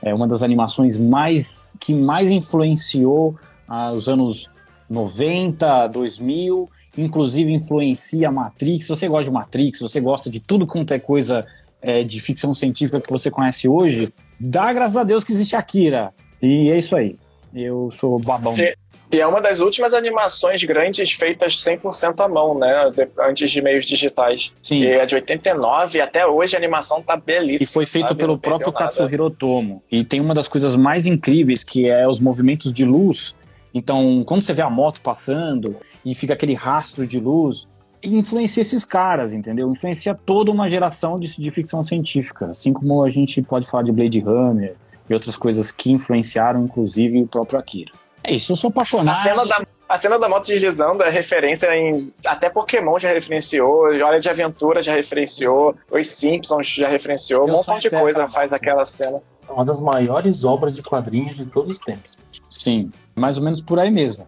é 0.01 0.13
uma 0.13 0.27
das 0.27 0.41
animações 0.41 0.97
mais 0.97 1.75
que 1.79 1.93
mais 1.93 2.31
influenciou 2.31 3.35
ah, 3.67 3.91
os 3.91 4.07
anos 4.07 4.49
90, 4.89 5.87
2000, 5.87 6.69
inclusive 6.97 7.51
influencia 7.51 8.29
a 8.29 8.31
Matrix. 8.31 8.85
Se 8.85 8.89
você 8.89 9.07
gosta 9.07 9.25
de 9.25 9.31
Matrix, 9.31 9.79
você 9.79 9.99
gosta 9.99 10.29
de 10.29 10.39
tudo 10.39 10.65
quanto 10.65 10.93
é 10.93 10.99
coisa 10.99 11.45
é, 11.81 12.03
de 12.03 12.19
ficção 12.21 12.53
científica 12.53 13.01
que 13.01 13.11
você 13.11 13.29
conhece 13.29 13.67
hoje, 13.67 14.13
dá 14.39 14.71
graças 14.71 14.95
a 14.95 15.03
Deus 15.03 15.23
que 15.23 15.33
existe 15.33 15.55
Akira. 15.55 16.13
E 16.41 16.69
é 16.69 16.77
isso 16.77 16.95
aí. 16.95 17.17
Eu 17.53 17.89
sou 17.91 18.19
babão. 18.19 18.57
E, 18.57 18.75
e 19.11 19.21
é 19.21 19.27
uma 19.27 19.39
das 19.39 19.59
últimas 19.59 19.93
animações 19.93 20.63
grandes 20.63 21.11
feitas 21.11 21.55
100% 21.63 22.19
à 22.19 22.27
mão, 22.27 22.57
né? 22.57 22.89
De, 22.89 23.07
antes 23.19 23.51
de 23.51 23.61
meios 23.61 23.85
digitais. 23.85 24.53
Sim. 24.61 24.81
E 24.81 24.87
é 24.87 25.05
de 25.05 25.13
89 25.15 25.97
e 25.97 26.01
até 26.01 26.25
hoje 26.25 26.55
a 26.55 26.59
animação 26.59 27.01
tá 27.01 27.15
belíssima. 27.15 27.63
E 27.63 27.71
foi 27.71 27.85
feito 27.85 28.07
sabe? 28.07 28.19
pelo 28.19 28.37
próprio 28.37 28.73
Katsuhiro 28.73 29.25
Otomo. 29.25 29.83
E 29.91 30.03
tem 30.03 30.19
uma 30.19 30.33
das 30.33 30.47
coisas 30.47 30.75
mais 30.75 31.05
incríveis 31.05 31.63
que 31.63 31.87
é 31.87 32.07
os 32.07 32.19
movimentos 32.19 32.73
de 32.73 32.83
luz. 32.83 33.35
Então, 33.71 34.23
quando 34.25 34.41
você 34.41 34.53
vê 34.53 34.61
a 34.61 34.69
moto 34.69 35.01
passando 35.01 35.75
e 36.03 36.15
fica 36.15 36.33
aquele 36.33 36.53
rastro 36.53 37.05
de 37.05 37.19
luz, 37.19 37.67
influencia 38.03 38.61
esses 38.61 38.83
caras, 38.85 39.33
entendeu? 39.33 39.71
Influencia 39.71 40.13
toda 40.13 40.51
uma 40.51 40.69
geração 40.69 41.19
de, 41.19 41.39
de 41.39 41.51
ficção 41.51 41.83
científica. 41.83 42.47
Assim 42.47 42.73
como 42.73 43.03
a 43.03 43.09
gente 43.09 43.41
pode 43.41 43.67
falar 43.67 43.83
de 43.83 43.91
Blade 43.91 44.19
Runner, 44.19 44.75
e 45.13 45.15
outras 45.15 45.37
coisas 45.37 45.71
que 45.71 45.91
influenciaram, 45.91 46.63
inclusive, 46.63 47.21
o 47.21 47.27
próprio 47.27 47.59
Akira. 47.59 47.91
É 48.23 48.33
isso, 48.33 48.51
eu 48.51 48.55
sou 48.55 48.69
apaixonado. 48.69 49.15
A 49.15 49.21
cena 49.21 49.45
da, 49.45 49.61
a 49.87 49.97
cena 49.97 50.17
da 50.17 50.27
moto 50.27 50.47
deslizando 50.47 51.03
é 51.03 51.09
referência 51.09 51.75
em. 51.75 52.11
Até 52.25 52.49
Pokémon 52.49 52.97
já 52.97 53.13
referenciou, 53.13 53.83
Hora 54.03 54.19
de 54.19 54.29
Aventura 54.29 54.81
já 54.81 54.93
referenciou, 54.93 55.75
Os 55.91 56.07
Simpsons 56.07 56.67
já 56.67 56.87
referenciou, 56.87 57.47
eu 57.47 57.53
um 57.53 57.57
monte 57.57 57.83
de 57.83 57.89
coisa 57.89 58.27
faz 58.27 58.53
aquela 58.53 58.85
cena. 58.85 59.21
É 59.47 59.51
uma 59.51 59.65
das 59.65 59.79
maiores 59.79 60.43
obras 60.43 60.75
de 60.75 60.81
quadrinhos 60.81 61.35
de 61.35 61.45
todos 61.45 61.77
os 61.77 61.79
tempos. 61.79 62.11
Sim, 62.49 62.91
mais 63.13 63.37
ou 63.37 63.43
menos 63.43 63.61
por 63.61 63.77
aí 63.77 63.91
mesmo. 63.91 64.25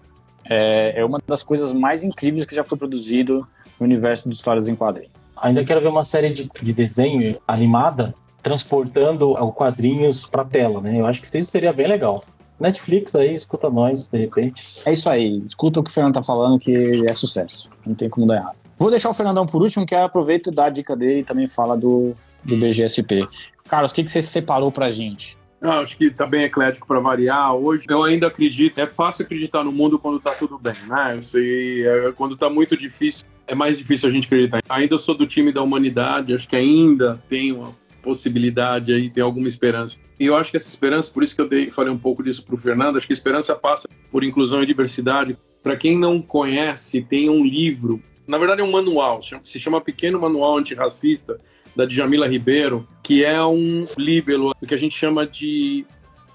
É, 0.48 1.00
é 1.00 1.06
uma 1.06 1.20
das 1.26 1.42
coisas 1.42 1.74
mais 1.74 2.04
incríveis 2.04 2.46
que 2.46 2.54
já 2.54 2.64
foi 2.64 2.78
produzido 2.78 3.46
no 3.80 3.86
universo 3.86 4.30
de 4.30 4.36
histórias 4.36 4.68
em 4.68 4.76
quadrinhos. 4.76 5.14
Ainda 5.38 5.66
quero 5.66 5.82
ver 5.82 5.88
uma 5.88 6.04
série 6.04 6.32
de, 6.32 6.50
de 6.62 6.74
desenho 6.74 7.38
animada 7.48 8.14
transportando 8.46 9.34
quadrinhos 9.56 10.28
para 10.28 10.46
tela, 10.46 10.80
né? 10.80 11.00
Eu 11.00 11.08
acho 11.08 11.20
que 11.20 11.26
isso 11.26 11.50
seria 11.50 11.74
bem 11.74 11.88
legal. 11.88 12.24
Netflix 12.60 13.16
aí, 13.16 13.34
escuta 13.34 13.72
nós, 13.72 14.06
de 14.08 14.20
repente. 14.20 14.82
É 14.86 14.94
isso 14.94 15.10
aí, 15.10 15.40
escuta 15.48 15.80
o 15.80 15.84
que 15.84 15.90
o 15.90 15.94
Fernando 15.94 16.14
tá 16.14 16.22
falando 16.22 16.60
que 16.60 17.04
é 17.10 17.14
sucesso. 17.16 17.72
Não 17.84 17.96
tem 17.96 18.08
como 18.08 18.28
dar 18.28 18.36
errado. 18.36 18.56
Vou 18.78 18.92
deixar 18.92 19.10
o 19.10 19.16
Fernandão 19.16 19.48
por 19.48 19.64
último, 19.64 19.84
que 19.84 19.96
aproveita 19.96 20.52
e 20.52 20.54
dá 20.54 20.66
a 20.66 20.70
dica 20.70 20.96
dele 20.96 21.22
e 21.22 21.24
também 21.24 21.48
fala 21.48 21.76
do, 21.76 22.14
do 22.44 22.56
BGSP. 22.56 23.28
Carlos, 23.68 23.92
o 23.92 23.96
que, 23.96 24.04
que 24.04 24.12
você 24.12 24.22
separou 24.22 24.72
pra 24.72 24.92
gente? 24.92 25.36
Não, 25.60 25.80
acho 25.80 25.98
que 25.98 26.12
tá 26.12 26.28
bem 26.28 26.44
eclético 26.44 26.86
para 26.86 27.00
variar. 27.00 27.56
Hoje 27.56 27.86
eu 27.90 28.04
ainda 28.04 28.28
acredito, 28.28 28.78
é 28.78 28.86
fácil 28.86 29.26
acreditar 29.26 29.64
no 29.64 29.72
mundo 29.72 29.98
quando 29.98 30.20
tá 30.20 30.34
tudo 30.34 30.60
bem, 30.60 30.76
né? 30.88 31.16
Eu 31.18 31.24
sei, 31.24 31.88
é, 31.88 32.12
quando 32.12 32.38
tá 32.38 32.48
muito 32.48 32.78
difícil, 32.78 33.26
é 33.48 33.56
mais 33.56 33.76
difícil 33.76 34.08
a 34.08 34.12
gente 34.12 34.28
acreditar. 34.28 34.62
Ainda 34.70 35.00
sou 35.00 35.18
do 35.18 35.26
time 35.26 35.52
da 35.52 35.64
humanidade, 35.64 36.32
acho 36.32 36.48
que 36.48 36.56
ainda 36.56 37.20
tem 37.28 37.52
uma 37.52 37.74
possibilidade 38.06 38.94
aí, 38.94 39.10
tem 39.10 39.24
alguma 39.24 39.48
esperança. 39.48 40.00
E 40.20 40.28
eu 40.28 40.38
acho 40.38 40.52
que 40.52 40.58
essa 40.58 40.70
esperança, 40.70 41.12
por 41.12 41.24
isso 41.24 41.36
que 41.36 41.42
eu 41.42 41.50
dei, 41.50 41.72
falei 41.72 41.92
um 41.92 41.98
pouco 41.98 42.24
disso 42.24 42.46
para 42.46 42.54
o 42.54 42.58
Fernando, 42.58 42.98
acho 42.98 43.08
que 43.08 43.14
a 43.14 43.20
esperança 43.20 43.56
passa 43.56 43.90
por 44.12 44.24
inclusão 44.24 44.62
e 44.62 44.66
diversidade. 44.68 45.36
Para 45.64 45.76
quem 45.76 45.98
não 45.98 46.22
conhece, 46.22 47.02
tem 47.02 47.28
um 47.30 47.44
livro, 47.44 48.00
na 48.28 48.38
verdade 48.38 48.62
é 48.62 48.64
um 48.64 48.72
manual, 48.72 49.22
se 49.44 49.60
chama 49.60 49.82
Pequeno 49.82 50.22
Manual 50.22 50.60
Antirracista, 50.60 51.42
da 51.76 51.86
Djamila 51.86 52.28
Ribeiro, 52.28 52.88
que 53.04 53.26
é 53.26 53.44
um 53.44 53.84
líbelo, 53.98 54.56
que 54.66 54.74
a 54.74 54.78
gente 54.78 54.96
chama 54.96 55.28
de 55.28 55.86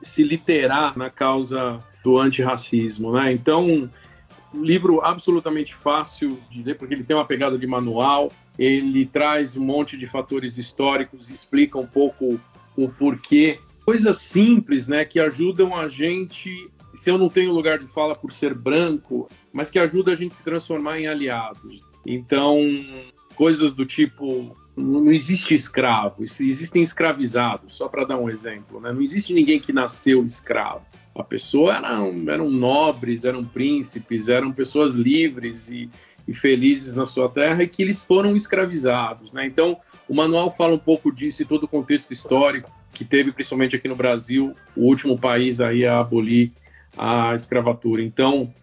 se 0.03 0.23
literar 0.23 0.99
na 0.99 1.09
causa 1.09 1.79
do 2.05 2.19
antirracismo, 2.19 3.13
né? 3.13 3.33
Então, 3.33 3.89
um 4.55 4.63
livro 4.63 5.01
absolutamente 5.03 5.75
fácil 5.75 6.39
de 6.51 6.63
ler, 6.63 6.77
porque 6.77 6.95
ele 6.95 7.05
tem 7.05 7.17
uma 7.17 7.25
pegada 7.25 7.57
de 7.57 7.67
manual, 7.67 8.31
ele 8.61 9.07
traz 9.07 9.57
um 9.57 9.65
monte 9.65 9.97
de 9.97 10.07
fatores 10.07 10.59
históricos, 10.59 11.31
explica 11.31 11.79
um 11.79 11.87
pouco 11.87 12.39
o 12.77 12.89
porquê. 12.91 13.59
Coisas 13.87 14.19
simples, 14.19 14.87
né, 14.87 15.07
que 15.07 15.19
ajudam 15.19 15.75
a 15.75 15.89
gente, 15.89 16.69
se 16.95 17.11
eu 17.11 17.17
não 17.17 17.31
tenho 17.31 17.53
lugar 17.53 17.79
de 17.79 17.87
fala 17.87 18.15
por 18.15 18.31
ser 18.33 18.53
branco, 18.53 19.27
mas 19.51 19.71
que 19.71 19.79
ajuda 19.79 20.13
a 20.13 20.15
gente 20.15 20.33
a 20.33 20.35
se 20.35 20.43
transformar 20.43 21.01
em 21.01 21.07
aliados. 21.07 21.81
Então, 22.05 22.61
coisas 23.35 23.73
do 23.73 23.87
tipo 23.87 24.55
não 24.77 25.11
existe 25.11 25.55
escravo, 25.55 26.23
existem 26.23 26.83
escravizados, 26.83 27.75
só 27.75 27.89
para 27.89 28.05
dar 28.05 28.19
um 28.19 28.29
exemplo. 28.29 28.81
Né? 28.81 28.93
Não 28.93 29.03
existe 29.03 29.33
ninguém 29.33 29.59
que 29.59 29.73
nasceu 29.73 30.25
escravo. 30.25 30.85
A 31.15 31.23
pessoa 31.23 31.77
eram, 31.77 32.15
eram 32.29 32.51
nobres, 32.51 33.25
eram 33.25 33.45
príncipes, 33.45 34.29
eram 34.29 34.53
pessoas 34.53 34.95
livres 34.95 35.69
e, 35.69 35.91
e 36.31 36.35
felizes 36.35 36.95
na 36.95 37.07
sua 37.07 37.29
terra 37.29 37.61
e 37.65 37.67
que 37.67 37.83
eles 37.83 38.01
foram 38.01 38.37
escravizados, 38.37 39.33
né? 39.33 39.45
Então, 39.45 39.77
o 40.09 40.15
manual 40.15 40.55
fala 40.55 40.75
um 40.75 40.79
pouco 40.79 41.11
disso 41.13 41.43
e 41.43 41.45
todo 41.45 41.65
o 41.65 41.69
contexto 41.69 42.13
histórico 42.13 42.71
que 42.93 43.05
teve, 43.05 43.33
principalmente 43.33 43.75
aqui 43.75 43.89
no 43.89 43.97
Brasil, 43.97 44.55
o 44.77 44.83
último 44.83 45.19
país 45.19 45.61
aí 45.61 45.85
a 45.85 45.99
abolir 45.99 46.53
a 46.97 47.35
escravatura. 47.35 48.01
Então, 48.01 48.55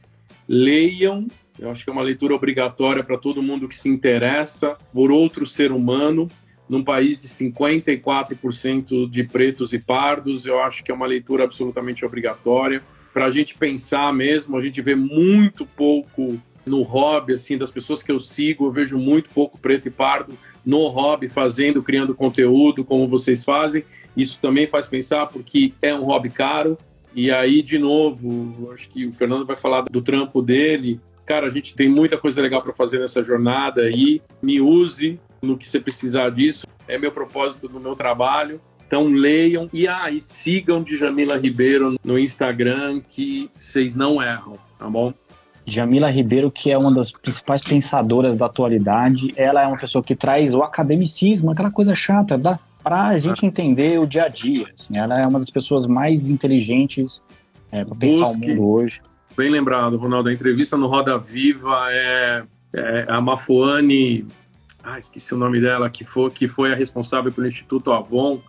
leiam, 0.48 1.28
eu 1.60 1.70
acho 1.70 1.84
que 1.84 1.90
é 1.90 1.94
uma 1.94 2.02
leitura 2.02 2.34
obrigatória 2.34 3.04
para 3.04 3.18
todo 3.18 3.44
mundo 3.44 3.68
que 3.68 3.78
se 3.78 3.90
interessa 3.90 4.78
por 4.94 5.12
outro 5.12 5.46
ser 5.46 5.74
humano, 5.74 6.30
num 6.70 6.86
país 6.86 7.20
de 7.20 7.28
54% 7.28 9.10
de 9.10 9.24
pretos 9.26 9.74
e 9.74 9.80
pardos, 9.80 10.46
eu 10.46 10.62
acho 10.62 10.86
que 10.86 10.92
é 10.92 10.94
uma 10.94 11.06
leitura 11.06 11.44
absolutamente 11.44 12.06
obrigatória. 12.06 12.82
Para 13.14 13.26
a 13.26 13.30
gente 13.30 13.56
pensar 13.56 14.14
mesmo, 14.14 14.56
a 14.56 14.62
gente 14.62 14.82
vê 14.82 14.96
muito 14.96 15.66
pouco 15.66 16.40
no 16.68 16.82
hobby, 16.82 17.34
assim, 17.34 17.58
das 17.58 17.72
pessoas 17.72 18.04
que 18.04 18.12
eu 18.12 18.20
sigo, 18.20 18.66
eu 18.66 18.72
vejo 18.72 18.98
muito 18.98 19.30
pouco 19.30 19.58
preto 19.58 19.88
e 19.88 19.92
pardo 19.92 20.38
no 20.66 20.88
hobby, 20.88 21.30
fazendo, 21.30 21.82
criando 21.82 22.14
conteúdo, 22.14 22.84
como 22.84 23.08
vocês 23.08 23.44
fazem. 23.44 23.84
Isso 24.16 24.38
também 24.42 24.68
faz 24.68 24.88
pensar, 24.88 25.28
porque 25.28 25.74
é 25.82 25.94
um 25.94 26.04
hobby 26.04 26.30
caro. 26.30 26.78
E 27.16 27.32
aí, 27.32 27.62
de 27.62 27.80
novo, 27.80 28.72
acho 28.74 28.90
que 28.90 29.06
o 29.06 29.14
Fernando 29.14 29.46
vai 29.46 29.56
falar 29.56 29.82
do 29.84 30.02
trampo 30.02 30.42
dele. 30.42 31.00
Cara, 31.26 31.48
a 31.48 31.50
gente 31.50 31.74
tem 31.74 31.90
muita 31.90 32.18
coisa 32.18 32.42
legal 32.42 32.62
para 32.62 32.74
fazer 32.74 33.00
nessa 33.00 33.24
jornada 33.24 33.82
aí. 33.82 34.22
Me 34.42 34.60
use 34.60 35.20
no 35.42 35.58
que 35.58 35.70
você 35.70 35.80
precisar 35.80 36.30
disso. 36.32 36.68
É 36.88 36.98
meu 36.98 37.12
propósito 37.12 37.68
do 37.68 37.80
meu 37.80 37.96
trabalho. 37.96 38.60
Então 38.88 39.08
leiam 39.08 39.70
e, 39.74 39.88
ah, 39.88 40.10
e 40.10 40.22
sigam 40.22 40.82
Djamila 40.82 41.38
Ribeiro 41.38 41.98
no 42.04 42.18
Instagram, 42.18 43.02
que 43.02 43.50
vocês 43.54 43.96
não 43.96 44.22
erram, 44.22 44.58
tá 44.80 44.90
bom? 44.90 45.14
Jamila 45.70 46.10
Ribeiro, 46.10 46.50
que 46.50 46.72
é 46.72 46.78
uma 46.78 46.94
das 46.94 47.12
principais 47.12 47.62
pensadoras 47.62 48.38
da 48.38 48.46
atualidade, 48.46 49.34
ela 49.36 49.62
é 49.62 49.68
uma 49.68 49.78
pessoa 49.78 50.02
que 50.02 50.16
traz 50.16 50.56
o 50.56 50.64
academicismo, 50.64 51.52
aquela 51.52 51.70
coisa 51.70 51.94
chata, 51.94 52.40
para 52.82 53.08
a 53.08 53.18
gente 53.18 53.46
entender 53.46 54.00
o 54.00 54.08
dia 54.08 54.24
a 54.24 54.28
dia. 54.30 54.68
Assim, 54.74 54.98
ela 54.98 55.20
é 55.20 55.28
uma 55.28 55.40
das 55.40 55.50
pessoas 55.50 55.86
mais 55.86 56.30
inteligentes 56.30 57.22
é, 57.70 57.84
para 57.84 57.96
pensar 57.96 58.28
o 58.28 58.38
mundo 58.38 58.66
hoje. 58.66 59.02
Bem 59.36 59.50
lembrado, 59.50 59.98
Ronaldo. 59.98 60.30
A 60.30 60.34
entrevista 60.34 60.78
no 60.78 60.88
Roda 60.88 61.18
Viva 61.18 61.88
é, 61.92 62.44
é 62.74 63.06
a 63.10 63.20
Mafuane, 63.20 64.26
ah, 64.82 64.98
esqueci 64.98 65.34
o 65.34 65.38
nome 65.38 65.60
dela, 65.60 65.90
que 65.90 66.06
foi, 66.06 66.30
que 66.32 66.48
foi 66.48 66.72
a 66.72 66.76
responsável 66.76 67.30
pelo 67.30 67.46
Instituto 67.46 67.92
Avon 67.92 68.40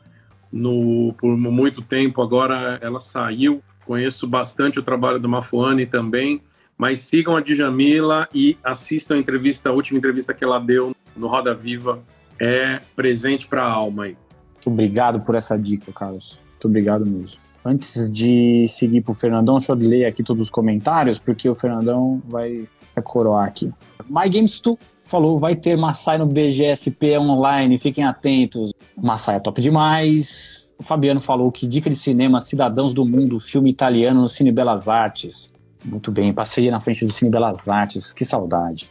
no, 0.53 1.13
por 1.19 1.37
muito 1.37 1.83
tempo. 1.83 2.23
Agora 2.23 2.79
ela 2.81 3.01
saiu. 3.01 3.61
Conheço 3.85 4.25
bastante 4.25 4.79
o 4.79 4.85
trabalho 4.85 5.19
do 5.19 5.29
Mafuane 5.29 5.85
também 5.85 6.41
mas 6.79 7.01
sigam 7.01 7.37
a 7.37 7.41
Djamila 7.41 8.29
e 8.33 8.57
assistam 8.63 9.17
a 9.17 9.19
entrevista, 9.19 9.69
a 9.69 9.73
última 9.73 9.99
entrevista 9.99 10.33
que 10.33 10.45
ela 10.45 10.61
deu 10.61 10.95
no 11.17 11.27
Roda 11.27 11.53
Viva. 11.53 12.01
É 12.41 12.81
presente 12.95 13.49
para 13.49 13.65
a 13.65 13.69
alma 13.69 14.05
aí. 14.05 14.17
Muito 14.55 14.71
obrigado 14.71 15.21
por 15.21 15.35
essa 15.35 15.59
dica, 15.59 15.91
Carlos. 15.93 16.39
Muito 16.53 16.69
obrigado 16.69 17.05
mesmo. 17.05 17.37
Antes 17.65 18.11
de 18.13 18.67
seguir 18.69 19.01
para 19.01 19.11
o 19.11 19.15
Fernandão, 19.15 19.59
deixa 19.59 19.73
eu 19.73 19.77
ler 19.77 20.05
aqui 20.05 20.23
todos 20.23 20.45
os 20.45 20.51
comentários, 20.51 21.19
porque 21.19 21.49
o 21.49 21.55
Fernandão 21.55 22.23
vai, 22.27 22.69
coroar 23.03 23.47
aqui. 23.47 23.73
My 24.09 24.29
Games 24.29 24.61
2 24.61 24.77
falou, 25.05 25.39
vai 25.39 25.55
ter 25.55 25.77
Massai 25.77 26.19
no 26.19 26.27
BGSP 26.27 27.19
online, 27.19 27.79
fiquem 27.79 28.05
atentos. 28.05 28.73
Massai 28.97 29.37
é 29.37 29.41
top 29.41 29.61
demais. 29.61 30.73
O 30.79 30.83
Fabiano 30.83 31.21
falou 31.21 31.51
que 31.51 31.67
dica 31.67 31.91
de 31.91 31.97
cinema 31.97 32.41
Cidadãos 32.41 32.95
do 32.95 33.05
Mundo, 33.05 33.41
filme 33.41 33.71
italiano 33.71 34.23
no 34.23 34.29
Cine 34.29 34.53
Belas 34.53 34.89
Artes. 34.89 35.53
Muito 35.85 36.11
bem, 36.11 36.33
passei 36.33 36.71
na 36.71 36.81
frente 36.81 37.05
do 37.05 37.13
Cine 37.13 37.31
Belas 37.31 37.69
Artes, 37.69 38.13
que 38.13 38.25
saudade. 38.25 38.91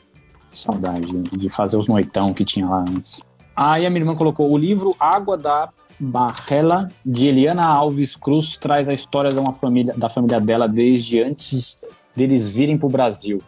Que 0.51 0.57
saudade 0.57 1.23
de 1.23 1.49
fazer 1.49 1.77
os 1.77 1.87
noitão 1.87 2.33
que 2.33 2.45
tinha 2.45 2.67
lá 2.67 2.79
antes. 2.79 3.21
Aí 3.55 3.85
a 3.85 3.89
minha 3.89 4.01
irmã 4.01 4.15
colocou 4.15 4.51
o 4.51 4.57
livro 4.57 4.95
Água 4.99 5.37
da 5.37 5.69
Barrela, 5.99 6.89
de 7.05 7.27
Eliana 7.27 7.65
Alves 7.65 8.15
Cruz, 8.15 8.55
traz 8.57 8.87
a 8.87 8.93
história 8.93 9.31
de 9.31 9.39
uma 9.39 9.51
família, 9.51 9.93
da 9.97 10.09
família 10.09 10.39
dela 10.39 10.67
desde 10.67 11.21
antes 11.21 11.81
deles 12.15 12.49
virem 12.49 12.77
para 12.77 12.87
o 12.87 12.89
Brasil. 12.89 13.41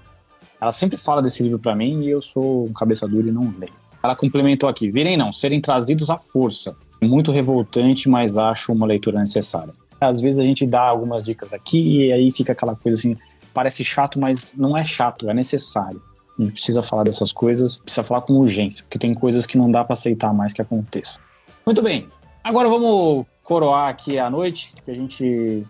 Ela 0.60 0.72
sempre 0.72 0.98
fala 0.98 1.22
desse 1.22 1.42
livro 1.42 1.60
para 1.60 1.76
mim 1.76 2.04
e 2.04 2.10
eu 2.10 2.22
sou 2.22 2.66
um 2.66 2.74
cabeça 2.74 3.08
dura 3.08 3.28
e 3.28 3.32
não 3.32 3.54
leio. 3.58 3.74
Ela 4.04 4.16
complementou 4.16 4.68
aqui: 4.68 4.90
virem 4.90 5.16
não, 5.18 5.32
serem 5.32 5.62
trazidos 5.62 6.10
à 6.10 6.18
força. 6.18 6.76
Muito 7.02 7.32
revoltante, 7.32 8.10
mas 8.10 8.38
acho 8.38 8.74
uma 8.74 8.86
leitura 8.86 9.20
necessária. 9.20 9.74
Às 10.02 10.22
vezes 10.22 10.40
a 10.40 10.44
gente 10.44 10.66
dá 10.66 10.82
algumas 10.82 11.24
dicas 11.24 11.54
aqui 11.54 12.06
e 12.06 12.12
aí 12.12 12.32
fica 12.32 12.52
aquela 12.52 12.76
coisa 12.76 12.98
assim, 12.98 13.18
parece 13.54 13.84
chato, 13.84 14.20
mas 14.20 14.54
não 14.56 14.78
é 14.78 14.84
chato, 14.84 15.30
é 15.30 15.34
necessário. 15.34 16.02
A 16.38 16.42
gente 16.42 16.54
precisa 16.54 16.82
falar 16.82 17.04
dessas 17.04 17.32
coisas, 17.32 17.80
precisa 17.80 18.04
falar 18.04 18.22
com 18.22 18.34
urgência, 18.34 18.84
porque 18.84 18.98
tem 18.98 19.14
coisas 19.14 19.46
que 19.46 19.58
não 19.58 19.70
dá 19.70 19.84
para 19.84 19.94
aceitar 19.94 20.34
mais 20.34 20.54
que 20.54 20.62
aconteçam. 20.62 21.22
Muito 21.66 21.82
bem, 21.82 22.08
agora 22.44 22.70
vamos 22.70 23.26
coroar 23.44 23.90
aqui 23.90 24.18
a 24.18 24.30
noite, 24.30 24.74
que 24.86 24.92
a 24.92 24.94
gente 24.94 25.66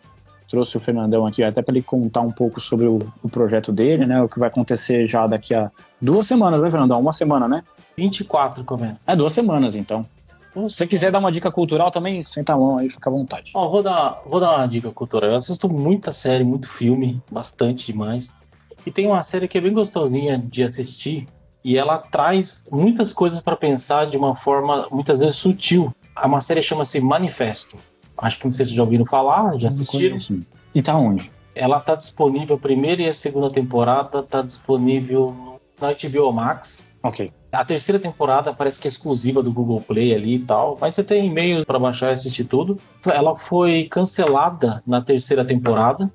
trouxe 0.49 0.75
o 0.75 0.79
Fernandão 0.79 1.25
aqui 1.25 1.43
até 1.43 1.61
para 1.61 1.73
ele 1.73 1.83
contar 1.83 2.21
um 2.21 2.31
pouco 2.31 2.59
sobre 2.59 2.87
o, 2.87 2.99
o, 3.23 3.29
projeto 3.29 3.71
dele, 3.71 4.05
né? 4.05 4.21
O 4.21 4.27
que 4.27 4.39
vai 4.39 4.49
acontecer 4.49 5.07
já 5.07 5.27
daqui 5.27 5.53
a 5.53 5.71
duas 6.01 6.27
semanas, 6.27 6.61
né, 6.61 6.69
Fernandão? 6.71 6.99
Uma 6.99 7.13
semana, 7.13 7.47
né? 7.47 7.63
24 7.95 8.63
começa. 8.63 9.01
É, 9.05 9.15
duas 9.15 9.31
semanas, 9.31 9.75
então. 9.75 10.05
Se 10.53 10.59
você 10.59 10.87
quiser 10.87 11.11
dar 11.11 11.19
uma 11.19 11.31
dica 11.31 11.51
cultural 11.51 11.91
também, 11.91 12.23
senta 12.23 12.53
a 12.53 12.57
mão 12.57 12.77
aí, 12.77 12.89
fica 12.89 13.09
à 13.09 13.13
vontade. 13.13 13.51
Ó, 13.55 13.69
vou 13.69 13.83
dar, 13.83 14.21
vou 14.25 14.39
dar 14.39 14.57
uma 14.57 14.67
dica 14.67 14.91
cultural. 14.91 15.31
Eu 15.31 15.37
assisto 15.37 15.69
muita 15.69 16.11
série, 16.11 16.43
muito 16.43 16.69
filme, 16.69 17.21
bastante 17.31 17.85
demais. 17.85 18.33
E 18.85 18.91
tem 18.91 19.07
uma 19.07 19.23
série 19.23 19.47
que 19.47 19.57
é 19.57 19.61
bem 19.61 19.73
gostosinha 19.73 20.37
de 20.37 20.63
assistir 20.63 21.27
e 21.63 21.77
ela 21.77 21.97
traz 21.97 22.63
muitas 22.71 23.13
coisas 23.13 23.41
para 23.41 23.55
pensar 23.55 24.05
de 24.05 24.17
uma 24.17 24.35
forma 24.35 24.87
muitas 24.91 25.19
vezes 25.19 25.35
sutil. 25.35 25.93
Uma 26.23 26.41
série 26.41 26.61
chama-se 26.61 26.99
Manifesto. 26.99 27.77
Acho 28.17 28.39
que 28.39 28.45
não 28.45 28.51
sei 28.51 28.65
se 28.65 28.75
já 28.75 28.81
ouviram 28.81 29.05
falar, 29.05 29.57
já 29.57 29.69
assistiram. 29.69 30.17
E 30.73 30.81
tá 30.81 30.97
onde? 30.97 31.31
Ela 31.55 31.79
tá 31.79 31.95
disponível, 31.95 32.55
a 32.55 32.59
primeira 32.59 33.01
e 33.01 33.09
a 33.09 33.13
segunda 33.13 33.49
temporada 33.49 34.23
tá 34.23 34.41
disponível 34.41 35.59
na 35.79 35.89
HBO 35.93 36.31
Max. 36.31 36.85
Ok. 37.03 37.31
A 37.51 37.65
terceira 37.65 37.99
temporada 37.99 38.53
parece 38.53 38.79
que 38.79 38.87
é 38.87 38.89
exclusiva 38.89 39.41
do 39.41 39.51
Google 39.51 39.81
Play 39.81 40.13
ali 40.13 40.35
e 40.35 40.39
tal, 40.39 40.77
mas 40.79 40.93
você 40.93 41.03
tem 41.03 41.25
e-mails 41.25 41.65
para 41.65 41.79
baixar 41.79 42.09
e 42.09 42.13
assistir 42.13 42.43
tudo. 42.43 42.77
Ela 43.05 43.35
foi 43.35 43.85
cancelada 43.85 44.83
na 44.85 45.01
terceira 45.01 45.43
temporada, 45.43 46.11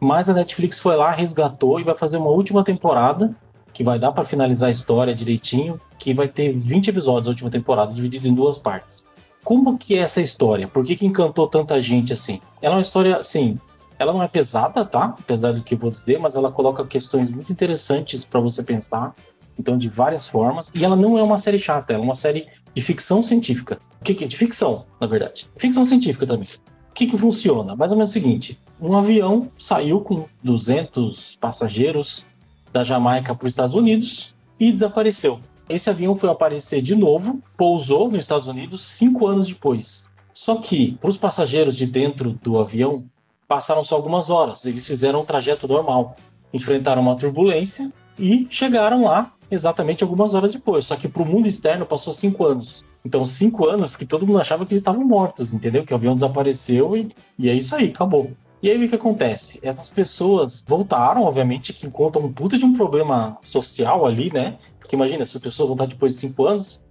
mas 0.00 0.30
a 0.30 0.34
Netflix 0.34 0.78
foi 0.78 0.96
lá, 0.96 1.10
resgatou 1.10 1.78
e 1.78 1.84
vai 1.84 1.94
fazer 1.94 2.16
uma 2.16 2.30
última 2.30 2.64
temporada 2.64 3.36
que 3.72 3.84
vai 3.84 3.98
dar 3.98 4.12
para 4.12 4.24
finalizar 4.24 4.70
a 4.70 4.72
história 4.72 5.14
direitinho, 5.14 5.78
que 5.98 6.14
vai 6.14 6.26
ter 6.26 6.52
20 6.52 6.88
episódios 6.88 7.26
a 7.26 7.30
última 7.30 7.50
temporada, 7.50 7.92
dividida 7.92 8.26
em 8.26 8.34
duas 8.34 8.56
partes. 8.56 9.04
Como 9.44 9.76
que 9.76 9.94
é 9.94 9.98
essa 9.98 10.22
história? 10.22 10.66
Por 10.66 10.84
que, 10.84 10.96
que 10.96 11.06
encantou 11.06 11.46
tanta 11.46 11.80
gente 11.82 12.14
assim? 12.14 12.40
Ela 12.62 12.74
é 12.74 12.76
uma 12.78 12.82
história, 12.82 13.16
assim, 13.16 13.58
ela 13.98 14.12
não 14.12 14.22
é 14.22 14.28
pesada, 14.28 14.84
tá? 14.84 15.14
Apesar 15.18 15.52
do 15.52 15.62
que 15.62 15.74
eu 15.74 15.78
vou 15.78 15.90
dizer, 15.90 16.18
mas 16.18 16.34
ela 16.34 16.50
coloca 16.50 16.84
questões 16.86 17.30
muito 17.30 17.52
interessantes 17.52 18.24
para 18.24 18.40
você 18.40 18.62
pensar 18.62 19.14
então 19.58 19.76
de 19.76 19.88
várias 19.88 20.26
formas. 20.26 20.70
E 20.74 20.84
ela 20.84 20.96
não 20.96 21.18
é 21.18 21.22
uma 21.22 21.38
série 21.38 21.58
chata, 21.58 21.92
ela 21.92 22.02
é 22.02 22.04
uma 22.04 22.14
série 22.14 22.46
de 22.74 22.82
ficção 22.82 23.22
científica. 23.22 23.80
O 24.00 24.04
que, 24.04 24.14
que 24.14 24.24
é? 24.24 24.26
De 24.26 24.36
ficção, 24.36 24.86
na 25.00 25.06
verdade. 25.06 25.46
Ficção 25.56 25.84
científica 25.84 26.26
também. 26.26 26.48
O 26.90 26.94
que, 26.94 27.06
que 27.06 27.18
funciona? 27.18 27.76
Mais 27.76 27.92
ou 27.92 27.98
menos 27.98 28.10
o 28.10 28.12
seguinte: 28.12 28.58
um 28.80 28.96
avião 28.96 29.50
saiu 29.58 30.00
com 30.00 30.26
200 30.42 31.36
passageiros 31.40 32.24
da 32.72 32.84
Jamaica 32.84 33.34
para 33.34 33.46
os 33.46 33.52
Estados 33.52 33.74
Unidos 33.74 34.34
e 34.58 34.70
desapareceu. 34.70 35.40
Esse 35.68 35.90
avião 35.90 36.16
foi 36.16 36.30
aparecer 36.30 36.80
de 36.80 36.94
novo, 36.94 37.42
pousou 37.56 38.08
nos 38.08 38.20
Estados 38.20 38.46
Unidos 38.46 38.82
cinco 38.84 39.26
anos 39.26 39.48
depois. 39.48 40.08
Só 40.32 40.56
que, 40.56 40.92
para 41.00 41.10
os 41.10 41.16
passageiros 41.16 41.76
de 41.76 41.84
dentro 41.84 42.30
do 42.42 42.58
avião, 42.58 43.04
passaram 43.46 43.84
só 43.84 43.96
algumas 43.96 44.30
horas. 44.30 44.64
Eles 44.64 44.86
fizeram 44.86 45.20
um 45.20 45.24
trajeto 45.24 45.66
normal, 45.66 46.14
enfrentaram 46.52 47.02
uma 47.02 47.16
turbulência 47.16 47.92
e 48.18 48.46
chegaram 48.50 49.04
lá 49.04 49.32
exatamente 49.50 50.02
algumas 50.02 50.34
horas 50.34 50.52
depois. 50.52 50.84
Só 50.86 50.96
que 50.96 51.08
para 51.08 51.22
o 51.22 51.26
mundo 51.26 51.48
externo 51.48 51.86
passou 51.86 52.12
cinco 52.12 52.44
anos. 52.44 52.84
Então, 53.04 53.24
cinco 53.24 53.66
anos 53.66 53.96
que 53.96 54.04
todo 54.04 54.26
mundo 54.26 54.40
achava 54.40 54.66
que 54.66 54.72
eles 54.72 54.82
estavam 54.82 55.04
mortos, 55.04 55.52
entendeu? 55.52 55.84
Que 55.84 55.92
o 55.92 55.96
avião 55.96 56.14
desapareceu 56.14 56.96
e, 56.96 57.10
e 57.38 57.48
é 57.48 57.54
isso 57.54 57.74
aí, 57.74 57.90
acabou. 57.90 58.30
E 58.62 58.70
aí 58.70 58.84
o 58.84 58.88
que 58.88 58.94
acontece? 58.94 59.58
Essas 59.62 59.88
pessoas 59.88 60.64
voltaram, 60.66 61.22
obviamente, 61.22 61.72
que 61.72 61.86
encontram 61.86 62.24
um 62.24 62.32
puta 62.32 62.58
de 62.58 62.64
um 62.64 62.74
problema 62.74 63.38
social 63.42 64.04
ali, 64.04 64.32
né? 64.32 64.56
Porque 64.80 64.96
imagina, 64.96 65.22
essas 65.22 65.40
pessoas 65.40 65.68
voltar 65.68 65.86
depois 65.86 66.12
de 66.14 66.18
cinco 66.18 66.46
anos 66.46 66.82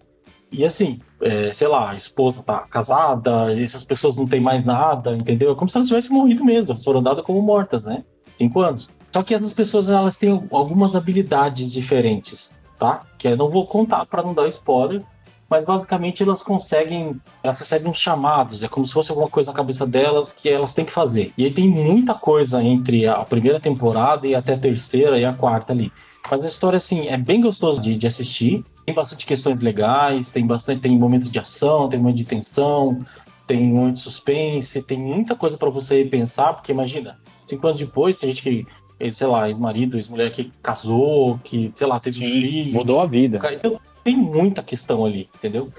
e 0.52 0.64
assim, 0.64 1.00
é, 1.22 1.52
sei 1.54 1.68
lá, 1.68 1.92
a 1.92 1.96
esposa 1.96 2.42
tá 2.42 2.60
casada, 2.60 3.54
essas 3.62 3.84
pessoas 3.84 4.16
não 4.16 4.26
têm 4.26 4.42
mais 4.42 4.64
nada, 4.64 5.14
entendeu? 5.14 5.52
É 5.52 5.56
como 5.56 5.70
se 5.70 5.78
elas 5.78 5.88
tivessem 5.88 6.12
morrido 6.12 6.44
mesmo, 6.44 6.72
elas 6.72 6.84
foram 6.84 7.04
dadas 7.04 7.24
como 7.26 7.42
mortas, 7.42 7.86
né? 7.86 8.04
Cinco 8.38 8.62
anos. 8.62 8.90
Só 9.12 9.24
que 9.24 9.34
essas 9.34 9.54
pessoas 9.54 9.90
elas 9.90 10.18
têm 10.18 10.48
algumas 10.52 10.96
habilidades 10.96 11.72
diferentes, 11.72 12.54
tá? 12.78 13.04
Que 13.18 13.30
eu 13.30 13.38
não 13.38 13.50
vou 13.50 13.66
contar 13.66 14.06
para 14.06 14.24
não 14.24 14.34
dar 14.34 14.48
spoiler, 14.48 15.02
mas 15.50 15.66
basicamente 15.66 16.24
elas 16.24 16.44
conseguem, 16.44 17.20
elas 17.42 17.58
recebem 17.58 17.90
uns 17.90 18.00
chamados, 18.00 18.64
é 18.64 18.68
como 18.68 18.86
se 18.86 18.94
fosse 18.94 19.12
alguma 19.12 19.30
coisa 19.30 19.52
na 19.52 19.56
cabeça 19.56 19.88
delas 19.88 20.34
que 20.34 20.50
elas 20.50 20.74
têm 20.74 20.86
que 20.86 20.92
fazer. 20.92 21.32
E 21.38 21.46
aí 21.46 21.52
tem 21.52 21.70
muita 21.70 22.14
coisa 22.14 22.62
entre 22.62 23.08
a 23.08 23.24
primeira 23.24 23.60
temporada 23.60 24.28
e 24.28 24.36
até 24.36 24.54
a 24.54 24.60
terceira 24.60 25.18
e 25.18 25.26
a 25.26 25.34
quarta 25.34 25.72
ali. 25.72 25.92
Mas 26.30 26.44
a 26.44 26.48
história, 26.48 26.78
assim, 26.78 27.08
é 27.08 27.18
bem 27.18 27.40
gostoso 27.40 27.80
de, 27.80 27.96
de 27.96 28.06
assistir. 28.06 28.66
Tem 28.86 28.94
bastante 28.94 29.26
questões 29.26 29.62
legais, 29.62 30.30
tem 30.30 30.46
bastante, 30.46 30.82
tem 30.82 30.98
momentos 30.98 31.32
de 31.32 31.40
ação, 31.40 31.88
tem 31.88 32.00
momento 32.00 32.18
de 32.18 32.26
tensão, 32.26 33.00
tem 33.46 33.66
momento 33.66 33.96
de 33.96 34.02
suspense, 34.02 34.82
tem 34.82 35.00
muita 35.00 35.36
coisa 35.36 35.58
para 35.58 35.70
você 35.70 36.04
pensar, 36.04 36.54
porque 36.54 36.72
imagina, 36.72 37.18
cinco 37.46 37.66
anos 37.68 37.80
depois 37.80 38.18
tem 38.18 38.30
gente 38.30 38.44
que 38.44 38.66
sei 39.12 39.28
lá, 39.28 39.48
ex-marido, 39.48 39.98
ex-mulher 39.98 40.32
que 40.32 40.52
casou, 40.62 41.40
que, 41.44 41.72
sei 41.76 41.88
lá, 41.88 42.00
teve 42.00 42.18
Sim, 42.18 42.26
um 42.26 42.42
filho. 42.42 42.74
Mudou 42.74 43.00
a 43.00 43.06
vida. 43.06 43.40
Então, 43.54 43.80
tem 44.04 44.16
muita 44.16 44.64
questão 44.64 45.06
ali, 45.06 45.30
entendeu? 45.36 45.70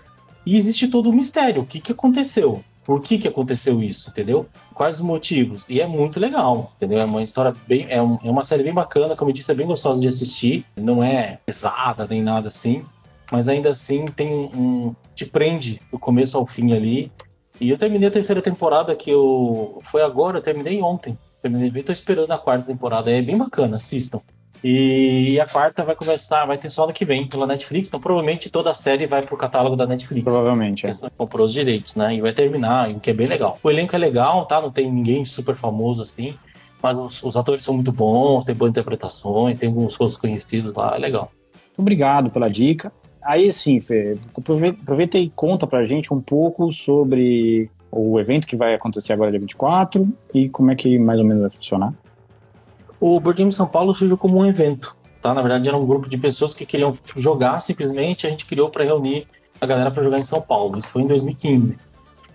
E 0.44 0.56
existe 0.56 0.88
todo 0.88 1.06
o 1.06 1.12
um 1.12 1.16
mistério. 1.16 1.62
O 1.62 1.66
que, 1.66 1.80
que 1.80 1.92
aconteceu? 1.92 2.62
Por 2.88 3.02
que, 3.02 3.18
que 3.18 3.28
aconteceu 3.28 3.82
isso, 3.82 4.08
entendeu? 4.08 4.46
Quais 4.72 4.96
os 4.96 5.02
motivos? 5.02 5.68
E 5.68 5.78
é 5.78 5.86
muito 5.86 6.18
legal, 6.18 6.72
entendeu? 6.76 6.98
É 6.98 7.04
uma 7.04 7.22
história 7.22 7.52
bem. 7.66 7.86
É, 7.90 8.00
um, 8.00 8.18
é 8.24 8.30
uma 8.30 8.44
série 8.44 8.62
bem 8.62 8.72
bacana, 8.72 9.14
como 9.14 9.30
eu 9.30 9.34
disse, 9.34 9.52
é 9.52 9.54
bem 9.54 9.66
gostosa 9.66 10.00
de 10.00 10.08
assistir. 10.08 10.64
Não 10.74 11.04
é 11.04 11.38
pesada 11.44 12.06
nem 12.08 12.22
nada 12.22 12.48
assim. 12.48 12.82
Mas 13.30 13.46
ainda 13.46 13.68
assim 13.68 14.06
tem 14.06 14.32
um. 14.32 14.94
te 15.14 15.26
prende 15.26 15.80
do 15.92 15.98
começo 15.98 16.38
ao 16.38 16.46
fim 16.46 16.72
ali. 16.72 17.12
E 17.60 17.68
eu 17.68 17.76
terminei 17.76 18.08
a 18.08 18.12
terceira 18.12 18.40
temporada 18.40 18.96
que 18.96 19.10
eu. 19.10 19.82
Foi 19.90 20.00
agora, 20.00 20.38
eu 20.38 20.42
terminei 20.42 20.80
ontem. 20.80 21.14
Bem, 21.42 21.82
tô 21.82 21.92
esperando 21.92 22.30
a 22.32 22.38
quarta 22.38 22.66
temporada. 22.66 23.10
É 23.10 23.22
bem 23.22 23.36
bacana, 23.36 23.76
assistam. 23.76 24.20
E 24.62 25.38
a 25.38 25.46
quarta 25.46 25.84
vai 25.84 25.94
começar, 25.94 26.44
vai 26.44 26.58
ter 26.58 26.68
só 26.68 26.84
ano 26.84 26.92
que 26.92 27.04
vem 27.04 27.28
pela 27.28 27.46
Netflix, 27.46 27.88
então 27.88 28.00
provavelmente 28.00 28.50
toda 28.50 28.70
a 28.70 28.74
série 28.74 29.06
vai 29.06 29.22
pro 29.22 29.36
catálogo 29.36 29.76
da 29.76 29.86
Netflix. 29.86 30.24
Provavelmente, 30.24 30.86
é. 30.86 30.92
Comprou 31.16 31.46
os 31.46 31.52
direitos, 31.52 31.94
né? 31.94 32.16
E 32.16 32.20
vai 32.20 32.32
terminar, 32.32 32.90
o 32.90 32.98
que 32.98 33.10
é 33.10 33.14
bem 33.14 33.28
legal. 33.28 33.56
O 33.62 33.70
elenco 33.70 33.94
é 33.94 33.98
legal, 33.98 34.46
tá? 34.46 34.60
Não 34.60 34.70
tem 34.70 34.90
ninguém 34.90 35.24
super 35.24 35.54
famoso 35.54 36.02
assim, 36.02 36.34
mas 36.82 36.98
os, 36.98 37.22
os 37.22 37.36
atores 37.36 37.62
são 37.62 37.74
muito 37.74 37.92
bons, 37.92 38.44
tem 38.46 38.54
boas 38.54 38.70
interpretações, 38.70 39.58
tem 39.58 39.68
alguns 39.68 39.94
rostos 39.94 40.16
conhecidos 40.16 40.74
lá, 40.74 40.96
é 40.96 40.98
legal. 40.98 41.30
Obrigado 41.76 42.28
pela 42.28 42.48
dica. 42.48 42.92
Aí 43.22 43.52
sim, 43.52 43.80
Fê, 43.80 44.16
aproveita 44.36 45.18
e 45.18 45.30
conta 45.30 45.66
pra 45.66 45.84
gente 45.84 46.12
um 46.12 46.20
pouco 46.20 46.72
sobre 46.72 47.70
o 47.90 48.18
evento 48.18 48.46
que 48.46 48.56
vai 48.56 48.74
acontecer 48.74 49.12
agora 49.12 49.30
dia 49.30 49.40
24 49.40 50.08
e 50.34 50.48
como 50.48 50.70
é 50.70 50.74
que 50.74 50.98
mais 50.98 51.18
ou 51.18 51.24
menos 51.24 51.42
vai 51.42 51.50
funcionar. 51.50 51.92
O 53.00 53.20
Board 53.20 53.38
Game 53.38 53.52
São 53.52 53.66
Paulo 53.66 53.94
surgiu 53.94 54.18
como 54.18 54.38
um 54.38 54.46
evento, 54.46 54.96
tá? 55.22 55.32
Na 55.32 55.40
verdade, 55.40 55.68
era 55.68 55.76
um 55.76 55.86
grupo 55.86 56.08
de 56.08 56.18
pessoas 56.18 56.52
que 56.52 56.66
queriam 56.66 56.96
jogar 57.16 57.60
simplesmente, 57.60 58.26
a 58.26 58.30
gente 58.30 58.44
criou 58.44 58.70
para 58.70 58.84
reunir 58.84 59.26
a 59.60 59.66
galera 59.66 59.90
para 59.90 60.02
jogar 60.02 60.18
em 60.18 60.24
São 60.24 60.40
Paulo. 60.40 60.78
Isso 60.78 60.88
foi 60.90 61.02
em 61.02 61.06
2015. 61.06 61.78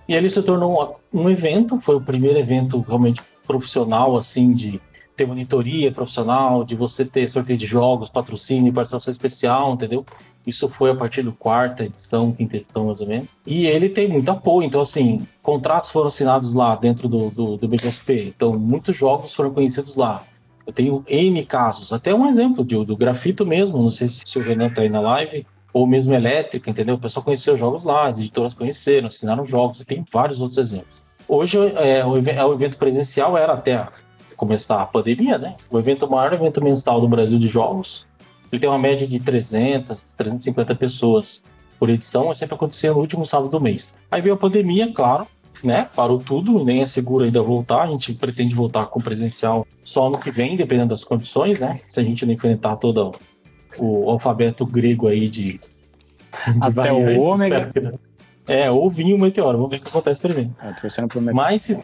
E 0.08 0.14
ele 0.14 0.30
se 0.30 0.42
tornou 0.42 1.00
um 1.14 1.30
evento, 1.30 1.80
foi 1.82 1.96
o 1.96 2.02
primeiro 2.02 2.38
evento 2.38 2.80
realmente 2.82 3.22
profissional, 3.46 4.16
assim, 4.18 4.54
de 4.54 4.82
ter 5.16 5.28
monitoria 5.28 5.92
profissional, 5.92 6.64
de 6.64 6.76
você 6.76 7.06
ter 7.06 7.30
sorteio 7.30 7.58
de 7.58 7.66
jogos, 7.66 8.10
patrocínio, 8.10 8.74
participação 8.74 9.12
especial, 9.12 9.74
entendeu? 9.74 10.06
Isso 10.46 10.68
foi 10.68 10.92
a 10.92 10.96
partir 10.96 11.22
do 11.22 11.32
quarta 11.32 11.86
edição, 11.86 12.32
quinta 12.32 12.58
edição, 12.58 12.88
mais 12.88 13.00
ou 13.00 13.08
menos. 13.08 13.28
E 13.46 13.66
ele 13.66 13.90
tem 13.90 14.08
muito 14.10 14.30
apoio, 14.30 14.66
então, 14.66 14.82
assim, 14.82 15.26
contratos 15.42 15.90
foram 15.90 16.08
assinados 16.08 16.54
lá 16.54 16.76
dentro 16.76 17.08
do, 17.08 17.30
do, 17.30 17.58
do 17.58 17.68
BGSP, 17.68 18.34
então 18.36 18.58
muitos 18.58 18.96
jogos 18.96 19.34
foram 19.34 19.54
conhecidos 19.54 19.96
lá. 19.96 20.24
Eu 20.66 20.74
tenho 20.74 21.04
N 21.08 21.46
casos, 21.46 21.94
até 21.94 22.14
um 22.14 22.28
exemplo 22.28 22.64
do, 22.64 22.84
do 22.84 22.96
grafito 22.98 23.46
mesmo, 23.46 23.82
não 23.82 23.92
sei 23.92 24.10
se 24.10 24.38
o 24.38 24.42
Renan 24.42 24.70
tá 24.70 24.82
aí 24.82 24.90
na 24.90 25.00
live, 25.00 25.46
ou 25.74 25.88
mesmo 25.88 26.14
elétrica, 26.14 26.70
entendeu? 26.70 26.96
O 26.96 27.00
pessoal 27.00 27.24
conheceu 27.24 27.58
jogos 27.58 27.84
lá, 27.84 28.08
as 28.08 28.18
editoras 28.18 28.54
conheceram, 28.54 29.08
assinaram 29.08 29.46
jogos, 29.46 29.82
e 29.82 29.86
tem 29.86 30.06
vários 30.12 30.40
outros 30.40 30.58
exemplos. 30.58 31.02
Hoje, 31.28 31.58
é, 31.58 32.06
o, 32.06 32.18
é, 32.18 32.54
evento 32.54 32.78
presencial 32.78 33.38
era 33.38 33.54
até 33.54 33.88
começar 34.36 34.82
a 34.82 34.86
pandemia, 34.86 35.38
né? 35.38 35.56
O 35.70 35.80
evento 35.80 36.06
o 36.06 36.12
maior 36.12 36.34
evento 36.34 36.64
mensal 36.64 37.00
do 37.00 37.08
Brasil 37.08 37.40
de 37.40 37.48
jogos. 37.48 38.06
Ele 38.52 38.60
tem 38.60 38.70
uma 38.70 38.78
média 38.78 39.08
de 39.08 39.20
300, 39.20 40.02
350 40.16 40.76
pessoas 40.76 41.44
por 41.80 41.90
edição, 41.90 42.28
mas 42.28 42.38
sempre 42.38 42.56
acontecia 42.56 42.92
no 42.92 43.00
último 43.00 43.26
sábado 43.26 43.50
do 43.50 43.60
mês. 43.60 43.94
Aí 44.12 44.22
veio 44.22 44.36
a 44.36 44.38
pandemia, 44.38 44.94
claro, 44.94 45.28
né? 45.64 45.88
Parou 45.96 46.20
tudo, 46.20 46.64
nem 46.64 46.82
é 46.82 46.86
seguro 46.86 47.26
ainda 47.26 47.42
voltar. 47.42 47.84
A 47.84 47.88
gente 47.88 48.14
pretende 48.14 48.54
voltar 48.54 48.86
com 48.88 49.02
presencial 49.02 49.66
só 49.84 50.10
no 50.10 50.18
que 50.18 50.30
vem, 50.30 50.56
dependendo 50.56 50.90
das 50.90 51.04
condições, 51.04 51.60
né? 51.60 51.80
Se 51.90 52.00
a 52.00 52.04
gente 52.04 52.26
não 52.26 52.34
enfrentar 52.34 52.76
todo 52.78 53.14
o 53.78 54.10
alfabeto 54.10 54.66
grego 54.66 55.08
aí 55.08 55.28
de. 55.28 55.54
de 55.54 55.62
Até 56.62 56.92
o 56.94 57.22
ômega. 57.22 57.70
É, 58.48 58.70
ou 58.70 58.90
vinho 58.90 59.18
meteoro. 59.18 59.58
Vamos 59.58 59.72
ver 59.72 59.78
o 59.78 59.82
que 59.82 59.88
acontece 59.88 60.20
primeiro. 60.20 60.56
É, 60.62 61.34
mas 61.34 61.62
se, 61.62 61.80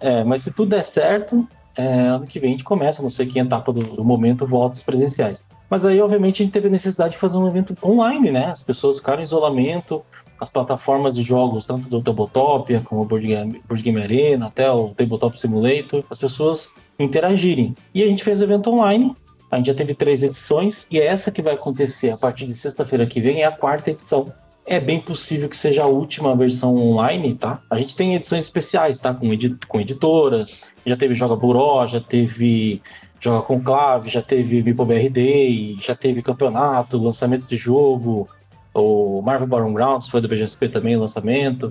é, 0.00 0.24
mas 0.24 0.42
se 0.42 0.52
tudo 0.52 0.70
der 0.70 0.84
certo, 0.84 1.46
é, 1.76 1.84
ano 1.84 2.26
que 2.26 2.38
vem 2.38 2.50
a 2.50 2.52
gente 2.52 2.64
começa, 2.64 3.02
não 3.02 3.10
sei 3.10 3.26
que 3.26 3.38
etapa 3.38 3.72
do, 3.72 3.82
do 3.82 4.04
momento, 4.04 4.46
volta 4.46 4.78
presenciais. 4.84 5.44
Mas 5.68 5.86
aí, 5.86 6.00
obviamente, 6.00 6.42
a 6.42 6.44
gente 6.44 6.52
teve 6.52 6.66
a 6.66 6.70
necessidade 6.70 7.12
de 7.12 7.20
fazer 7.20 7.36
um 7.36 7.46
evento 7.46 7.74
online, 7.82 8.30
né? 8.30 8.46
As 8.46 8.62
pessoas 8.62 8.98
ficaram 8.98 9.20
em 9.20 9.24
isolamento, 9.24 10.02
as 10.40 10.50
plataformas 10.50 11.14
de 11.14 11.22
jogos, 11.22 11.66
tanto 11.66 11.88
do 11.88 12.02
Tabletopia, 12.02 12.80
como 12.80 13.02
o 13.02 13.04
Board 13.04 13.26
Game, 13.26 13.62
Board 13.68 13.82
Game 13.82 14.00
Arena, 14.00 14.46
até 14.46 14.70
o 14.70 14.88
Tabletop 14.88 15.38
Simulator, 15.38 16.02
as 16.10 16.18
pessoas 16.18 16.72
interagirem. 16.98 17.74
E 17.94 18.02
a 18.02 18.06
gente 18.06 18.24
fez 18.24 18.40
o 18.40 18.44
evento 18.44 18.70
online, 18.70 19.14
a 19.50 19.58
gente 19.58 19.66
já 19.66 19.74
teve 19.74 19.94
três 19.94 20.22
edições, 20.22 20.86
e 20.90 20.98
é 20.98 21.06
essa 21.06 21.30
que 21.30 21.42
vai 21.42 21.54
acontecer 21.54 22.10
a 22.10 22.16
partir 22.16 22.46
de 22.46 22.54
sexta-feira 22.54 23.06
que 23.06 23.20
vem, 23.20 23.42
é 23.42 23.46
a 23.46 23.52
quarta 23.52 23.90
edição. 23.90 24.32
É 24.66 24.78
bem 24.78 25.00
possível 25.00 25.48
que 25.48 25.56
seja 25.56 25.82
a 25.82 25.86
última 25.86 26.36
versão 26.36 26.76
online, 26.76 27.34
tá? 27.34 27.60
A 27.68 27.76
gente 27.76 27.96
tem 27.96 28.14
edições 28.14 28.44
especiais, 28.44 29.00
tá? 29.00 29.12
Com, 29.12 29.32
edit 29.32 29.66
com 29.66 29.80
editoras, 29.80 30.60
já 30.86 30.96
teve 30.96 31.14
Joga 31.14 31.34
Buró, 31.34 31.86
já 31.86 32.00
teve 32.00 32.80
Joga 33.20 33.42
Conclave, 33.46 34.10
já 34.10 34.22
teve 34.22 34.62
Bipo 34.62 34.84
BRD, 34.84 35.76
já 35.80 35.94
teve 35.94 36.22
campeonato, 36.22 37.02
lançamento 37.02 37.46
de 37.46 37.56
jogo, 37.56 38.28
o 38.72 39.20
Marvel 39.22 39.48
Battlegrounds 39.48 40.08
foi 40.08 40.20
do 40.20 40.28
BGSP 40.28 40.68
também, 40.68 40.96
lançamento, 40.96 41.70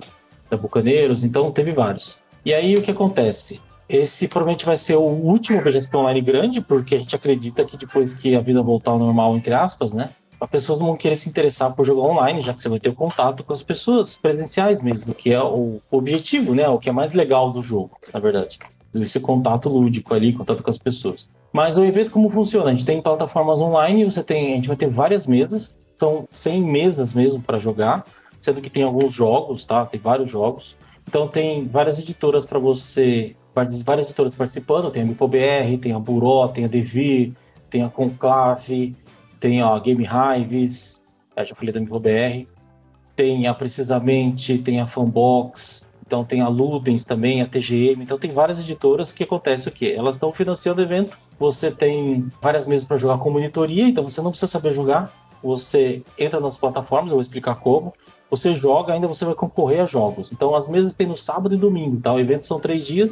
da 0.50 0.58
Bucaneiros, 0.58 1.24
então 1.24 1.52
teve 1.52 1.72
vários. 1.72 2.20
E 2.46 2.54
aí 2.54 2.76
o 2.76 2.82
que 2.82 2.92
acontece? 2.92 3.62
Esse 3.88 4.28
provavelmente 4.28 4.66
vai 4.66 4.78
ser 4.78 4.96
o 4.96 5.02
último 5.02 5.62
BGSP 5.62 5.98
online 5.98 6.22
grande, 6.22 6.62
porque 6.62 6.96
a 6.96 7.00
gente 7.00 7.16
acredita 7.16 7.66
que 7.66 7.78
depois 7.78 8.14
que 8.14 8.36
a 8.36 8.42
vida 8.42 8.62
voltar 8.62 8.92
ao 8.92 9.00
normal, 9.00 9.36
entre 9.36 9.54
aspas, 9.54 9.94
né? 9.94 10.10
As 10.40 10.50
pessoas 10.50 10.80
vão 10.80 10.96
querer 10.96 11.18
se 11.18 11.28
interessar 11.28 11.74
por 11.74 11.86
jogar 11.86 12.04
online, 12.04 12.42
já 12.42 12.54
que 12.54 12.62
você 12.62 12.70
vai 12.70 12.80
ter 12.80 12.94
contato 12.94 13.44
com 13.44 13.52
as 13.52 13.62
pessoas 13.62 14.16
presenciais 14.16 14.82
mesmo, 14.82 15.14
que 15.14 15.34
é 15.34 15.44
o 15.44 15.82
objetivo, 15.92 16.56
né? 16.56 16.68
O 16.70 16.80
que 16.80 16.90
é 16.90 16.94
mais 16.94 17.14
legal 17.14 17.52
do 17.52 17.62
jogo, 17.62 17.98
na 18.14 18.20
verdade. 18.20 18.58
Esse 18.94 19.20
contato 19.20 19.68
lúdico 19.68 20.14
ali, 20.14 20.34
contato 20.34 20.64
com 20.64 20.70
as 20.70 20.78
pessoas. 20.78 21.30
Mas 21.52 21.78
o 21.78 21.84
evento 21.84 22.12
como 22.12 22.30
funciona? 22.30 22.70
A 22.70 22.74
gente 22.74 22.86
tem 22.86 23.02
plataformas 23.02 23.60
online, 23.60 24.06
você 24.06 24.24
tem, 24.24 24.54
a 24.54 24.56
gente 24.56 24.68
vai 24.68 24.78
ter 24.78 24.88
várias 24.88 25.28
mesas, 25.28 25.76
são 25.96 26.26
100 26.32 26.62
mesas 26.62 27.14
mesmo 27.14 27.42
para 27.42 27.60
jogar, 27.60 28.06
sendo 28.40 28.62
que 28.62 28.70
tem 28.70 28.84
alguns 28.84 29.14
jogos, 29.14 29.66
tá? 29.66 29.86
Tem 29.86 30.00
vários 30.00 30.32
jogos. 30.32 30.76
Então 31.08 31.28
tem 31.28 31.68
várias 31.68 32.00
editoras 32.00 32.46
para 32.46 32.60
você, 32.60 33.36
várias 33.84 34.08
editoras 34.08 34.34
participando, 34.36 34.92
tem 34.92 35.04
a 35.04 35.06
MipoBR, 35.06 35.78
tem 35.82 35.92
a 35.92 36.00
Buró, 36.00 36.48
tem 36.48 36.66
a 36.66 36.68
Devir, 36.68 37.34
tem 37.70 37.84
a 37.84 37.90
Conclave, 37.90 38.96
tem 39.40 39.62
a 39.62 39.78
Game 39.80 40.06
Hives, 40.06 41.02
já 41.38 41.56
falei 41.56 41.74
da 41.74 41.80
MipoBR, 41.80 42.48
tem 43.16 43.48
a 43.48 43.54
Precisamente, 43.54 44.58
tem 44.58 44.80
a 44.80 44.88
Fanbox, 44.88 45.88
então 46.06 46.26
tem 46.26 46.42
a 46.42 46.48
Ludens 46.48 47.06
também, 47.06 47.42
a 47.42 47.48
TGM, 47.48 48.04
então 48.04 48.18
tem 48.18 48.32
várias 48.32 48.60
editoras 48.60 49.14
que 49.14 49.24
acontece 49.24 49.68
o 49.68 49.72
quê? 49.72 49.94
Elas 49.98 50.16
estão 50.16 50.34
financiando 50.34 50.82
o 50.82 50.84
evento, 50.84 51.18
você 51.38 51.70
tem 51.70 52.28
várias 52.42 52.66
mesas 52.66 52.88
para 52.88 52.98
jogar 52.98 53.18
com 53.18 53.30
monitoria, 53.30 53.88
então 53.88 54.04
você 54.04 54.22
não 54.22 54.32
precisa 54.32 54.52
saber 54.52 54.74
jogar, 54.74 55.12
você 55.42 56.04
entra 56.18 56.40
nas 56.40 56.58
plataformas, 56.58 57.10
eu 57.10 57.16
vou 57.16 57.22
explicar 57.22 57.56
como. 57.56 57.94
Você 58.30 58.56
joga, 58.56 58.94
ainda 58.94 59.08
você 59.08 59.26
vai 59.26 59.34
concorrer 59.34 59.82
a 59.82 59.86
jogos. 59.86 60.32
Então 60.32 60.54
as 60.54 60.70
mesas 60.70 60.94
tem 60.94 61.08
no 61.08 61.18
sábado 61.18 61.56
e 61.56 61.58
domingo, 61.58 62.00
tá? 62.00 62.14
O 62.14 62.20
evento 62.20 62.46
são 62.46 62.60
três 62.60 62.86
dias, 62.86 63.12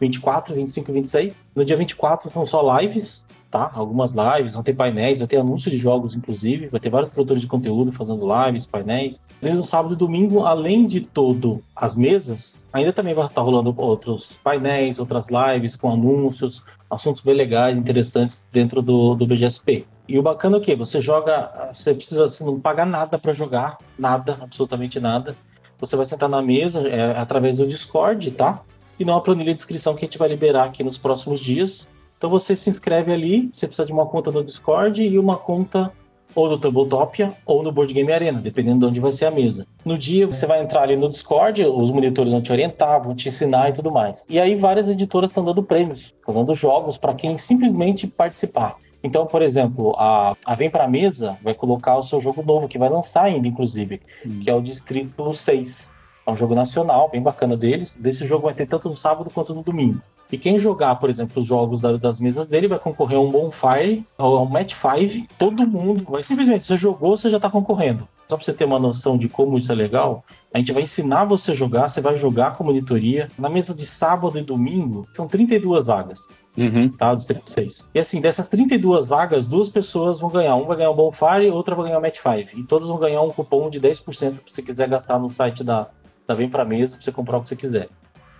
24, 0.00 0.54
25 0.54 0.90
e 0.90 0.94
26. 0.94 1.36
No 1.54 1.64
dia 1.64 1.76
24 1.76 2.30
são 2.30 2.46
só 2.46 2.78
lives, 2.78 3.24
tá? 3.52 3.70
Algumas 3.74 4.12
lives, 4.12 4.54
vão 4.54 4.62
ter 4.62 4.72
painéis, 4.72 5.18
vai 5.18 5.28
ter 5.28 5.36
anúncio 5.36 5.70
de 5.70 5.76
jogos, 5.76 6.14
inclusive, 6.14 6.68
vai 6.68 6.80
ter 6.80 6.88
vários 6.88 7.10
produtores 7.12 7.42
de 7.42 7.46
conteúdo 7.46 7.92
fazendo 7.92 8.26
lives, 8.26 8.64
painéis. 8.64 9.20
No 9.42 9.66
sábado 9.66 9.92
e 9.92 9.96
domingo, 9.96 10.46
além 10.46 10.86
de 10.86 11.02
todo 11.02 11.62
as 11.76 11.94
mesas, 11.94 12.58
ainda 12.72 12.94
também 12.94 13.12
vai 13.12 13.26
estar 13.26 13.42
rolando 13.42 13.74
outros 13.76 14.32
painéis, 14.42 14.98
outras 14.98 15.26
lives 15.28 15.76
com 15.76 15.92
anúncios, 15.92 16.62
assuntos 16.90 17.22
bem 17.22 17.34
legais, 17.34 17.76
interessantes 17.76 18.44
dentro 18.50 18.80
do, 18.80 19.14
do 19.14 19.26
BGSP. 19.26 19.84
E 20.08 20.18
o 20.18 20.22
bacana 20.22 20.56
é 20.56 20.58
o 20.58 20.62
quê? 20.62 20.74
Você 20.74 21.02
joga, 21.02 21.70
você 21.74 21.92
precisa 21.92 22.30
você 22.30 22.42
não 22.42 22.58
pagar 22.58 22.86
nada 22.86 23.18
para 23.18 23.34
jogar, 23.34 23.76
nada, 23.98 24.38
absolutamente 24.40 24.98
nada. 24.98 25.36
Você 25.78 25.94
vai 25.94 26.06
sentar 26.06 26.28
na 26.28 26.40
mesa 26.40 26.88
é, 26.88 27.18
através 27.18 27.58
do 27.58 27.66
Discord, 27.66 28.30
tá? 28.30 28.62
E 28.98 29.04
não 29.04 29.16
a 29.16 29.20
planilha 29.20 29.52
de 29.52 29.60
inscrição 29.60 29.94
que 29.94 30.04
a 30.04 30.08
gente 30.08 30.18
vai 30.18 30.28
liberar 30.28 30.64
aqui 30.64 30.82
nos 30.82 30.96
próximos 30.96 31.40
dias. 31.40 31.86
Então 32.22 32.30
você 32.30 32.54
se 32.54 32.70
inscreve 32.70 33.12
ali, 33.12 33.50
você 33.52 33.66
precisa 33.66 33.84
de 33.84 33.92
uma 33.92 34.06
conta 34.06 34.30
no 34.30 34.44
Discord 34.44 35.02
e 35.02 35.18
uma 35.18 35.36
conta 35.36 35.90
ou 36.36 36.48
no 36.48 36.56
Tabletopia 36.56 37.32
ou 37.44 37.64
no 37.64 37.72
Board 37.72 37.92
Game 37.92 38.12
Arena, 38.12 38.40
dependendo 38.40 38.78
de 38.78 38.86
onde 38.86 39.00
vai 39.00 39.10
ser 39.10 39.24
a 39.24 39.30
mesa. 39.32 39.66
No 39.84 39.98
dia 39.98 40.24
você 40.24 40.46
vai 40.46 40.62
entrar 40.62 40.82
ali 40.82 40.94
no 40.94 41.10
Discord, 41.10 41.64
os 41.64 41.90
monitores 41.90 42.30
vão 42.30 42.40
te 42.40 42.52
orientar, 42.52 43.02
vão 43.02 43.16
te 43.16 43.28
ensinar 43.28 43.70
e 43.70 43.72
tudo 43.72 43.90
mais. 43.90 44.24
E 44.28 44.38
aí 44.38 44.54
várias 44.54 44.88
editoras 44.88 45.30
estão 45.30 45.44
dando 45.44 45.64
prêmios, 45.64 46.14
estão 46.16 46.32
dando 46.32 46.54
jogos 46.54 46.96
para 46.96 47.12
quem 47.12 47.36
simplesmente 47.38 48.06
participar. 48.06 48.76
Então, 49.02 49.26
por 49.26 49.42
exemplo, 49.42 49.92
a, 49.98 50.36
a 50.46 50.54
Vem 50.54 50.70
Pra 50.70 50.86
Mesa 50.86 51.36
vai 51.42 51.54
colocar 51.54 51.98
o 51.98 52.04
seu 52.04 52.20
jogo 52.20 52.40
novo, 52.44 52.68
que 52.68 52.78
vai 52.78 52.88
lançar 52.88 53.24
ainda, 53.24 53.48
inclusive, 53.48 54.00
hum. 54.24 54.38
que 54.40 54.48
é 54.48 54.54
o 54.54 54.62
Distrito 54.62 55.34
6. 55.34 55.90
É 56.26 56.30
um 56.30 56.36
jogo 56.36 56.54
nacional, 56.54 57.08
bem 57.08 57.22
bacana 57.22 57.56
deles. 57.56 57.96
Desse 57.98 58.26
jogo 58.26 58.44
vai 58.44 58.54
ter 58.54 58.66
tanto 58.66 58.88
no 58.88 58.96
sábado 58.96 59.30
quanto 59.30 59.54
no 59.54 59.62
domingo. 59.62 60.00
E 60.32 60.38
quem 60.38 60.58
jogar, 60.58 60.94
por 60.94 61.10
exemplo, 61.10 61.42
os 61.42 61.48
jogos 61.48 61.82
das 62.00 62.18
mesas 62.18 62.48
dele 62.48 62.66
vai 62.66 62.78
concorrer 62.78 63.18
a 63.18 63.20
um 63.20 63.30
Bonfire, 63.30 64.02
ou 64.16 64.38
a 64.38 64.42
um 64.42 64.48
Match 64.48 64.74
5. 64.74 65.28
Todo 65.38 65.68
mundo 65.68 66.06
vai 66.08 66.22
simplesmente, 66.22 66.66
você 66.66 66.78
jogou, 66.78 67.18
você 67.18 67.28
já 67.28 67.36
está 67.36 67.50
concorrendo. 67.50 68.08
Só 68.30 68.36
para 68.36 68.44
você 68.46 68.54
ter 68.54 68.64
uma 68.64 68.78
noção 68.78 69.18
de 69.18 69.28
como 69.28 69.58
isso 69.58 69.70
é 69.70 69.74
legal, 69.74 70.24
a 70.54 70.56
gente 70.56 70.72
vai 70.72 70.84
ensinar 70.84 71.26
você 71.26 71.52
a 71.52 71.54
jogar, 71.54 71.86
você 71.86 72.00
vai 72.00 72.18
jogar 72.18 72.56
com 72.56 72.64
monitoria. 72.64 73.28
Na 73.38 73.50
mesa 73.50 73.74
de 73.74 73.84
sábado 73.84 74.38
e 74.38 74.42
domingo, 74.42 75.06
são 75.12 75.26
32 75.26 75.84
vagas. 75.84 76.20
Uhum. 76.56 76.88
Tá, 76.88 77.14
dos 77.14 77.26
36. 77.26 77.86
E 77.94 77.98
assim, 77.98 78.22
dessas 78.22 78.48
32 78.48 79.06
vagas, 79.06 79.46
duas 79.46 79.68
pessoas 79.68 80.18
vão 80.18 80.30
ganhar. 80.30 80.56
Um 80.56 80.64
vai 80.64 80.78
ganhar 80.78 80.92
um 80.92 80.96
Bonfire, 80.96 81.50
outra 81.50 81.74
vai 81.74 81.86
ganhar 81.86 81.98
um 81.98 82.02
Match 82.02 82.20
5. 82.22 82.58
E 82.58 82.62
todos 82.62 82.88
vão 82.88 82.98
ganhar 82.98 83.20
um 83.20 83.28
cupom 83.28 83.68
de 83.68 83.78
10% 83.78 84.04
se 84.06 84.32
você 84.48 84.62
quiser 84.62 84.88
gastar 84.88 85.18
no 85.18 85.28
site 85.28 85.62
da, 85.62 85.88
da 86.26 86.34
Vem 86.34 86.48
Pra 86.48 86.64
Mesa, 86.64 86.96
pra 86.96 87.04
você 87.04 87.12
comprar 87.12 87.38
o 87.38 87.42
que 87.42 87.48
você 87.48 87.56
quiser. 87.56 87.88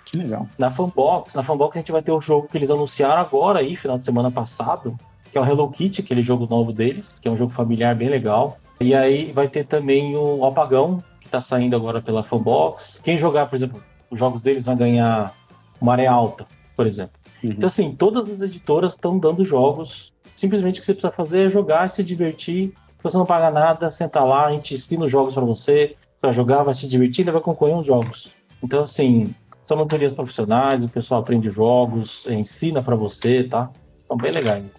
Que 0.04 0.16
legal. 0.16 0.48
Na 0.58 0.70
Fanbox, 0.70 1.34
na 1.34 1.42
Fanbox 1.42 1.76
a 1.76 1.80
gente 1.80 1.92
vai 1.92 2.02
ter 2.02 2.12
o 2.12 2.20
jogo 2.20 2.48
que 2.48 2.58
eles 2.58 2.70
anunciaram 2.70 3.22
agora 3.22 3.60
aí, 3.60 3.76
final 3.76 3.98
de 3.98 4.04
semana 4.04 4.30
passado, 4.30 4.96
que 5.30 5.38
é 5.38 5.40
o 5.40 5.44
Hello 5.44 5.70
Kitty, 5.70 6.00
aquele 6.00 6.22
jogo 6.22 6.46
novo 6.48 6.72
deles, 6.72 7.16
que 7.20 7.28
é 7.28 7.30
um 7.30 7.36
jogo 7.36 7.52
familiar 7.52 7.94
bem 7.94 8.08
legal. 8.08 8.58
E 8.80 8.94
aí 8.94 9.30
vai 9.32 9.48
ter 9.48 9.64
também 9.64 10.16
o 10.16 10.44
Apagão, 10.44 11.02
que 11.20 11.28
tá 11.28 11.40
saindo 11.40 11.76
agora 11.76 12.02
pela 12.02 12.24
Fanbox. 12.24 13.00
Quem 13.02 13.18
jogar, 13.18 13.46
por 13.46 13.56
exemplo, 13.56 13.82
os 14.10 14.18
jogos 14.18 14.42
deles 14.42 14.64
vai 14.64 14.76
ganhar 14.76 15.32
Maré 15.80 16.06
Alta, 16.06 16.46
por 16.76 16.86
exemplo. 16.86 17.14
Uhum. 17.42 17.50
Então, 17.50 17.68
assim, 17.68 17.94
todas 17.94 18.28
as 18.28 18.42
editoras 18.42 18.94
estão 18.94 19.18
dando 19.18 19.44
jogos. 19.44 20.12
Simplesmente 20.36 20.78
o 20.78 20.80
que 20.80 20.86
você 20.86 20.94
precisa 20.94 21.12
fazer 21.12 21.46
é 21.46 21.50
jogar 21.50 21.86
e 21.86 21.90
se 21.90 22.02
divertir. 22.02 22.74
Você 23.02 23.16
não 23.16 23.26
paga 23.26 23.50
nada, 23.50 23.90
senta 23.90 24.22
lá, 24.22 24.46
a 24.46 24.52
gente 24.52 24.74
ensina 24.74 25.06
os 25.06 25.10
jogos 25.10 25.34
para 25.34 25.44
você, 25.44 25.96
para 26.22 26.32
jogar, 26.32 26.62
vai 26.62 26.72
se 26.72 26.86
divertir 26.86 27.26
e 27.26 27.30
vai 27.32 27.40
concorrer 27.40 27.74
aos 27.74 27.84
jogos. 27.84 28.28
Então, 28.62 28.84
assim, 28.84 29.34
são 29.64 29.76
mentorias 29.76 30.14
profissionais, 30.14 30.84
o 30.84 30.88
pessoal 30.88 31.20
aprende 31.20 31.50
jogos, 31.50 32.22
ensina 32.28 32.80
para 32.80 32.94
você, 32.94 33.42
tá? 33.42 33.68
São 34.06 34.16
bem 34.16 34.30
legais. 34.30 34.76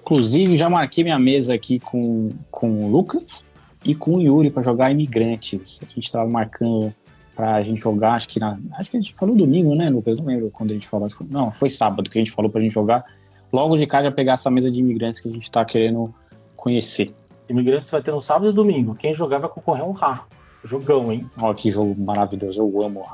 Inclusive, 0.00 0.56
já 0.56 0.70
marquei 0.70 1.02
minha 1.02 1.18
mesa 1.18 1.52
aqui 1.52 1.80
com, 1.80 2.30
com 2.48 2.84
o 2.84 2.90
Lucas 2.90 3.44
e 3.84 3.92
com 3.92 4.14
o 4.14 4.20
Yuri 4.22 4.50
para 4.50 4.62
jogar 4.62 4.92
Imigrantes. 4.92 5.82
A 5.82 5.86
gente 5.86 6.04
estava 6.04 6.28
marcando 6.30 6.94
para 7.34 7.56
a 7.56 7.62
gente 7.62 7.80
jogar, 7.80 8.14
acho 8.14 8.28
que 8.28 8.38
na, 8.38 8.56
acho 8.74 8.88
que 8.88 8.96
a 8.96 9.00
gente 9.00 9.14
falou 9.14 9.34
domingo, 9.34 9.74
né, 9.74 9.90
Lucas? 9.90 10.18
Não 10.20 10.26
lembro 10.26 10.48
quando 10.50 10.70
a 10.70 10.74
gente 10.74 10.86
falou. 10.86 11.08
Não, 11.28 11.50
foi 11.50 11.70
sábado 11.70 12.08
que 12.08 12.18
a 12.18 12.22
gente 12.22 12.30
falou 12.32 12.50
para 12.50 12.60
a 12.60 12.62
gente 12.62 12.72
jogar. 12.72 13.04
Logo 13.52 13.76
de 13.76 13.86
cara 13.86 14.04
já 14.04 14.12
pegar 14.12 14.34
essa 14.34 14.50
mesa 14.50 14.70
de 14.70 14.78
imigrantes 14.78 15.18
que 15.18 15.28
a 15.28 15.32
gente 15.32 15.42
está 15.42 15.64
querendo 15.64 16.14
conhecer. 16.56 17.12
Imigrantes 17.48 17.90
vai 17.90 18.00
ter 18.00 18.12
no 18.12 18.20
sábado 18.20 18.50
e 18.50 18.52
domingo. 18.52 18.94
Quem 18.94 19.12
jogar 19.12 19.38
vai 19.38 19.50
concorrer 19.50 19.82
a 19.82 19.86
um 19.86 19.92
RA. 19.92 20.26
Jogão, 20.64 21.12
hein? 21.12 21.28
Olha 21.36 21.54
que 21.54 21.70
jogo 21.70 21.94
maravilhoso. 22.00 22.60
Eu 22.60 22.82
amo. 22.82 23.04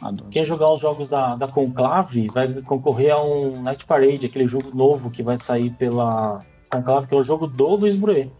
Adoro. 0.00 0.30
Quem 0.30 0.44
jogar 0.44 0.72
os 0.72 0.80
jogos 0.80 1.08
da, 1.08 1.34
da 1.34 1.48
Conclave 1.48 2.28
vai 2.28 2.52
concorrer 2.62 3.12
a 3.12 3.22
um 3.22 3.62
Night 3.62 3.84
Parade, 3.84 4.26
aquele 4.26 4.46
jogo 4.46 4.70
novo 4.74 5.10
que 5.10 5.22
vai 5.22 5.38
sair 5.38 5.70
pela 5.70 6.44
Conclave, 6.70 7.06
que 7.08 7.14
é 7.14 7.16
o 7.16 7.24
jogo 7.24 7.46
do 7.46 7.74
Luiz 7.74 7.96
Bruet. 7.96 8.30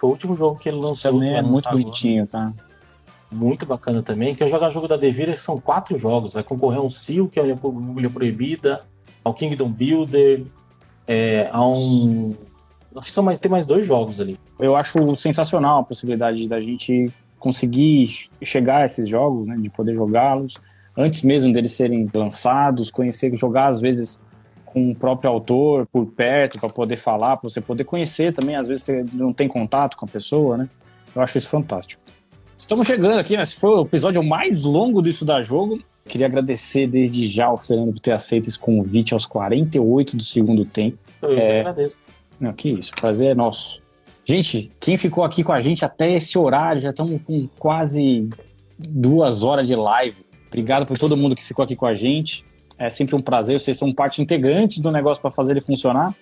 Foi 0.00 0.08
o 0.08 0.12
último 0.12 0.36
jogo 0.36 0.58
que 0.58 0.68
ele 0.68 0.78
lançou. 0.78 1.12
Também 1.12 1.36
é 1.36 1.42
muito 1.42 1.70
bonitinho, 1.70 2.26
tá? 2.26 2.52
Muito 3.30 3.64
bacana 3.64 4.02
também. 4.02 4.34
Quem 4.34 4.48
jogar 4.48 4.68
o 4.68 4.72
jogo 4.72 4.88
da 4.88 4.96
Devira, 4.96 5.32
que 5.32 5.40
são 5.40 5.60
quatro 5.60 5.96
jogos. 5.98 6.32
Vai 6.32 6.42
concorrer 6.42 6.78
a 6.78 6.82
um 6.82 6.90
Seal, 6.90 7.28
que 7.28 7.38
é 7.38 7.42
a 7.42 7.56
Mulher 7.56 8.10
Proibida, 8.10 8.84
ao 9.22 9.34
Kingdom 9.34 9.70
Builder, 9.70 10.44
é, 11.06 11.48
a 11.52 11.64
um. 11.66 12.34
Acho 12.96 13.08
que 13.08 13.14
são 13.14 13.24
mais, 13.24 13.38
tem 13.38 13.50
mais 13.50 13.66
dois 13.66 13.86
jogos 13.86 14.20
ali. 14.20 14.38
Eu 14.58 14.76
acho 14.76 15.16
sensacional 15.16 15.80
a 15.80 15.84
possibilidade 15.84 16.46
da 16.48 16.60
gente 16.60 17.10
conseguir 17.44 18.30
chegar 18.42 18.80
a 18.80 18.86
esses 18.86 19.06
jogos, 19.06 19.46
né, 19.46 19.56
de 19.58 19.68
poder 19.68 19.94
jogá-los 19.94 20.58
antes 20.96 21.20
mesmo 21.22 21.52
deles 21.52 21.72
serem 21.72 22.08
lançados, 22.14 22.90
conhecer, 22.90 23.34
jogar 23.36 23.68
às 23.68 23.80
vezes 23.80 24.18
com 24.64 24.90
o 24.90 24.94
próprio 24.94 25.30
autor 25.30 25.86
por 25.86 26.06
perto 26.06 26.58
para 26.58 26.70
poder 26.70 26.96
falar, 26.96 27.36
para 27.36 27.50
você 27.50 27.60
poder 27.60 27.84
conhecer 27.84 28.32
também. 28.32 28.56
Às 28.56 28.68
vezes 28.68 28.84
você 28.84 29.04
não 29.12 29.32
tem 29.32 29.46
contato 29.46 29.96
com 29.96 30.06
a 30.06 30.08
pessoa, 30.08 30.56
né? 30.56 30.68
Eu 31.14 31.22
acho 31.22 31.36
isso 31.36 31.48
fantástico. 31.48 32.02
Estamos 32.56 32.86
chegando 32.86 33.18
aqui, 33.18 33.36
né? 33.36 33.42
Esse 33.42 33.56
foi 33.56 33.70
o 33.70 33.82
episódio 33.82 34.22
mais 34.22 34.64
longo 34.64 35.02
do 35.02 35.08
Isso 35.08 35.24
da 35.24 35.42
Jogo. 35.42 35.78
Queria 36.06 36.26
agradecer 36.26 36.86
desde 36.86 37.26
já 37.26 37.46
ao 37.46 37.58
Fernando 37.58 37.92
por 37.92 38.00
ter 38.00 38.12
aceito 38.12 38.48
esse 38.48 38.58
convite 38.58 39.12
aos 39.14 39.26
48 39.26 40.16
do 40.16 40.22
segundo 40.22 40.64
tempo. 40.64 40.98
Eu 41.22 41.32
é... 41.32 41.60
agradeço. 41.60 41.96
Não, 42.40 42.52
que 42.52 42.70
isso, 42.70 42.92
prazer 42.94 43.30
é 43.30 43.34
nosso. 43.34 43.83
Gente, 44.24 44.72
quem 44.80 44.96
ficou 44.96 45.24
aqui 45.24 45.44
com 45.44 45.52
a 45.52 45.60
gente 45.60 45.84
até 45.84 46.14
esse 46.14 46.38
horário, 46.38 46.80
já 46.80 46.90
estamos 46.90 47.20
com 47.22 47.48
quase 47.58 48.28
duas 48.78 49.42
horas 49.42 49.66
de 49.66 49.74
live. 49.74 50.16
Obrigado 50.48 50.86
por 50.86 50.98
todo 50.98 51.16
mundo 51.16 51.34
que 51.36 51.44
ficou 51.44 51.62
aqui 51.62 51.76
com 51.76 51.86
a 51.86 51.94
gente. 51.94 52.44
É 52.78 52.90
sempre 52.90 53.14
um 53.14 53.20
prazer, 53.20 53.60
vocês 53.60 53.78
são 53.78 53.92
parte 53.92 54.22
integrante 54.22 54.80
do 54.80 54.90
negócio 54.90 55.20
para 55.20 55.30
fazer 55.30 55.52
ele 55.52 55.60
funcionar. 55.60 56.14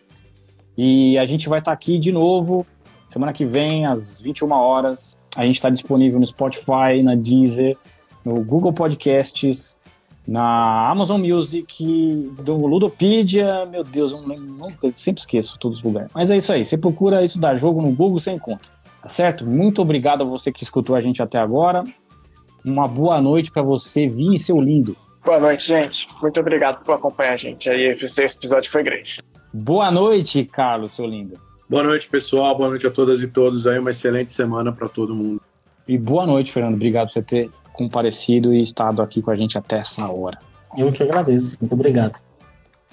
E 0.76 1.16
a 1.18 1.26
gente 1.26 1.48
vai 1.48 1.60
estar 1.60 1.70
tá 1.70 1.74
aqui 1.74 1.98
de 1.98 2.10
novo 2.10 2.66
semana 3.12 3.32
que 3.32 3.44
vem, 3.44 3.84
às 3.84 4.20
21 4.20 4.50
horas. 4.52 5.18
A 5.36 5.44
gente 5.44 5.56
está 5.56 5.68
disponível 5.68 6.18
no 6.18 6.26
Spotify, 6.26 7.02
na 7.02 7.14
Deezer, 7.14 7.76
no 8.24 8.42
Google 8.42 8.72
Podcasts, 8.72 9.76
na 10.26 10.88
Amazon 10.88 11.20
Music, 11.20 12.32
do 12.42 12.66
Ludopedia. 12.66 13.66
Meu 13.66 13.82
Deus, 13.82 14.12
eu 14.12 14.20
nunca, 14.20 14.90
sempre 14.94 15.20
esqueço 15.20 15.58
todos 15.58 15.78
os 15.78 15.84
lugares. 15.84 16.10
Mas 16.14 16.30
é 16.30 16.36
isso 16.36 16.52
aí, 16.52 16.64
você 16.64 16.78
procura 16.78 17.22
isso 17.22 17.40
da 17.40 17.56
jogo 17.56 17.82
no 17.82 17.90
Google, 17.90 18.18
você 18.18 18.30
encontra. 18.30 18.70
Tá 19.02 19.08
certo? 19.08 19.44
Muito 19.44 19.82
obrigado 19.82 20.22
a 20.22 20.24
você 20.24 20.52
que 20.52 20.62
escutou 20.62 20.94
a 20.94 21.00
gente 21.00 21.22
até 21.22 21.38
agora. 21.38 21.82
Uma 22.64 22.86
boa 22.86 23.20
noite 23.20 23.50
para 23.50 23.62
você, 23.62 24.08
Vini, 24.08 24.38
seu 24.38 24.60
lindo. 24.60 24.96
Boa 25.24 25.40
noite, 25.40 25.66
gente. 25.66 26.08
Muito 26.20 26.38
obrigado 26.38 26.84
por 26.84 26.94
acompanhar 26.94 27.32
a 27.32 27.36
gente 27.36 27.68
aí. 27.68 27.96
Esse 28.00 28.22
episódio 28.22 28.70
foi 28.70 28.82
grande. 28.84 29.18
Boa 29.52 29.90
noite, 29.90 30.44
Carlos, 30.44 30.92
seu 30.92 31.06
lindo. 31.06 31.38
Boa 31.68 31.82
noite, 31.82 32.08
pessoal. 32.08 32.56
Boa 32.56 32.68
noite 32.68 32.86
a 32.86 32.90
todas 32.90 33.20
e 33.22 33.26
todos 33.26 33.66
aí. 33.66 33.78
Uma 33.78 33.90
excelente 33.90 34.32
semana 34.32 34.70
para 34.72 34.88
todo 34.88 35.14
mundo. 35.14 35.40
E 35.86 35.98
boa 35.98 36.24
noite, 36.26 36.52
Fernando. 36.52 36.74
Obrigado 36.74 37.08
por 37.08 37.14
você 37.14 37.22
ter 37.22 37.50
comparecido 37.72 38.52
e 38.52 38.60
estado 38.60 39.02
aqui 39.02 39.22
com 39.22 39.30
a 39.30 39.36
gente 39.36 39.56
até 39.56 39.78
essa 39.78 40.06
hora. 40.10 40.38
Eu 40.76 40.90
que 40.92 41.02
agradeço. 41.02 41.56
Muito 41.60 41.72
obrigado. 41.72 42.18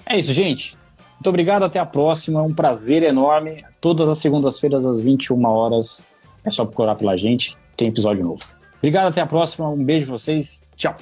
É 0.06 0.18
isso, 0.18 0.32
gente. 0.32 0.76
Muito 1.14 1.28
obrigado. 1.28 1.64
Até 1.64 1.78
a 1.78 1.86
próxima. 1.86 2.42
Um 2.42 2.54
prazer 2.54 3.02
enorme. 3.02 3.64
Todas 3.80 4.08
as 4.08 4.18
segundas-feiras, 4.18 4.86
às 4.86 5.02
21 5.02 5.46
horas. 5.46 6.04
É 6.44 6.50
só 6.50 6.64
procurar 6.64 6.94
pela 6.94 7.16
gente. 7.16 7.56
Tem 7.76 7.88
episódio 7.88 8.24
novo. 8.24 8.44
Obrigado, 8.78 9.08
até 9.08 9.20
a 9.20 9.26
próxima. 9.26 9.68
Um 9.68 9.84
beijo 9.84 10.06
pra 10.06 10.16
vocês. 10.16 10.62
Tchau. 10.76 10.96